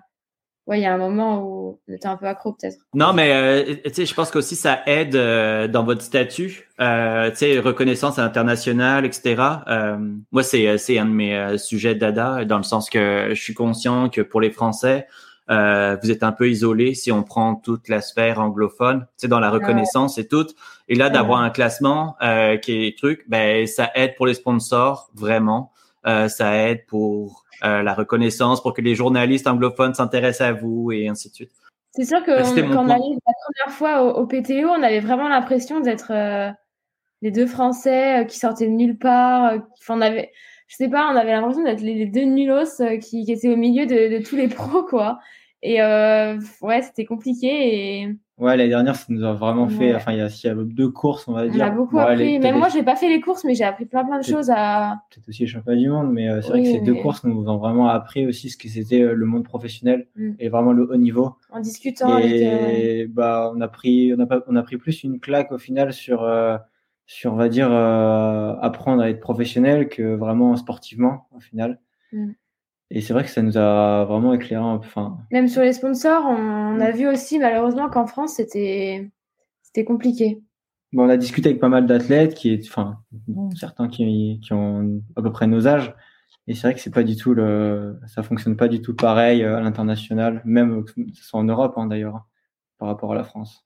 ouais, 0.68 0.80
il 0.80 0.84
y 0.84 0.86
a 0.86 0.94
un 0.94 0.98
moment 0.98 1.42
où 1.42 1.80
on 1.88 1.94
était 1.94 2.08
un 2.08 2.18
peu 2.18 2.26
accro 2.28 2.52
peut-être. 2.54 2.78
Non, 2.94 3.14
mais 3.14 3.32
euh, 3.32 3.76
tu 3.86 3.94
sais, 3.94 4.06
je 4.06 4.14
pense 4.14 4.30
qu'aussi 4.30 4.56
ça 4.58 4.82
aide 4.86 5.16
euh, 5.16 5.68
dans 5.70 5.84
votre 5.84 6.02
statut, 6.02 6.70
euh, 6.82 7.30
tu 7.32 7.38
sais, 7.38 7.60
reconnaissance 7.60 8.20
internationale, 8.20 9.06
etc. 9.06 9.42
Euh, 9.68 9.98
moi, 10.32 10.44
c'est 10.44 10.78
c'est 10.78 11.00
un 11.00 11.06
de 11.06 11.12
mes 11.12 11.36
euh, 11.36 11.58
sujets 11.58 11.96
dada 11.96 12.44
dans 12.44 12.58
le 12.58 12.64
sens 12.64 12.90
que 12.90 13.30
je 13.30 13.42
suis 13.42 13.54
conscient 13.54 14.10
que 14.10 14.22
pour 14.22 14.42
les 14.42 14.52
Français, 14.52 15.08
euh, 15.50 15.98
vous 16.02 16.12
êtes 16.12 16.24
un 16.24 16.32
peu 16.32 16.50
isolés 16.50 16.94
si 16.94 17.12
on 17.12 17.24
prend 17.24 17.56
toute 17.56 17.88
la 17.90 18.02
sphère 18.02 18.40
anglophone, 18.40 19.02
tu 19.02 19.08
sais, 19.18 19.28
dans 19.28 19.40
la 19.40 19.50
reconnaissance 19.50 20.18
et 20.18 20.28
tout. 20.28 20.48
Et 20.88 20.96
là, 20.96 21.10
d'avoir 21.10 21.40
un 21.42 21.50
classement 21.50 22.16
euh, 22.22 22.58
qui 22.58 22.86
est 22.86 22.98
truc, 22.98 23.26
ben 23.28 23.66
ça 23.68 23.90
aide 23.96 24.16
pour 24.16 24.28
les 24.28 24.34
sponsors 24.36 25.10
vraiment. 25.16 25.72
Euh, 26.06 26.28
ça 26.28 26.56
aide 26.56 26.86
pour 26.86 27.44
la 27.62 27.94
reconnaissance, 27.94 28.62
pour 28.64 28.74
que 28.74 28.82
les 28.82 28.96
journalistes 28.96 29.46
anglophones 29.46 29.94
s'intéressent 29.94 30.48
à 30.48 30.54
vous 30.54 30.94
et 30.94 31.10
ainsi 31.10 31.30
de 31.30 31.34
suite. 31.36 31.52
C'est 31.92 32.06
sûr 32.06 32.24
que 32.24 32.32
on- 32.32 32.74
quand 32.74 32.86
on 32.86 32.90
allait 32.90 33.18
la 33.28 33.34
première 33.44 33.78
fois 33.78 34.04
au, 34.04 34.22
au 34.22 34.26
PTO, 34.28 34.70
on 34.70 34.82
avait 34.82 35.02
vraiment 35.02 35.28
l'impression 35.28 35.82
d'être 35.82 36.14
les 37.22 37.32
deux 37.32 37.48
Français 37.48 38.26
qui 38.30 38.40
sortaient 38.40 38.68
de 38.68 38.72
nulle 38.72 38.98
part. 38.98 39.54
Enfin, 39.80 39.98
on 39.98 40.02
avait, 40.02 40.32
je 40.68 40.76
sais 40.78 40.88
pas, 40.88 41.10
on 41.12 41.16
avait 41.16 41.32
l'impression 41.32 41.64
d'être 41.64 41.82
les, 41.82 42.06
deux 42.06 42.24
nulos 42.24 42.78
qui, 43.02 43.26
qui 43.26 43.32
étaient 43.32 43.50
au 43.50 43.58
milieu 43.58 43.86
de, 43.86 44.18
de 44.18 44.24
tous 44.24 44.36
les 44.36 44.48
pros, 44.48 44.84
quoi. 44.84 45.20
Et 45.62 45.82
euh, 45.82 46.38
ouais, 46.62 46.82
c'était 46.82 47.06
compliqué 47.06 47.48
et 48.02 48.16
Ouais, 48.38 48.56
l'année 48.56 48.70
dernière, 48.70 48.96
ça 48.96 49.06
nous 49.10 49.26
a 49.26 49.34
vraiment 49.34 49.68
fait. 49.68 49.94
Enfin, 49.94 50.14
il 50.14 50.20
y 50.20 50.22
a, 50.22 50.28
il 50.28 50.48
y 50.48 50.50
a 50.50 50.56
deux 50.56 50.88
courses, 50.90 51.28
on 51.28 51.34
va 51.34 51.42
on 51.44 51.50
dire. 51.50 51.66
a 51.66 51.70
beaucoup 51.72 51.98
Bon, 51.98 52.04
appris. 52.04 52.16
les- 52.34 52.40
Même 52.40 52.58
moi, 52.58 52.70
j'ai 52.70 52.84
pas 52.84 52.96
fait 52.96 53.10
les 53.10 53.20
courses, 53.20 53.44
mais 53.44 53.54
j'ai 53.54 53.66
appris 53.66 53.86
plein 53.86 54.06
plein 54.06 54.18
de 54.18 54.24
choses 54.24 54.50
à. 54.50 55.02
peut-être 55.12 55.28
aussi 55.28 55.42
les 55.42 55.48
championnats 55.48 55.78
du 55.78 55.90
monde, 55.90 56.14
mais 56.14 56.30
euh, 56.30 56.42
c'est 56.42 56.48
vrai 56.52 56.62
que 56.64 56.70
ces 56.70 56.80
deux 56.80 56.96
courses 56.96 57.26
nous 57.26 57.50
ont 57.50 57.58
vraiment 57.58 57.90
appris 57.90 58.26
aussi 58.26 58.50
ce 58.50 58.56
que 58.58 58.70
c'était 58.70 59.02
euh, 59.02 59.14
le 59.14 59.26
monde 59.26 59.44
professionnel 59.44 60.08
Mm. 60.16 60.32
et 60.40 60.48
vraiment 60.48 60.72
le 60.72 60.90
haut 60.90 60.96
niveau. 60.96 61.36
En 61.52 61.60
discutant 61.60 62.14
avec. 62.14 62.32
euh, 62.32 62.70
Et 62.70 63.08
bah, 63.08 63.52
on 63.54 63.60
a 63.60 63.68
pris, 63.68 64.14
on 64.18 64.20
a 64.22 64.26
pas, 64.26 64.42
on 64.48 64.56
a 64.56 64.64
pris 64.64 64.78
plus 64.78 65.04
une 65.04 65.20
claque 65.20 65.52
au 65.52 65.58
final 65.58 65.92
sur, 65.92 66.24
euh, 66.24 66.58
sur, 67.08 67.34
on 67.34 67.36
va 67.36 67.50
dire, 67.50 67.70
apprendre 67.74 69.02
à 69.02 69.10
être 69.10 69.20
professionnel 69.20 69.90
que 69.90 70.16
vraiment 70.16 70.56
sportivement 70.56 71.28
au 71.36 71.42
final. 71.42 71.80
Mm. 72.14 72.32
Et 72.92 73.02
c'est 73.02 73.14
vrai 73.14 73.24
que 73.24 73.30
ça 73.30 73.42
nous 73.42 73.58
a 73.58 74.06
vraiment 74.06 74.34
éclairé. 74.34 74.64
un 74.64 74.78
peu- 74.80 74.88
Enfin, 74.88 75.18
Même 75.32 75.48
sur 75.48 75.62
les 75.62 75.74
sponsors, 75.74 76.24
on, 76.26 76.76
on 76.76 76.80
a 76.80 76.92
vu 76.92 77.08
aussi 77.08 77.38
malheureusement 77.40 77.90
qu'en 77.90 78.08
France, 78.08 78.34
c'était 78.36 79.10
c'était 79.62 79.86
compliqué. 79.86 80.42
bon, 80.94 81.06
on 81.06 81.10
a 81.10 81.18
discuté 81.18 81.50
avec 81.50 81.62
pas 81.62 81.70
mal 81.70 81.86
d'athlètes 81.86 82.34
qui, 82.34 82.52
est- 82.52 82.68
enfin, 82.68 83.00
certains 83.56 83.88
qui, 83.88 84.40
qui 84.44 84.54
ont 84.54 85.02
à 85.16 85.22
peu 85.22 85.32
près 85.32 85.46
nos 85.46 85.68
âges. 85.68 85.94
Et 86.48 86.56
c'est 86.56 86.62
vrai 86.64 86.74
que 86.74 86.80
c'est 86.80 86.90
pas 86.94 87.04
du 87.04 87.16
tout 87.16 87.36
le, 87.36 88.00
ça 88.08 88.24
fonctionne 88.24 88.56
pas 88.58 88.68
du 88.68 88.82
tout 88.82 88.96
pareil 88.96 89.44
euh, 89.44 89.58
à 89.58 89.62
l'international, 89.62 90.42
même 90.46 90.84
que 90.84 90.92
ce 91.14 91.24
soit 91.24 91.40
en 91.40 91.44
Europe 91.44 91.76
hein, 91.78 91.86
d'ailleurs, 91.86 92.16
hein, 92.16 92.26
par 92.80 92.88
rapport 92.88 93.12
à 93.12 93.16
la 93.16 93.24
France. 93.24 93.66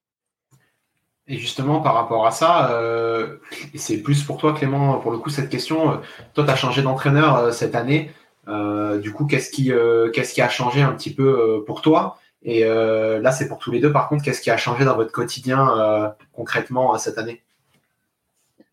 Et 1.27 1.37
justement, 1.37 1.79
par 1.79 1.93
rapport 1.93 2.25
à 2.25 2.31
ça, 2.31 2.71
euh, 2.71 3.37
c'est 3.75 4.01
plus 4.03 4.21
pour 4.23 4.35
toi, 4.37 4.53
Clément, 4.53 4.99
pour 4.99 5.11
le 5.11 5.17
coup, 5.19 5.29
cette 5.29 5.49
question. 5.49 5.91
euh, 5.93 5.97
Toi, 6.33 6.43
tu 6.43 6.49
as 6.49 6.55
changé 6.57 6.81
d'entraîneur 6.81 7.37
euh, 7.37 7.51
cette 7.51 7.75
année. 7.75 8.11
Euh, 8.47 8.97
du 8.99 9.11
coup, 9.13 9.25
qu'est-ce 9.25 9.49
qui, 9.49 9.71
euh, 9.71 10.09
qu'est-ce 10.11 10.33
qui 10.33 10.41
a 10.41 10.49
changé 10.49 10.81
un 10.81 10.91
petit 10.93 11.13
peu 11.13 11.23
euh, 11.59 11.65
pour 11.65 11.81
toi? 11.81 12.17
Et 12.43 12.65
euh, 12.65 13.19
là, 13.21 13.31
c'est 13.31 13.47
pour 13.47 13.57
tous 13.57 13.71
les 13.71 13.79
deux. 13.79 13.91
Par 13.91 14.09
contre, 14.09 14.23
qu'est-ce 14.23 14.41
qui 14.41 14.51
a 14.51 14.57
changé 14.57 14.83
dans 14.85 14.95
votre 14.95 15.11
quotidien 15.13 15.77
euh, 15.79 16.09
concrètement 16.33 16.93
euh, 16.93 16.97
cette 16.97 17.17
année? 17.17 17.41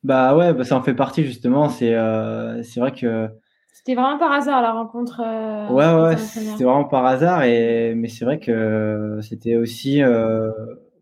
Bah 0.02 0.34
ouais, 0.36 0.52
bah 0.54 0.64
ça 0.64 0.76
en 0.76 0.82
fait 0.82 0.94
partie 0.94 1.24
justement. 1.24 1.68
C'est 1.68 1.94
euh, 1.94 2.62
c'est 2.62 2.80
vrai 2.80 2.92
que 2.92 3.28
C'était 3.72 3.94
vraiment 3.94 4.18
par 4.18 4.32
hasard 4.32 4.62
la 4.62 4.72
rencontre. 4.72 5.20
euh, 5.24 5.68
ouais 5.68 6.02
ouais, 6.10 6.16
c'était 6.16 6.64
vraiment 6.64 6.84
par 6.84 7.04
hasard 7.04 7.42
et 7.44 7.94
mais 7.94 8.08
c'est 8.08 8.24
vrai 8.24 8.40
que 8.40 9.18
c'était 9.22 9.56
aussi 9.56 10.02
euh, 10.02 10.50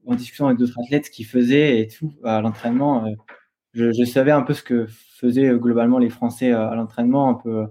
en 0.06 0.14
discussion 0.14 0.46
avec 0.46 0.58
d'autres 0.58 0.78
athlètes 0.84 1.06
ce 1.06 1.10
qu'ils 1.10 1.26
faisaient 1.26 1.80
et 1.80 1.88
tout 1.88 2.12
à 2.24 2.40
l'entraînement. 2.40 3.04
euh, 3.06 3.10
je, 3.74 3.92
je 3.92 4.04
savais 4.04 4.32
un 4.32 4.42
peu 4.42 4.54
ce 4.54 4.62
que 4.64 4.86
faisaient 4.88 5.50
globalement 5.56 5.98
les 5.98 6.10
Français 6.10 6.52
euh, 6.52 6.68
à 6.68 6.74
l'entraînement, 6.74 7.28
un 7.30 7.34
peu 7.34 7.66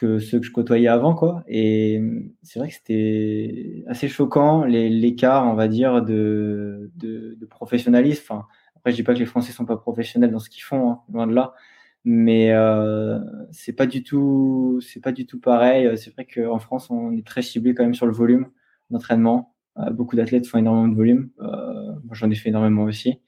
que 0.00 0.18
ceux 0.18 0.40
que 0.40 0.46
je 0.46 0.52
côtoyais 0.52 0.88
avant 0.88 1.14
quoi. 1.14 1.44
Et 1.46 2.00
c'est 2.42 2.58
vrai 2.58 2.68
que 2.68 2.74
c'était 2.74 3.84
assez 3.86 4.08
choquant 4.08 4.64
l'écart 4.64 5.46
on 5.46 5.54
va 5.54 5.68
dire 5.68 6.02
de 6.02 6.90
de, 6.96 7.46
professionnalisme. 7.50 8.42
Après 8.76 8.92
je 8.92 8.96
dis 8.96 9.02
pas 9.02 9.12
que 9.14 9.18
les 9.18 9.26
Français 9.26 9.52
sont 9.52 9.66
pas 9.66 9.76
professionnels 9.76 10.30
dans 10.30 10.38
ce 10.38 10.48
qu'ils 10.48 10.62
font, 10.62 10.90
hein, 10.90 11.00
loin 11.12 11.26
de 11.26 11.34
là. 11.34 11.52
Mais 12.04 12.52
euh, 12.52 13.18
c'est 13.52 13.74
pas 13.74 13.86
du 13.86 14.02
tout 14.02 14.80
c'est 14.80 15.00
pas 15.00 15.12
du 15.12 15.26
tout 15.26 15.38
pareil. 15.38 15.90
C'est 15.98 16.12
vrai 16.14 16.26
qu'en 16.26 16.58
France 16.58 16.88
on 16.90 17.12
est 17.12 17.26
très 17.26 17.42
ciblé 17.42 17.74
quand 17.74 17.84
même 17.84 17.94
sur 17.94 18.06
le 18.06 18.12
volume 18.12 18.48
d'entraînement. 18.90 19.54
Euh, 19.78 19.90
beaucoup 19.90 20.16
d'athlètes 20.16 20.46
font 20.46 20.58
énormément 20.58 20.88
de 20.88 20.96
volume. 20.96 21.30
Euh, 21.40 21.92
moi 22.04 22.14
j'en 22.14 22.30
ai 22.30 22.34
fait 22.36 22.48
énormément 22.48 22.84
aussi. 22.84 23.20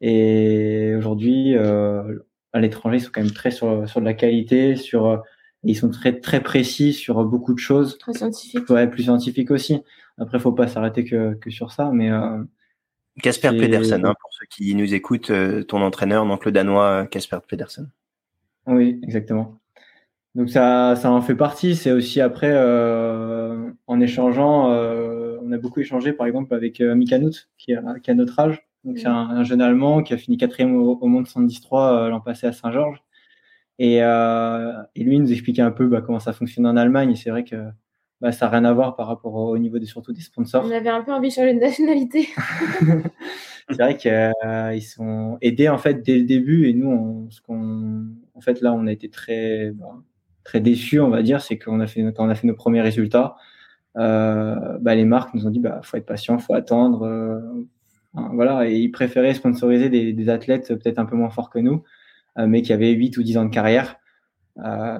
Et 0.00 0.94
aujourd'hui 0.96 1.56
euh, 1.56 2.20
à 2.54 2.60
l'étranger 2.60 2.98
ils 2.98 3.00
sont 3.02 3.10
quand 3.12 3.22
même 3.22 3.32
très 3.32 3.50
sur 3.50 3.86
sur 3.88 4.00
de 4.00 4.06
la 4.06 4.14
qualité 4.14 4.76
sur 4.76 5.22
ils 5.66 5.76
sont 5.76 5.90
très 5.90 6.18
très 6.20 6.42
précis 6.42 6.92
sur 6.92 7.24
beaucoup 7.24 7.54
de 7.54 7.58
choses 7.58 7.98
Très 7.98 8.14
scientifique. 8.14 8.68
ouais, 8.70 8.88
plus 8.88 9.04
scientifique 9.04 9.50
aussi 9.50 9.82
après 10.18 10.38
faut 10.38 10.52
pas 10.52 10.68
s'arrêter 10.68 11.04
que, 11.04 11.34
que 11.34 11.50
sur 11.50 11.72
ça 11.72 11.90
mais 11.92 12.10
euh, 12.10 12.42
Casper 13.22 13.50
Pedersen, 13.58 14.04
hein, 14.04 14.14
pour 14.20 14.30
ceux 14.34 14.46
qui 14.46 14.74
nous 14.74 14.92
écoutent, 14.92 15.30
euh, 15.30 15.62
ton 15.62 15.80
entraîneur, 15.80 16.26
donc 16.26 16.44
le 16.44 16.52
danois 16.52 16.84
euh, 16.84 17.04
Casper 17.06 17.38
Pedersen. 17.48 17.90
Oui, 18.66 19.00
exactement. 19.02 19.58
Donc 20.34 20.50
ça, 20.50 20.96
ça 20.96 21.10
en 21.10 21.22
fait 21.22 21.34
partie. 21.34 21.76
C'est 21.76 21.92
aussi 21.92 22.20
après, 22.20 22.50
euh, 22.52 23.70
en 23.86 24.00
échangeant, 24.00 24.70
euh, 24.70 25.38
on 25.42 25.50
a 25.52 25.56
beaucoup 25.56 25.80
échangé, 25.80 26.12
par 26.12 26.26
exemple, 26.26 26.54
avec 26.54 26.80
euh, 26.80 26.94
Mika 26.94 27.18
qui 27.56 27.74
a, 27.74 27.98
qui 28.02 28.10
a 28.10 28.14
notre 28.14 28.38
âge. 28.38 28.66
Donc 28.84 28.98
c'est 28.98 29.06
un, 29.06 29.14
un 29.14 29.44
jeune 29.44 29.62
Allemand 29.62 30.02
qui 30.02 30.12
a 30.12 30.18
fini 30.18 30.36
quatrième 30.36 30.76
au, 30.76 30.98
au 31.00 31.06
monde 31.06 31.26
110-3 31.26 32.06
euh, 32.06 32.08
l'an 32.10 32.20
passé 32.20 32.46
à 32.46 32.52
Saint-Georges. 32.52 33.02
Et, 33.78 34.02
euh, 34.02 34.72
et 34.94 35.04
lui 35.04 35.16
il 35.16 35.22
nous 35.22 35.32
expliquait 35.32 35.62
un 35.62 35.70
peu 35.70 35.86
bah, 35.86 36.00
comment 36.00 36.20
ça 36.20 36.32
fonctionne 36.32 36.66
en 36.66 36.76
Allemagne. 36.76 37.12
Et 37.12 37.16
c'est 37.16 37.30
vrai 37.30 37.44
que 37.44 37.56
bah, 38.20 38.32
ça 38.32 38.46
n'a 38.46 38.52
rien 38.52 38.64
à 38.64 38.72
voir 38.72 38.96
par 38.96 39.06
rapport 39.06 39.34
au 39.34 39.58
niveau 39.58 39.78
des, 39.78 39.86
surtout 39.86 40.12
des 40.12 40.22
sponsors. 40.22 40.64
On 40.66 40.70
avait 40.70 40.88
un 40.88 41.02
peu 41.02 41.12
envie 41.12 41.28
de 41.28 41.34
changer 41.34 41.54
de 41.54 41.60
nationalité. 41.60 42.28
c'est 43.70 43.82
vrai 43.82 43.96
qu'ils 43.96 44.82
sont 44.82 45.38
aidés 45.40 45.68
en 45.68 45.78
fait 45.78 46.02
dès 46.02 46.18
le 46.18 46.24
début 46.24 46.68
et 46.68 46.74
nous 46.74 46.88
on, 46.88 47.30
ce 47.30 47.40
qu'on 47.40 48.06
en 48.34 48.40
fait 48.40 48.60
là 48.60 48.72
on 48.72 48.86
a 48.86 48.92
été 48.92 49.08
très 49.08 49.72
bah, 49.72 49.86
très 50.44 50.60
déçus 50.60 51.00
on 51.00 51.10
va 51.10 51.22
dire 51.22 51.40
c'est 51.40 51.58
qu'on 51.58 51.80
a 51.80 51.86
fait 51.86 52.02
quand 52.14 52.24
on 52.24 52.28
a 52.28 52.34
fait 52.34 52.46
nos 52.46 52.54
premiers 52.54 52.80
résultats 52.80 53.36
euh, 53.96 54.78
bah, 54.80 54.94
les 54.94 55.04
marques 55.04 55.34
nous 55.34 55.46
ont 55.46 55.50
dit 55.50 55.58
bah 55.58 55.80
faut 55.82 55.96
être 55.96 56.06
patient 56.06 56.38
faut 56.38 56.54
attendre 56.54 57.02
euh, 57.02 57.40
voilà 58.32 58.68
et 58.68 58.76
ils 58.76 58.90
préféraient 58.90 59.34
sponsoriser 59.34 59.88
des, 59.88 60.12
des 60.12 60.28
athlètes 60.28 60.68
peut-être 60.68 60.98
un 61.00 61.06
peu 61.06 61.16
moins 61.16 61.30
forts 61.30 61.50
que 61.50 61.58
nous 61.58 61.74
euh, 61.74 61.95
mais 62.36 62.62
qui 62.62 62.72
avaient 62.72 62.92
8 62.92 63.16
ou 63.16 63.22
10 63.22 63.38
ans 63.38 63.44
de 63.44 63.50
carrière 63.50 63.96
euh, 64.64 64.98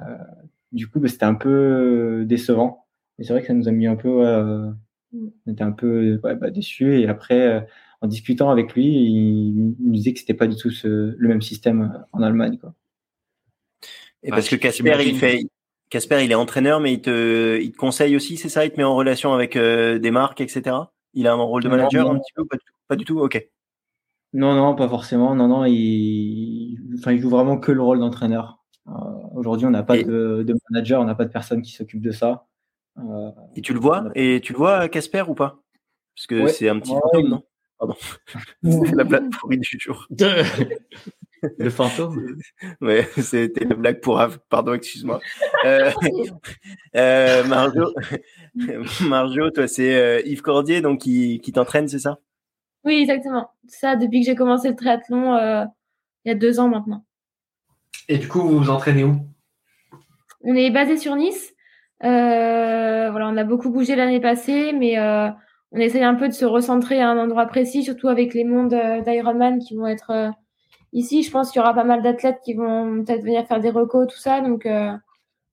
du 0.72 0.88
coup 0.88 1.00
bah, 1.00 1.08
c'était 1.08 1.24
un 1.24 1.34
peu 1.34 2.24
décevant 2.26 2.86
et 3.18 3.24
c'est 3.24 3.32
vrai 3.32 3.42
que 3.42 3.48
ça 3.48 3.54
nous 3.54 3.68
a 3.68 3.72
mis 3.72 3.86
un 3.86 3.96
peu 3.96 4.26
euh, 4.26 4.70
on 5.12 5.52
était 5.52 5.62
un 5.62 5.72
peu 5.72 6.20
ouais, 6.22 6.36
bah, 6.36 6.50
déçus 6.50 7.00
et 7.00 7.08
après 7.08 7.46
euh, 7.46 7.60
en 8.02 8.08
discutant 8.08 8.50
avec 8.50 8.74
lui, 8.74 8.86
il, 8.86 9.74
il 9.80 9.86
nous 9.86 9.92
disait 9.92 10.12
que 10.12 10.18
c'était 10.18 10.34
pas 10.34 10.46
du 10.46 10.56
tout 10.56 10.70
ce, 10.70 11.14
le 11.16 11.28
même 11.28 11.42
système 11.42 12.04
en 12.12 12.22
Allemagne. 12.22 12.58
Quoi. 12.58 12.74
Et 14.22 14.30
Ouais, 14.30 14.36
parce 14.36 14.48
que 14.48 14.56
Casper, 14.56 14.98
il 15.06 15.16
fait, 15.16 15.46
Casper, 15.88 16.24
il 16.24 16.30
est 16.30 16.36
entraîneur, 16.36 16.80
mais 16.80 16.92
il 16.92 17.00
te, 17.00 17.58
il 17.60 17.72
te 17.72 17.76
conseille 17.76 18.16
aussi, 18.16 18.36
c'est 18.36 18.48
ça? 18.48 18.64
Il 18.64 18.72
te 18.72 18.76
met 18.76 18.84
en 18.84 18.96
relation 18.96 19.32
avec 19.32 19.56
euh, 19.56 19.98
des 19.98 20.10
marques, 20.10 20.40
etc. 20.40 20.76
Il 21.14 21.26
a 21.26 21.32
un 21.32 21.36
rôle 21.36 21.62
de 21.62 21.68
manager 21.68 22.06
non. 22.06 22.16
un 22.16 22.18
petit 22.18 22.32
peu, 22.34 22.44
pas 22.44 22.56
du 22.56 22.64
tout, 22.64 22.74
pas 22.88 22.96
du 22.96 23.04
tout? 23.04 23.20
Ok. 23.20 23.48
Non, 24.32 24.54
non, 24.54 24.74
pas 24.74 24.88
forcément. 24.88 25.34
Non, 25.34 25.48
non, 25.48 25.64
il, 25.64 26.78
enfin, 26.98 27.12
il 27.12 27.20
joue 27.20 27.30
vraiment 27.30 27.58
que 27.58 27.72
le 27.72 27.82
rôle 27.82 28.00
d'entraîneur. 28.00 28.58
Euh, 28.88 28.92
Aujourd'hui, 29.34 29.66
on 29.66 29.70
n'a 29.70 29.82
pas 29.82 29.96
Et- 29.96 30.04
de, 30.04 30.42
de 30.46 30.54
manager, 30.70 31.00
on 31.00 31.04
n'a 31.04 31.14
pas 31.14 31.24
de 31.24 31.30
personne 31.32 31.62
qui 31.62 31.72
s'occupe 31.72 32.00
de 32.02 32.10
ça. 32.10 32.46
Euh, 32.98 33.30
Et 33.54 33.60
tu 33.62 33.72
le 33.74 33.80
vois 33.80 34.04
Et 34.14 34.40
tu 34.42 34.52
le 34.52 34.58
vois, 34.58 34.88
Casper, 34.88 35.24
ou 35.28 35.34
pas? 35.34 35.58
Parce 36.14 36.26
que 36.26 36.42
Ouais. 36.44 36.48
c'est 36.48 36.68
un 36.68 36.78
petit 36.78 36.92
Ouais, 36.92 37.00
fantôme, 37.02 37.24
il- 37.24 37.30
non? 37.30 37.42
Pardon. 37.78 37.94
c'est 38.62 38.94
la 38.94 39.04
blague 39.04 39.30
pourrie 39.30 39.58
du 39.58 39.78
jour. 39.78 40.06
le 41.58 41.70
fantôme. 41.70 42.36
Ouais, 42.80 43.06
c'était 43.18 43.64
la 43.66 43.74
blague 43.74 44.00
pour 44.00 44.18
Ave. 44.18 44.38
Pardon, 44.48 44.72
excuse-moi. 44.72 45.20
Euh, 45.66 45.90
euh, 46.96 47.44
Marjo, 47.44 47.92
Marjo, 49.08 49.50
toi, 49.50 49.68
c'est 49.68 49.94
euh, 49.94 50.20
Yves 50.24 50.42
Cordier, 50.42 50.80
donc 50.80 51.00
qui, 51.02 51.38
qui 51.40 51.52
t'entraîne, 51.52 51.88
c'est 51.88 51.98
ça? 51.98 52.18
Oui, 52.86 53.00
exactement. 53.00 53.50
Ça, 53.66 53.96
depuis 53.96 54.20
que 54.20 54.26
j'ai 54.26 54.36
commencé 54.36 54.68
le 54.68 54.76
triathlon, 54.76 55.34
euh, 55.34 55.64
il 56.24 56.28
y 56.28 56.30
a 56.30 56.36
deux 56.36 56.60
ans 56.60 56.68
maintenant. 56.68 57.04
Et 58.08 58.18
du 58.18 58.28
coup, 58.28 58.40
vous 58.40 58.58
vous 58.58 58.70
entraînez 58.70 59.02
où? 59.02 59.16
On 60.44 60.54
est 60.54 60.70
basé 60.70 60.96
sur 60.96 61.16
Nice. 61.16 61.52
Euh, 62.04 63.10
voilà, 63.10 63.28
on 63.28 63.36
a 63.36 63.42
beaucoup 63.42 63.70
bougé 63.70 63.96
l'année 63.96 64.20
passée, 64.20 64.72
mais 64.72 64.98
euh, 65.00 65.28
on 65.72 65.78
essaye 65.80 66.04
un 66.04 66.14
peu 66.14 66.28
de 66.28 66.32
se 66.32 66.44
recentrer 66.44 67.00
à 67.00 67.10
un 67.10 67.18
endroit 67.18 67.46
précis, 67.46 67.82
surtout 67.82 68.06
avec 68.06 68.34
les 68.34 68.44
mondes 68.44 68.76
d'Ironman 69.04 69.58
qui 69.58 69.74
vont 69.74 69.88
être 69.88 70.30
ici. 70.92 71.24
Je 71.24 71.30
pense 71.32 71.50
qu'il 71.50 71.60
y 71.60 71.64
aura 71.64 71.74
pas 71.74 71.82
mal 71.82 72.02
d'athlètes 72.02 72.38
qui 72.44 72.54
vont 72.54 73.02
peut-être 73.02 73.24
venir 73.24 73.44
faire 73.48 73.58
des 73.58 73.70
recos, 73.70 74.06
tout 74.06 74.18
ça. 74.18 74.42
Donc 74.42 74.64
là, 74.64 75.00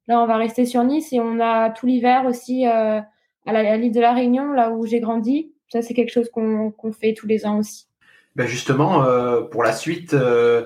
on 0.07 0.27
va 0.27 0.37
rester 0.37 0.65
sur 0.65 0.83
Nice 0.83 1.11
et 1.13 1.19
on 1.19 1.39
a 1.39 1.71
tout 1.71 1.87
l'hiver 1.87 2.25
aussi 2.27 2.65
à 2.67 3.07
la, 3.47 3.59
à 3.71 3.77
l'île 3.77 3.93
de 3.93 4.01
la 4.01 4.13
Réunion, 4.13 4.51
là 4.51 4.69
où 4.69 4.85
j'ai 4.85 4.99
grandi. 4.99 5.52
Ça, 5.73 5.81
c'est 5.81 5.95
quelque 5.95 6.11
chose 6.11 6.29
qu'on 6.29 6.91
fait 6.91 7.15
tous 7.15 7.25
les 7.25 7.47
ans 7.47 7.57
aussi. 7.57 7.87
Ben 8.35 8.45
justement, 8.45 9.05
euh, 9.05 9.41
pour 9.41 9.63
la 9.63 9.73
suite, 9.73 10.13
euh, 10.13 10.65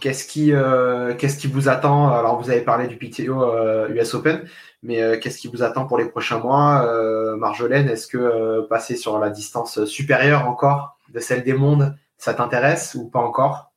qu'est-ce 0.00 0.26
qui, 0.26 0.52
euh, 0.52 1.14
qu'est-ce 1.14 1.38
qui 1.38 1.46
vous 1.46 1.68
attend? 1.68 2.08
Alors, 2.08 2.42
vous 2.42 2.50
avez 2.50 2.62
parlé 2.62 2.88
du 2.88 2.96
PTO 2.96 3.40
euh, 3.40 3.88
US 3.90 4.14
Open, 4.14 4.42
mais 4.82 5.00
euh, 5.00 5.16
qu'est-ce 5.16 5.38
qui 5.38 5.46
vous 5.46 5.62
attend 5.62 5.86
pour 5.86 5.96
les 5.96 6.06
prochains 6.06 6.40
mois? 6.40 6.84
Euh, 6.84 7.36
Marjolaine, 7.36 7.88
est-ce 7.88 8.08
que 8.08 8.18
euh, 8.18 8.62
passer 8.68 8.96
sur 8.96 9.20
la 9.20 9.30
distance 9.30 9.84
supérieure 9.84 10.48
encore 10.48 10.98
de 11.14 11.20
celle 11.20 11.44
des 11.44 11.54
mondes, 11.54 11.96
ça 12.16 12.34
t'intéresse 12.34 12.96
ou 12.96 13.08
pas 13.08 13.20
encore? 13.20 13.70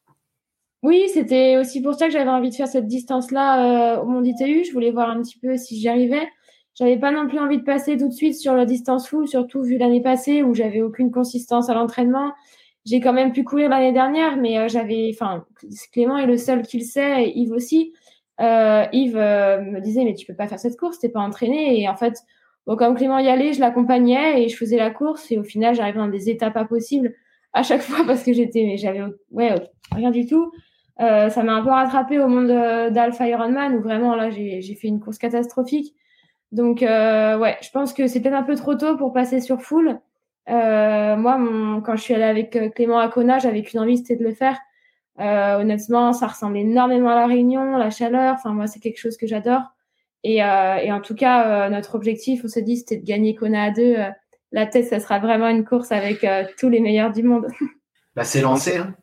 Oui, 0.81 1.11
c'était 1.13 1.57
aussi 1.57 1.83
pour 1.83 1.93
ça 1.93 2.07
que 2.07 2.11
j'avais 2.11 2.31
envie 2.31 2.49
de 2.49 2.55
faire 2.55 2.67
cette 2.67 2.87
distance-là 2.87 3.97
euh, 3.97 4.01
au 4.01 4.07
Monde 4.07 4.25
ITU. 4.25 4.63
Je 4.65 4.73
voulais 4.73 4.89
voir 4.89 5.11
un 5.11 5.21
petit 5.21 5.37
peu 5.37 5.57
si 5.57 5.79
j'y 5.79 5.87
arrivais. 5.87 6.27
J'avais 6.75 6.97
pas 6.97 7.11
non 7.11 7.27
plus 7.27 7.39
envie 7.39 7.57
de 7.57 7.63
passer 7.63 7.97
tout 7.97 8.07
de 8.07 8.13
suite 8.13 8.35
sur 8.35 8.53
la 8.53 8.65
distance 8.65 9.09
full, 9.09 9.27
surtout 9.27 9.61
vu 9.61 9.77
l'année 9.77 10.01
passée 10.01 10.41
où 10.41 10.53
j'avais 10.53 10.81
aucune 10.81 11.11
consistance 11.11 11.69
à 11.69 11.73
l'entraînement. 11.73 12.31
J'ai 12.85 12.99
quand 12.99 13.13
même 13.13 13.33
pu 13.33 13.43
courir 13.43 13.69
l'année 13.69 13.91
dernière, 13.91 14.37
mais 14.37 14.57
euh, 14.57 14.67
j'avais, 14.67 15.11
enfin, 15.13 15.45
Clément 15.91 16.17
est 16.17 16.25
le 16.25 16.37
seul 16.37 16.63
qui 16.63 16.79
le 16.79 16.83
sait, 16.85 17.25
et 17.25 17.37
Yves 17.37 17.51
aussi. 17.51 17.93
Euh, 18.39 18.85
Yves 18.91 19.17
euh, 19.17 19.61
me 19.61 19.79
disait, 19.81 20.03
mais 20.03 20.15
tu 20.15 20.25
peux 20.25 20.33
pas 20.33 20.47
faire 20.47 20.59
cette 20.59 20.77
course, 20.77 20.99
t'es 20.99 21.09
pas 21.09 21.19
entraîné. 21.19 21.79
Et 21.79 21.89
en 21.89 21.95
fait, 21.95 22.15
bon, 22.65 22.75
comme 22.75 22.95
Clément 22.95 23.19
y 23.19 23.27
allait, 23.27 23.53
je 23.53 23.59
l'accompagnais 23.59 24.43
et 24.43 24.49
je 24.49 24.57
faisais 24.57 24.77
la 24.77 24.89
course. 24.89 25.31
Et 25.31 25.37
au 25.37 25.43
final, 25.43 25.75
j'arrivais 25.75 25.99
dans 25.99 26.07
des 26.07 26.29
étapes 26.29 26.53
pas 26.53 26.65
possibles 26.65 27.13
à 27.53 27.63
chaque 27.63 27.81
fois 27.81 28.05
parce 28.05 28.23
que 28.23 28.33
j'étais, 28.33 28.63
mais 28.63 28.77
j'avais, 28.77 29.01
ouais, 29.31 29.53
rien 29.91 30.11
du 30.11 30.25
tout. 30.25 30.51
Euh, 30.99 31.29
ça 31.29 31.43
m'a 31.43 31.53
un 31.53 31.63
peu 31.63 31.69
rattrapé 31.69 32.19
au 32.19 32.27
monde 32.27 32.47
d'Alpha 32.47 33.27
Ironman 33.27 33.75
où 33.75 33.81
vraiment 33.81 34.15
là, 34.15 34.29
j'ai 34.29 34.75
fait 34.75 34.87
une 34.87 34.99
course 34.99 35.17
catastrophique. 35.17 35.93
Donc, 36.51 36.83
euh, 36.83 37.37
ouais, 37.37 37.57
je 37.61 37.69
pense 37.69 37.93
que 37.93 38.07
c'est 38.07 38.19
peut-être 38.19 38.35
un 38.35 38.43
peu 38.43 38.55
trop 38.55 38.75
tôt 38.75 38.97
pour 38.97 39.13
passer 39.13 39.39
sur 39.39 39.61
full. 39.61 39.99
Euh, 40.49 41.15
moi, 41.15 41.37
quand 41.85 41.95
je 41.95 42.01
suis 42.01 42.13
allée 42.13 42.23
avec 42.23 42.55
euh, 42.55 42.69
Clément 42.69 42.99
à 42.99 43.07
Kona, 43.07 43.39
j'avais 43.39 43.61
qu'une 43.63 43.79
envie, 43.79 43.97
c'était 43.97 44.17
de 44.17 44.23
le 44.23 44.33
faire. 44.33 44.57
Honnêtement, 45.17 46.13
ça 46.13 46.27
ressemble 46.27 46.57
énormément 46.57 47.09
à 47.09 47.15
la 47.15 47.27
Réunion, 47.27 47.77
la 47.77 47.91
chaleur. 47.91 48.33
Enfin, 48.33 48.53
moi, 48.53 48.65
c'est 48.65 48.79
quelque 48.79 48.97
chose 48.97 49.17
que 49.17 49.27
j'adore. 49.27 49.61
Et, 50.23 50.41
en 50.43 50.99
tout 50.99 51.13
cas, 51.13 51.69
notre 51.69 51.93
objectif, 51.93 52.41
on 52.43 52.47
s'est 52.47 52.63
dit, 52.63 52.77
c'était 52.77 52.97
de 52.97 53.05
gagner 53.05 53.35
Kona 53.35 53.65
à 53.65 53.71
deux. 53.71 53.97
La 54.51 54.65
tête, 54.65 54.85
ça 54.85 54.99
sera 54.99 55.19
vraiment 55.19 55.47
une 55.47 55.63
course 55.63 55.91
avec 55.91 56.25
tous 56.57 56.69
les 56.69 56.79
meilleurs 56.79 57.11
du 57.11 57.21
monde. 57.21 57.45
Bah, 58.15 58.23
c'est 58.23 58.41
lancé. 58.41 58.77
Hein. 58.77 58.95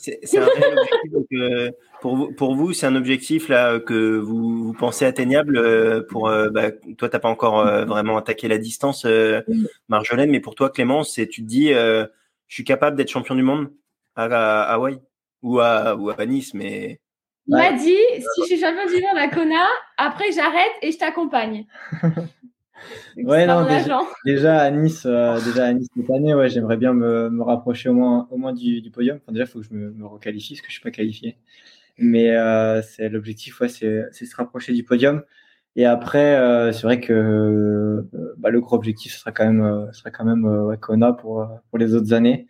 C'est 0.00 0.38
un 0.38 0.46
réel 0.46 0.78
objectif. 0.78 1.12
donc, 1.12 1.26
euh, 1.32 1.70
pour 2.00 2.16
vous, 2.16 2.32
pour 2.32 2.54
vous, 2.54 2.72
c'est 2.72 2.86
un 2.86 2.96
objectif 2.96 3.48
là 3.48 3.78
que 3.78 4.16
vous, 4.18 4.64
vous 4.64 4.72
pensez 4.72 5.04
atteignable. 5.04 5.56
euh, 5.58 6.02
pour 6.08 6.28
euh, 6.28 6.48
bah, 6.50 6.70
toi, 6.96 7.08
t'as 7.08 7.18
pas 7.18 7.28
encore 7.28 7.60
euh, 7.66 7.84
vraiment 7.84 8.16
attaqué 8.16 8.48
la 8.48 8.58
distance, 8.58 9.04
euh. 9.04 9.40
Marjolaine, 9.88 10.30
mais 10.30 10.40
pour 10.40 10.54
toi, 10.54 10.70
Clément, 10.70 11.04
c'est 11.04 11.26
tu 11.28 11.42
te 11.42 11.46
dis, 11.46 11.72
euh, 11.74 12.06
je 12.48 12.54
suis 12.54 12.64
capable 12.64 12.96
d'être 12.96 13.10
champion 13.10 13.34
du 13.34 13.42
monde 13.42 13.70
à, 14.16 14.24
à 14.24 14.74
Hawaï 14.74 14.98
ou 15.42 15.60
à 15.60 15.94
ou 15.96 16.10
à 16.10 16.26
Nice, 16.26 16.54
mais 16.54 17.00
Il 17.46 17.54
Ouais. 17.54 17.70
m'a 17.70 17.76
dit, 17.76 17.96
si 18.18 18.40
je 18.42 18.44
suis 18.46 18.60
champion 18.60 18.86
du 18.86 19.02
monde 19.02 19.18
à 19.18 19.28
Kona, 19.28 19.66
après 19.98 20.32
j'arrête 20.32 20.72
et 20.82 20.92
je 20.92 20.98
t'accompagne. 20.98 21.66
Ouais, 23.16 23.46
non, 23.46 23.64
déjà-. 23.66 24.00
Déjà 24.24 24.60
à 24.60 24.70
Nice, 24.70 25.04
euh, 25.06 25.40
déjà 25.44 25.66
à 25.66 25.72
Nice 25.72 25.88
cette 25.96 26.10
année, 26.10 26.34
ouais, 26.34 26.48
j'aimerais 26.48 26.76
bien 26.76 26.92
me, 26.92 27.28
me 27.30 27.42
rapprocher 27.42 27.88
au 27.88 27.94
moins, 27.94 28.28
au 28.30 28.36
moins 28.36 28.52
du, 28.52 28.80
du 28.80 28.90
podium. 28.90 29.18
Enfin, 29.22 29.32
déjà, 29.32 29.44
il 29.44 29.48
faut 29.48 29.60
que 29.60 29.66
je 29.66 29.74
me, 29.74 29.90
me 29.92 30.06
requalifie 30.06 30.54
parce 30.54 30.62
que 30.62 30.68
je 30.68 30.72
suis 30.72 30.82
pas 30.82 30.90
qualifié. 30.90 31.36
Mais 31.98 32.30
euh, 32.36 32.82
c'est 32.82 33.08
l'objectif, 33.08 33.60
ouais, 33.60 33.68
c'est 33.68 34.04
c'est 34.12 34.26
se 34.26 34.36
rapprocher 34.36 34.72
du 34.72 34.84
podium. 34.84 35.22
Et 35.76 35.86
après, 35.86 36.36
euh, 36.36 36.72
c'est 36.72 36.82
vrai 36.84 37.00
que 37.00 37.12
euh, 37.12 38.34
bah, 38.38 38.50
le 38.50 38.60
gros 38.60 38.76
objectif, 38.76 39.12
ce 39.12 39.20
sera 39.20 39.32
quand 39.32 39.44
même, 39.46 39.62
euh, 39.62 39.86
ce 39.92 40.00
sera 40.00 40.10
quand 40.10 40.24
même 40.24 40.44
ouais, 40.46 40.78
Kona 40.78 41.12
pour 41.12 41.46
pour 41.70 41.78
les 41.78 41.94
autres 41.94 42.12
années. 42.14 42.46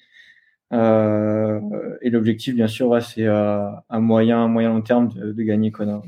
Euh, 0.73 1.61
et 2.03 2.11
l'objectif, 2.11 2.55
bien 2.55 2.69
sûr, 2.69 2.89
ouais, 2.89 3.01
c'est 3.01 3.27
euh, 3.27 3.67
un 3.91 4.01
moyen, 4.01 4.47
moyen 4.49 4.71
long 4.71 4.83
terme 4.83 5.09
de, 5.09 5.33
de 5.33 5.43
gagner 5.43 5.73
Kona. 5.73 6.03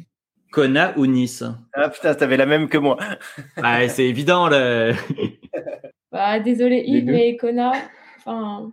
Kona 0.52 0.92
ou 0.98 1.06
Nice? 1.06 1.42
Ah 1.74 1.88
putain, 1.88 2.14
t'avais 2.14 2.36
la 2.36 2.46
même 2.46 2.68
que 2.68 2.78
moi. 2.78 2.96
Ah, 3.56 3.88
C'est 3.88 4.04
évident. 4.06 4.48
Le... 4.48 4.92
Bah, 6.12 6.38
désolé 6.40 6.82
Yves, 6.86 7.06
mais 7.06 7.36
Kona, 7.38 7.72
enfin. 8.18 8.70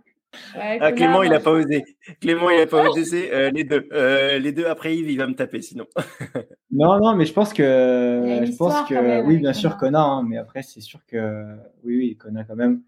ouais, 0.54 0.78
Ah 0.78 0.92
Kona, 0.92 0.92
Clément, 0.92 1.22
il 1.22 1.28
moi, 1.30 1.38
a 1.38 1.40
pas 1.40 1.52
osé. 1.52 1.84
Clément, 2.20 2.50
il 2.50 2.60
a 2.60 2.66
pas 2.66 2.86
osé. 2.90 3.04
c'est, 3.06 3.32
euh, 3.32 3.50
les 3.50 3.64
deux, 3.64 3.88
Euh, 3.94 4.38
les 4.38 4.52
deux 4.52 4.66
après 4.66 4.94
Yves, 4.94 5.10
il 5.10 5.16
va 5.16 5.26
me 5.26 5.34
taper 5.34 5.62
sinon. 5.62 5.86
Non, 6.70 7.00
non, 7.00 7.14
mais 7.16 7.24
je 7.24 7.32
pense 7.32 7.52
que, 7.54 8.42
je 8.44 8.56
pense 8.58 8.86
que, 8.88 8.94
même 8.94 9.26
oui, 9.26 9.38
bien 9.38 9.54
sûr, 9.54 9.78
Kona. 9.78 10.02
Hein, 10.02 10.22
mais 10.28 10.36
après, 10.36 10.62
c'est 10.62 10.82
sûr 10.82 11.00
que, 11.06 11.44
oui, 11.82 11.96
oui, 11.96 12.16
Kona 12.18 12.44
quand 12.44 12.56
même. 12.56 12.82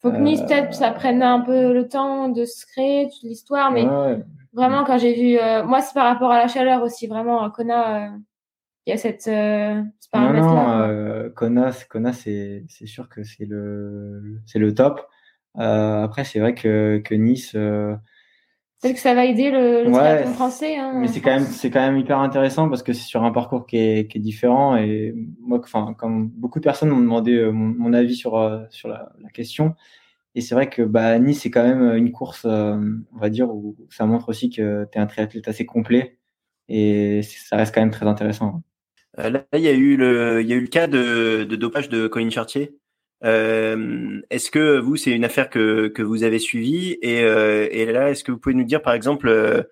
Faut 0.00 0.12
que 0.12 0.18
Nice, 0.18 0.40
Euh, 0.42 0.46
peut-être, 0.46 0.74
ça 0.74 0.92
prenne 0.92 1.22
un 1.22 1.40
peu 1.40 1.72
le 1.74 1.88
temps 1.88 2.28
de 2.28 2.44
se 2.44 2.64
créer 2.64 3.08
toute 3.10 3.24
l'histoire, 3.24 3.72
mais 3.72 3.82
Ouais, 3.84 3.90
ouais. 4.14 4.22
vraiment, 4.52 4.84
quand 4.84 4.98
j'ai 4.98 5.14
vu. 5.14 5.36
euh, 5.38 5.64
moi, 5.64 5.80
c'est 5.80 5.94
par 5.94 6.04
rapport 6.06 6.30
à 6.30 6.38
la 6.38 6.46
chaleur 6.48 6.82
aussi, 6.84 7.08
vraiment, 7.08 7.42
à 7.42 7.50
Kona, 7.50 8.06
euh, 8.06 8.10
il 8.86 8.90
y 8.90 8.92
a 8.92 8.96
cette, 8.96 9.26
euh, 9.28 9.82
ce 10.00 10.08
Non, 10.14 10.22
non, 10.22 10.32
paramètre-là? 10.32 10.88
euh, 10.88 11.30
Kona, 11.30 11.72
c'est- 11.72 11.88
Kona, 11.88 12.12
sûr 12.86 13.08
que 13.08 13.22
c'est 13.24 13.44
le, 13.46 14.40
le 14.54 14.74
top. 14.74 15.00
Euh, 15.58 16.04
après, 16.04 16.24
c'est 16.24 16.38
vrai 16.38 16.54
que, 16.54 16.98
que 17.04 17.14
Nice, 17.14 17.54
euh, 17.54 17.94
Peut-être 18.82 18.94
que 18.94 19.00
ça 19.00 19.14
va 19.14 19.24
aider 19.24 19.50
le, 19.50 19.84
le 19.84 19.90
Ouais, 19.90 20.24
français. 20.34 20.76
Hein, 20.76 20.92
mais 21.00 21.08
c'est 21.08 21.20
quand 21.20 21.30
même, 21.30 21.46
quand 21.72 21.80
même 21.80 21.96
hyper 21.96 22.18
intéressant 22.20 22.68
parce 22.68 22.82
que 22.82 22.92
c'est 22.92 23.06
sur 23.06 23.24
un 23.24 23.32
parcours 23.32 23.66
qui 23.66 23.78
est, 23.78 24.06
qui 24.10 24.18
est 24.18 24.20
différent 24.20 24.76
et 24.76 25.14
moi, 25.40 25.60
enfin, 25.62 25.94
comme 25.98 26.28
beaucoup 26.28 26.58
de 26.60 26.64
personnes 26.64 26.90
m'ont 26.90 27.00
demandé 27.00 27.42
mon, 27.50 27.66
mon 27.68 27.92
avis 27.94 28.14
sur, 28.14 28.36
sur 28.70 28.88
la, 28.88 29.12
la 29.20 29.30
question. 29.30 29.74
Et 30.34 30.42
c'est 30.42 30.54
vrai 30.54 30.68
que 30.70 30.82
bah, 30.82 31.18
Nice, 31.18 31.42
c'est 31.42 31.50
quand 31.50 31.64
même 31.64 31.96
une 31.96 32.12
course, 32.12 32.44
euh, 32.46 32.78
on 33.14 33.18
va 33.18 33.30
dire, 33.30 33.50
où 33.50 33.76
ça 33.90 34.06
montre 34.06 34.28
aussi 34.28 34.50
que 34.50 34.86
tu 34.92 34.98
es 34.98 35.00
un 35.00 35.06
triathlète 35.06 35.48
assez 35.48 35.66
complet 35.66 36.18
et 36.68 37.22
ça 37.22 37.56
reste 37.56 37.74
quand 37.74 37.80
même 37.82 37.90
très 37.90 38.06
intéressant. 38.06 38.62
Euh, 39.18 39.30
là, 39.30 39.44
il 39.54 39.60
y 39.60 39.68
a 39.68 39.72
eu 39.72 39.96
le, 39.96 40.42
il 40.42 40.48
y 40.48 40.52
a 40.52 40.56
eu 40.56 40.60
le 40.60 40.66
cas 40.66 40.86
de, 40.86 41.44
de 41.44 41.56
dopage 41.56 41.88
de 41.88 42.06
Colin 42.06 42.30
Chartier. 42.30 42.76
Euh, 43.24 44.20
est-ce 44.30 44.50
que 44.50 44.78
vous, 44.78 44.96
c'est 44.96 45.10
une 45.10 45.24
affaire 45.24 45.48
que, 45.48 45.88
que 45.88 46.02
vous 46.02 46.22
avez 46.22 46.38
suivie 46.38 46.98
et, 47.00 47.22
euh, 47.22 47.66
et 47.70 47.86
là, 47.86 48.10
est-ce 48.10 48.24
que 48.24 48.32
vous 48.32 48.38
pouvez 48.38 48.54
nous 48.54 48.64
dire, 48.64 48.82
par 48.82 48.92
exemple, 48.92 49.28
euh, 49.28 49.62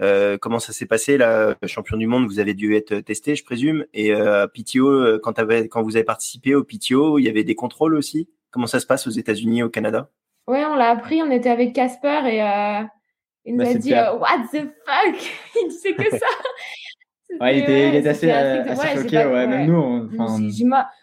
euh, 0.00 0.36
comment 0.38 0.58
ça 0.58 0.72
s'est 0.72 0.86
passé 0.86 1.16
là, 1.16 1.56
champion 1.66 1.96
du 1.96 2.06
monde, 2.06 2.26
vous 2.26 2.38
avez 2.40 2.54
dû 2.54 2.74
être 2.76 3.00
testé, 3.00 3.34
je 3.34 3.44
présume, 3.44 3.84
et 3.94 4.12
euh, 4.12 4.46
PTO, 4.46 4.88
euh, 4.88 5.20
quand, 5.22 5.34
vous 5.82 5.96
avez 5.96 6.04
participé 6.04 6.54
au 6.54 6.64
PTO, 6.64 7.18
il 7.18 7.24
y 7.24 7.28
avait 7.28 7.44
des 7.44 7.54
contrôles 7.54 7.94
aussi? 7.94 8.28
Comment 8.50 8.66
ça 8.66 8.80
se 8.80 8.86
passe 8.86 9.06
aux 9.06 9.10
États-Unis, 9.10 9.62
au 9.62 9.68
Canada? 9.68 10.10
Ouais, 10.46 10.64
on 10.64 10.76
l'a 10.76 10.90
appris, 10.90 11.22
on 11.22 11.30
était 11.30 11.50
avec 11.50 11.74
Casper 11.74 12.20
et 12.26 12.42
euh, 12.42 12.82
il 13.44 13.56
nous 13.56 13.58
Bah, 13.58 13.68
a 13.68 13.72
c'est 13.72 13.78
dit 13.78 13.94
euh, 13.94 14.14
What 14.14 14.48
the 14.52 14.62
fuck? 14.86 15.32
Il 15.62 15.68
disait 15.68 15.94
que 15.94 16.10
ça 16.10 16.26
Ouais, 17.40 17.58
il 17.58 17.62
était, 17.62 17.88
il 17.90 17.94
était 17.96 18.08
assez, 18.08 18.30
euh, 18.30 18.62
assez 18.64 18.96
choqué, 19.02 19.16
pas- 19.16 19.28
ouais, 19.28 19.46
même 19.46 19.66
nous. 19.70 19.76
on- 19.78 20.08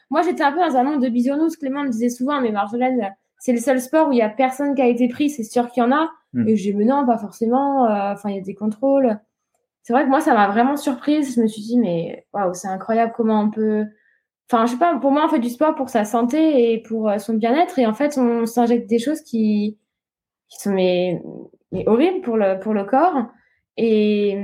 moi, 0.10 0.22
j'étais 0.24 0.44
un 0.44 0.52
peu 0.52 0.60
dans 0.60 0.76
un 0.76 0.84
monde 0.84 1.02
de 1.02 1.10
bisounours. 1.10 1.56
Clément 1.58 1.84
me 1.84 1.90
disait 1.90 2.10
souvent, 2.10 2.42
mais 2.42 2.52
Marjolaine, 2.52 3.14
c'est 3.38 3.52
le 3.54 3.60
seul 3.60 3.80
sport 3.80 4.10
où 4.10 4.12
il 4.12 4.18
y 4.18 4.22
a 4.22 4.30
personne 4.30 4.74
qui 4.76 4.82
a 4.82 4.88
été 4.88 5.08
pris, 5.08 5.30
c'est 5.30 5.44
sûr 5.44 5.70
qu'il 5.70 5.84
y 5.84 5.86
en 5.86 5.92
a. 5.92 6.10
Mm. 6.34 6.48
Et 6.48 6.56
j'ai 6.56 6.72
dit, 6.72 6.78
mais 6.78 6.86
non, 6.86 7.06
pas 7.06 7.18
forcément. 7.18 7.86
euh, 7.86 8.14
Enfin, 8.14 8.30
il 8.30 8.36
y 8.36 8.40
a 8.40 8.42
des 8.42 8.56
contrôles. 8.56 9.20
C'est 9.84 9.94
vrai 9.94 10.04
que 10.04 10.10
moi, 10.10 10.20
ça 10.20 10.34
m'a 10.34 10.48
vraiment 10.48 10.78
surprise. 10.78 11.36
Je 11.36 11.42
me 11.42 11.48
suis 11.48 11.62
dit, 11.62 11.78
mais 11.80 12.26
waouh, 12.34 12.54
c'est 12.54 12.68
incroyable 12.68 13.14
comment 13.16 13.42
on 13.42 13.52
peut. 13.52 13.86
Enfin, 14.52 14.66
je 14.66 14.72
sais 14.72 14.78
pas, 14.78 14.96
pour 14.98 15.12
moi, 15.12 15.24
on 15.26 15.30
fait 15.30 15.40
du 15.40 15.50
sport 15.50 15.76
pour 15.76 15.90
sa 15.90 16.06
santé 16.06 16.74
et 16.74 16.82
pour 16.82 17.10
euh, 17.10 17.18
son 17.20 17.34
bien-être. 17.36 17.78
Et 17.80 17.86
en 17.86 17.94
fait, 17.94 18.18
on 18.18 18.46
s'injecte 18.46 18.90
des 18.90 19.00
choses 19.00 19.22
qui, 19.22 19.78
qui 20.50 20.60
sont 20.60 20.72
mais, 20.72 21.22
mais 21.72 21.84
horribles 21.88 22.22
pour 22.22 22.38
le, 22.38 22.60
pour 22.60 22.74
le 22.74 22.84
corps. 22.84 23.28
Et, 23.78 24.38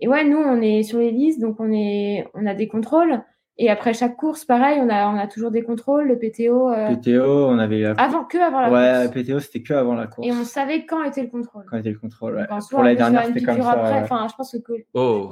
et 0.00 0.08
ouais, 0.08 0.24
nous, 0.24 0.38
on 0.38 0.60
est 0.60 0.82
sur 0.82 0.98
les 0.98 1.10
listes, 1.10 1.40
donc 1.40 1.56
on, 1.58 1.72
est, 1.72 2.26
on 2.34 2.46
a 2.46 2.54
des 2.54 2.68
contrôles. 2.68 3.20
Et 3.58 3.70
après 3.70 3.94
chaque 3.94 4.16
course, 4.16 4.44
pareil, 4.44 4.78
on 4.82 4.88
a, 4.90 5.08
on 5.08 5.16
a 5.18 5.26
toujours 5.26 5.50
des 5.50 5.62
contrôles, 5.62 6.08
le 6.08 6.18
PTO, 6.18 6.70
euh, 6.70 6.94
PTO, 6.94 7.46
on 7.48 7.58
avait 7.58 7.80
la... 7.80 7.92
avant, 7.92 8.24
que 8.24 8.36
avant 8.36 8.60
la 8.60 8.70
Ouais, 8.70 9.06
course. 9.10 9.24
PTO, 9.24 9.38
c'était 9.40 9.62
que 9.62 9.72
avant 9.72 9.94
la 9.94 10.06
course. 10.06 10.28
Et 10.28 10.30
on 10.32 10.44
savait 10.44 10.84
quand 10.84 11.02
était 11.04 11.22
le 11.22 11.28
contrôle. 11.28 11.64
Quand 11.70 11.78
était 11.78 11.90
le 11.90 11.98
contrôle, 11.98 12.34
ouais. 12.34 12.42
Donc, 12.42 12.52
en 12.52 12.60
soi, 12.60 12.80
Pour 12.80 12.88
peut 12.90 12.94
dernière, 12.96 13.24
c'était 13.24 13.42
comme 13.42 13.62
ça. 13.62 13.70
après. 13.70 13.92
ouais. 13.94 14.00
Enfin, 14.02 14.26
je 14.30 14.34
pense 14.36 14.52
que 14.62 14.72
Oh, 14.92 15.30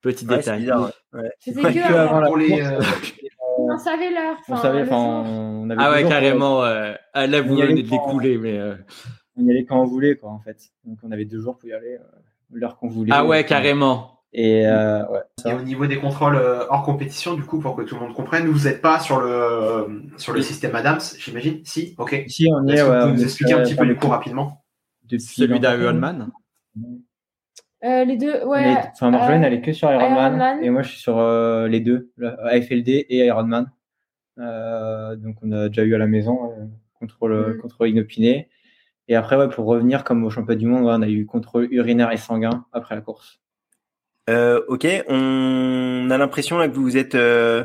petit 0.00 0.24
Ouais, 0.28 0.36
détail. 0.36 0.70
ouais. 0.70 1.20
Ouais. 1.20 1.30
c'était 1.40 1.60
Ouais, 1.64 1.74
que, 1.74 1.78
que 1.88 1.92
avant 1.94 2.20
la 2.20 2.30
les, 2.36 2.48
course, 2.50 2.62
euh, 2.62 2.80
On 3.58 3.78
savait 3.78 4.10
l'heure. 4.10 4.36
on 4.48 4.56
savait, 4.56 4.82
enfin, 4.82 5.24
on 5.26 5.68
avait 5.70 5.82
Ah 5.84 5.90
ouais, 5.90 6.04
carrément. 6.04 6.62
là, 6.62 6.96
vous 7.42 7.54
On 7.54 7.56
y 7.56 7.62
allait 7.62 7.70
venez 7.72 7.82
de 7.82 7.90
l'écouler, 7.90 8.38
mais. 8.38 8.56
euh, 8.58 8.74
on 9.36 9.44
y 9.44 9.50
allait 9.50 9.64
quand 9.64 9.80
on 9.80 9.86
voulait, 9.86 10.14
quoi, 10.14 10.30
en 10.30 10.38
fait. 10.38 10.56
Donc, 10.84 10.98
on 11.02 11.10
avait 11.10 11.24
deux 11.24 11.40
jours 11.40 11.58
pour 11.58 11.68
y 11.68 11.72
aller, 11.72 11.94
euh, 11.96 12.04
l'heure 12.50 12.76
qu'on 12.78 12.88
voulait. 12.88 13.12
Ah 13.14 13.24
ouais, 13.24 13.44
carrément. 13.44 14.12
Et 14.32 14.66
euh, 14.66 15.06
ouais. 15.08 15.20
Et 15.46 15.52
au 15.54 15.62
niveau 15.62 15.86
des 15.86 15.98
contrôles 15.98 16.36
euh, 16.36 16.64
hors 16.68 16.82
compétition, 16.84 17.34
du 17.34 17.42
coup, 17.42 17.58
pour 17.58 17.74
que 17.74 17.82
tout 17.82 17.94
le 17.94 18.02
monde 18.02 18.12
comprenne, 18.14 18.46
vous 18.46 18.68
n'êtes 18.68 18.82
pas 18.82 19.00
sur 19.00 19.20
le 19.20 19.28
euh, 19.30 19.86
sur 20.18 20.32
le 20.34 20.42
système 20.42 20.74
Adams, 20.74 21.00
j'imagine? 21.18 21.60
Si, 21.64 21.94
ok. 21.96 22.24
Ici, 22.26 22.48
on 22.52 22.66
y 22.66 22.70
est, 22.70 22.74
Est-ce 22.74 22.84
que 22.84 22.90
ouais, 22.90 23.00
vous 23.06 23.12
nous 23.14 23.20
est 23.20 23.24
expliquer 23.24 23.52
un 23.54 23.62
petit 23.62 23.74
peu 23.76 23.86
du 23.86 23.96
coup 23.96 24.08
rapidement? 24.08 24.64
Depuis 25.04 25.20
Celui 25.24 25.60
d'Ironman. 25.60 26.30
Euh, 27.84 28.04
les 28.04 28.16
deux, 28.16 28.42
ouais. 28.44 28.72
Est- 28.72 28.88
Enfin, 28.94 29.10
Marjolaine, 29.10 29.44
euh, 29.44 29.46
elle 29.46 29.54
est 29.54 29.60
que 29.60 29.72
sur 29.72 29.90
Ironman, 29.90 30.18
Ironman. 30.34 30.62
et 30.64 30.70
moi, 30.70 30.82
je 30.82 30.88
suis 30.90 30.98
sur 31.00 31.18
euh, 31.18 31.68
les 31.68 31.80
deux, 31.80 32.10
AFLD 32.44 32.88
et 33.08 33.26
Ironman. 33.26 33.70
Euh, 34.38 35.16
donc 35.16 35.36
on 35.42 35.52
a 35.52 35.68
déjà 35.68 35.82
eu 35.84 35.94
à 35.94 35.98
la 35.98 36.06
maison 36.06 36.50
euh, 36.52 36.64
contre 36.98 37.28
le 37.28 37.54
Mm. 37.54 37.58
contre 37.60 37.86
Inopiné. 37.86 38.48
Et 39.08 39.14
après, 39.14 39.36
ouais, 39.36 39.48
pour 39.48 39.66
revenir 39.66 40.04
comme 40.04 40.24
au 40.24 40.30
championnat 40.30 40.58
du 40.58 40.66
monde, 40.66 40.84
ouais, 40.84 40.94
on 40.96 41.02
a 41.02 41.08
eu 41.08 41.26
contrôle 41.26 41.68
urinaire 41.70 42.12
et 42.12 42.16
sanguin 42.16 42.64
après 42.72 42.94
la 42.94 43.00
course. 43.00 43.40
Euh, 44.28 44.60
ok, 44.68 44.86
on 45.08 46.08
a 46.10 46.18
l'impression 46.18 46.58
là 46.58 46.68
que 46.68 46.74
vous 46.74 46.96
êtes. 46.96 47.14
Euh, 47.14 47.64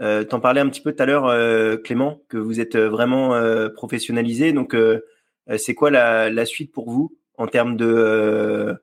euh, 0.00 0.24
T'en 0.24 0.40
parlais 0.40 0.60
un 0.60 0.68
petit 0.68 0.80
peu 0.80 0.92
tout 0.92 1.02
à 1.02 1.06
l'heure, 1.06 1.26
euh, 1.26 1.76
Clément, 1.76 2.20
que 2.28 2.36
vous 2.36 2.60
êtes 2.60 2.76
vraiment 2.76 3.34
euh, 3.34 3.68
professionnalisé. 3.68 4.52
Donc, 4.52 4.76
c'est 5.56 5.74
quoi 5.74 5.90
la, 5.90 6.30
la 6.30 6.44
suite 6.44 6.72
pour 6.72 6.90
vous 6.90 7.16
en 7.38 7.46
termes 7.46 7.76
de 7.76 7.86
euh, 7.86 8.74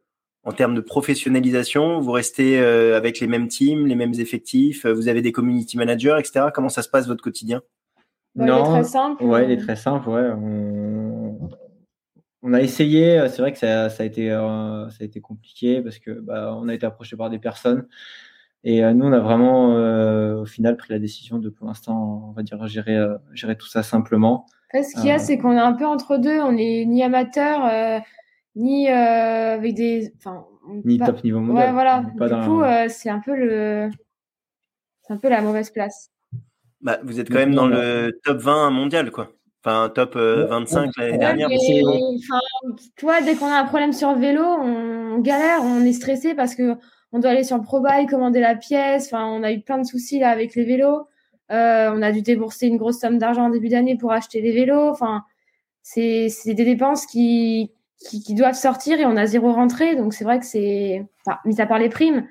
en 0.44 0.52
termes 0.52 0.76
de 0.76 0.82
professionnalisation? 0.82 2.00
Vous 2.02 2.12
restez 2.12 2.60
euh, 2.60 2.98
avec 2.98 3.20
les 3.22 3.28
mêmes 3.28 3.48
teams, 3.48 3.86
les 3.86 3.96
mêmes 3.96 4.16
effectifs. 4.16 4.86
Vous 4.86 5.08
avez 5.08 5.22
des 5.22 5.32
community 5.32 5.78
managers, 5.78 6.16
etc. 6.20 6.48
Comment 6.54 6.70
ça 6.70 6.82
se 6.82 6.90
passe 6.90 7.08
votre 7.08 7.24
quotidien? 7.24 7.62
Bon, 8.36 8.46
il 8.46 8.50
est 8.50 8.64
très 8.64 8.84
simple. 8.84 9.24
Ouais, 9.24 9.46
il 9.46 9.52
est 9.52 9.58
très 9.58 9.76
simple. 9.76 10.10
Ouais, 10.10 10.30
on, 10.36 11.03
on 12.44 12.54
a 12.54 12.62
essayé. 12.62 13.20
euh, 13.20 13.28
C'est 13.30 13.42
vrai 13.42 13.52
que 13.52 13.58
ça, 13.58 13.90
ça 13.90 14.04
a 14.04 14.06
été, 14.06 14.30
euh, 14.32 14.88
ça 14.90 14.98
a 15.02 15.04
été 15.04 15.20
compliqué 15.22 15.82
parce 15.82 15.98
que 16.00 16.12
bah, 16.12 16.56
on 16.56 16.68
a 16.68 16.74
été 16.76 16.86
approché 16.86 17.18
par 17.18 17.30
des 17.32 17.40
personnes 17.40 17.88
et 18.66 18.84
euh, 18.84 18.94
nous, 18.94 19.06
on 19.06 19.12
a 19.12 19.20
vraiment, 19.20 19.76
euh, 19.76 20.42
au 20.42 20.46
final, 20.46 20.78
pris 20.78 20.94
la 20.94 21.00
décision 21.00 21.38
de, 21.40 21.50
pour 21.50 21.68
l'instant, 21.68 22.28
on 22.30 22.32
va 22.34 22.44
dire, 22.44 22.66
gérer, 22.68 22.96
euh, 22.96 23.18
gérer 23.34 23.58
tout 23.58 23.68
ça 23.68 23.82
simplement. 23.84 24.46
En 24.74 24.78
fait, 24.78 24.84
ce 24.84 24.96
qu'il 24.96 25.06
y 25.06 25.12
a, 25.12 25.16
Euh. 25.16 25.20
c'est 25.20 25.38
qu'on 25.38 25.52
est 25.54 25.60
un 25.60 25.74
peu 25.74 25.86
entre 25.86 26.18
deux. 26.18 26.40
On 26.40 26.56
est 26.58 26.86
ni 26.86 27.04
amateur, 27.04 27.66
euh, 27.66 28.00
ni 28.56 28.90
euh, 28.90 29.56
avec 29.56 29.74
des. 29.76 30.14
Enfin, 30.18 30.46
Ni 30.86 30.98
pas- 30.98 31.08
top 31.08 31.24
niveau 31.26 31.42
mondial. 31.42 31.68
Ouais, 31.68 31.74
voilà. 31.74 32.06
Pas 32.18 32.30
Du 32.30 32.48
coup, 32.48 32.62
euh, 32.62 32.86
c'est 32.88 33.10
un 33.10 33.20
peu 33.20 33.36
le. 33.36 33.90
C'est 35.02 35.12
un 35.14 35.18
peu 35.18 35.28
la 35.28 35.42
mauvaise 35.42 35.70
place. 35.70 36.10
bah, 36.80 37.00
Vous 37.04 37.20
êtes 37.20 37.28
quand 37.30 37.40
même 37.40 37.54
dans 37.54 37.68
le 37.68 38.18
top 38.24 38.38
20 38.38 38.70
mondial, 38.70 39.12
quoi. 39.12 39.34
Enfin, 39.66 39.90
top 39.94 40.16
euh, 40.16 40.44
Ouais. 40.44 40.50
25 40.50 40.92
l'année 40.98 41.12
Ouais, 41.14 41.18
dernière. 41.18 41.48
mais, 41.50 41.56
enfin, 41.86 42.40
tu 42.98 43.06
vois, 43.06 43.22
dès 43.22 43.36
qu'on 43.36 43.48
a 43.48 43.60
un 43.60 43.66
problème 43.66 43.94
sur 43.94 44.12
le 44.14 44.20
vélo, 44.20 44.44
on 44.44 45.20
galère, 45.20 45.60
on 45.64 45.84
est 45.86 45.94
stressé 45.94 46.34
parce 46.36 46.56
que 46.56 46.76
on 47.14 47.20
doit 47.20 47.32
aller 47.32 47.44
sur 47.44 47.58
le 47.58 47.64
ProBuy, 47.64 48.08
commander 48.08 48.40
la 48.42 48.56
pièce. 48.56 49.06
Enfin, 49.06 49.26
on 49.26 49.44
a 49.44 49.52
eu 49.52 49.62
plein 49.62 49.78
de 49.78 49.86
soucis 49.86 50.20
là 50.20 50.30
avec 50.32 50.56
les 50.56 50.64
vélos. 50.66 51.08
Euh, 51.52 51.92
on 51.94 52.02
a 52.02 52.12
dû 52.12 52.22
débourser 52.24 52.68
une 52.68 52.78
grosse 52.78 53.00
somme 53.00 53.20
d'argent 53.20 53.46
en 53.46 53.50
début 53.50 53.70
d'année 53.70 53.96
pour 53.98 54.12
acheter 54.12 54.42
les 54.42 54.52
vélos. 54.52 54.90
Enfin, 54.90 55.24
c'est 55.84 56.28
c'est 56.30 56.54
des 56.56 56.66
dépenses 56.66 57.06
qui, 57.06 57.72
qui 58.00 58.22
qui 58.24 58.34
doivent 58.34 58.56
sortir 58.56 59.00
et 59.00 59.06
on 59.06 59.16
a 59.16 59.26
zéro 59.28 59.52
rentrée. 59.54 59.96
Donc 59.96 60.14
c'est 60.14 60.24
vrai 60.24 60.40
que 60.40 60.46
c'est, 60.46 61.06
enfin, 61.26 61.38
mis 61.46 61.62
à 61.62 61.66
part 61.68 61.80
les 61.80 61.90
primes. 61.90 62.26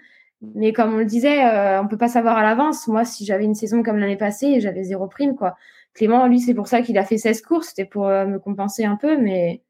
Mais 0.56 0.72
comme 0.72 0.92
on 0.94 0.98
le 0.98 1.04
disait, 1.04 1.44
euh, 1.46 1.80
on 1.80 1.86
peut 1.86 1.96
pas 1.98 2.08
savoir 2.08 2.36
à 2.36 2.42
l'avance. 2.42 2.88
Moi, 2.88 3.04
si 3.04 3.24
j'avais 3.24 3.44
une 3.44 3.54
saison 3.54 3.82
comme 3.84 3.98
l'année 3.98 4.16
passée, 4.16 4.60
j'avais 4.60 4.82
zéro 4.82 5.06
prime, 5.06 5.36
quoi. 5.36 5.54
Clément, 5.94 6.26
lui, 6.26 6.40
c'est 6.40 6.54
pour 6.54 6.68
ça 6.68 6.82
qu'il 6.82 6.96
a 6.98 7.04
fait 7.04 7.18
16 7.18 7.42
courses. 7.42 7.68
C'était 7.68 7.84
pour 7.84 8.06
euh, 8.08 8.24
me 8.26 8.38
compenser 8.38 8.84
un 8.84 8.96
peu, 8.96 9.18
mais 9.18 9.62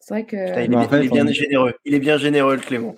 c'est 0.00 0.14
vrai 0.14 0.24
que. 0.26 0.36
Putain, 0.48 0.62
il, 0.62 0.72
est, 0.72 0.76
en 0.76 0.80
bien- 0.80 0.88
fait, 0.88 1.00
il 1.00 1.06
est 1.06 1.10
bien 1.10 1.26
on- 1.26 1.32
généreux. 1.32 1.74
Il 1.84 1.94
est 1.94 1.98
bien 2.00 2.16
généreux, 2.18 2.54
le 2.56 2.60
Clément. 2.60 2.94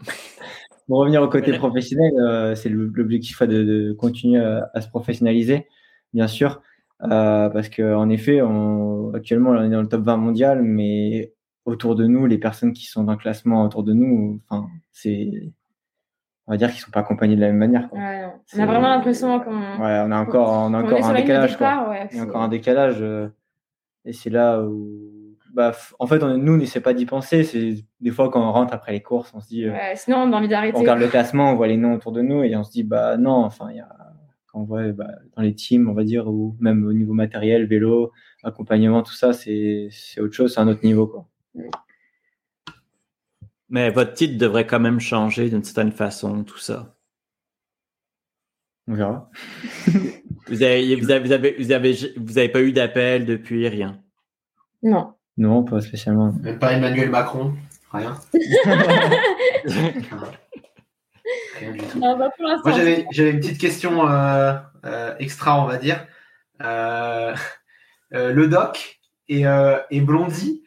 Pour 0.86 0.98
revenir 0.98 1.22
au 1.22 1.28
côté 1.28 1.50
Ouais. 1.52 1.56
professionnel, 1.58 2.12
euh, 2.18 2.54
c'est 2.54 2.68
l'objectif 2.68 3.40
de, 3.42 3.62
de 3.64 3.92
continuer 3.94 4.38
à, 4.40 4.70
à 4.74 4.80
se 4.82 4.88
professionnaliser, 4.90 5.66
bien 6.12 6.28
sûr, 6.28 6.60
euh, 7.02 7.48
parce 7.48 7.70
que 7.70 7.94
en 7.94 8.10
effet, 8.10 8.42
on, 8.42 9.12
actuellement, 9.14 9.50
on 9.52 9.64
est 9.64 9.70
dans 9.70 9.80
le 9.80 9.88
top 9.88 10.02
20 10.02 10.18
mondial, 10.18 10.60
mais 10.62 11.32
autour 11.64 11.96
de 11.96 12.06
nous, 12.06 12.26
les 12.26 12.36
personnes 12.36 12.74
qui 12.74 12.84
sont 12.84 13.02
dans 13.04 13.12
le 13.12 13.18
classement 13.18 13.64
autour 13.64 13.82
de 13.82 13.94
nous, 13.94 14.40
enfin, 14.46 14.68
c'est, 14.92 15.30
on 16.46 16.52
va 16.52 16.56
dire 16.58 16.70
qu'ils 16.70 16.80
sont 16.80 16.90
pas 16.90 17.00
accompagnés 17.00 17.36
de 17.36 17.40
la 17.40 17.48
même 17.48 17.56
manière. 17.58 17.88
Quoi. 17.88 17.98
Ouais. 17.98 18.26
On 18.56 18.60
a 18.60 18.66
vraiment 18.66 18.88
l'impression 18.88 19.40
qu'on. 19.40 19.50
Ouais, 19.82 20.02
on 20.06 20.10
a 20.12 20.18
encore, 20.18 20.48
on 20.50 20.74
a 20.74 20.82
encore 20.82 21.04
un 21.06 21.14
décalage. 21.14 21.56
Quoi. 21.56 21.68
départ, 21.70 21.88
ouais, 21.90 22.08
Il 22.12 22.16
y 22.18 22.20
a 22.20 22.24
encore 22.24 22.42
un 22.42 22.48
décalage. 22.48 22.98
euh, 23.00 23.28
et 24.04 24.12
c'est 24.12 24.28
là 24.30 24.60
où, 24.62 25.36
bah, 25.54 25.70
f- 25.70 25.94
en 25.98 26.06
fait, 26.06 26.22
on, 26.22 26.36
nous, 26.36 26.52
on 26.54 26.56
n'essaie 26.58 26.80
pas 26.80 26.92
d'y 26.92 27.06
penser. 27.06 27.42
C'est 27.44 27.76
des 28.00 28.10
fois 28.10 28.28
quand 28.30 28.46
on 28.46 28.52
rentre 28.52 28.74
après 28.74 28.92
les 28.92 29.00
courses, 29.02 29.32
on 29.34 29.40
se 29.40 29.48
dit. 29.48 29.64
euh, 29.64 29.72
Ouais, 29.72 29.92
sinon, 29.96 30.18
on 30.18 30.32
a 30.32 30.36
envie 30.36 30.48
d'arrêter. 30.48 30.76
on 30.76 30.80
regarde 30.80 31.00
le 31.00 31.08
classement, 31.08 31.50
on 31.50 31.54
voit 31.54 31.68
les 31.68 31.76
noms 31.78 31.94
autour 31.94 32.12
de 32.12 32.20
nous 32.20 32.42
et 32.42 32.54
on 32.56 32.62
se 32.64 32.70
dit 32.72 32.82
bah 32.84 33.16
non, 33.16 33.44
enfin 33.44 33.68
il 33.70 33.76
y 33.76 33.80
a 33.80 33.88
quand 34.52 34.60
on 34.60 34.64
voit 34.64 34.92
bah, 34.92 35.08
dans 35.36 35.42
les 35.42 35.54
teams, 35.54 35.88
on 35.88 35.94
va 35.94 36.04
dire 36.04 36.28
ou 36.28 36.54
même 36.60 36.84
au 36.86 36.92
niveau 36.92 37.12
matériel, 37.14 37.64
vélo, 37.66 38.12
accompagnement, 38.44 39.02
tout 39.02 39.14
ça, 39.14 39.32
c'est 39.32 39.88
c'est 39.90 40.20
autre 40.20 40.34
chose, 40.34 40.52
c'est 40.54 40.60
un 40.60 40.68
autre 40.68 40.84
niveau 40.84 41.06
quoi. 41.06 41.26
Mais 43.74 43.90
votre 43.90 44.14
titre 44.14 44.38
devrait 44.38 44.68
quand 44.68 44.78
même 44.78 45.00
changer 45.00 45.50
d'une 45.50 45.64
certaine 45.64 45.90
façon, 45.90 46.44
tout 46.44 46.58
ça. 46.58 46.94
On 48.86 48.94
verra. 48.94 49.28
Vous 50.46 50.62
avez, 50.62 50.94
vous 50.94 51.10
avez, 51.10 51.24
vous 51.24 51.32
avez, 51.32 51.56
vous 51.58 51.72
avez, 51.72 52.12
vous 52.16 52.38
avez 52.38 52.48
pas 52.50 52.60
eu 52.60 52.70
d'appel 52.70 53.24
depuis 53.24 53.66
rien? 53.66 53.98
Non. 54.82 55.14
Non, 55.38 55.64
pas 55.64 55.80
spécialement. 55.80 56.34
Même 56.42 56.58
pas 56.58 56.74
Emmanuel 56.74 57.08
Macron, 57.08 57.54
rien? 57.90 58.14
rien 59.64 59.90
du 61.72 61.78
tout. 61.78 61.98
Non, 61.98 62.18
bah, 62.18 62.28
pour 62.36 62.46
l'instant. 62.46 62.68
Moi, 62.68 62.78
j'avais, 62.78 63.06
j'avais 63.10 63.30
une 63.30 63.40
petite 63.40 63.58
question 63.58 64.06
euh, 64.06 64.52
euh, 64.84 65.14
extra, 65.18 65.64
on 65.64 65.66
va 65.66 65.78
dire. 65.78 66.06
Euh, 66.62 67.34
euh, 68.12 68.34
le 68.34 68.46
doc 68.46 69.00
et, 69.28 69.46
euh, 69.46 69.78
et 69.90 70.02
Blondie, 70.02 70.62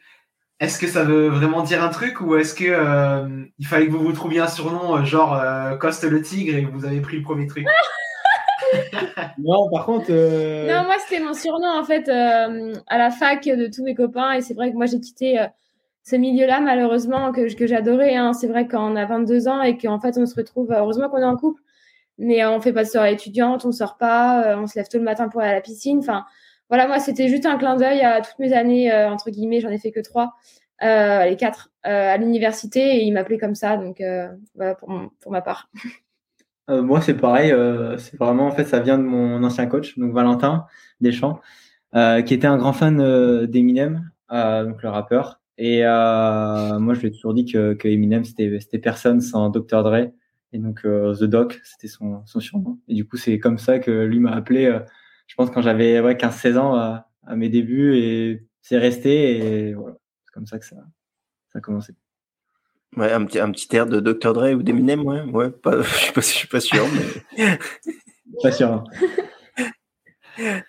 est-ce 0.60 0.78
que 0.78 0.86
ça 0.86 1.04
veut 1.04 1.28
vraiment 1.28 1.62
dire 1.62 1.82
un 1.84 1.88
truc 1.88 2.20
ou 2.20 2.36
est-ce 2.36 2.54
que 2.54 2.64
euh, 2.66 3.44
il 3.58 3.66
fallait 3.66 3.86
que 3.86 3.92
vous 3.92 4.02
vous 4.04 4.12
trouviez 4.12 4.40
un 4.40 4.48
surnom 4.48 4.96
euh, 4.96 5.04
genre 5.04 5.34
euh, 5.34 5.76
Coste 5.76 6.04
le 6.04 6.20
tigre 6.22 6.56
et 6.56 6.64
que 6.64 6.70
vous 6.70 6.84
avez 6.84 7.00
pris 7.00 7.16
le 7.16 7.22
premier 7.22 7.46
truc? 7.46 7.66
Non, 9.38 9.70
par 9.70 9.86
contre. 9.86 10.06
euh, 10.10 10.66
Non, 10.66 10.84
moi, 10.84 10.96
c'était 10.98 11.22
mon 11.22 11.32
surnom, 11.32 11.78
en 11.78 11.84
fait, 11.84 12.08
euh, 12.08 12.74
à 12.86 12.98
la 12.98 13.10
fac 13.10 13.44
de 13.44 13.66
tous 13.66 13.82
mes 13.82 13.94
copains. 13.94 14.32
Et 14.32 14.40
c'est 14.42 14.54
vrai 14.54 14.70
que 14.70 14.76
moi, 14.76 14.86
j'ai 14.86 15.00
quitté 15.00 15.40
euh, 15.40 15.46
ce 16.04 16.16
milieu-là, 16.16 16.60
malheureusement, 16.60 17.32
que, 17.32 17.52
que 17.54 17.66
j'adorais. 17.66 18.16
Hein. 18.16 18.32
C'est 18.32 18.48
vrai 18.48 18.66
quand 18.66 18.92
on 18.92 18.96
a 18.96 19.04
22 19.06 19.48
ans 19.48 19.62
et 19.62 19.78
qu'en 19.78 20.00
fait, 20.00 20.18
on 20.18 20.26
se 20.26 20.34
retrouve, 20.34 20.72
heureusement 20.72 21.08
qu'on 21.08 21.18
est 21.18 21.24
en 21.24 21.36
couple, 21.36 21.62
mais 22.18 22.44
on 22.44 22.60
fait 22.60 22.72
pas 22.72 22.84
de 22.84 22.88
soirée 22.88 23.12
étudiante, 23.12 23.64
on 23.64 23.72
sort 23.72 23.96
pas, 23.96 24.42
euh, 24.44 24.56
on 24.58 24.66
se 24.66 24.78
lève 24.78 24.88
tôt 24.88 24.98
le 24.98 25.04
matin 25.04 25.28
pour 25.28 25.40
aller 25.40 25.50
à 25.50 25.54
la 25.54 25.60
piscine. 25.60 26.00
Enfin, 26.00 26.24
voilà, 26.68 26.86
moi, 26.86 26.98
c'était 26.98 27.28
juste 27.28 27.46
un 27.46 27.56
clin 27.56 27.76
d'œil 27.76 28.00
à 28.02 28.20
toutes 28.20 28.38
mes 28.38 28.52
années, 28.52 28.92
euh, 28.92 29.10
entre 29.10 29.30
guillemets, 29.30 29.60
j'en 29.60 29.70
ai 29.70 29.78
fait 29.78 29.90
que 29.90 30.00
trois, 30.00 30.34
euh, 30.82 31.24
les 31.24 31.36
quatre, 31.36 31.70
euh, 31.86 32.14
à 32.14 32.16
l'université, 32.18 32.96
et 32.96 33.04
ils 33.04 33.12
m'appelaient 33.12 33.38
comme 33.38 33.54
ça. 33.54 33.76
Donc, 33.76 34.02
voilà, 34.54 34.74
pour, 34.74 34.92
pour 35.20 35.32
ma 35.32 35.40
part. 35.40 35.70
Moi, 36.68 37.00
c'est 37.00 37.14
pareil. 37.14 37.50
c'est 37.96 38.18
vraiment, 38.18 38.46
en 38.46 38.50
fait, 38.50 38.64
ça 38.64 38.80
vient 38.80 38.98
de 38.98 39.02
mon 39.02 39.42
ancien 39.42 39.66
coach, 39.66 39.98
donc 39.98 40.12
Valentin 40.12 40.66
Deschamps, 41.00 41.40
qui 41.94 42.34
était 42.34 42.46
un 42.46 42.58
grand 42.58 42.74
fan 42.74 43.46
d'Eminem, 43.46 44.10
donc 44.30 44.82
le 44.82 44.88
rappeur. 44.90 45.40
Et 45.56 45.80
moi, 45.82 46.92
je 46.92 47.00
lui 47.00 47.08
ai 47.08 47.10
toujours 47.10 47.32
dit 47.32 47.46
que, 47.46 47.72
que 47.72 47.88
Eminem, 47.88 48.22
c'était, 48.24 48.78
personne 48.78 49.22
sans 49.22 49.48
Dr. 49.48 49.82
Dre. 49.82 50.10
Et 50.52 50.58
donc, 50.58 50.82
The 50.82 51.24
Doc, 51.24 51.58
c'était 51.64 51.88
son, 51.88 52.20
son 52.26 52.38
surnom. 52.38 52.78
Et 52.86 52.92
du 52.92 53.06
coup, 53.06 53.16
c'est 53.16 53.38
comme 53.38 53.56
ça 53.56 53.78
que 53.78 54.04
lui 54.04 54.20
m'a 54.20 54.32
appelé, 54.32 54.78
je 55.28 55.34
pense, 55.36 55.50
quand 55.50 55.62
j'avais 55.62 56.00
ouais, 56.00 56.14
15-16 56.14 56.58
ans 56.58 56.74
à, 56.74 57.08
à 57.24 57.36
mes 57.36 57.48
débuts. 57.48 57.96
Et 57.96 58.42
c'est 58.62 58.78
resté. 58.78 59.68
Et 59.68 59.74
voilà, 59.74 59.96
c'est 60.24 60.32
comme 60.34 60.46
ça 60.46 60.58
que 60.58 60.64
ça, 60.66 60.76
ça 61.52 61.58
a 61.58 61.60
commencé. 61.60 61.94
Ouais, 62.96 63.12
un 63.12 63.24
petit, 63.24 63.38
un 63.38 63.52
petit 63.52 63.74
air 63.76 63.86
de 63.86 64.00
Dr. 64.00 64.32
Dre 64.32 64.54
ou 64.54 64.62
d'Eminem, 64.62 65.04
ouais. 65.04 65.22
ouais 65.22 65.50
pas, 65.50 65.80
je 65.82 65.88
suis 65.88 66.12
pas, 66.12 66.20
je 66.20 66.26
suis 66.26 66.48
pas 66.48 66.60
sûr. 66.60 66.84
Mais... 67.36 67.58
Pas 68.42 68.52
sûr. 68.52 68.68
hein. 68.68 68.84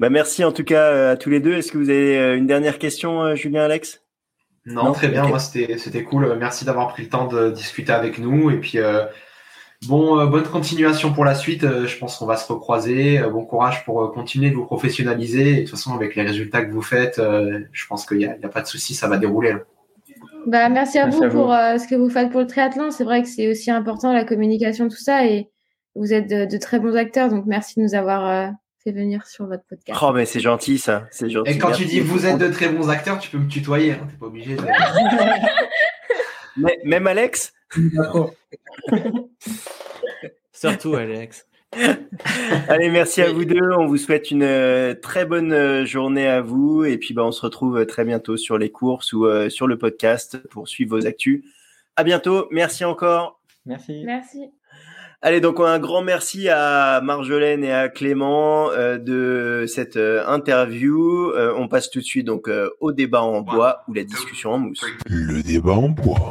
bah, 0.00 0.10
merci 0.10 0.44
en 0.44 0.52
tout 0.52 0.64
cas 0.64 0.90
euh, 0.90 1.12
à 1.12 1.16
tous 1.16 1.30
les 1.30 1.38
deux. 1.40 1.52
Est-ce 1.52 1.70
que 1.70 1.78
vous 1.78 1.90
avez 1.90 2.18
euh, 2.18 2.36
une 2.36 2.46
dernière 2.46 2.78
question, 2.78 3.22
euh, 3.22 3.34
Julien, 3.34 3.64
Alex? 3.64 4.02
Non, 4.66 4.84
Non, 4.84 4.92
très 4.92 5.08
bien. 5.08 5.26
Moi, 5.26 5.38
c'était, 5.38 5.78
c'était 5.78 6.02
cool. 6.02 6.36
Merci 6.38 6.64
d'avoir 6.64 6.88
pris 6.88 7.04
le 7.04 7.08
temps 7.08 7.26
de 7.26 7.50
discuter 7.50 7.92
avec 7.92 8.18
nous. 8.18 8.50
Et 8.50 8.58
puis, 8.58 8.78
euh, 8.78 9.04
bon, 9.86 10.18
euh, 10.18 10.26
bonne 10.26 10.44
continuation 10.44 11.12
pour 11.12 11.24
la 11.24 11.34
suite. 11.34 11.64
Euh, 11.64 11.86
je 11.86 11.96
pense 11.98 12.16
qu'on 12.18 12.26
va 12.26 12.36
se 12.36 12.50
recroiser. 12.52 13.18
Euh, 13.18 13.30
bon 13.30 13.44
courage 13.44 13.84
pour 13.84 14.02
euh, 14.02 14.08
continuer 14.08 14.50
de 14.50 14.54
vous 14.56 14.64
professionnaliser. 14.64 15.48
Et 15.50 15.54
de 15.56 15.60
toute 15.60 15.70
façon, 15.70 15.94
avec 15.94 16.16
les 16.16 16.22
résultats 16.22 16.64
que 16.64 16.72
vous 16.72 16.82
faites, 16.82 17.18
euh, 17.18 17.60
je 17.72 17.86
pense 17.86 18.06
qu'il 18.06 18.18
n'y 18.18 18.26
a, 18.26 18.34
il 18.36 18.42
y 18.42 18.46
a 18.46 18.48
pas 18.48 18.62
de 18.62 18.66
souci. 18.66 18.94
Ça 18.94 19.08
va 19.08 19.18
dérouler. 19.18 19.52
là. 19.52 19.58
Bah, 20.46 20.68
merci 20.68 20.98
à 20.98 21.04
Merci 21.06 21.18
vous 21.18 21.24
à 21.24 21.28
vous. 21.28 21.36
pour 21.38 21.52
euh, 21.52 21.78
ce 21.78 21.86
que 21.88 21.94
vous 21.94 22.08
faites 22.10 22.30
pour 22.30 22.40
le 22.40 22.46
triathlon. 22.46 22.90
C'est 22.90 23.04
vrai 23.04 23.22
que 23.22 23.28
c'est 23.28 23.50
aussi 23.50 23.70
important 23.70 24.12
la 24.12 24.24
communication, 24.24 24.88
tout 24.88 24.96
ça, 24.96 25.26
et 25.26 25.48
vous 25.94 26.12
êtes 26.12 26.28
de, 26.28 26.44
de 26.46 26.56
très 26.58 26.78
bons 26.78 26.94
acteurs. 26.96 27.28
Donc 27.28 27.44
merci 27.46 27.74
de 27.78 27.82
nous 27.84 27.94
avoir 27.94 28.26
euh, 28.26 28.48
fait 28.82 28.92
venir 28.92 29.26
sur 29.26 29.46
votre 29.46 29.64
podcast. 29.68 29.98
Oh, 30.02 30.12
mais 30.12 30.24
c'est 30.24 30.40
gentil 30.40 30.78
ça. 30.78 31.04
C'est 31.10 31.28
gentil. 31.28 31.50
Et 31.50 31.58
quand 31.58 31.68
Merci. 31.68 31.82
tu 31.82 31.88
dis 31.88 32.00
vous 32.00 32.24
êtes 32.24 32.38
de 32.38 32.48
très 32.48 32.68
bons 32.68 32.88
acteurs, 32.88 33.18
tu 33.18 33.28
peux 33.30 33.38
me 33.38 33.48
tutoyer. 33.48 33.92
Hein. 33.92 34.06
T'es 34.08 34.16
pas 34.16 34.26
obligé 34.26 34.54
de. 34.54 34.62
Mais- 36.56 36.78
Même 36.84 37.06
Alex? 37.06 37.52
Surtout, 40.52 40.94
Alex. 40.94 41.46
Allez, 42.68 42.88
merci 42.88 43.20
à 43.22 43.30
vous 43.30 43.44
deux. 43.44 43.70
On 43.78 43.86
vous 43.86 43.98
souhaite 43.98 44.30
une 44.30 44.42
euh, 44.42 44.94
très 44.94 45.26
bonne 45.26 45.52
euh, 45.52 45.84
journée 45.84 46.26
à 46.26 46.40
vous. 46.40 46.84
Et 46.84 46.96
puis, 46.98 47.14
bah, 47.14 47.24
on 47.24 47.32
se 47.32 47.42
retrouve 47.42 47.78
euh, 47.78 47.84
très 47.84 48.04
bientôt 48.04 48.36
sur 48.36 48.56
les 48.58 48.70
courses 48.70 49.12
ou 49.12 49.26
euh, 49.26 49.50
sur 49.50 49.66
le 49.66 49.76
podcast 49.76 50.38
pour 50.48 50.68
suivre 50.68 50.96
vos 50.96 51.06
actus. 51.06 51.44
À 51.96 52.04
bientôt. 52.04 52.48
Merci 52.50 52.84
encore. 52.84 53.40
Merci. 53.66 54.02
Merci. 54.04 54.50
Allez, 55.20 55.40
donc 55.40 55.58
un 55.58 55.80
grand 55.80 56.00
merci 56.00 56.48
à 56.48 57.00
Marjolaine 57.02 57.64
et 57.64 57.72
à 57.72 57.88
Clément 57.88 58.70
euh, 58.70 58.98
de 58.98 59.64
cette 59.66 59.96
euh, 59.96 60.24
interview. 60.28 61.32
Euh, 61.32 61.52
on 61.56 61.66
passe 61.66 61.90
tout 61.90 61.98
de 61.98 62.04
suite 62.04 62.24
donc 62.24 62.48
euh, 62.48 62.70
au 62.80 62.92
débat 62.92 63.22
en 63.22 63.40
bois 63.40 63.82
ou 63.88 63.94
la 63.94 64.04
discussion 64.04 64.52
en 64.52 64.58
mousse. 64.58 64.84
Le 65.10 65.42
débat 65.42 65.72
en 65.72 65.88
bois. 65.88 66.30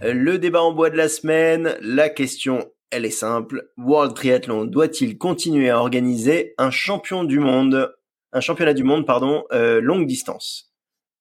Le 0.00 0.38
débat 0.38 0.62
en 0.62 0.72
bois 0.72 0.90
de 0.90 0.96
la 0.96 1.08
semaine, 1.08 1.76
la 1.80 2.08
question, 2.08 2.70
elle 2.90 3.04
est 3.04 3.10
simple. 3.10 3.68
World 3.76 4.14
Triathlon 4.14 4.64
doit-il 4.64 5.18
continuer 5.18 5.70
à 5.70 5.80
organiser 5.80 6.54
un 6.56 6.70
champion 6.70 7.24
du 7.24 7.40
monde, 7.40 7.92
un 8.32 8.40
championnat 8.40 8.74
du 8.74 8.84
monde, 8.84 9.06
pardon, 9.06 9.44
euh, 9.50 9.80
longue 9.80 10.06
distance? 10.06 10.72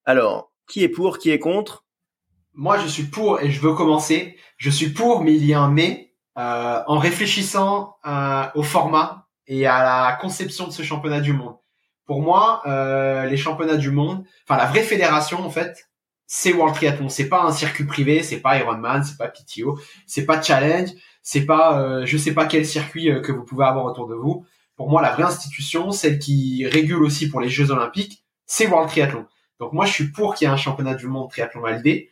Alors, 0.06 0.52
qui 0.68 0.84
est 0.84 0.90
pour, 0.90 1.18
qui 1.18 1.32
est 1.32 1.40
contre? 1.40 1.86
Moi, 2.54 2.78
je 2.78 2.86
suis 2.86 3.06
pour 3.06 3.41
et 3.41 3.49
je 3.49 3.60
veux 3.62 3.74
commencer. 3.74 4.38
Je 4.58 4.70
suis 4.70 4.90
pour, 4.90 5.24
mais 5.24 5.34
il 5.34 5.45
y 5.45 5.56
a 5.56 5.60
un 5.60 5.72
mais. 5.72 6.14
Euh, 6.38 6.84
en 6.86 6.99
réfléchissant 6.99 7.95
euh, 8.06 8.44
au 8.54 8.62
format 8.62 9.28
et 9.48 9.66
à 9.66 9.84
la 9.84 10.18
conception 10.22 10.68
de 10.68 10.72
ce 10.72 10.84
championnat 10.84 11.20
du 11.20 11.34
monde. 11.34 11.56
Pour 12.06 12.22
moi, 12.22 12.62
les 13.28 13.38
championnats 13.38 13.76
du 13.76 13.91
monde, 13.91 14.24
enfin 14.44 14.56
la 14.56 14.68
vraie 14.68 14.84
fédération 14.84 15.44
en 15.44 15.49
fait, 15.49 15.90
c'est 16.28 16.54
World 16.54 16.76
Triathlon. 16.76 17.10
C'est 17.10 17.30
pas 17.30 17.44
un 17.44 17.52
circuit 17.52 17.86
privé, 17.86 18.22
c'est 18.22 18.41
pas 18.41 18.58
Ironman, 18.60 19.04
c'est 19.04 19.18
pas 19.18 19.30
PTO, 19.30 19.80
c'est 20.06 20.26
pas 20.26 20.41
Challenge, 20.41 20.90
c'est 21.24 21.45
pas 21.45 21.82
euh, 21.82 22.06
je 22.06 22.18
sais 22.18 22.34
pas 22.34 22.45
quel 22.45 22.66
circuit 22.66 23.10
euh, 23.10 23.22
que 23.22 23.32
vous 23.32 23.44
pouvez 23.44 23.66
avoir 23.66 23.86
autour 23.86 24.08
de 24.08 24.16
vous. 24.16 24.45
Pour 24.76 24.90
moi, 24.90 25.02
la 25.02 25.12
vraie 25.12 25.24
institution, 25.24 25.91
celle 25.91 26.20
qui 26.20 26.68
régule 26.68 27.04
aussi 27.04 27.30
pour 27.30 27.41
les 27.41 27.49
Jeux 27.49 27.72
Olympiques, 27.72 28.24
c'est 28.45 28.68
World 28.68 28.90
Triathlon. 28.90 29.26
Donc 29.60 29.74
moi, 29.74 29.86
je 29.86 29.94
suis 29.94 30.12
pour 30.12 30.36
qu'il 30.36 30.48
y 30.48 30.49
ait 30.49 30.54
un 30.54 30.58
championnat 30.58 30.94
du 30.94 31.08
monde 31.08 31.30
triathlon 31.32 31.66
LD 31.66 32.10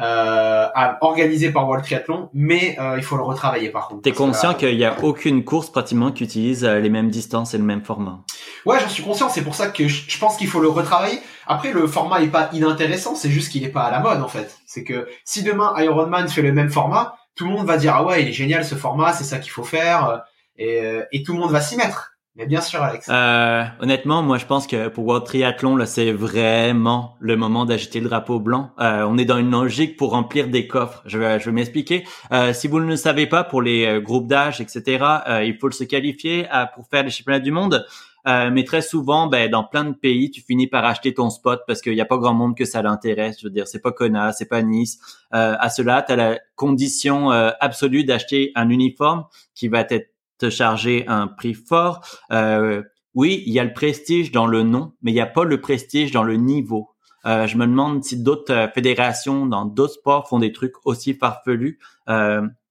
euh, 0.00 0.68
organisé 1.02 1.52
par 1.52 1.66
World 1.68 1.84
Triathlon, 1.84 2.30
mais 2.32 2.76
euh, 2.80 2.94
il 2.96 3.02
faut 3.02 3.16
le 3.16 3.22
retravailler 3.22 3.68
par 3.68 3.88
contre. 3.88 4.02
T'es 4.02 4.12
conscient 4.12 4.50
là- 4.50 4.54
qu'il 4.54 4.74
y 4.74 4.84
a 4.84 5.02
aucune 5.02 5.44
course 5.44 5.70
pratiquement 5.70 6.12
qui 6.12 6.24
utilise 6.24 6.64
euh, 6.64 6.80
les 6.80 6.88
mêmes 6.88 7.10
distances 7.10 7.52
et 7.52 7.58
le 7.58 7.64
même 7.64 7.82
format? 7.82 8.20
Ouais, 8.64 8.78
j'en 8.80 8.88
suis 8.88 9.02
conscient. 9.02 9.28
C'est 9.28 9.42
pour 9.42 9.54
ça 9.54 9.68
que 9.68 9.88
je, 9.88 10.18
pense 10.18 10.36
qu'il 10.36 10.48
faut 10.48 10.60
le 10.60 10.68
retravailler. 10.68 11.18
Après, 11.46 11.72
le 11.72 11.86
format 11.86 12.22
est 12.22 12.28
pas 12.28 12.48
inintéressant. 12.52 13.14
C'est 13.14 13.30
juste 13.30 13.52
qu'il 13.52 13.64
est 13.64 13.68
pas 13.68 13.82
à 13.82 13.90
la 13.90 14.00
mode 14.00 14.22
en 14.22 14.28
fait. 14.28 14.56
C'est 14.66 14.84
que 14.84 15.08
si 15.24 15.42
demain 15.42 15.74
Ironman 15.78 16.28
fait 16.28 16.42
le 16.42 16.52
même 16.52 16.70
format, 16.70 17.16
tout 17.34 17.44
le 17.44 17.50
monde 17.50 17.66
va 17.66 17.76
dire 17.76 17.94
ah 17.94 18.04
ouais, 18.04 18.22
il 18.22 18.28
est 18.28 18.32
génial 18.32 18.64
ce 18.64 18.74
format, 18.74 19.12
c'est 19.12 19.24
ça 19.24 19.38
qu'il 19.38 19.50
faut 19.50 19.64
faire, 19.64 20.08
euh, 20.08 20.16
et, 20.56 20.80
euh, 20.80 21.02
et 21.12 21.22
tout 21.22 21.32
le 21.34 21.38
monde 21.38 21.50
va 21.50 21.60
s'y 21.60 21.76
mettre. 21.76 22.11
Mais 22.34 22.46
bien 22.46 22.62
sûr, 22.62 22.82
Alex. 22.82 23.08
Euh, 23.10 23.62
honnêtement, 23.80 24.22
moi, 24.22 24.38
je 24.38 24.46
pense 24.46 24.66
que 24.66 24.88
pour 24.88 25.04
World 25.04 25.26
Triathlon, 25.26 25.76
là, 25.76 25.84
c'est 25.84 26.12
vraiment 26.12 27.14
le 27.20 27.36
moment 27.36 27.66
d'agiter 27.66 28.00
le 28.00 28.08
drapeau 28.08 28.40
blanc. 28.40 28.70
Euh, 28.80 29.04
on 29.06 29.18
est 29.18 29.26
dans 29.26 29.36
une 29.36 29.50
logique 29.50 29.98
pour 29.98 30.12
remplir 30.12 30.48
des 30.48 30.66
coffres. 30.66 31.02
Je 31.04 31.18
vais, 31.18 31.38
je 31.38 31.44
vais 31.44 31.52
m'expliquer. 31.52 32.04
Euh, 32.32 32.54
si 32.54 32.68
vous 32.68 32.80
ne 32.80 32.86
le 32.86 32.96
savez 32.96 33.26
pas, 33.26 33.44
pour 33.44 33.60
les 33.60 33.84
euh, 33.84 34.00
groupes 34.00 34.28
d'âge, 34.28 34.62
etc., 34.62 35.04
euh, 35.28 35.44
il 35.44 35.58
faut 35.58 35.70
se 35.70 35.84
qualifier 35.84 36.48
à- 36.48 36.66
pour 36.66 36.86
faire 36.88 37.02
les 37.02 37.10
championnats 37.10 37.38
du 37.38 37.52
monde. 37.52 37.84
Euh, 38.26 38.50
mais 38.52 38.64
très 38.64 38.82
souvent, 38.82 39.26
ben, 39.26 39.50
dans 39.50 39.64
plein 39.64 39.84
de 39.84 39.94
pays, 39.94 40.30
tu 40.30 40.40
finis 40.40 40.68
par 40.68 40.84
acheter 40.84 41.12
ton 41.12 41.28
spot 41.28 41.62
parce 41.66 41.82
qu'il 41.82 41.92
n'y 41.92 42.00
a 42.00 42.04
pas 42.06 42.16
grand 42.18 42.32
monde 42.34 42.56
que 42.56 42.64
ça 42.64 42.80
l'intéresse. 42.80 43.38
Je 43.40 43.46
veux 43.48 43.52
dire, 43.52 43.66
c'est 43.66 43.82
pas 43.82 43.92
Kona, 43.92 44.32
c'est 44.32 44.48
pas 44.48 44.62
Nice. 44.62 45.00
Euh, 45.34 45.56
à 45.58 45.68
cela, 45.68 46.02
tu 46.02 46.12
as 46.12 46.16
la 46.16 46.38
condition 46.54 47.32
euh, 47.32 47.50
absolue 47.60 48.04
d'acheter 48.04 48.52
un 48.54 48.68
uniforme 48.68 49.24
qui 49.54 49.66
va 49.68 49.80
être 49.80 50.11
te 50.42 50.50
charger 50.50 51.04
un 51.06 51.28
prix 51.28 51.54
fort. 51.54 52.04
Euh, 52.32 52.82
oui, 53.14 53.42
il 53.46 53.52
y 53.52 53.60
a 53.60 53.64
le 53.64 53.72
prestige 53.72 54.32
dans 54.32 54.46
le 54.46 54.64
nom, 54.64 54.92
mais 55.02 55.12
il 55.12 55.14
n'y 55.14 55.20
a 55.20 55.26
pas 55.26 55.44
le 55.44 55.60
prestige 55.60 56.10
dans 56.10 56.24
le 56.24 56.36
niveau. 56.36 56.90
Euh, 57.24 57.46
je 57.46 57.56
me 57.56 57.66
demande 57.66 58.02
si 58.02 58.20
d'autres 58.20 58.52
euh, 58.52 58.68
fédérations 58.68 59.46
dans 59.46 59.64
d'autres 59.64 59.94
sports 59.94 60.28
font 60.28 60.40
des 60.40 60.52
trucs 60.52 60.74
aussi 60.84 61.14
farfelus. 61.14 61.78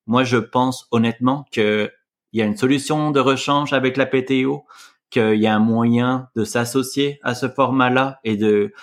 Moi, 0.07 0.23
je 0.23 0.37
pense 0.37 0.87
honnêtement 0.91 1.45
que 1.53 1.89
il 2.33 2.39
y 2.39 2.41
a 2.41 2.45
une 2.45 2.57
solution 2.57 3.11
de 3.11 3.19
rechange 3.19 3.73
avec 3.73 3.97
la 3.97 4.05
PTO, 4.05 4.65
qu'il 5.09 5.35
y 5.35 5.47
a 5.47 5.55
un 5.55 5.59
moyen 5.59 6.29
de 6.35 6.43
s'associer 6.43 7.19
à 7.23 7.35
ce 7.35 7.47
format-là 7.47 8.19
et 8.23 8.35
de 8.35 8.73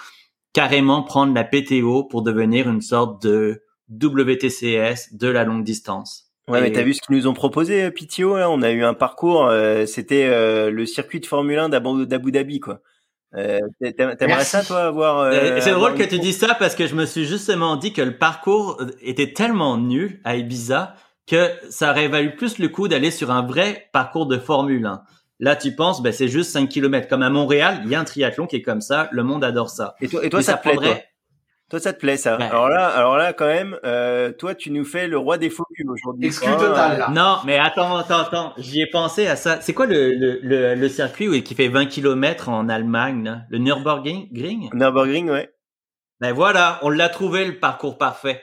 carrément 0.52 1.02
prendre 1.02 1.34
la 1.34 1.44
PTO 1.44 2.04
pour 2.04 2.22
devenir 2.22 2.68
une 2.68 2.82
sorte 2.82 3.22
de 3.22 3.62
WTCS 3.90 5.14
de 5.14 5.28
la 5.28 5.44
longue 5.44 5.64
distance. 5.64 6.27
Ouais, 6.48 6.60
mais 6.62 6.72
t'as 6.72 6.82
vu 6.82 6.94
ce 6.94 7.00
qu'ils 7.00 7.16
nous 7.16 7.26
ont 7.26 7.34
proposé, 7.34 7.84
euh, 7.84 7.90
PTO 7.90 8.36
là 8.36 8.50
On 8.50 8.62
a 8.62 8.70
eu 8.70 8.82
un 8.84 8.94
parcours, 8.94 9.46
euh, 9.46 9.86
c'était 9.86 10.24
euh, 10.26 10.70
le 10.70 10.86
circuit 10.86 11.20
de 11.20 11.26
Formule 11.26 11.58
1 11.58 11.68
d'Abu 11.68 12.32
Dhabi, 12.32 12.60
quoi. 12.60 12.80
Euh, 13.36 13.58
t'a- 13.82 13.92
t'a- 13.92 14.16
T'aimerais 14.16 14.44
ça, 14.44 14.64
toi, 14.64 14.84
avoir 14.84 15.18
euh, 15.18 15.30
Euh, 15.32 15.60
c'est 15.60 15.72
drôle 15.72 15.94
que 15.94 16.02
tu 16.02 16.18
dis 16.18 16.32
ça 16.32 16.54
parce 16.58 16.74
que 16.74 16.86
je 16.86 16.94
me 16.94 17.04
suis 17.04 17.26
justement 17.26 17.76
dit 17.76 17.92
que 17.92 18.00
le 18.00 18.16
parcours 18.16 18.80
était 19.02 19.34
tellement 19.34 19.76
nul 19.76 20.20
à 20.24 20.36
Ibiza 20.36 20.94
que 21.26 21.50
ça 21.68 21.90
aurait 21.90 22.08
valu 22.08 22.34
plus 22.36 22.58
le 22.58 22.68
coup 22.70 22.88
d'aller 22.88 23.10
sur 23.10 23.30
un 23.30 23.42
vrai 23.42 23.88
parcours 23.92 24.24
de 24.26 24.38
Formule 24.38 24.86
1. 24.86 25.02
Là, 25.40 25.56
tu 25.56 25.74
penses, 25.76 26.02
ben, 26.02 26.10
c'est 26.12 26.28
juste 26.28 26.50
5 26.52 26.68
km. 26.70 27.06
Comme 27.06 27.22
à 27.22 27.28
Montréal, 27.28 27.82
il 27.84 27.90
y 27.90 27.94
a 27.94 28.00
un 28.00 28.04
triathlon 28.04 28.46
qui 28.46 28.56
est 28.56 28.62
comme 28.62 28.80
ça. 28.80 29.08
Le 29.12 29.22
monde 29.22 29.44
adore 29.44 29.68
ça. 29.68 29.94
Et 30.00 30.08
toi, 30.08 30.24
et 30.24 30.30
toi 30.30 30.40
ça, 30.42 30.54
te 30.54 30.62
plaît, 30.62 30.72
toi? 30.72 30.82
prendrait- 30.82 31.07
Toi, 31.70 31.80
ça 31.80 31.92
te 31.92 31.98
plaît, 32.00 32.16
ça 32.16 32.36
Alors 32.36 32.70
là, 32.70 32.86
alors 32.88 33.16
là, 33.18 33.34
quand 33.34 33.46
même, 33.46 33.76
euh, 33.84 34.32
toi, 34.32 34.54
tu 34.54 34.70
nous 34.70 34.84
fais 34.86 35.06
le 35.06 35.18
roi 35.18 35.36
des 35.36 35.50
faux 35.50 35.66
culs 35.74 35.90
aujourd'hui. 35.90 36.26
Exclu 36.26 36.48
Hein, 36.50 36.56
total 36.56 36.98
là. 36.98 37.10
Non, 37.10 37.38
mais 37.44 37.58
attends, 37.58 37.96
attends, 37.96 38.20
attends. 38.20 38.52
J'y 38.56 38.80
ai 38.80 38.86
pensé 38.86 39.26
à 39.26 39.36
ça. 39.36 39.60
C'est 39.60 39.74
quoi 39.74 39.84
le, 39.86 40.14
le, 40.14 40.40
le, 40.42 40.74
le 40.74 40.88
circuit 40.88 41.28
où- 41.28 41.42
qui 41.42 41.54
fait 41.54 41.68
20 41.68 41.84
km 41.86 42.48
en 42.48 42.70
Allemagne, 42.70 43.22
là? 43.24 43.42
Le 43.50 43.58
Nürburgring? 43.58 44.70
Nürburgring, 44.72 45.28
ouais. 45.30 45.50
Ben 46.20 46.32
voilà, 46.32 46.78
on 46.82 46.88
l'a 46.88 47.08
trouvé 47.10 47.44
le 47.44 47.58
parcours 47.58 47.98
parfait. 47.98 48.42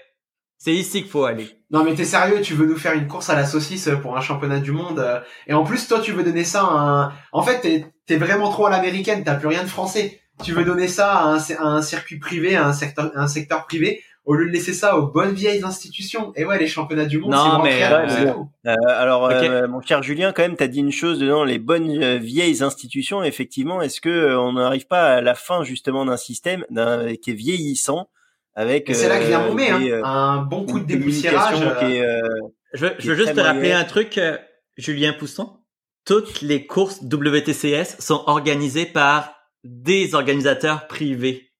C'est 0.57 0.73
ici 0.73 1.01
qu'il 1.01 1.11
faut 1.11 1.25
aller. 1.25 1.49
Non 1.71 1.83
mais 1.83 1.93
t'es 1.95 2.05
sérieux, 2.05 2.41
tu 2.41 2.53
veux 2.53 2.65
nous 2.65 2.77
faire 2.77 2.93
une 2.93 3.07
course 3.07 3.29
à 3.29 3.35
la 3.35 3.45
saucisse 3.45 3.89
pour 4.01 4.15
un 4.17 4.21
championnat 4.21 4.59
du 4.59 4.71
monde 4.71 4.99
euh, 4.99 5.19
et 5.47 5.53
en 5.53 5.63
plus 5.65 5.87
toi 5.87 5.99
tu 5.99 6.13
veux 6.13 6.23
donner 6.23 6.45
ça 6.45 6.61
à 6.61 6.71
un... 6.73 7.13
En 7.33 7.41
fait 7.43 7.59
t'es 7.59 7.85
es 8.13 8.17
vraiment 8.17 8.49
trop 8.49 8.67
à 8.67 8.69
l'américaine, 8.69 9.23
t'as 9.25 9.35
plus 9.35 9.49
rien 9.49 9.63
de 9.63 9.67
français. 9.67 10.21
Tu 10.43 10.53
veux 10.53 10.65
donner 10.65 10.87
ça 10.87 11.13
à 11.13 11.25
un, 11.35 11.37
à 11.37 11.65
un 11.65 11.81
circuit 11.81 12.19
privé, 12.19 12.55
à 12.55 12.67
un 12.67 12.73
secteur, 12.73 13.11
à 13.15 13.21
un 13.21 13.27
secteur 13.27 13.65
privé 13.65 14.01
au 14.25 14.33
lieu 14.33 14.47
de 14.47 14.51
laisser 14.51 14.73
ça 14.73 14.97
aux 14.97 15.05
bonnes 15.07 15.33
vieilles 15.33 15.63
institutions. 15.63 16.33
Et 16.35 16.45
ouais 16.45 16.57
les 16.57 16.67
championnats 16.67 17.05
du 17.05 17.19
monde 17.19 17.31
Non, 17.31 17.57
c'est 17.57 17.63
mais, 17.63 17.83
euh, 17.83 18.05
c'est 18.09 18.25
mais 18.25 18.31
tout. 18.31 18.49
Euh, 18.65 18.75
alors, 18.87 19.29
euh, 19.29 19.67
mon 19.67 19.81
cher 19.81 20.01
Julien, 20.01 20.33
quand 20.33 20.41
même, 20.41 20.55
t'as 20.55 20.67
dit 20.67 20.79
une 20.79 20.91
chose 20.91 21.19
dedans, 21.19 21.43
les 21.43 21.59
bonnes 21.59 22.01
euh, 22.01 22.17
vieilles 22.17 22.63
institutions. 22.63 23.23
Effectivement, 23.23 23.83
est-ce 23.83 24.01
que 24.01 24.09
euh, 24.09 24.39
on 24.39 24.53
n'arrive 24.53 24.87
pas 24.87 25.15
à 25.15 25.21
la 25.21 25.35
fin 25.35 25.63
justement 25.63 26.05
d'un 26.05 26.17
système 26.17 26.65
d'un 26.71 27.15
qui 27.15 27.31
est 27.31 27.35
vieillissant 27.35 28.09
avec 28.55 28.89
c'est 28.93 29.09
là 29.09 29.19
que 29.19 29.25
vient 29.25 29.81
euh, 29.81 30.01
hein. 30.03 30.09
un 30.09 30.37
bon 30.37 30.65
coup 30.65 30.79
de 30.79 30.85
dépoussiérage. 30.85 31.51
communication 31.51 31.87
qui 31.87 31.99
euh, 31.99 32.03
est, 32.03 32.23
euh, 32.23 32.27
Je 32.73 32.85
veux, 32.85 32.95
je 32.99 33.11
veux 33.11 33.17
juste 33.17 33.35
te 33.35 33.41
rappeler 33.41 33.69
moyen. 33.69 33.79
un 33.79 33.83
truc, 33.83 34.17
euh, 34.17 34.37
Julien 34.77 35.13
Pousson. 35.13 35.57
Toutes 36.05 36.41
les 36.41 36.65
courses 36.65 37.01
WTCS 37.03 37.99
sont 37.99 38.23
organisées 38.27 38.85
par 38.85 39.33
des 39.65 40.13
organisateurs 40.15 40.87
privés. 40.87 41.51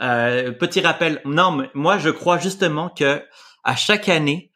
Euh, 0.00 0.52
petit 0.52 0.80
rappel, 0.80 1.20
non, 1.24 1.50
mais 1.52 1.70
moi 1.74 1.98
je 1.98 2.10
crois 2.10 2.38
justement 2.38 2.90
que 2.90 3.22
à 3.64 3.74
chaque 3.74 4.08
année, 4.08 4.52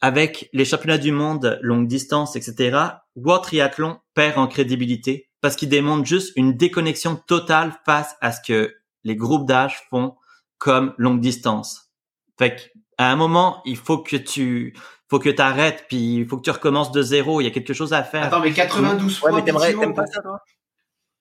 avec 0.00 0.50
les 0.52 0.64
championnats 0.64 0.98
du 0.98 1.12
monde 1.12 1.58
longue 1.62 1.86
distance, 1.86 2.34
etc., 2.34 2.76
World 3.14 3.44
Triathlon 3.44 4.00
perd 4.14 4.36
en 4.36 4.48
crédibilité 4.48 5.30
parce 5.40 5.54
qu'il 5.54 5.68
démontre 5.68 6.04
juste 6.04 6.32
une 6.36 6.56
déconnexion 6.56 7.16
totale 7.16 7.72
face 7.86 8.16
à 8.20 8.32
ce 8.32 8.40
que 8.46 8.74
les 9.04 9.16
groupes 9.16 9.46
d'âge 9.46 9.86
font 9.88 10.16
comme 10.58 10.94
longue 10.98 11.20
distance. 11.20 11.92
Fait 12.38 12.56
que, 12.56 12.60
à 12.98 13.10
un 13.10 13.16
moment, 13.16 13.62
il 13.64 13.76
faut 13.76 13.98
que 13.98 14.16
tu, 14.16 14.76
faut 15.08 15.18
que 15.18 15.28
tu 15.28 15.42
arrêtes, 15.42 15.86
puis 15.88 16.16
il 16.16 16.28
faut 16.28 16.36
que 16.36 16.42
tu 16.42 16.50
recommences 16.50 16.92
de 16.92 17.02
zéro. 17.02 17.40
Il 17.40 17.44
y 17.44 17.46
a 17.46 17.50
quelque 17.50 17.74
chose 17.74 17.92
à 17.92 18.02
faire. 18.02 18.24
Attends 18.24 18.40
mais 18.40 18.52
92 18.52 19.12
Ouais, 19.12 19.18
fois 19.18 19.32
mais 19.32 19.44
t'aimerais, 19.44 19.74
t'aimes 19.74 19.94
pas 19.94 20.06
ça, 20.06 20.20
toi? 20.20 20.38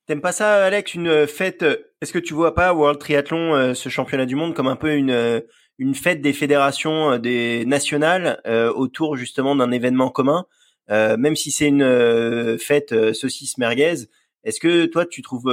T'aimes 0.08 0.22
pas 0.22 0.32
ça, 0.32 0.66
Alex, 0.66 0.94
une 0.94 1.08
euh, 1.08 1.28
fête 1.28 1.64
euh, 1.64 1.78
Est-ce 2.02 2.12
que 2.12 2.20
tu 2.20 2.34
vois 2.34 2.54
pas 2.54 2.74
World 2.74 3.00
Triathlon, 3.00 3.56
euh, 3.56 3.74
ce 3.74 3.90
championnat 3.90 4.26
du 4.26 4.36
monde, 4.36 4.54
comme 4.54 4.68
un 4.68 4.76
peu 4.76 4.94
une 4.96 5.44
une 5.82 5.96
fête 5.96 6.22
des 6.22 6.32
fédérations 6.32 7.18
des 7.18 7.66
nationales 7.66 8.40
euh, 8.46 8.72
autour 8.72 9.18
justement 9.18 9.56
d'un 9.56 9.72
événement 9.72 10.10
commun, 10.10 10.46
euh, 10.92 11.18
même 11.18 11.36
si 11.36 11.50
c'est 11.50 11.68
une 11.68 11.82
euh, 11.82 12.60
fête 12.60 13.14
saucisse 13.14 13.58
merguez. 13.58 13.96
Est-ce 14.44 14.60
que 14.60 14.86
toi, 14.86 15.06
tu 15.06 15.22
trouves, 15.22 15.52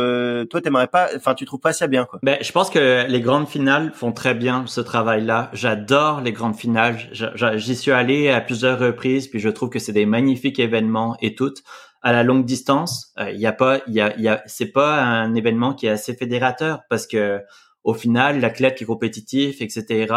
toi, 0.48 0.60
t'aimerais 0.62 0.86
pas, 0.86 1.08
enfin, 1.14 1.34
tu 1.34 1.44
trouves 1.44 1.60
pas 1.60 1.74
ça 1.74 1.88
bien, 1.88 2.06
quoi? 2.06 2.20
Ben, 2.22 2.38
je 2.40 2.50
pense 2.52 2.70
que 2.70 3.06
les 3.06 3.20
grandes 3.20 3.46
finales 3.46 3.92
font 3.94 4.12
très 4.12 4.32
bien 4.34 4.64
ce 4.66 4.80
travail-là. 4.80 5.50
J'adore 5.52 6.22
les 6.22 6.32
grandes 6.32 6.56
finales. 6.56 6.96
J'y 7.12 7.76
suis 7.76 7.90
allé 7.90 8.30
à 8.30 8.40
plusieurs 8.40 8.78
reprises, 8.78 9.28
puis 9.28 9.40
je 9.40 9.50
trouve 9.50 9.68
que 9.68 9.78
c'est 9.78 9.92
des 9.92 10.06
magnifiques 10.06 10.58
événements 10.58 11.18
et 11.20 11.34
toutes. 11.34 11.62
À 12.02 12.12
la 12.12 12.22
longue 12.22 12.44
distance, 12.44 13.12
euh, 13.18 13.30
il 13.30 13.40
y 13.40 13.46
a 13.46 13.52
pas, 13.52 13.80
il 13.86 13.94
y 13.94 14.00
a, 14.00 14.14
il 14.16 14.22
y 14.22 14.28
a, 14.28 14.42
c'est 14.46 14.72
pas 14.72 15.02
un 15.02 15.34
événement 15.34 15.74
qui 15.74 15.86
est 15.86 15.90
assez 15.90 16.14
fédérateur 16.14 16.80
parce 16.88 17.06
que 17.06 17.40
au 17.84 17.94
final, 17.94 18.40
l'athlète 18.40 18.76
qui 18.76 18.84
est 18.84 18.86
compétitif, 18.86 19.62
etc. 19.62 20.12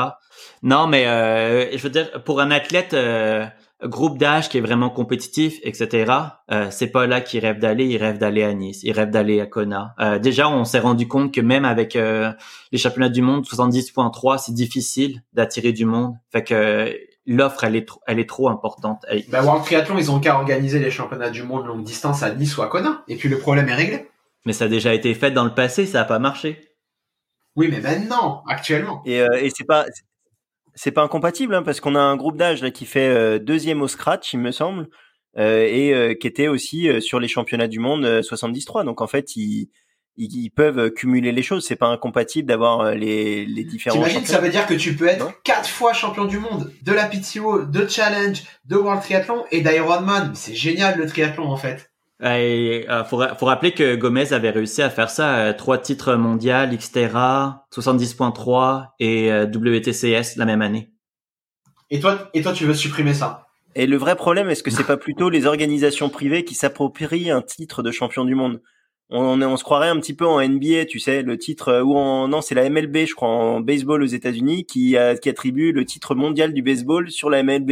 Non, 0.62 0.88
mais 0.88 1.08
euh, 1.08 1.72
je 1.72 1.82
veux 1.82 1.90
dire, 1.90 2.24
pour 2.24 2.42
un 2.42 2.52
athlète 2.52 2.94
euh, 2.94 3.46
groupe 3.84 4.18
d'âge 4.18 4.50
qui 4.50 4.58
est 4.58 4.62
vraiment 4.62 4.90
compétitif, 4.90 5.60
etc. 5.64 6.12
Euh, 6.52 6.68
c'est 6.70 6.88
pas 6.88 7.08
là 7.08 7.22
qu'ils 7.22 7.40
rêvent 7.40 7.60
d'aller. 7.60 7.86
Ils 7.86 7.98
rêvent 7.98 8.18
d'aller 8.18 8.44
à 8.44 8.54
Nice. 8.54 8.82
Ils 8.84 8.92
rêvent 8.92 9.10
d'aller 9.10 9.40
à 9.42 9.46
Kona. 9.46 9.96
Euh, 10.00 10.20
déjà, 10.20 10.50
on 10.50 10.66
s'est 10.66 10.80
rendu 10.80 11.08
compte 11.08 11.34
que 11.34 11.42
même 11.42 11.66
avec 11.66 11.96
euh, 11.96 12.32
les 12.72 12.78
championnats 12.78 13.10
du 13.10 13.22
monde 13.22 13.46
70.3, 13.46 14.38
c'est 14.46 14.54
difficile 14.54 15.24
d'attirer 15.34 15.72
du 15.72 15.86
monde. 15.86 16.16
Fait 16.32 16.44
que 16.44 16.94
l'offre, 17.26 17.64
elle 17.64 17.76
est 17.76 17.88
trop, 17.88 18.02
elle 18.08 18.20
est 18.20 18.28
trop 18.30 18.50
importante. 18.50 19.04
Elle- 19.08 19.24
Bah, 19.30 19.44
World 19.44 19.64
Triathlon, 19.64 19.98
ils 19.98 20.12
ont 20.12 20.20
qu'à 20.20 20.36
organiser 20.36 20.80
les 20.80 20.92
championnats 20.92 21.30
du 21.30 21.44
monde 21.44 21.66
longue 21.68 21.84
distance 21.84 22.24
à 22.24 22.34
Nice 22.34 22.58
ou 22.58 22.62
à 22.62 22.68
Kona. 22.68 23.04
Et 23.08 23.16
puis 23.16 23.30
le 23.30 23.38
problème 23.38 23.70
est 23.70 23.76
réglé. 23.76 24.08
Mais 24.46 24.54
ça 24.54 24.66
a 24.66 24.68
déjà 24.68 24.94
été 24.94 25.14
fait 25.14 25.32
dans 25.32 25.44
le 25.44 25.54
passé, 25.54 25.86
ça 25.86 26.02
a 26.02 26.06
pas 26.06 26.18
marché. 26.20 26.68
Oui, 27.56 27.68
mais 27.70 27.80
maintenant, 27.80 28.44
actuellement. 28.48 29.02
Et, 29.06 29.22
euh, 29.22 29.28
et 29.40 29.50
c'est 29.50 29.66
pas 29.66 29.86
c'est 30.74 30.92
pas 30.92 31.04
incompatible 31.04 31.54
hein, 31.54 31.64
parce 31.64 31.80
qu'on 31.82 31.96
a 31.96 32.00
un 32.00 32.16
groupe 32.16 32.38
d'âge 32.38 32.62
là 32.64 32.72
qui 32.72 32.86
fait 32.86 33.10
euh, 33.10 33.40
deuxième 33.40 33.82
au 33.82 33.88
scratch, 33.90 34.34
il 34.34 34.40
me 34.40 34.52
semble, 34.52 34.88
euh, 35.38 35.66
et 35.66 35.94
euh, 35.94 36.14
qui 36.14 36.28
était 36.28 36.48
aussi 36.48 36.88
euh, 36.90 37.02
sur 37.02 37.20
les 37.20 37.28
championnats 37.28 37.68
du 37.68 37.80
monde 37.80 38.06
euh, 38.06 38.22
73. 38.22 38.86
Donc 38.86 39.02
en 39.02 39.08
fait, 39.08 39.36
ils 39.36 39.70
ils, 40.18 40.34
ils 40.46 40.50
peuvent 40.50 40.92
cumuler 40.92 41.32
les 41.32 41.42
choses. 41.44 41.66
C'est 41.66 41.76
pas 41.76 41.88
incompatible 41.88 42.48
d'avoir 42.48 42.82
euh, 42.82 42.94
les 42.94 43.46
les 43.46 43.64
différents. 43.64 43.98
T'imagines, 43.98 44.26
ça 44.26 44.40
veut 44.40 44.50
dire 44.50 44.66
que 44.68 44.74
tu 44.74 44.96
peux 44.96 45.08
être 45.08 45.26
Non. 45.26 45.34
quatre 45.44 45.70
fois 45.70 45.94
champion 45.94 46.26
du 46.26 46.40
monde 46.40 46.72
de 46.84 46.92
la 46.92 47.06
PTO, 47.06 47.66
de 47.66 47.88
challenge, 47.88 48.44
de 48.66 48.76
World 48.76 49.02
Triathlon 49.02 49.44
et 49.52 49.62
d'Ironman. 49.62 50.32
C'est 50.36 50.56
génial 50.56 50.98
le 50.98 51.06
triathlon 51.08 51.46
en 51.50 51.58
fait. 51.58 51.90
Et, 52.24 52.86
euh, 52.88 53.04
faut, 53.04 53.18
ra- 53.18 53.34
faut 53.34 53.48
rappeler 53.48 53.72
que 53.72 53.96
Gomez 53.96 54.32
avait 54.32 54.52
réussi 54.52 54.84
à 54.84 54.92
faire 54.92 55.10
ça, 55.10 55.38
euh, 55.38 55.54
trois 55.54 55.80
titres 55.80 56.14
mondiaux, 56.14 56.68
Xterra, 56.72 57.66
70.3 57.74 58.90
et 59.00 59.32
euh, 59.32 59.46
WTCS 59.48 60.36
la 60.38 60.46
même 60.46 60.62
année. 60.62 60.92
Et 61.90 62.00
toi, 62.00 62.30
et 62.36 62.42
toi, 62.42 62.54
tu 62.54 62.66
veux 62.66 62.74
supprimer 62.76 63.14
ça? 63.16 63.48
Et 63.74 63.88
le 63.88 63.98
vrai 63.98 64.16
problème, 64.16 64.50
est-ce 64.50 64.64
que 64.64 64.70
c'est 64.72 64.84
pas 64.84 64.98
plutôt 64.98 65.30
les 65.30 65.46
organisations 65.46 66.10
privées 66.10 66.44
qui 66.46 66.54
s'approprient 66.56 67.32
un 67.32 67.42
titre 67.42 67.82
de 67.84 67.92
champion 67.92 68.24
du 68.26 68.36
monde? 68.36 68.62
On, 69.12 69.42
on 69.42 69.58
se 69.58 69.64
croirait 69.64 69.90
un 69.90 70.00
petit 70.00 70.16
peu 70.16 70.26
en 70.26 70.42
NBA, 70.42 70.86
tu 70.86 71.00
sais, 71.00 71.22
le 71.22 71.38
titre 71.38 71.68
euh, 71.70 71.82
ou 71.84 71.98
en 71.98 72.28
non, 72.28 72.42
c'est 72.42 72.56
la 72.56 72.70
MLB, 72.70 73.06
je 73.06 73.14
crois, 73.14 73.30
en 73.30 73.60
baseball 73.60 74.02
aux 74.02 74.06
États-Unis, 74.08 74.66
qui, 74.66 74.98
a- 74.98 75.16
qui 75.16 75.30
attribue 75.30 75.72
le 75.74 75.86
titre 75.86 76.16
mondial 76.16 76.54
du 76.54 76.62
baseball 76.62 77.12
sur 77.12 77.30
la 77.30 77.44
MLB. 77.44 77.72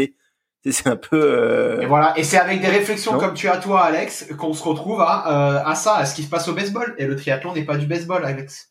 C'est- 0.63 0.71
C'est 0.73 0.87
un 0.89 0.97
peu. 0.97 1.15
euh, 1.21 1.79
Et 1.81 1.85
voilà. 1.85 2.13
Et 2.17 2.23
c'est 2.23 2.37
avec 2.37 2.59
des 2.59 2.67
réflexions 2.67 3.13
Non. 3.13 3.19
comme 3.19 3.33
tu 3.33 3.47
as 3.47 3.57
toi, 3.57 3.81
Alex, 3.81 4.27
qu'on 4.37 4.53
se 4.53 4.61
retrouve 4.63 4.99
à, 5.01 5.59
euh, 5.61 5.63
à 5.65 5.73
ça, 5.75 5.95
à 5.95 6.05
ce 6.05 6.13
qui 6.15 6.23
se 6.23 6.29
passe 6.29 6.47
au 6.49 6.53
baseball. 6.53 6.93
Et 6.97 7.05
le 7.05 7.15
triathlon 7.15 7.53
n'est 7.53 7.63
pas 7.63 7.77
du 7.77 7.85
baseball, 7.87 8.25
Alex. 8.25 8.67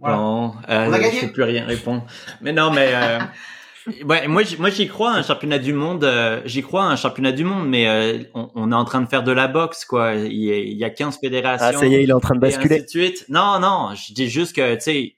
Voilà. 0.00 0.16
Bon, 0.16 0.54
euh, 0.68 0.86
On 0.88 0.92
a 0.92 0.98
gagné. 0.98 1.20
je 1.20 1.26
peux 1.26 1.32
plus 1.32 1.42
rien 1.44 1.64
répondre. 1.66 2.04
Mais 2.40 2.52
non, 2.52 2.70
mais 2.72 2.90
euh, 2.92 3.18
ouais, 4.04 4.28
moi, 4.28 4.42
j'y- 4.42 4.56
moi 4.58 4.70
j'y 4.70 4.86
crois 4.88 5.12
à 5.12 5.14
un 5.16 5.22
championnat 5.22 5.58
du 5.58 5.72
monde. 5.72 6.04
euh, 6.04 6.40
j'y 6.44 6.62
crois 6.62 6.84
un 6.84 6.96
championnat 6.96 7.32
du 7.32 7.44
monde, 7.44 7.68
mais 7.68 7.88
euh, 7.88 8.18
on, 8.34 8.50
on 8.54 8.72
est 8.72 8.74
en 8.74 8.84
train 8.84 9.00
de 9.00 9.08
faire 9.08 9.22
de 9.22 9.32
la 9.32 9.48
boxe, 9.48 9.84
quoi. 9.84 10.14
Il 10.14 10.32
y 10.32 10.52
a, 10.52 10.56
il 10.58 10.76
y 10.76 10.84
a 10.84 10.90
15 10.90 11.18
fédérations. 11.20 11.66
Ah, 11.68 11.72
ça 11.72 11.86
y 11.86 11.94
est, 11.94 12.02
il 12.04 12.10
est 12.10 12.12
en 12.12 12.20
train 12.20 12.34
de 12.34 12.44
et 12.44 12.48
ainsi 12.48 12.56
basculer. 12.58 12.82
de 12.82 12.88
suite. 12.88 13.24
Non, 13.28 13.58
non, 13.60 13.94
je 13.94 14.12
dis 14.12 14.28
juste 14.28 14.54
que, 14.56 14.74
tu 14.74 14.80
sais, 14.80 15.16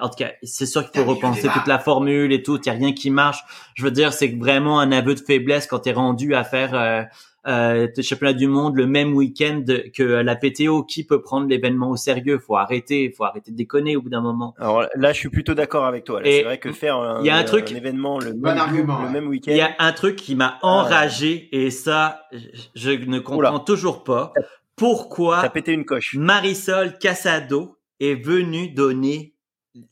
en 0.00 0.08
tout 0.08 0.16
cas, 0.16 0.32
c'est 0.42 0.66
sûr 0.66 0.90
qu'il 0.90 1.00
faut 1.00 1.06
repenser 1.08 1.48
toute 1.48 1.66
la 1.68 1.78
formule 1.78 2.32
et 2.32 2.42
tout. 2.42 2.58
Il 2.60 2.66
y 2.66 2.70
a 2.70 2.72
rien 2.72 2.92
qui 2.92 3.10
marche. 3.10 3.38
Je 3.74 3.84
veux 3.84 3.90
dire, 3.92 4.12
c'est 4.12 4.28
vraiment 4.36 4.80
un 4.80 4.90
aveu 4.90 5.14
de 5.14 5.20
faiblesse 5.20 5.66
quand 5.68 5.78
t'es 5.80 5.92
rendu 5.92 6.34
à 6.34 6.42
faire 6.42 6.74
euh, 6.74 7.02
euh, 7.46 7.86
le 7.96 8.02
championnat 8.02 8.32
du 8.32 8.46
monde 8.46 8.76
le 8.76 8.86
même 8.86 9.14
week-end 9.14 9.64
que 9.94 10.02
la 10.02 10.36
PTO. 10.36 10.82
Qui 10.84 11.04
peut 11.04 11.20
prendre 11.20 11.46
l'événement 11.48 11.90
au 11.90 11.96
sérieux? 11.96 12.38
Faut 12.38 12.56
arrêter, 12.56 13.12
faut 13.16 13.24
arrêter 13.24 13.50
de 13.50 13.56
déconner 13.56 13.96
au 13.96 14.02
bout 14.02 14.08
d'un 14.10 14.20
moment. 14.20 14.54
Alors 14.58 14.86
là, 14.94 15.12
je 15.12 15.18
suis 15.18 15.28
plutôt 15.30 15.54
d'accord 15.54 15.84
avec 15.84 16.04
toi. 16.04 16.20
C'est 16.24 16.42
vrai 16.42 16.58
que 16.58 16.72
faire 16.72 16.96
un, 16.96 17.20
il 17.20 17.26
y 17.26 17.30
a 17.30 17.36
un 17.36 17.44
truc- 17.44 17.70
événement 17.72 18.18
le 18.18 18.32
Bon 18.32 18.48
même, 18.48 18.58
argument, 18.58 18.98
le 19.00 19.06
ouais. 19.06 19.12
même 19.12 19.28
week-end. 19.28 19.50
Il 19.50 19.56
y 19.56 19.60
a 19.60 19.74
un 19.78 19.92
truc 19.92 20.16
qui 20.16 20.34
m'a 20.34 20.58
enragé 20.62 21.48
et 21.52 21.70
ça, 21.70 22.22
je 22.32 22.38
je 22.74 22.90
ne 22.90 23.18
comprends 23.18 23.52
Oula. 23.52 23.62
toujours 23.66 24.04
pas. 24.04 24.32
Pourquoi 24.76 25.40
T'as 25.42 25.50
pété 25.50 25.72
une 25.72 25.84
coche. 25.84 26.14
Marisol 26.18 26.98
Casado 26.98 27.76
est 28.00 28.14
venue 28.14 28.70
donner 28.70 29.34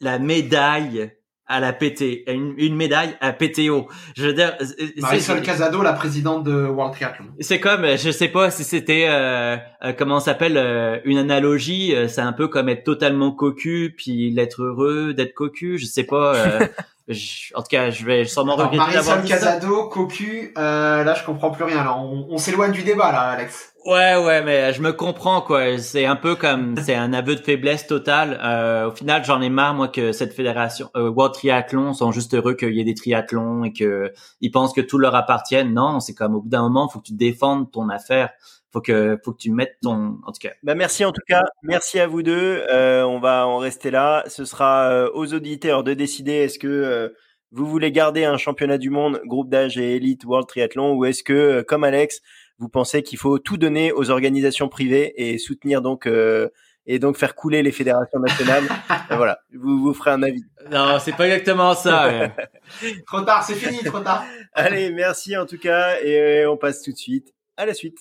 la 0.00 0.18
médaille 0.18 1.12
à 1.52 1.60
la 1.60 1.72
PT, 1.72 2.24
une, 2.26 2.54
une 2.56 2.74
médaille 2.76 3.14
à 3.20 3.32
PTO. 3.32 3.88
Je 4.16 4.26
veux 4.26 4.32
dire, 4.32 4.56
c'est- 4.60 4.96
Marisol 5.00 5.42
Casado, 5.42 5.82
la 5.82 5.92
présidente 5.92 6.44
de 6.44 6.52
World 6.66 6.94
Triathlon. 6.94 7.26
c'est 7.40 7.60
comme, 7.60 7.84
je 7.96 8.10
sais 8.10 8.28
pas 8.28 8.50
si 8.50 8.64
c'était, 8.64 9.06
euh, 9.08 9.56
euh, 9.84 9.92
comment 9.96 10.18
s'appelle, 10.18 10.56
euh, 10.56 10.98
une 11.04 11.18
analogie. 11.18 11.94
euh, 11.94 12.08
c'est 12.08 12.22
un 12.22 12.32
peu 12.32 12.48
comme 12.48 12.68
être 12.70 12.84
totalement 12.84 13.32
cocu, 13.32 13.94
puis 13.96 14.30
l'être 14.30 14.62
heureux 14.62 15.12
d'être 15.14 15.34
cocu. 15.34 15.78
Je 15.78 15.84
sais 15.86 16.04
pas. 16.04 16.32
je- 17.08 17.54
en 17.54 17.60
tout 17.60 17.68
cas, 17.70 17.90
je 17.90 18.04
vais 18.04 18.24
sûrement 18.24 18.54
regretter 18.56 18.76
d'avoir 18.94 19.16
Marisol 19.16 19.22
dit 19.22 19.28
ça. 19.28 19.36
Casado, 19.38 19.88
Cocu, 19.88 20.52
euh, 20.56 21.04
là 21.04 21.14
je 21.14 21.24
comprends 21.24 21.50
plus 21.50 21.64
rien. 21.64 21.84
Là, 21.84 21.96
on, 21.96 22.26
on 22.30 22.38
s'éloigne 22.38 22.72
du 22.72 22.82
débat 22.82 23.10
là, 23.12 23.20
Alex. 23.22 23.70
Ouais, 23.84 24.14
ouais, 24.16 24.42
mais 24.42 24.72
je 24.72 24.80
me 24.80 24.92
comprends 24.92 25.40
quoi. 25.40 25.76
C'est 25.78 26.06
un 26.06 26.14
peu 26.14 26.36
comme, 26.36 26.76
c'est 26.84 26.94
un 26.94 27.12
aveu 27.12 27.34
de 27.34 27.40
faiblesse 27.40 27.86
totale. 27.88 28.38
Euh, 28.42 28.88
au 28.88 28.92
final, 28.94 29.24
j'en 29.24 29.40
ai 29.40 29.48
marre 29.50 29.74
moi 29.74 29.88
que 29.88 30.12
cette 30.12 30.32
fédération 30.34 30.88
euh, 30.96 31.08
World 31.10 31.34
Triathlon 31.34 31.92
sont 31.92 32.12
juste 32.12 32.34
heureux 32.34 32.54
qu'il 32.54 32.72
y 32.74 32.80
ait 32.80 32.84
des 32.84 32.94
triathlons 32.94 33.64
et 33.64 33.72
que 33.72 34.12
ils 34.40 34.50
pensent 34.52 34.72
que 34.72 34.80
tout 34.80 34.98
leur 34.98 35.14
appartient. 35.16 35.64
Non, 35.64 35.98
c'est 35.98 36.14
comme 36.14 36.36
au 36.36 36.40
bout 36.42 36.48
d'un 36.48 36.62
moment, 36.62 36.88
faut 36.88 37.00
que 37.00 37.06
tu 37.06 37.14
défendes 37.14 37.70
ton 37.72 37.88
affaire. 37.88 38.30
Faut 38.72 38.80
que, 38.80 39.18
faut 39.22 39.32
que 39.32 39.38
tu 39.38 39.50
mettes 39.50 39.76
ton, 39.82 40.18
en 40.24 40.32
tout 40.32 40.40
cas. 40.40 40.52
Bah 40.62 40.74
merci 40.74 41.04
en 41.04 41.12
tout 41.12 41.20
cas, 41.28 41.42
merci 41.62 42.00
à 42.00 42.06
vous 42.06 42.22
deux. 42.22 42.64
Euh, 42.70 43.04
on 43.04 43.20
va 43.20 43.46
en 43.46 43.58
rester 43.58 43.90
là. 43.90 44.24
Ce 44.28 44.46
sera 44.46 44.90
euh, 44.90 45.10
aux 45.12 45.34
auditeurs 45.34 45.84
de 45.84 45.92
décider 45.92 46.32
est-ce 46.32 46.58
que 46.58 46.68
euh, 46.68 47.10
vous 47.52 47.66
voulez 47.66 47.92
garder 47.92 48.24
un 48.24 48.38
championnat 48.38 48.78
du 48.78 48.90
monde 48.90 49.20
groupe 49.26 49.50
d'âge 49.50 49.76
et 49.76 49.96
élite 49.96 50.24
World 50.24 50.48
Triathlon 50.48 50.94
ou 50.94 51.04
est-ce 51.04 51.22
que 51.22 51.32
euh, 51.32 51.62
comme 51.62 51.84
Alex, 51.84 52.20
vous 52.58 52.68
pensez 52.68 53.02
qu'il 53.02 53.18
faut 53.18 53.38
tout 53.38 53.58
donner 53.58 53.92
aux 53.92 54.10
organisations 54.10 54.68
privées 54.68 55.12
et 55.16 55.36
soutenir 55.38 55.82
donc 55.82 56.06
euh, 56.06 56.48
et 56.86 56.98
donc 56.98 57.16
faire 57.16 57.34
couler 57.34 57.62
les 57.62 57.72
fédérations 57.72 58.18
nationales? 58.18 58.64
Euh, 59.10 59.16
voilà, 59.16 59.40
vous 59.52 59.78
vous 59.82 59.92
ferez 59.92 60.12
un 60.12 60.22
avis. 60.22 60.42
Non, 60.70 60.98
c'est 60.98 61.14
pas 61.14 61.26
exactement 61.26 61.74
ça. 61.74 62.30
Trop 63.06 63.20
tard, 63.22 63.44
c'est 63.44 63.54
fini, 63.54 63.82
trop 63.84 64.00
tard. 64.00 64.24
Allez, 64.54 64.90
merci 64.90 65.36
en 65.36 65.44
tout 65.44 65.58
cas 65.58 66.00
et 66.00 66.46
on 66.46 66.56
passe 66.56 66.80
tout 66.80 66.92
de 66.92 66.96
suite 66.96 67.34
à 67.58 67.66
la 67.66 67.74
suite. 67.74 67.98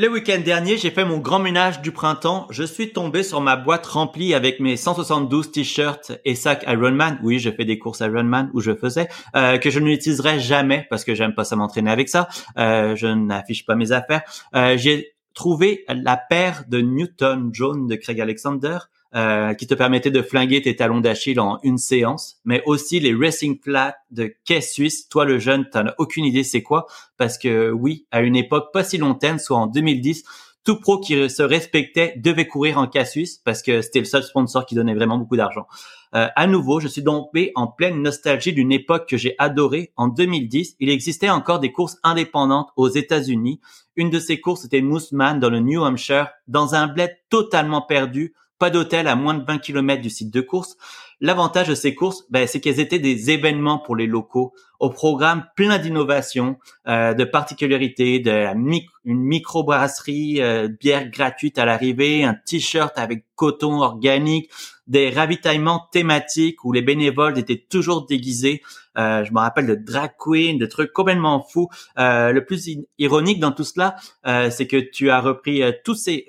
Le 0.00 0.08
week-end 0.08 0.40
dernier, 0.44 0.76
j'ai 0.76 0.92
fait 0.92 1.04
mon 1.04 1.18
grand 1.18 1.40
ménage 1.40 1.82
du 1.82 1.90
printemps. 1.90 2.46
Je 2.50 2.62
suis 2.62 2.92
tombé 2.92 3.24
sur 3.24 3.40
ma 3.40 3.56
boîte 3.56 3.84
remplie 3.84 4.32
avec 4.32 4.60
mes 4.60 4.76
172 4.76 5.50
t-shirts 5.50 6.12
et 6.24 6.36
sacs 6.36 6.62
Ironman. 6.68 7.18
Oui, 7.24 7.40
je 7.40 7.50
fais 7.50 7.64
des 7.64 7.80
courses 7.80 7.98
Ironman 7.98 8.48
où 8.54 8.60
je 8.60 8.76
faisais 8.76 9.08
euh, 9.34 9.58
que 9.58 9.70
je 9.70 9.80
n'utiliserai 9.80 10.38
jamais 10.38 10.86
parce 10.88 11.02
que 11.02 11.16
j'aime 11.16 11.34
pas 11.34 11.42
ça 11.42 11.56
m'entraîner 11.56 11.90
avec 11.90 12.08
ça. 12.08 12.28
Euh, 12.58 12.94
je 12.94 13.08
n'affiche 13.08 13.66
pas 13.66 13.74
mes 13.74 13.90
affaires. 13.90 14.22
Euh, 14.54 14.76
j'ai 14.76 15.16
trouvé 15.34 15.84
la 15.88 16.16
paire 16.16 16.62
de 16.68 16.80
Newton 16.80 17.50
jaune 17.52 17.88
de 17.88 17.96
Craig 17.96 18.20
Alexander. 18.20 18.78
Euh, 19.14 19.54
qui 19.54 19.66
te 19.66 19.74
permettait 19.74 20.10
de 20.10 20.20
flinguer 20.20 20.60
tes 20.60 20.76
talons 20.76 21.00
d'Achille 21.00 21.40
en 21.40 21.58
une 21.62 21.78
séance, 21.78 22.40
mais 22.44 22.62
aussi 22.66 23.00
les 23.00 23.14
Racing 23.14 23.58
Flat 23.58 23.96
de 24.10 24.34
Caisse 24.44 24.72
Suisse. 24.72 25.08
Toi, 25.08 25.24
le 25.24 25.38
jeune, 25.38 25.68
t'en 25.70 25.86
as 25.86 25.94
aucune 25.98 26.24
idée 26.24 26.44
c'est 26.44 26.62
quoi 26.62 26.86
parce 27.16 27.38
que 27.38 27.70
oui, 27.70 28.06
à 28.10 28.20
une 28.20 28.36
époque 28.36 28.72
pas 28.72 28.84
si 28.84 28.98
lointaine, 28.98 29.38
soit 29.38 29.56
en 29.56 29.66
2010, 29.66 30.24
tout 30.64 30.78
pro 30.80 31.00
qui 31.00 31.30
se 31.30 31.42
respectait 31.42 32.12
devait 32.18 32.46
courir 32.46 32.76
en 32.76 32.86
Casus 32.86 33.38
parce 33.38 33.62
que 33.62 33.80
c'était 33.80 34.00
le 34.00 34.04
seul 34.04 34.22
sponsor 34.22 34.66
qui 34.66 34.74
donnait 34.74 34.94
vraiment 34.94 35.16
beaucoup 35.16 35.36
d'argent. 35.36 35.66
Euh, 36.14 36.28
à 36.36 36.46
nouveau, 36.46 36.80
je 36.80 36.88
suis 36.88 37.02
tombé 37.02 37.52
en 37.54 37.66
pleine 37.66 38.02
nostalgie 38.02 38.52
d'une 38.52 38.72
époque 38.72 39.08
que 39.08 39.16
j'ai 39.16 39.34
adorée. 39.38 39.92
En 39.96 40.08
2010, 40.08 40.76
il 40.80 40.90
existait 40.90 41.30
encore 41.30 41.60
des 41.60 41.72
courses 41.72 41.96
indépendantes 42.02 42.68
aux 42.76 42.88
États-Unis. 42.88 43.60
Une 43.96 44.10
de 44.10 44.18
ces 44.18 44.40
courses 44.40 44.66
était 44.66 44.82
Mooseman 44.82 45.40
dans 45.40 45.48
le 45.50 45.60
New 45.60 45.82
Hampshire, 45.82 46.28
dans 46.46 46.74
un 46.74 46.86
bled 46.86 47.16
totalement 47.30 47.80
perdu, 47.80 48.34
pas 48.58 48.70
d'hôtel 48.70 49.06
à 49.06 49.14
moins 49.16 49.34
de 49.34 49.44
20 49.44 49.58
km 49.58 50.02
du 50.02 50.10
site 50.10 50.32
de 50.32 50.40
course. 50.40 50.76
L'avantage 51.20 51.68
de 51.68 51.74
ces 51.74 51.94
courses, 51.96 52.24
ben, 52.30 52.46
c'est 52.46 52.60
qu'elles 52.60 52.78
étaient 52.78 53.00
des 53.00 53.30
événements 53.30 53.78
pour 53.78 53.96
les 53.96 54.06
locaux, 54.06 54.52
au 54.78 54.90
programme 54.90 55.44
plein 55.56 55.78
d'innovations, 55.78 56.58
euh, 56.86 57.12
de 57.12 57.24
particularités, 57.24 58.20
de 58.20 58.30
la 58.30 58.54
mic- 58.54 58.88
une 59.04 59.20
microbrasserie, 59.20 60.40
euh, 60.40 60.68
bière 60.68 61.08
gratuite 61.10 61.58
à 61.58 61.64
l'arrivée, 61.64 62.22
un 62.24 62.34
t-shirt 62.34 62.96
avec 62.98 63.24
coton 63.34 63.80
organique, 63.80 64.48
des 64.86 65.10
ravitaillements 65.10 65.88
thématiques 65.92 66.64
où 66.64 66.72
les 66.72 66.82
bénévoles 66.82 67.36
étaient 67.38 67.66
toujours 67.68 68.06
déguisés. 68.06 68.62
Euh, 68.96 69.24
je 69.24 69.32
me 69.32 69.38
rappelle 69.40 69.66
de 69.66 69.74
drag 69.74 70.12
queen, 70.18 70.56
de 70.58 70.66
trucs 70.66 70.92
complètement 70.92 71.42
fous. 71.42 71.68
Euh, 71.98 72.30
le 72.32 72.44
plus 72.44 72.68
ironique 72.98 73.40
dans 73.40 73.52
tout 73.52 73.64
cela, 73.64 73.96
euh, 74.26 74.50
c'est 74.50 74.66
que 74.68 74.76
tu 74.76 75.10
as 75.10 75.20
repris 75.20 75.62
euh, 75.62 75.72
tous 75.84 75.94
ces 75.94 76.26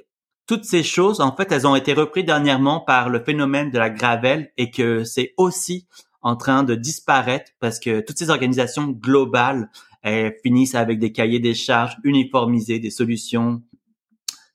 toutes 0.49 0.65
ces 0.65 0.81
choses, 0.81 1.21
en 1.21 1.35
fait, 1.35 1.51
elles 1.51 1.67
ont 1.67 1.75
été 1.75 1.93
reprises 1.93 2.25
dernièrement 2.25 2.79
par 2.79 3.09
le 3.09 3.23
phénomène 3.23 3.69
de 3.69 3.77
la 3.77 3.91
gravelle 3.91 4.51
et 4.57 4.71
que 4.71 5.03
c'est 5.03 5.35
aussi 5.37 5.85
en 6.23 6.35
train 6.35 6.63
de 6.63 6.73
disparaître 6.73 7.51
parce 7.59 7.79
que 7.79 7.99
toutes 7.99 8.17
ces 8.17 8.31
organisations 8.31 8.87
globales 8.87 9.69
finissent 10.41 10.73
avec 10.73 10.97
des 10.97 11.11
cahiers 11.11 11.39
des 11.39 11.53
charges 11.53 11.97
uniformisés, 12.03 12.79
des 12.79 12.89
solutions 12.89 13.61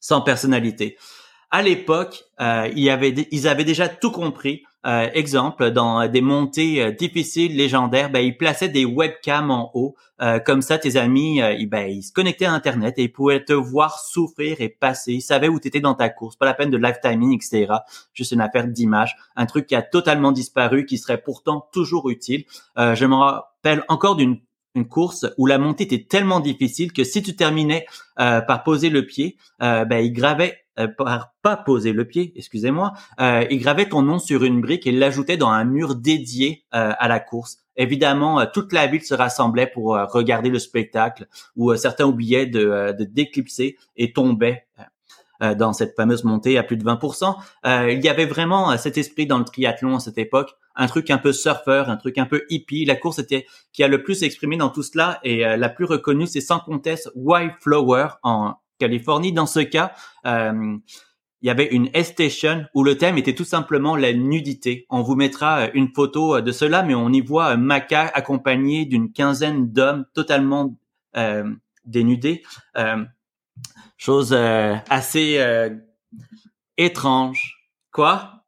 sans 0.01 0.21
personnalité. 0.21 0.99
À 1.53 1.62
l'époque, 1.62 2.25
euh, 2.41 2.69
il 2.75 2.83
y 2.83 2.91
avait, 2.91 3.15
ils 3.31 3.47
avaient 3.47 3.62
déjà 3.62 3.89
tout 3.89 4.11
compris. 4.11 4.65
Euh, 4.86 5.09
exemple, 5.15 5.70
dans 5.70 6.06
des 6.09 6.20
montées 6.20 6.82
euh, 6.82 6.90
difficiles, 6.90 7.56
légendaires, 7.56 8.11
ben, 8.11 8.20
ils 8.20 8.36
plaçaient 8.36 8.69
des 8.69 8.85
webcams 8.85 9.51
en 9.51 9.70
haut. 9.74 9.94
Euh, 10.20 10.39
comme 10.39 10.62
ça, 10.62 10.78
tes 10.78 10.97
amis, 10.97 11.40
ils, 11.59 11.66
ben, 11.66 11.89
ils 11.90 12.02
se 12.02 12.12
connectaient 12.12 12.44
à 12.44 12.52
Internet 12.52 12.94
et 12.98 13.05
ils 13.05 13.12
pouvaient 13.12 13.44
te 13.44 13.52
voir 13.52 13.98
souffrir 13.98 14.61
et 14.61 14.69
passer. 14.69 15.15
Ils 15.15 15.23
savaient 15.23 15.48
où 15.48 15.59
tu 15.59 15.69
étais 15.69 15.81
dans 15.81 15.94
ta 15.94 16.09
course. 16.11 16.36
Pas 16.36 16.47
la 16.47 16.55
peine 16.55 16.70
de 16.70 16.77
live 16.77 16.98
timing, 17.02 17.35
etc. 17.35 17.73
Juste 18.12 18.32
une 18.32 18.40
affaire 18.40 18.66
d'image. 18.66 19.16
Un 19.36 19.47
truc 19.47 19.66
qui 19.66 19.74
a 19.74 19.82
totalement 19.82 20.32
disparu, 20.32 20.85
qui 20.86 20.98
serait 20.98 21.20
pourtant 21.20 21.69
toujours 21.73 22.11
utile. 22.11 22.44
je 22.77 23.06
me 23.06 23.15
rappelle 23.15 23.85
encore 23.89 24.16
d'une 24.16 24.40
une 24.77 24.89
course 24.89 25.24
où 25.39 25.47
la 25.47 25.56
montée 25.56 25.85
était 25.85 26.05
tellement 26.05 26.40
difficile 26.40 26.93
que 26.93 27.05
si 27.05 27.23
tu 27.23 27.36
terminais 27.36 27.86
par 28.16 28.65
poser 28.65 28.90
le 28.90 29.06
pied, 29.06 29.36
ben, 29.61 29.98
il 29.98 30.12
gravait 30.12 30.64
euh, 30.79 30.89
par 30.89 31.35
pas 31.43 31.57
poser 31.57 31.93
le 31.93 32.05
pied, 32.05 32.33
excusez-moi, 32.37 32.95
euh, 33.21 33.45
il 33.51 33.59
gravait 33.59 33.89
ton 33.89 34.03
nom 34.03 34.19
sur 34.19 34.43
une 34.43 34.61
brique 34.61 34.87
et 34.87 34.93
l'ajoutait 34.93 35.37
dans 35.37 35.51
un 35.51 35.65
mur 35.65 35.95
dédié 35.95 36.65
euh, 36.75 36.93
à 36.99 37.07
la 37.07 37.21
course. 37.21 37.59
Évidemment, 37.77 38.41
euh, 38.41 38.47
toute 38.53 38.73
la 38.73 38.87
ville 38.87 39.05
se 39.05 39.15
rassemblait 39.15 39.69
pour 39.69 39.97
regarder 40.13 40.49
le 40.49 40.59
spectacle, 40.59 41.29
où 41.55 41.75
certains 41.77 42.07
oubliaient 42.07 42.47
de, 42.47 42.95
de 42.99 43.05
d'éclipser 43.05 43.77
et 43.97 44.13
tombaient 44.13 44.67
dans 45.59 45.73
cette 45.73 45.95
fameuse 45.95 46.25
montée 46.25 46.57
à 46.57 46.63
plus 46.63 46.77
de 46.77 46.85
20%. 46.85 47.35
il 47.65 48.03
y 48.03 48.09
avait 48.09 48.25
vraiment 48.25 48.77
cet 48.79 48.97
esprit 48.97 49.27
dans 49.27 49.39
le 49.39 49.45
triathlon 49.45 49.97
à 49.97 50.01
cette 50.01 50.17
époque, 50.17 50.55
un 50.75 50.87
truc 50.87 51.11
un 51.11 51.19
peu 51.19 51.33
surfeur, 51.33 51.91
un 51.91 51.97
truc 51.97 52.19
un 52.19 52.25
peu 52.25 52.45
hippie. 52.49 52.85
La 52.85 52.97
course 52.97 53.19
était 53.19 53.45
qui 53.73 53.83
a 53.83 53.89
le 53.89 54.03
plus 54.03 54.23
exprimé 54.23 54.57
dans 54.57 54.71
tout 54.71 54.85
cela 54.85 55.19
et 55.23 55.41
la 55.41 55.69
plus 55.69 55.85
reconnue, 55.85 56.27
c'est 56.27 56.41
sans 56.41 56.61
conteste 56.61 57.11
Wildflower 57.15 58.09
en 58.23 58.55
Californie. 58.85 59.32
Dans 59.32 59.47
ce 59.47 59.61
cas, 59.61 59.93
euh, 60.27 60.77
il 61.40 61.47
y 61.47 61.51
avait 61.51 61.69
une 61.69 61.89
S-Station 61.94 62.66
où 62.74 62.85
le 62.85 62.98
thème 62.98 63.16
était 63.16 63.35
tout 63.35 63.44
simplement 63.44 63.97
la 63.97 64.12
nudité. 64.12 64.85
On 64.90 65.01
vous 65.01 65.15
mettra 65.15 65.61
euh, 65.61 65.70
une 65.73 65.89
photo 65.89 66.36
euh, 66.36 66.43
de 66.43 66.52
cela, 66.52 66.82
mais 66.82 66.94
on 66.94 67.09
y 67.09 67.23
voit 67.23 67.56
Maca 67.56 68.02
accompagné 68.02 68.85
d'une 68.85 69.11
quinzaine 69.11 69.73
d'hommes 69.73 70.05
totalement 70.15 70.77
dénudés. 71.85 72.43
chose 73.97 74.32
assez 74.35 75.39
étrange. 76.77 77.70
Quoi? 77.93 78.44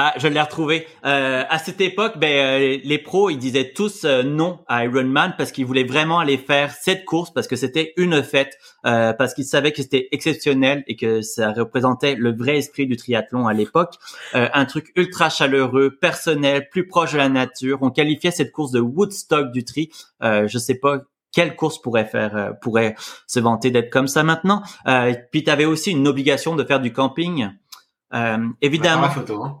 Ah, 0.00 0.14
je 0.16 0.28
l'ai 0.28 0.40
retrouvé. 0.40 0.86
Euh, 1.04 1.42
à 1.48 1.58
cette 1.58 1.80
époque, 1.80 2.18
ben, 2.18 2.30
euh, 2.30 2.78
les 2.84 2.98
pros, 2.98 3.30
ils 3.30 3.36
disaient 3.36 3.72
tous 3.72 4.04
euh, 4.04 4.22
non 4.22 4.60
à 4.68 4.84
Ironman 4.84 5.34
parce 5.36 5.50
qu'ils 5.50 5.66
voulaient 5.66 5.82
vraiment 5.82 6.20
aller 6.20 6.38
faire 6.38 6.70
cette 6.70 7.04
course 7.04 7.32
parce 7.32 7.48
que 7.48 7.56
c'était 7.56 7.94
une 7.96 8.22
fête, 8.22 8.56
euh, 8.86 9.12
parce 9.12 9.34
qu'ils 9.34 9.44
savaient 9.44 9.72
que 9.72 9.82
c'était 9.82 10.06
exceptionnel 10.12 10.84
et 10.86 10.94
que 10.94 11.20
ça 11.20 11.50
représentait 11.52 12.14
le 12.14 12.32
vrai 12.32 12.58
esprit 12.58 12.86
du 12.86 12.96
triathlon 12.96 13.48
à 13.48 13.52
l'époque. 13.52 13.94
un 14.34 14.64
truc 14.66 14.92
ultra 14.94 15.30
chaleureux, 15.30 15.90
personnel, 16.00 16.68
plus 16.70 16.86
proche 16.86 17.14
de 17.14 17.18
la 17.18 17.28
nature. 17.28 17.78
On 17.80 17.90
qualifiait 17.90 18.30
cette 18.30 18.52
course 18.52 18.70
de 18.70 18.78
Woodstock 18.78 19.50
du 19.50 19.64
tri. 19.64 19.90
je 20.22 20.58
sais 20.58 20.76
pas 20.76 21.00
quelle 21.32 21.56
course 21.56 21.82
pourrait 21.82 22.06
faire 22.06 22.54
pourrait 22.62 22.94
se 23.26 23.40
vanter 23.40 23.72
d'être 23.72 23.90
comme 23.90 24.06
ça 24.06 24.22
maintenant. 24.22 24.62
puis 25.32 25.42
tu 25.42 25.50
avais 25.50 25.64
aussi 25.64 25.90
une 25.90 26.06
obligation 26.06 26.54
de 26.54 26.62
faire 26.62 26.78
du 26.78 26.92
camping. 26.92 27.48
évidemment. 28.62 29.02
La 29.02 29.10
photo, 29.10 29.42
hein. 29.42 29.60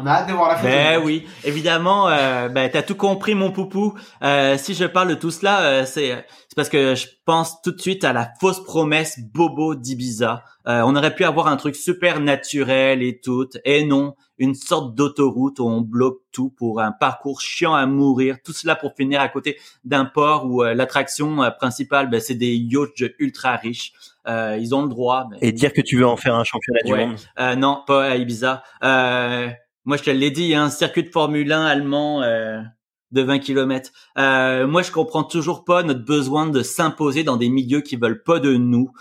On 0.00 0.06
a 0.06 0.12
hâte 0.12 0.28
de 0.28 0.32
voir 0.32 0.48
la 0.48 0.56
photo. 0.56 0.68
Ben 0.68 1.02
oui, 1.04 1.26
évidemment, 1.42 2.08
euh, 2.08 2.48
ben 2.48 2.70
t'as 2.70 2.82
tout 2.82 2.94
compris 2.94 3.34
mon 3.34 3.50
poupou. 3.50 3.98
Euh, 4.22 4.56
si 4.56 4.74
je 4.74 4.84
parle 4.84 5.08
de 5.08 5.14
tout 5.14 5.32
cela, 5.32 5.62
euh, 5.62 5.84
c'est 5.86 6.24
parce 6.54 6.68
que 6.68 6.94
je 6.94 7.08
pense 7.24 7.60
tout 7.62 7.72
de 7.72 7.80
suite 7.80 8.04
à 8.04 8.12
la 8.12 8.30
fausse 8.40 8.62
promesse 8.62 9.18
Bobo 9.18 9.74
d'Ibiza. 9.74 10.44
Euh, 10.68 10.82
on 10.86 10.94
aurait 10.94 11.16
pu 11.16 11.24
avoir 11.24 11.48
un 11.48 11.56
truc 11.56 11.74
super 11.74 12.20
naturel 12.20 13.02
et 13.02 13.18
tout, 13.18 13.48
et 13.64 13.84
non, 13.84 14.14
une 14.38 14.54
sorte 14.54 14.94
d'autoroute 14.94 15.58
où 15.58 15.66
on 15.66 15.80
bloque 15.80 16.20
tout 16.30 16.50
pour 16.50 16.80
un 16.80 16.92
parcours 16.92 17.40
chiant 17.40 17.74
à 17.74 17.84
mourir. 17.86 18.36
Tout 18.44 18.52
cela 18.52 18.76
pour 18.76 18.94
finir 18.94 19.20
à 19.20 19.28
côté 19.28 19.56
d'un 19.82 20.04
port 20.04 20.46
où 20.46 20.62
l'attraction 20.62 21.38
principale, 21.58 22.08
ben, 22.08 22.20
c'est 22.20 22.36
des 22.36 22.54
yachts 22.54 23.02
ultra 23.18 23.56
riches. 23.56 23.92
Euh, 24.28 24.58
ils 24.60 24.74
ont 24.74 24.82
le 24.82 24.88
droit. 24.88 25.28
Et 25.40 25.52
dire 25.52 25.72
que 25.72 25.80
tu 25.80 25.96
veux 25.96 26.06
en 26.06 26.16
faire 26.16 26.34
un 26.34 26.44
championnat 26.44 26.80
du 26.84 26.94
monde 26.94 27.16
euh, 27.38 27.54
Non, 27.54 27.82
pas 27.86 28.10
à 28.10 28.16
Ibiza. 28.16 28.62
Euh, 28.84 29.48
moi, 29.88 29.96
je 29.96 30.02
te 30.02 30.10
l'ai 30.10 30.30
dit, 30.30 30.54
un 30.54 30.68
circuit 30.68 31.02
de 31.02 31.08
Formule 31.08 31.50
1 31.50 31.64
allemand 31.64 32.20
de 32.20 33.22
20 33.22 33.38
km. 33.38 33.90
moi, 34.16 34.82
je 34.82 34.92
comprends 34.92 35.24
toujours 35.24 35.64
pas 35.64 35.82
notre 35.82 36.04
besoin 36.04 36.46
de 36.46 36.62
s'imposer 36.62 37.24
dans 37.24 37.38
des 37.38 37.48
milieux 37.48 37.80
qui 37.80 37.96
veulent 37.96 38.22
pas 38.22 38.38
de 38.38 38.54
nous 38.54 38.92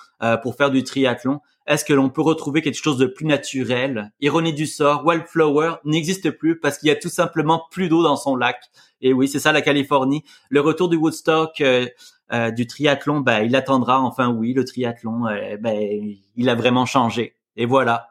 pour 0.42 0.56
faire 0.56 0.72
du 0.72 0.86
triathlon. 0.86 1.42
Est-ce 1.66 1.84
que 1.84 1.92
l'on 1.92 2.10
peut 2.10 2.22
retrouver 2.22 2.62
quelque 2.62 2.82
chose 2.82 2.98
de 2.98 3.06
plus 3.06 3.26
naturel? 3.26 4.14
Ironie 4.22 4.54
du 4.54 4.66
sort, 4.66 5.06
Wildflower 5.06 5.76
n'existe 5.84 6.32
plus 6.32 6.58
parce 6.58 6.78
qu'il 6.78 6.88
y 6.88 6.92
a 6.92 6.96
tout 6.96 7.10
simplement 7.10 7.66
plus 7.70 7.90
d'eau 7.90 8.02
dans 8.02 8.16
son 8.16 8.38
lac. 8.38 8.58
Et 9.02 9.12
oui, 9.12 9.28
c'est 9.28 9.40
ça 9.40 9.52
la 9.52 9.62
Californie. 9.62 10.24
Le 10.50 10.62
retour 10.62 10.88
du 10.88 10.96
Woodstock, 10.96 11.60
euh, 11.60 12.52
du 12.52 12.66
triathlon, 12.66 13.20
ben, 13.20 13.44
il 13.44 13.54
attendra. 13.58 14.02
Enfin, 14.02 14.30
oui, 14.30 14.54
le 14.54 14.64
triathlon, 14.64 15.28
euh, 15.28 15.58
ben, 15.60 16.16
il 16.38 16.50
a 16.50 16.56
vraiment 16.56 16.86
changé. 16.86 17.36
Et 17.58 17.66
voilà. 17.66 18.08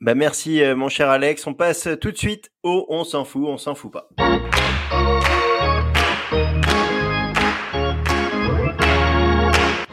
Bah 0.00 0.14
merci, 0.14 0.62
euh, 0.62 0.76
mon 0.76 0.88
cher 0.88 1.10
Alex. 1.10 1.44
On 1.48 1.54
passe 1.54 1.88
tout 2.00 2.12
de 2.12 2.16
suite 2.16 2.52
au 2.62 2.86
On 2.88 3.02
s'en 3.02 3.24
fout, 3.24 3.42
on 3.48 3.58
s'en 3.58 3.74
fout 3.74 3.90
pas. 3.90 4.08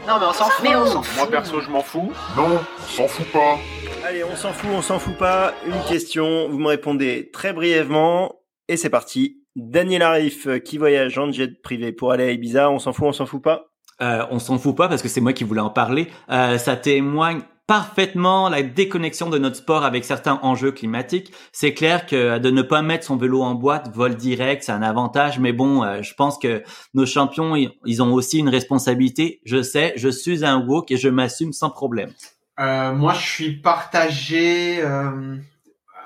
Non, 0.06 0.20
mais 0.20 0.26
on 0.26 0.32
s'en 0.32 0.44
fout. 0.44 0.62
Mais 0.62 0.76
on 0.76 0.86
s'en 0.86 1.02
fout. 1.02 1.16
Moi, 1.16 1.28
perso, 1.28 1.60
je 1.60 1.70
m'en 1.70 1.82
fous. 1.82 2.12
Non, 2.36 2.60
on 2.60 2.82
s'en 2.82 3.08
fout 3.08 3.26
pas. 3.32 3.58
Allez, 4.06 4.22
on 4.22 4.36
s'en 4.36 4.52
fout, 4.52 4.70
on 4.72 4.82
s'en 4.82 5.00
fout 5.00 5.18
pas. 5.18 5.52
Une 5.66 5.82
question, 5.88 6.48
vous 6.48 6.58
me 6.60 6.68
répondez 6.68 7.30
très 7.32 7.52
brièvement. 7.52 8.36
Et 8.68 8.76
c'est 8.76 8.90
parti. 8.90 9.42
Daniel 9.56 10.02
Arif 10.02 10.46
euh, 10.46 10.58
qui 10.58 10.78
voyage 10.78 11.18
en 11.18 11.32
jet 11.32 11.60
privé 11.60 11.90
pour 11.90 12.12
aller 12.12 12.24
à 12.24 12.30
Ibiza, 12.30 12.70
on 12.70 12.78
s'en 12.78 12.92
fout, 12.92 13.06
on 13.08 13.12
s'en 13.12 13.26
fout 13.26 13.42
pas? 13.42 13.66
Euh, 14.02 14.24
On 14.30 14.38
s'en 14.38 14.58
fout 14.58 14.76
pas 14.76 14.88
parce 14.88 15.02
que 15.02 15.08
c'est 15.08 15.22
moi 15.22 15.32
qui 15.32 15.42
voulais 15.44 15.62
en 15.62 15.70
parler. 15.70 16.08
Euh, 16.30 16.58
ça 16.58 16.76
témoigne 16.76 17.40
parfaitement 17.66 18.48
la 18.48 18.62
déconnexion 18.62 19.28
de 19.28 19.38
notre 19.38 19.56
sport 19.56 19.84
avec 19.84 20.04
certains 20.04 20.38
enjeux 20.42 20.72
climatiques. 20.72 21.32
C'est 21.52 21.74
clair 21.74 22.06
que 22.06 22.38
de 22.38 22.50
ne 22.50 22.62
pas 22.62 22.82
mettre 22.82 23.04
son 23.04 23.16
vélo 23.16 23.42
en 23.42 23.54
boîte, 23.54 23.94
vol 23.94 24.14
direct, 24.14 24.62
c'est 24.62 24.72
un 24.72 24.82
avantage, 24.82 25.38
mais 25.38 25.52
bon, 25.52 25.82
euh, 25.82 26.02
je 26.02 26.14
pense 26.14 26.38
que 26.38 26.62
nos 26.94 27.06
champions, 27.06 27.54
ils 27.56 28.02
ont 28.02 28.12
aussi 28.12 28.38
une 28.38 28.48
responsabilité. 28.48 29.40
Je 29.44 29.62
sais, 29.62 29.92
je 29.96 30.08
suis 30.08 30.44
un 30.44 30.64
woke 30.64 30.90
et 30.90 30.96
je 30.96 31.08
m'assume 31.08 31.52
sans 31.52 31.70
problème. 31.70 32.10
moi, 32.58 33.14
je 33.14 33.26
suis 33.26 33.52
partagé 33.60 34.82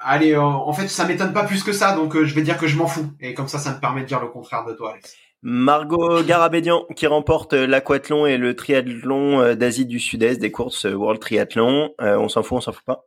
allez, 0.02 0.32
euh, 0.32 0.42
en 0.42 0.72
fait, 0.72 0.88
ça 0.88 1.06
m'étonne 1.06 1.32
pas 1.32 1.44
plus 1.44 1.62
que 1.62 1.72
ça, 1.72 1.94
donc 1.94 2.16
euh, 2.16 2.24
je 2.24 2.34
vais 2.34 2.42
dire 2.42 2.58
que 2.58 2.66
je 2.66 2.76
m'en 2.76 2.86
fous. 2.86 3.10
Et 3.20 3.34
comme 3.34 3.48
ça, 3.48 3.58
ça 3.58 3.74
me 3.74 3.80
permet 3.80 4.02
de 4.02 4.06
dire 4.06 4.20
le 4.20 4.28
contraire 4.28 4.64
de 4.64 4.72
toi, 4.72 4.92
Alex. 4.92 5.16
Margot 5.42 6.22
Garabédian 6.22 6.84
qui 6.96 7.06
remporte 7.06 7.54
l'aquathlon 7.54 8.26
et 8.26 8.36
le 8.36 8.54
triathlon 8.54 9.40
euh, 9.40 9.54
d'Asie 9.54 9.86
du 9.86 9.98
Sud-Est 9.98 10.38
des 10.38 10.50
courses 10.50 10.84
World 10.84 11.20
Triathlon. 11.20 11.94
on 11.98 12.28
s'en 12.28 12.42
fout, 12.42 12.58
on 12.58 12.60
s'en 12.60 12.72
fout 12.72 12.84
pas? 12.84 13.06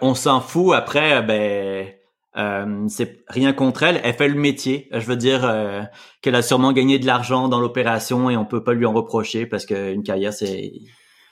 On 0.00 0.14
s'en 0.14 0.40
fout. 0.40 0.74
Après, 0.74 1.22
ben, 1.22 2.88
c'est 2.88 3.24
rien 3.28 3.52
contre 3.52 3.84
elle. 3.84 4.00
Elle 4.02 4.14
fait 4.14 4.28
le 4.28 4.34
métier. 4.34 4.88
Je 4.92 5.06
veux 5.06 5.16
dire 5.16 5.88
qu'elle 6.20 6.34
a 6.34 6.42
sûrement 6.42 6.72
gagné 6.72 6.98
de 6.98 7.06
l'argent 7.06 7.48
dans 7.48 7.60
l'opération 7.60 8.28
et 8.28 8.36
on 8.36 8.44
peut 8.44 8.64
pas 8.64 8.72
lui 8.72 8.86
en 8.86 8.92
reprocher 8.92 9.46
parce 9.46 9.66
qu'une 9.66 10.02
carrière, 10.02 10.32
c'est 10.32 10.72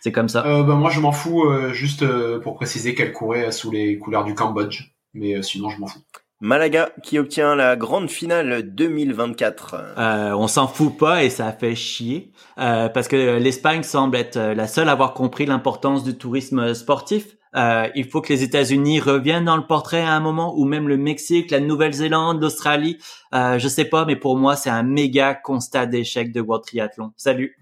c'est 0.00 0.12
comme 0.12 0.28
ça. 0.28 0.44
Euh, 0.46 0.62
bah, 0.62 0.74
moi, 0.74 0.90
je 0.90 0.98
m'en 1.00 1.12
fous, 1.12 1.44
euh, 1.44 1.72
juste 1.72 2.02
euh, 2.02 2.40
pour 2.40 2.54
préciser 2.54 2.94
qu'elle 2.94 3.12
courait 3.12 3.52
sous 3.52 3.70
les 3.70 3.98
couleurs 3.98 4.24
du 4.24 4.34
Cambodge. 4.34 4.94
Mais 5.12 5.36
euh, 5.36 5.42
sinon, 5.42 5.68
je 5.68 5.78
m'en 5.78 5.86
fous. 5.86 6.00
Malaga 6.40 6.90
qui 7.02 7.18
obtient 7.18 7.54
la 7.54 7.76
grande 7.76 8.10
finale 8.10 8.62
2024. 8.62 9.74
Euh, 9.98 10.32
on 10.32 10.48
s'en 10.48 10.66
fout 10.68 10.96
pas 10.96 11.22
et 11.22 11.30
ça 11.30 11.52
fait 11.52 11.74
chier 11.74 12.32
euh, 12.58 12.88
parce 12.88 13.08
que 13.08 13.38
l'Espagne 13.38 13.82
semble 13.82 14.16
être 14.16 14.38
la 14.38 14.66
seule 14.66 14.88
à 14.88 14.92
avoir 14.92 15.12
compris 15.12 15.44
l'importance 15.44 16.02
du 16.02 16.16
tourisme 16.16 16.72
sportif. 16.72 17.36
Euh, 17.56 17.88
il 17.94 18.06
faut 18.06 18.20
que 18.20 18.32
les 18.32 18.42
États-Unis 18.42 19.00
reviennent 19.00 19.44
dans 19.44 19.56
le 19.56 19.66
portrait 19.66 20.02
à 20.02 20.12
un 20.12 20.20
moment 20.20 20.54
ou 20.56 20.64
même 20.64 20.88
le 20.88 20.96
Mexique, 20.96 21.50
la 21.50 21.60
Nouvelle-Zélande, 21.60 22.40
l'Australie. 22.40 22.98
Euh, 23.34 23.58
je 23.58 23.68
sais 23.68 23.84
pas, 23.84 24.04
mais 24.04 24.16
pour 24.16 24.36
moi 24.36 24.56
c'est 24.56 24.70
un 24.70 24.82
méga 24.82 25.34
constat 25.34 25.86
d'échec 25.86 26.32
de 26.32 26.40
World 26.40 26.64
Triathlon. 26.64 27.12
Salut. 27.16 27.59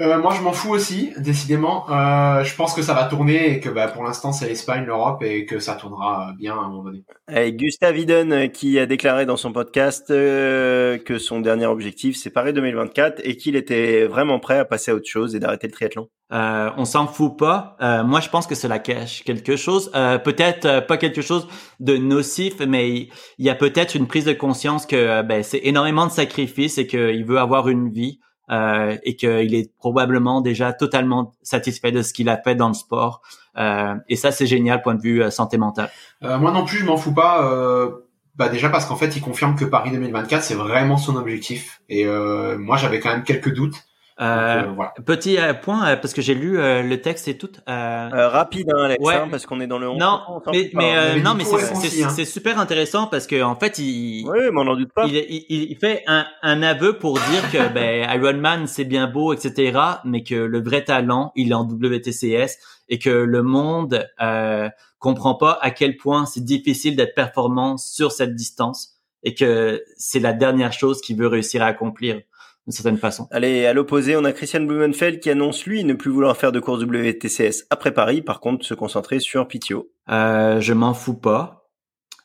Euh, 0.00 0.18
moi, 0.18 0.34
je 0.34 0.40
m'en 0.40 0.52
fous 0.52 0.70
aussi, 0.70 1.12
décidément. 1.18 1.84
Euh, 1.90 2.42
je 2.42 2.56
pense 2.56 2.72
que 2.72 2.80
ça 2.80 2.94
va 2.94 3.04
tourner 3.04 3.52
et 3.52 3.60
que 3.60 3.68
bah, 3.68 3.86
pour 3.88 4.02
l'instant, 4.02 4.32
c'est 4.32 4.48
l'Espagne, 4.48 4.84
l'Europe 4.86 5.22
et 5.22 5.44
que 5.44 5.58
ça 5.58 5.74
tournera 5.74 6.32
bien 6.38 6.54
à 6.54 6.60
un 6.60 6.68
moment 6.68 6.84
donné. 6.84 7.04
Et 7.30 7.52
Gustav 7.52 7.98
Iden 7.98 8.32
euh, 8.32 8.46
qui 8.46 8.78
a 8.78 8.86
déclaré 8.86 9.26
dans 9.26 9.36
son 9.36 9.52
podcast 9.52 10.08
que 10.08 11.18
son 11.18 11.40
dernier 11.40 11.66
objectif, 11.66 12.16
c'est 12.16 12.30
Paris 12.30 12.54
2024 12.54 13.20
et 13.24 13.36
qu'il 13.36 13.56
était 13.56 14.06
vraiment 14.06 14.38
prêt 14.38 14.58
à 14.58 14.64
passer 14.64 14.90
à 14.90 14.94
autre 14.94 15.08
chose 15.08 15.34
et 15.34 15.38
d'arrêter 15.38 15.66
le 15.66 15.72
triathlon. 15.72 16.08
Euh, 16.32 16.70
on 16.76 16.84
s'en 16.84 17.06
fout 17.06 17.36
pas. 17.36 17.76
moi, 18.04 18.20
je 18.20 18.28
pense 18.30 18.46
que 18.46 18.54
cela 18.54 18.78
cache 18.78 19.22
quelque 19.24 19.56
chose. 19.56 19.90
peut-être 20.24 20.86
pas 20.86 20.96
quelque 20.96 21.20
chose 21.20 21.46
de 21.78 21.96
nocif, 21.96 22.60
mais 22.66 22.90
il 22.90 23.10
y 23.38 23.50
a 23.50 23.54
peut-être 23.54 23.94
une 23.94 24.06
prise 24.06 24.24
de 24.24 24.32
conscience 24.32 24.86
que 24.86 25.22
ben, 25.22 25.42
c'est 25.42 25.60
énormément 25.64 26.06
de 26.06 26.12
sacrifices 26.12 26.78
et 26.78 26.86
qu'il 26.86 27.24
veut 27.24 27.38
avoir 27.38 27.68
une 27.68 27.90
vie. 27.90 28.20
Euh, 28.50 28.96
et 29.04 29.16
qu'il 29.16 29.54
est 29.54 29.74
probablement 29.76 30.40
déjà 30.40 30.72
totalement 30.72 31.32
satisfait 31.42 31.92
de 31.92 32.02
ce 32.02 32.12
qu'il 32.12 32.28
a 32.28 32.36
fait 32.36 32.54
dans 32.54 32.68
le 32.68 32.74
sport. 32.74 33.22
Euh, 33.56 33.94
et 34.08 34.16
ça, 34.16 34.32
c'est 34.32 34.46
génial, 34.46 34.82
point 34.82 34.94
de 34.94 35.02
vue 35.02 35.22
euh, 35.22 35.30
santé 35.30 35.58
mentale. 35.58 35.90
Euh, 36.22 36.38
moi 36.38 36.50
non 36.50 36.64
plus, 36.64 36.78
je 36.78 36.84
m'en 36.84 36.96
fous 36.96 37.14
pas. 37.14 37.44
Euh, 37.44 37.90
bah 38.36 38.48
déjà 38.48 38.68
parce 38.70 38.86
qu'en 38.86 38.96
fait, 38.96 39.16
il 39.16 39.22
confirme 39.22 39.54
que 39.54 39.64
Paris 39.64 39.90
2024, 39.90 40.42
c'est 40.42 40.54
vraiment 40.54 40.96
son 40.96 41.16
objectif. 41.16 41.82
Et 41.88 42.06
moi, 42.06 42.76
j'avais 42.78 42.98
quand 42.98 43.10
même 43.10 43.24
quelques 43.24 43.52
doutes. 43.52 43.76
Euh, 44.20 44.60
Donc, 44.60 44.68
euh, 44.68 44.72
voilà. 44.74 44.92
Petit 45.06 45.38
euh, 45.38 45.54
point, 45.54 45.86
euh, 45.88 45.96
parce 45.96 46.12
que 46.12 46.20
j'ai 46.20 46.34
lu 46.34 46.58
euh, 46.58 46.82
le 46.82 47.00
texte 47.00 47.26
et 47.28 47.38
tout. 47.38 47.50
Euh, 47.68 48.10
Euh, 48.12 48.28
rapide, 48.28 48.70
hein, 48.70 48.82
Alex, 48.84 49.02
Ouais. 49.04 49.14
hein, 49.14 49.28
parce 49.30 49.46
qu'on 49.46 49.60
est 49.60 49.66
dans 49.66 49.78
le 49.78 49.88
11. 49.88 49.98
non, 49.98 50.20
mais, 50.52 50.70
mais, 50.74 50.94
Mais 51.14 51.20
non, 51.22 51.34
mais 51.34 51.44
c'est 51.44 52.02
hein. 52.04 52.08
c'est 52.10 52.24
super 52.24 52.58
intéressant 52.60 53.06
parce 53.06 53.26
que 53.26 53.42
en 53.42 53.56
fait, 53.56 53.78
il, 53.78 54.26
Oui, 54.28 54.38
mais 54.52 54.60
on 54.60 54.64
n'en 54.64 54.76
doute 54.76 54.92
pas. 54.92 55.06
il, 55.06 55.16
il, 55.16 55.70
il 55.70 55.76
fait 55.78 56.02
un, 56.06 56.26
un 56.42 56.62
aveu 56.62 56.98
pour 56.98 57.14
dire 57.14 57.50
que 57.50 57.68
ben, 57.74 58.08
Iron 58.20 58.36
Man 58.38 58.66
c'est 58.66 58.84
bien 58.84 59.06
beau, 59.06 59.32
etc., 59.32 59.78
mais 60.04 60.22
que 60.22 60.34
le 60.34 60.62
vrai 60.62 60.84
talent, 60.84 61.32
il 61.34 61.50
est 61.52 61.54
en 61.54 61.64
WTCS 61.64 62.58
et 62.88 62.98
que 62.98 63.10
le 63.10 63.42
monde 63.42 64.06
euh, 64.20 64.68
comprend 64.98 65.34
pas 65.34 65.58
à 65.62 65.70
quel 65.70 65.96
point 65.96 66.26
c'est 66.26 66.44
difficile 66.44 66.96
d'être 66.96 67.14
performant 67.14 67.76
sur 67.78 68.12
cette 68.12 68.34
distance 68.34 68.96
et 69.22 69.34
que 69.34 69.82
c'est 69.96 70.20
la 70.20 70.32
dernière 70.32 70.72
chose 70.72 71.00
qu'il 71.00 71.16
veut 71.16 71.26
réussir 71.26 71.62
à 71.62 71.66
accomplir 71.66 72.20
d'une 72.66 72.72
certaine 72.72 72.98
façon. 72.98 73.26
Allez, 73.30 73.66
à 73.66 73.72
l'opposé, 73.72 74.16
on 74.16 74.24
a 74.24 74.32
Christian 74.32 74.60
Blumenfeld 74.62 75.20
qui 75.20 75.30
annonce 75.30 75.64
lui 75.66 75.84
ne 75.84 75.94
plus 75.94 76.10
vouloir 76.10 76.36
faire 76.36 76.52
de 76.52 76.60
course 76.60 76.82
WTCS 76.82 77.66
après 77.70 77.92
Paris, 77.92 78.22
par 78.22 78.40
contre 78.40 78.64
se 78.64 78.74
concentrer 78.74 79.20
sur 79.20 79.48
PTO. 79.48 79.90
Euh, 80.10 80.60
je 80.60 80.72
m'en 80.72 80.94
fous 80.94 81.18
pas. 81.18 81.60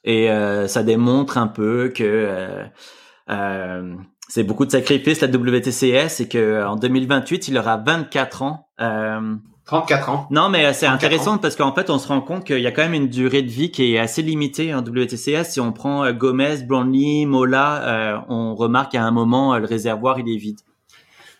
Et 0.05 0.29
euh, 0.29 0.67
ça 0.67 0.83
démontre 0.83 1.37
un 1.39 1.47
peu 1.47 1.89
que 1.89 2.03
euh, 2.03 2.63
euh, 3.31 3.95
c'est 4.29 4.43
beaucoup 4.43 4.65
de 4.65 4.71
sacrifices 4.71 5.19
la 5.21 5.27
WTCS 5.27 6.21
et 6.21 6.29
que 6.29 6.63
en 6.63 6.75
2028 6.75 7.47
il 7.47 7.57
aura 7.57 7.77
24 7.77 8.43
ans. 8.43 8.69
Euh, 9.65 9.77
34 9.77 10.09
ans. 10.09 10.27
non 10.29 10.49
mais 10.49 10.65
euh, 10.65 10.73
c'est 10.73 10.85
34 10.85 10.93
intéressant 10.93 11.37
parce 11.39 11.55
qu'en 11.55 11.73
fait 11.73 11.89
on 11.89 11.97
se 11.97 12.07
rend 12.07 12.21
compte 12.21 12.43
qu'il 12.45 12.59
y 12.59 12.67
a 12.67 12.71
quand 12.71 12.83
même 12.83 12.93
une 12.93 13.07
durée 13.09 13.41
de 13.41 13.49
vie 13.49 13.71
qui 13.71 13.95
est 13.95 13.99
assez 13.99 14.21
limitée 14.21 14.73
en 14.73 14.79
WTCS. 14.81 15.43
Si 15.45 15.59
on 15.59 15.71
prend 15.71 16.03
euh, 16.05 16.13
Gomez, 16.13 16.63
Brownlee, 16.67 17.25
Mola, 17.25 17.81
euh, 17.83 18.17
on 18.29 18.53
remarque 18.55 18.91
qu'à 18.91 19.03
un 19.03 19.11
moment 19.11 19.55
euh, 19.55 19.59
le 19.59 19.65
réservoir 19.65 20.19
il 20.19 20.29
est 20.33 20.37
vide. 20.37 20.59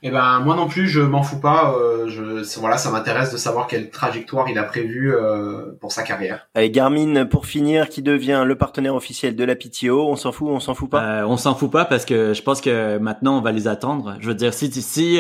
Eh 0.08 0.12
ben 0.12 0.40
moi 0.42 0.56
non 0.56 0.68
plus, 0.68 0.88
je 0.88 1.02
m'en 1.02 1.24
fous 1.24 1.40
pas. 1.40 1.74
Euh, 1.80 2.08
je, 2.10 2.60
voilà, 2.60 2.78
ça 2.78 2.92
m'intéresse 2.92 3.32
de 3.32 3.38
savoir 3.38 3.66
quelle 3.66 3.90
trajectoire 3.90 4.48
il 4.48 4.58
a 4.60 4.64
prévu 4.64 5.16
euh, 5.16 5.72
pour 5.82 5.92
sa 5.92 6.04
carrière. 6.04 6.48
Allez, 6.54 6.70
Garmin 6.70 7.26
pour 7.26 7.48
finir, 7.48 7.90
qui 7.90 8.04
devient 8.04 8.44
le 8.46 8.56
partenaire 8.56 8.94
officiel 8.94 9.36
de 9.36 9.44
la 9.44 9.56
PTO. 9.56 10.08
On 10.08 10.16
s'en 10.16 10.32
fout, 10.32 10.50
on 10.52 10.60
s'en 10.60 10.76
fout 10.76 10.92
pas? 10.92 11.02
Euh, 11.02 11.26
on 11.28 11.38
s'en 11.38 11.56
fout 11.56 11.72
pas 11.72 11.86
parce 11.86 12.06
que 12.06 12.36
je 12.36 12.42
pense 12.44 12.62
que 12.62 13.00
maintenant 13.00 13.40
on 13.40 13.42
va 13.42 13.52
les 13.52 13.68
attendre. 13.68 14.16
Je 14.20 14.28
veux 14.28 14.36
dire, 14.36 14.54
si 14.54 14.72
si 14.72 15.20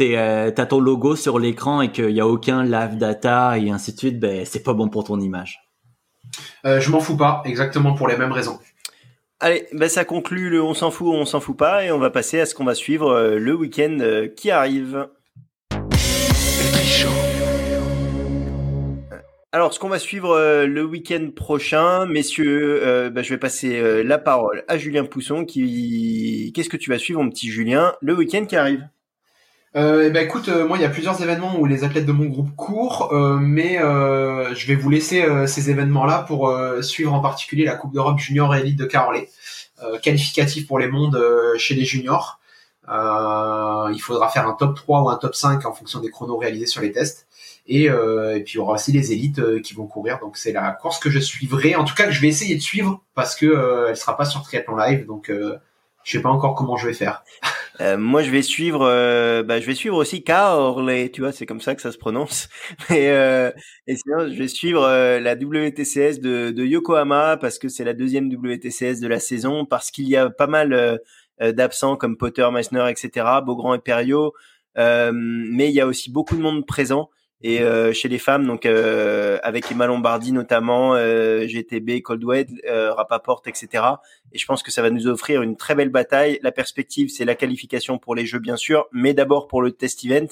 euh, 0.00 0.08
t'es, 0.08 0.16
euh, 0.16 0.50
t'as 0.50 0.66
ton 0.66 0.80
logo 0.80 1.16
sur 1.16 1.38
l'écran 1.38 1.80
et 1.82 1.90
qu'il 1.90 2.10
y 2.10 2.20
a 2.20 2.26
aucun 2.26 2.64
live 2.64 2.96
data 2.96 3.58
et 3.58 3.70
ainsi 3.70 3.92
de 3.92 3.98
suite, 3.98 4.20
ben 4.20 4.44
c'est 4.44 4.62
pas 4.62 4.74
bon 4.74 4.88
pour 4.88 5.04
ton 5.04 5.20
image. 5.20 5.60
Euh, 6.64 6.80
je 6.80 6.90
m'en 6.90 7.00
fous 7.00 7.16
pas, 7.16 7.42
exactement 7.44 7.94
pour 7.94 8.08
les 8.08 8.16
mêmes 8.16 8.32
raisons. 8.32 8.58
Allez, 9.40 9.66
ben 9.72 9.88
ça 9.88 10.04
conclut 10.04 10.50
le 10.50 10.62
on 10.62 10.74
s'en 10.74 10.90
fout, 10.90 11.08
on 11.08 11.24
s'en 11.24 11.40
fout 11.40 11.56
pas, 11.56 11.84
et 11.84 11.92
on 11.92 11.98
va 11.98 12.10
passer 12.10 12.40
à 12.40 12.46
ce 12.46 12.54
qu'on 12.54 12.64
va 12.64 12.74
suivre 12.74 13.10
euh, 13.10 13.38
le 13.38 13.54
week-end 13.54 13.98
qui 14.36 14.50
arrive. 14.50 15.08
Alors, 19.56 19.72
ce 19.72 19.78
qu'on 19.78 19.88
va 19.88 19.98
suivre 19.98 20.32
euh, 20.32 20.66
le 20.66 20.84
week-end 20.84 21.30
prochain, 21.34 22.04
messieurs, 22.04 22.80
euh, 22.82 23.08
ben, 23.08 23.24
je 23.24 23.30
vais 23.30 23.38
passer 23.38 23.78
euh, 23.80 24.02
la 24.02 24.18
parole 24.18 24.64
à 24.68 24.76
Julien 24.76 25.06
Pousson. 25.06 25.46
Qui, 25.46 26.52
qu'est-ce 26.54 26.68
que 26.68 26.76
tu 26.76 26.90
vas 26.90 26.98
suivre, 26.98 27.22
mon 27.22 27.30
petit 27.30 27.48
Julien, 27.48 27.94
le 28.02 28.14
week-end 28.14 28.44
qui 28.44 28.54
arrive? 28.54 28.86
Euh, 29.76 30.04
eh 30.06 30.10
ben 30.10 30.24
écoute, 30.24 30.48
euh, 30.48 30.66
moi 30.66 30.78
il 30.78 30.80
y 30.80 30.86
a 30.86 30.88
plusieurs 30.88 31.20
événements 31.22 31.58
où 31.58 31.66
les 31.66 31.84
athlètes 31.84 32.06
de 32.06 32.12
mon 32.12 32.24
groupe 32.24 32.56
courent, 32.56 33.12
euh, 33.12 33.36
mais 33.38 33.78
euh, 33.78 34.54
je 34.54 34.66
vais 34.66 34.74
vous 34.74 34.88
laisser 34.88 35.22
euh, 35.22 35.46
ces 35.46 35.68
événements-là 35.68 36.20
pour 36.26 36.48
euh, 36.48 36.80
suivre 36.80 37.12
en 37.12 37.20
particulier 37.20 37.66
la 37.66 37.76
Coupe 37.76 37.92
d'Europe 37.92 38.18
junior 38.18 38.54
et 38.54 38.60
élite 38.60 38.78
de 38.78 38.86
Carolé, 38.86 39.28
qualificatif 40.02 40.66
pour 40.66 40.78
les 40.78 40.88
mondes 40.88 41.22
chez 41.58 41.74
les 41.74 41.84
juniors. 41.84 42.40
Il 42.88 44.00
faudra 44.00 44.30
faire 44.30 44.48
un 44.48 44.54
top 44.54 44.74
3 44.74 45.02
ou 45.02 45.10
un 45.10 45.16
top 45.16 45.34
5 45.34 45.66
en 45.66 45.74
fonction 45.74 46.00
des 46.00 46.10
chronos 46.10 46.38
réalisés 46.38 46.66
sur 46.66 46.80
les 46.80 46.92
tests. 46.92 47.26
Et, 47.66 47.84
et 47.84 48.42
puis 48.42 48.54
il 48.54 48.56
y 48.56 48.58
aura 48.58 48.74
aussi 48.74 48.92
les 48.92 49.12
élites 49.12 49.60
qui 49.60 49.74
vont 49.74 49.86
courir. 49.86 50.18
Donc 50.20 50.38
c'est 50.38 50.52
la 50.52 50.70
course 50.70 50.98
que 50.98 51.10
je 51.10 51.18
suivrai, 51.18 51.74
en 51.74 51.84
tout 51.84 51.94
cas 51.94 52.06
que 52.06 52.12
je 52.12 52.22
vais 52.22 52.28
essayer 52.28 52.54
de 52.54 52.62
suivre 52.62 53.02
parce 53.14 53.36
que 53.36 53.86
elle 53.90 53.96
sera 53.98 54.16
pas 54.16 54.24
sur 54.24 54.42
Triathlon 54.42 54.76
Live, 54.76 55.04
donc 55.04 55.30
je 55.30 56.10
sais 56.10 56.22
pas 56.22 56.30
encore 56.30 56.54
comment 56.54 56.78
je 56.78 56.86
vais 56.86 56.94
faire. 56.94 57.22
Euh, 57.80 57.98
moi, 57.98 58.22
je 58.22 58.30
vais 58.30 58.42
suivre, 58.42 58.82
euh, 58.82 59.42
bah, 59.42 59.60
je 59.60 59.66
vais 59.66 59.74
suivre 59.74 59.96
aussi 59.96 60.24
Caorle, 60.24 61.10
tu 61.12 61.20
vois, 61.20 61.32
c'est 61.32 61.44
comme 61.44 61.60
ça 61.60 61.74
que 61.74 61.82
ça 61.82 61.92
se 61.92 61.98
prononce. 61.98 62.48
Et, 62.90 63.10
euh, 63.10 63.50
et 63.86 63.96
sinon, 63.96 64.28
je 64.30 64.34
vais 64.38 64.48
suivre 64.48 64.82
euh, 64.82 65.20
la 65.20 65.34
WTCS 65.34 66.20
de, 66.20 66.50
de 66.50 66.64
Yokohama 66.64 67.36
parce 67.36 67.58
que 67.58 67.68
c'est 67.68 67.84
la 67.84 67.92
deuxième 67.92 68.30
WTCS 68.32 69.00
de 69.00 69.08
la 69.08 69.20
saison, 69.20 69.66
parce 69.66 69.90
qu'il 69.90 70.08
y 70.08 70.16
a 70.16 70.30
pas 70.30 70.46
mal 70.46 70.72
euh, 70.72 71.52
d'absents 71.52 71.96
comme 71.96 72.16
Potter, 72.16 72.48
Meissner, 72.50 72.88
etc., 72.90 73.26
Beaugrand 73.44 73.74
et 73.74 73.78
Perriot. 73.78 74.32
Euh, 74.78 75.10
mais 75.14 75.68
il 75.68 75.74
y 75.74 75.80
a 75.80 75.86
aussi 75.86 76.10
beaucoup 76.10 76.36
de 76.36 76.42
monde 76.42 76.66
présent. 76.66 77.10
Et 77.42 77.60
euh, 77.60 77.92
chez 77.92 78.08
les 78.08 78.18
femmes, 78.18 78.46
donc 78.46 78.64
euh, 78.64 79.38
avec 79.42 79.70
Emma 79.70 79.86
Lombardi 79.86 80.32
notamment, 80.32 80.94
euh, 80.94 81.46
GTB, 81.46 82.00
Coldwell, 82.02 82.46
Rapaport, 82.66 83.42
etc. 83.46 83.84
Et 84.32 84.38
je 84.38 84.46
pense 84.46 84.62
que 84.62 84.70
ça 84.70 84.80
va 84.80 84.90
nous 84.90 85.06
offrir 85.06 85.42
une 85.42 85.56
très 85.56 85.74
belle 85.74 85.90
bataille. 85.90 86.38
La 86.42 86.52
perspective, 86.52 87.10
c'est 87.10 87.26
la 87.26 87.34
qualification 87.34 87.98
pour 87.98 88.14
les 88.14 88.24
Jeux, 88.24 88.38
bien 88.38 88.56
sûr, 88.56 88.86
mais 88.90 89.12
d'abord 89.12 89.48
pour 89.48 89.60
le 89.60 89.72
test 89.72 90.04
event. 90.04 90.28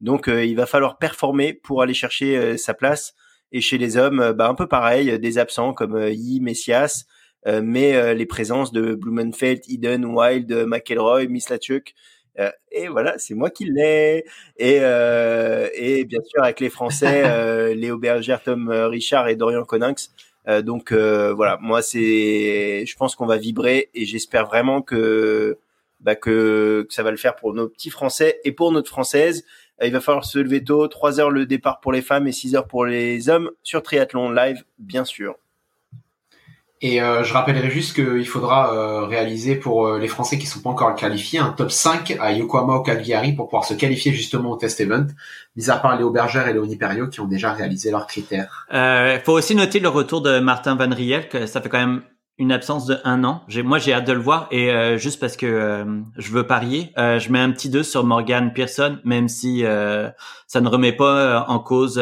Donc, 0.00 0.28
il 0.28 0.54
va 0.54 0.66
falloir 0.66 0.98
performer 0.98 1.54
pour 1.54 1.82
aller 1.82 1.94
chercher 1.94 2.56
sa 2.56 2.74
place. 2.74 3.14
Et 3.52 3.60
chez 3.60 3.78
les 3.78 3.96
hommes, 3.96 4.32
bah, 4.32 4.48
un 4.48 4.54
peu 4.54 4.66
pareil, 4.66 5.18
des 5.18 5.38
absents 5.38 5.72
comme 5.72 6.08
Yi, 6.08 6.40
Messias, 6.40 7.04
mais 7.46 8.14
les 8.14 8.26
présences 8.26 8.72
de 8.72 8.94
Blumenfeld, 8.94 9.62
Eden, 9.68 10.04
Wild, 10.04 10.52
McElroy, 10.66 11.26
Mislachuk. 11.26 11.94
Euh, 12.40 12.50
et 12.72 12.88
voilà, 12.88 13.16
c'est 13.18 13.34
moi 13.34 13.50
qui 13.50 13.64
l'ai. 13.66 14.24
Et, 14.56 14.78
euh, 14.80 15.68
et 15.74 16.04
bien 16.04 16.20
sûr, 16.24 16.42
avec 16.42 16.60
les 16.60 16.70
Français, 16.70 17.22
euh, 17.26 17.74
Léo 17.74 17.98
Berger, 17.98 18.36
Tom 18.44 18.68
euh, 18.70 18.88
Richard 18.88 19.28
et 19.28 19.36
Dorian 19.36 19.64
Coninx. 19.64 20.12
Euh, 20.48 20.60
donc 20.62 20.92
euh, 20.92 21.32
voilà, 21.32 21.58
moi 21.62 21.80
c'est, 21.82 22.84
je 22.86 22.96
pense 22.96 23.14
qu'on 23.16 23.26
va 23.26 23.38
vibrer 23.38 23.90
et 23.94 24.04
j'espère 24.04 24.46
vraiment 24.46 24.82
que, 24.82 25.58
bah, 26.00 26.16
que 26.16 26.84
que 26.86 26.92
ça 26.94 27.02
va 27.02 27.10
le 27.10 27.16
faire 27.16 27.34
pour 27.36 27.54
nos 27.54 27.66
petits 27.68 27.88
Français 27.90 28.40
et 28.44 28.52
pour 28.52 28.70
notre 28.72 28.90
française. 28.90 29.44
Il 29.82 29.90
va 29.92 30.00
falloir 30.00 30.24
se 30.24 30.38
lever 30.38 30.62
tôt, 30.62 30.86
3 30.86 31.18
heures 31.20 31.30
le 31.30 31.46
départ 31.46 31.80
pour 31.80 31.92
les 31.92 32.02
femmes 32.02 32.26
et 32.28 32.32
6 32.32 32.54
heures 32.54 32.66
pour 32.68 32.84
les 32.84 33.28
hommes 33.28 33.50
sur 33.62 33.82
triathlon 33.82 34.30
live, 34.30 34.62
bien 34.78 35.04
sûr. 35.04 35.36
Et 36.80 37.00
euh, 37.00 37.24
je 37.24 37.32
rappellerai 37.32 37.70
juste 37.70 37.94
qu'il 37.94 38.26
faudra 38.26 38.74
euh, 38.74 39.04
réaliser 39.04 39.56
pour 39.56 39.86
euh, 39.86 39.98
les 39.98 40.08
Français 40.08 40.38
qui 40.38 40.46
sont 40.46 40.60
pas 40.60 40.70
encore 40.70 40.94
qualifiés 40.94 41.38
un 41.38 41.50
top 41.50 41.70
5 41.70 42.16
à 42.20 42.32
Yokohama 42.32 42.76
ou 42.76 42.82
Cagliari 42.82 43.32
pour 43.32 43.46
pouvoir 43.46 43.64
se 43.64 43.74
qualifier 43.74 44.12
justement 44.12 44.50
au 44.50 44.56
test 44.56 44.80
event, 44.80 45.06
mis 45.56 45.70
à 45.70 45.76
part 45.76 45.96
Léo 45.96 46.10
Berger 46.10 46.44
et 46.48 46.52
Léonie 46.52 46.76
Perriot 46.76 47.08
qui 47.08 47.20
ont 47.20 47.26
déjà 47.26 47.52
réalisé 47.52 47.90
leurs 47.90 48.06
critères. 48.06 48.66
Euh, 48.74 49.18
faut 49.24 49.32
aussi 49.32 49.54
noter 49.54 49.80
le 49.80 49.88
retour 49.88 50.20
de 50.20 50.40
Martin 50.40 50.74
Van 50.74 50.92
Riel, 50.94 51.28
que 51.28 51.46
ça 51.46 51.60
fait 51.60 51.68
quand 51.68 51.78
même 51.78 52.02
une 52.38 52.50
absence 52.50 52.86
de 52.86 52.98
un 53.04 53.22
an. 53.24 53.42
Moi, 53.62 53.78
j'ai 53.78 53.92
hâte 53.92 54.06
de 54.06 54.12
le 54.12 54.20
voir 54.20 54.48
et 54.50 54.70
euh, 54.70 54.98
juste 54.98 55.20
parce 55.20 55.36
que 55.36 55.46
euh, 55.46 56.00
je 56.16 56.32
veux 56.32 56.46
parier, 56.46 56.92
euh, 56.98 57.18
je 57.18 57.30
mets 57.30 57.38
un 57.38 57.52
petit 57.52 57.68
2 57.68 57.82
sur 57.82 58.04
Morgan 58.04 58.52
Pearson, 58.52 58.98
même 59.04 59.28
si 59.28 59.62
ça 60.46 60.60
ne 60.60 60.68
remet 60.68 60.92
pas 60.92 61.44
en 61.48 61.58
cause 61.58 62.00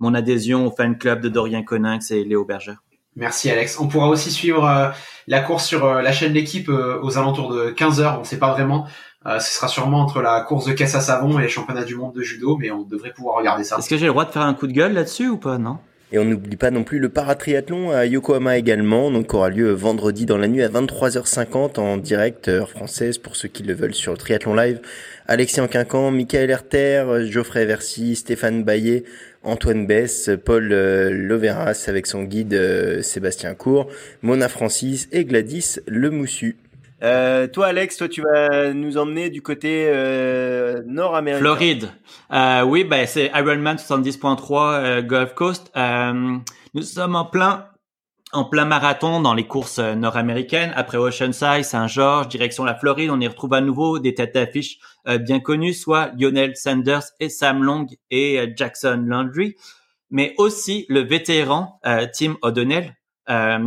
mon 0.00 0.14
adhésion 0.14 0.66
au 0.66 0.70
fan 0.70 0.98
club 0.98 1.20
de 1.20 1.28
Dorian 1.28 1.62
Coninx 1.62 2.10
et 2.10 2.24
Léo 2.24 2.44
Berger. 2.44 2.74
Merci 3.16 3.50
Alex. 3.50 3.80
On 3.80 3.88
pourra 3.88 4.08
aussi 4.08 4.30
suivre 4.30 4.66
euh, 4.66 4.88
la 5.26 5.40
course 5.40 5.66
sur 5.66 5.84
euh, 5.84 6.02
la 6.02 6.12
chaîne 6.12 6.32
L'équipe 6.32 6.68
euh, 6.68 7.00
aux 7.02 7.18
alentours 7.18 7.52
de 7.52 7.70
15h, 7.70 8.20
on 8.20 8.24
sait 8.24 8.38
pas 8.38 8.52
vraiment. 8.52 8.86
Euh, 9.26 9.40
ce 9.40 9.54
sera 9.54 9.68
sûrement 9.68 10.00
entre 10.00 10.20
la 10.20 10.40
course 10.42 10.66
de 10.66 10.72
caisse 10.72 10.94
à 10.94 11.00
savon 11.00 11.38
et 11.38 11.42
les 11.42 11.48
championnats 11.48 11.84
du 11.84 11.96
monde 11.96 12.14
de 12.14 12.22
judo, 12.22 12.56
mais 12.56 12.70
on 12.70 12.82
devrait 12.82 13.12
pouvoir 13.12 13.36
regarder 13.36 13.64
ça. 13.64 13.76
Est-ce 13.78 13.88
que 13.88 13.96
j'ai 13.96 14.06
le 14.06 14.12
droit 14.12 14.24
de 14.24 14.30
faire 14.30 14.42
un 14.42 14.54
coup 14.54 14.66
de 14.66 14.72
gueule 14.72 14.92
là-dessus 14.92 15.28
ou 15.28 15.36
pas? 15.36 15.58
Non. 15.58 15.78
Et 16.12 16.20
on 16.20 16.24
n'oublie 16.24 16.56
pas 16.56 16.70
non 16.70 16.84
plus 16.84 17.00
le 17.00 17.08
paratriathlon 17.08 17.90
à 17.90 18.06
Yokohama 18.06 18.56
également, 18.58 19.10
donc 19.10 19.34
aura 19.34 19.48
lieu 19.48 19.72
vendredi 19.72 20.24
dans 20.24 20.38
la 20.38 20.46
nuit 20.46 20.62
à 20.62 20.68
23h50 20.68 21.80
en 21.80 21.96
direct 21.96 22.46
heure 22.46 22.70
française 22.70 23.18
pour 23.18 23.34
ceux 23.34 23.48
qui 23.48 23.64
le 23.64 23.74
veulent 23.74 23.94
sur 23.94 24.12
le 24.12 24.18
triathlon 24.18 24.54
live. 24.54 24.80
Alexis 25.28 25.60
Anquincan, 25.60 26.10
Michael 26.10 26.50
Herter, 26.50 27.26
Geoffrey 27.28 27.66
Versy, 27.66 28.16
Stéphane 28.16 28.62
Baillet, 28.62 29.04
Antoine 29.42 29.86
Bess, 29.86 30.30
Paul 30.44 30.70
euh, 30.72 31.10
Loveras 31.10 31.84
avec 31.88 32.06
son 32.06 32.24
guide 32.24 32.54
euh, 32.54 33.02
Sébastien 33.02 33.54
Cour, 33.54 33.88
Mona 34.22 34.48
Francis 34.48 35.08
et 35.12 35.24
Gladys 35.24 35.80
Lemoussu. 35.86 36.56
Euh, 37.02 37.46
toi 37.46 37.66
Alex, 37.66 37.96
toi 37.98 38.08
tu 38.08 38.22
vas 38.22 38.72
nous 38.72 38.96
emmener 38.96 39.28
du 39.28 39.42
côté 39.42 39.86
euh, 39.88 40.82
nord-américain. 40.86 41.40
Floride. 41.40 41.88
Euh, 42.32 42.62
oui, 42.62 42.84
ben 42.84 43.06
c'est 43.06 43.30
Ironman 43.34 43.76
70.3 43.76 44.74
euh, 44.74 45.02
Gulf 45.02 45.34
Coast. 45.34 45.70
Euh, 45.76 46.36
nous 46.74 46.82
sommes 46.82 47.14
en 47.14 47.26
plein 47.26 47.66
en 48.32 48.44
plein 48.44 48.64
marathon 48.64 49.20
dans 49.20 49.34
les 49.34 49.46
courses 49.46 49.78
euh, 49.78 49.94
nord-américaines. 49.94 50.72
Après 50.74 50.98
Oceanside, 50.98 51.64
Saint-Georges, 51.64 52.28
direction 52.28 52.64
la 52.64 52.74
Floride, 52.74 53.10
on 53.10 53.20
y 53.20 53.28
retrouve 53.28 53.54
à 53.54 53.60
nouveau 53.60 53.98
des 53.98 54.14
têtes 54.14 54.34
d'affiche 54.34 54.78
euh, 55.06 55.18
bien 55.18 55.40
connues, 55.40 55.74
soit 55.74 56.10
Lionel 56.18 56.56
Sanders 56.56 57.04
et 57.20 57.28
Sam 57.28 57.62
Long 57.62 57.86
et 58.10 58.40
euh, 58.40 58.46
Jackson 58.54 59.04
Landry, 59.06 59.56
mais 60.10 60.34
aussi 60.38 60.86
le 60.88 61.00
vétéran 61.00 61.80
Tim 62.14 62.36
O'Donnell, 62.42 62.94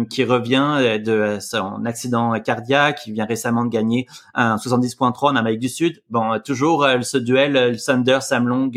qui 0.10 0.24
revient 0.24 1.02
de 1.04 1.38
son 1.42 1.84
accident 1.84 2.40
cardiaque, 2.40 3.02
qui 3.04 3.12
vient 3.12 3.26
récemment 3.26 3.66
de 3.66 3.70
gagner 3.70 4.08
un 4.34 4.56
70.3 4.56 5.32
en 5.32 5.36
Amérique 5.36 5.60
du 5.60 5.68
Sud. 5.68 6.02
Bon, 6.10 6.40
toujours 6.40 6.88
ce 7.02 7.18
duel 7.18 7.78
Sanders 7.78 8.24
Sam 8.24 8.48
Long 8.48 8.72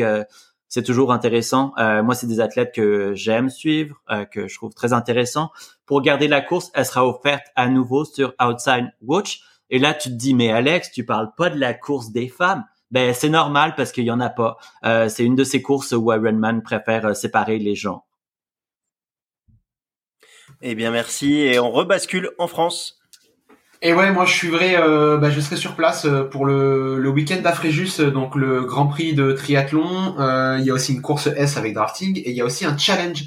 c'est 0.73 0.83
toujours 0.83 1.13
intéressant. 1.13 1.75
Euh, 1.77 2.03
moi, 2.03 2.15
c'est 2.15 2.27
des 2.27 2.41
athlètes 2.41 2.75
que 2.75 3.13
j'aime 3.15 3.51
suivre, 3.51 4.01
euh, 4.11 4.25
que 4.25 4.49
je 4.49 4.55
trouve 4.55 4.73
très 4.73 4.95
intéressant. 4.95 5.51
Pour 5.85 6.01
garder 6.01 6.29
la 6.29 6.41
course, 6.41 6.71
elle 6.73 6.87
sera 6.87 7.07
offerte 7.07 7.45
à 7.57 7.69
nouveau 7.69 8.07
sur 8.07 8.33
Outside 8.43 8.91
Watch. 9.03 9.43
Et 9.69 9.79
là, 9.79 9.93
tu 9.93 10.09
te 10.09 10.15
dis, 10.15 10.33
mais 10.33 10.51
Alex, 10.51 10.91
tu 10.91 11.05
parles 11.05 11.31
pas 11.37 11.51
de 11.51 11.61
la 11.61 11.75
course 11.75 12.11
des 12.11 12.27
femmes. 12.27 12.65
Ben, 12.91 13.13
c'est 13.13 13.29
normal 13.29 13.75
parce 13.77 13.93
qu'il 13.93 14.05
y 14.05 14.11
en 14.11 14.19
a 14.21 14.31
pas. 14.31 14.57
Euh, 14.87 15.11
c'est 15.11 15.25
une 15.25 15.37
de 15.37 15.45
ces 15.45 15.61
courses 15.61 15.93
où 15.93 16.11
Ironman 16.11 16.63
préfère 16.63 17.15
séparer 17.15 17.59
les 17.59 17.75
gens. 17.75 18.07
Eh 20.63 20.75
bien, 20.75 20.91
merci. 20.91 21.35
Et 21.35 21.59
on 21.59 21.71
rebascule 21.71 22.31
en 22.39 22.47
France. 22.47 23.02
Et 23.85 23.93
ouais, 23.93 24.13
moi 24.13 24.25
je 24.27 24.33
suivrai, 24.33 24.77
euh, 24.77 25.17
bah, 25.17 25.31
je 25.31 25.41
serai 25.41 25.57
sur 25.57 25.75
place 25.75 26.05
euh, 26.05 26.23
pour 26.23 26.47
le, 26.47 27.01
le 27.01 27.09
week-end 27.09 27.41
d'Afréjus, 27.43 27.99
euh, 27.99 28.13
donc 28.13 28.37
le 28.37 28.63
Grand 28.63 28.87
Prix 28.87 29.13
de 29.13 29.33
triathlon. 29.33 30.15
Euh, 30.21 30.57
il 30.61 30.65
y 30.65 30.71
a 30.71 30.75
aussi 30.75 30.95
une 30.95 31.03
course 31.03 31.27
S 31.27 31.57
avec 31.57 31.75
drafting 31.75 32.17
et 32.17 32.31
il 32.31 32.37
y 32.37 32.41
a 32.41 32.45
aussi 32.45 32.65
un 32.65 32.79
challenge. 32.79 33.25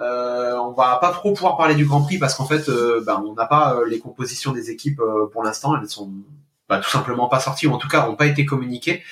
Euh, 0.00 0.56
on 0.58 0.70
va 0.70 0.98
pas 1.00 1.10
trop 1.10 1.32
pouvoir 1.32 1.56
parler 1.56 1.74
du 1.74 1.84
Grand 1.84 2.02
Prix 2.02 2.18
parce 2.18 2.36
qu'en 2.36 2.46
fait, 2.46 2.70
bah, 3.04 3.20
on 3.26 3.34
n'a 3.34 3.46
pas 3.46 3.80
les 3.88 3.98
compositions 3.98 4.52
des 4.52 4.70
équipes 4.70 5.02
pour 5.32 5.42
l'instant. 5.42 5.76
Elles 5.76 5.88
sont 5.88 6.12
bah, 6.68 6.78
tout 6.78 6.90
simplement 6.90 7.28
pas 7.28 7.40
sorties 7.40 7.66
ou 7.66 7.72
en 7.72 7.78
tout 7.78 7.88
cas 7.88 8.06
n'ont 8.06 8.14
pas 8.14 8.26
été 8.26 8.44
communiquées. 8.44 9.02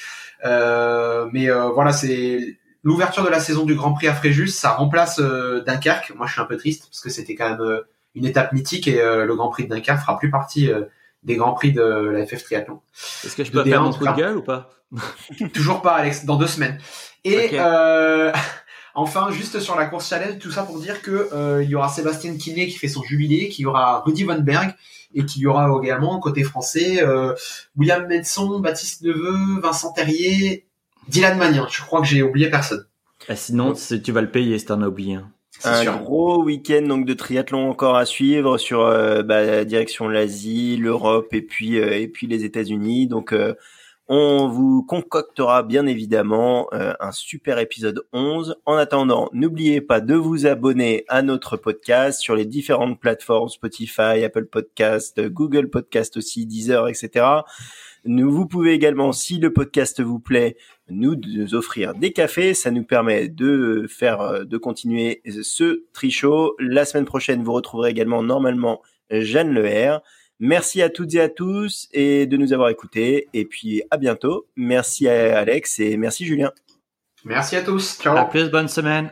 mais 0.44 1.50
voilà, 1.74 1.92
c'est 1.92 2.56
l'ouverture 2.84 3.24
de 3.24 3.30
la 3.30 3.40
saison 3.40 3.64
du 3.64 3.74
Grand 3.74 3.94
Prix 3.94 4.06
à 4.06 4.14
Fréjus. 4.14 4.48
Ça 4.48 4.70
remplace 4.70 5.18
Dunkerque. 5.18 6.12
Moi, 6.14 6.28
je 6.28 6.34
suis 6.34 6.40
un 6.40 6.44
peu 6.46 6.56
triste 6.56 6.86
parce 6.88 7.00
que 7.00 7.10
c'était 7.10 7.34
quand 7.34 7.50
même 7.50 7.80
une 8.14 8.26
étape 8.26 8.52
mythique 8.52 8.88
et 8.88 9.00
euh, 9.00 9.24
le 9.24 9.34
Grand 9.34 9.48
Prix 9.48 9.64
de 9.64 9.74
Dunkerque 9.74 10.00
fera 10.00 10.18
plus 10.18 10.30
partie 10.30 10.70
euh, 10.70 10.84
des 11.24 11.36
Grands 11.36 11.54
Prix 11.54 11.72
de 11.72 11.82
la 11.82 12.26
FF 12.26 12.44
Triathlon. 12.44 12.80
Est-ce 13.24 13.34
que 13.34 13.44
je 13.44 13.50
peux 13.50 13.64
faire 13.64 13.82
mon 13.82 13.92
coup 13.92 14.06
de 14.06 14.12
gueule 14.12 14.36
ou 14.36 14.42
pas? 14.42 14.70
Toujours 15.54 15.82
pas, 15.82 15.92
Alex, 15.92 16.24
dans 16.24 16.36
deux 16.36 16.46
semaines. 16.46 16.78
Et 17.24 17.50
euh, 17.54 18.32
enfin, 18.94 19.30
juste 19.30 19.58
sur 19.60 19.76
la 19.76 19.86
course 19.86 20.08
challenge, 20.08 20.38
tout 20.38 20.50
ça 20.50 20.62
pour 20.62 20.78
dire 20.78 21.02
que 21.02 21.28
euh, 21.32 21.62
il 21.62 21.70
y 21.70 21.74
aura 21.74 21.88
Sébastien 21.88 22.36
Kiné 22.36 22.66
qui 22.66 22.76
fait 22.76 22.88
son 22.88 23.02
jubilé, 23.02 23.48
qu'il 23.48 23.62
y 23.62 23.66
aura 23.66 24.00
Rudy 24.00 24.24
Von 24.24 24.40
Berg 24.40 24.74
et 25.14 25.24
qu'il 25.24 25.42
y 25.42 25.46
aura 25.46 25.70
également 25.82 26.18
côté 26.18 26.42
français 26.42 27.02
euh, 27.02 27.34
William 27.76 28.06
Medson, 28.06 28.60
Baptiste 28.60 29.02
Neveu, 29.02 29.60
Vincent 29.60 29.92
Terrier, 29.92 30.66
Dylan 31.08 31.38
Magnin. 31.38 31.66
Je 31.70 31.80
crois 31.82 32.00
que 32.00 32.06
j'ai 32.06 32.22
oublié 32.22 32.50
personne. 32.50 32.84
Ah, 33.28 33.36
sinon, 33.36 33.72
tu 33.72 34.12
vas 34.12 34.20
le 34.20 34.30
payer, 34.30 34.58
c'est 34.58 34.70
un 34.70 34.82
oublié. 34.82 35.18
Un 35.62 35.84
gros 35.96 36.42
week-end 36.42 36.82
donc 36.82 37.06
de 37.06 37.14
triathlon 37.14 37.70
encore 37.70 37.96
à 37.96 38.04
suivre 38.04 38.58
sur 38.58 38.80
euh, 38.80 39.22
bah, 39.22 39.64
direction 39.64 40.08
l'Asie, 40.08 40.76
l'Europe 40.76 41.32
et 41.32 41.42
puis 41.42 41.78
euh, 41.78 41.96
et 41.96 42.08
puis 42.08 42.26
les 42.26 42.44
États-Unis. 42.44 43.06
Donc 43.06 43.32
euh, 43.32 43.54
on 44.08 44.48
vous 44.48 44.82
concoctera 44.82 45.62
bien 45.62 45.86
évidemment 45.86 46.68
un 46.72 47.10
super 47.10 47.58
épisode 47.58 48.02
11. 48.12 48.56
En 48.66 48.74
attendant, 48.74 49.30
n'oubliez 49.32 49.80
pas 49.80 50.02
de 50.02 50.14
vous 50.14 50.44
abonner 50.44 51.06
à 51.08 51.22
notre 51.22 51.56
podcast 51.56 52.20
sur 52.20 52.34
les 52.34 52.44
différentes 52.44 53.00
plateformes 53.00 53.48
Spotify, 53.48 54.22
Apple 54.22 54.44
Podcast, 54.44 55.26
Google 55.28 55.70
Podcast 55.70 56.18
aussi, 56.18 56.44
Deezer, 56.44 56.86
etc. 56.88 57.24
Nous, 58.04 58.30
vous 58.30 58.46
pouvez 58.46 58.72
également, 58.72 59.12
si 59.12 59.38
le 59.38 59.52
podcast 59.52 60.00
vous 60.00 60.18
plaît, 60.18 60.56
nous, 60.88 61.16
offrir 61.54 61.94
des 61.94 62.12
cafés. 62.12 62.54
Ça 62.54 62.70
nous 62.70 62.84
permet 62.84 63.28
de 63.28 63.86
faire, 63.88 64.44
de 64.44 64.56
continuer 64.58 65.22
ce 65.42 65.84
trichot. 65.92 66.54
La 66.58 66.84
semaine 66.84 67.06
prochaine, 67.06 67.42
vous 67.42 67.52
retrouverez 67.52 67.90
également 67.90 68.22
normalement 68.22 68.82
Jeanne 69.10 69.54
Leher. 69.54 69.98
Merci 70.40 70.82
à 70.82 70.90
toutes 70.90 71.14
et 71.14 71.20
à 71.20 71.28
tous 71.28 71.88
et 71.92 72.26
de 72.26 72.36
nous 72.36 72.52
avoir 72.52 72.68
écoutés. 72.68 73.28
Et 73.32 73.44
puis 73.44 73.82
à 73.90 73.96
bientôt. 73.96 74.46
Merci 74.56 75.08
à 75.08 75.38
Alex 75.38 75.78
et 75.80 75.96
merci 75.96 76.26
Julien. 76.26 76.52
Merci 77.24 77.56
à 77.56 77.62
tous. 77.62 77.98
Ciao. 78.00 78.16
À 78.16 78.26
plus, 78.26 78.50
bonne 78.50 78.68
semaine. 78.68 79.10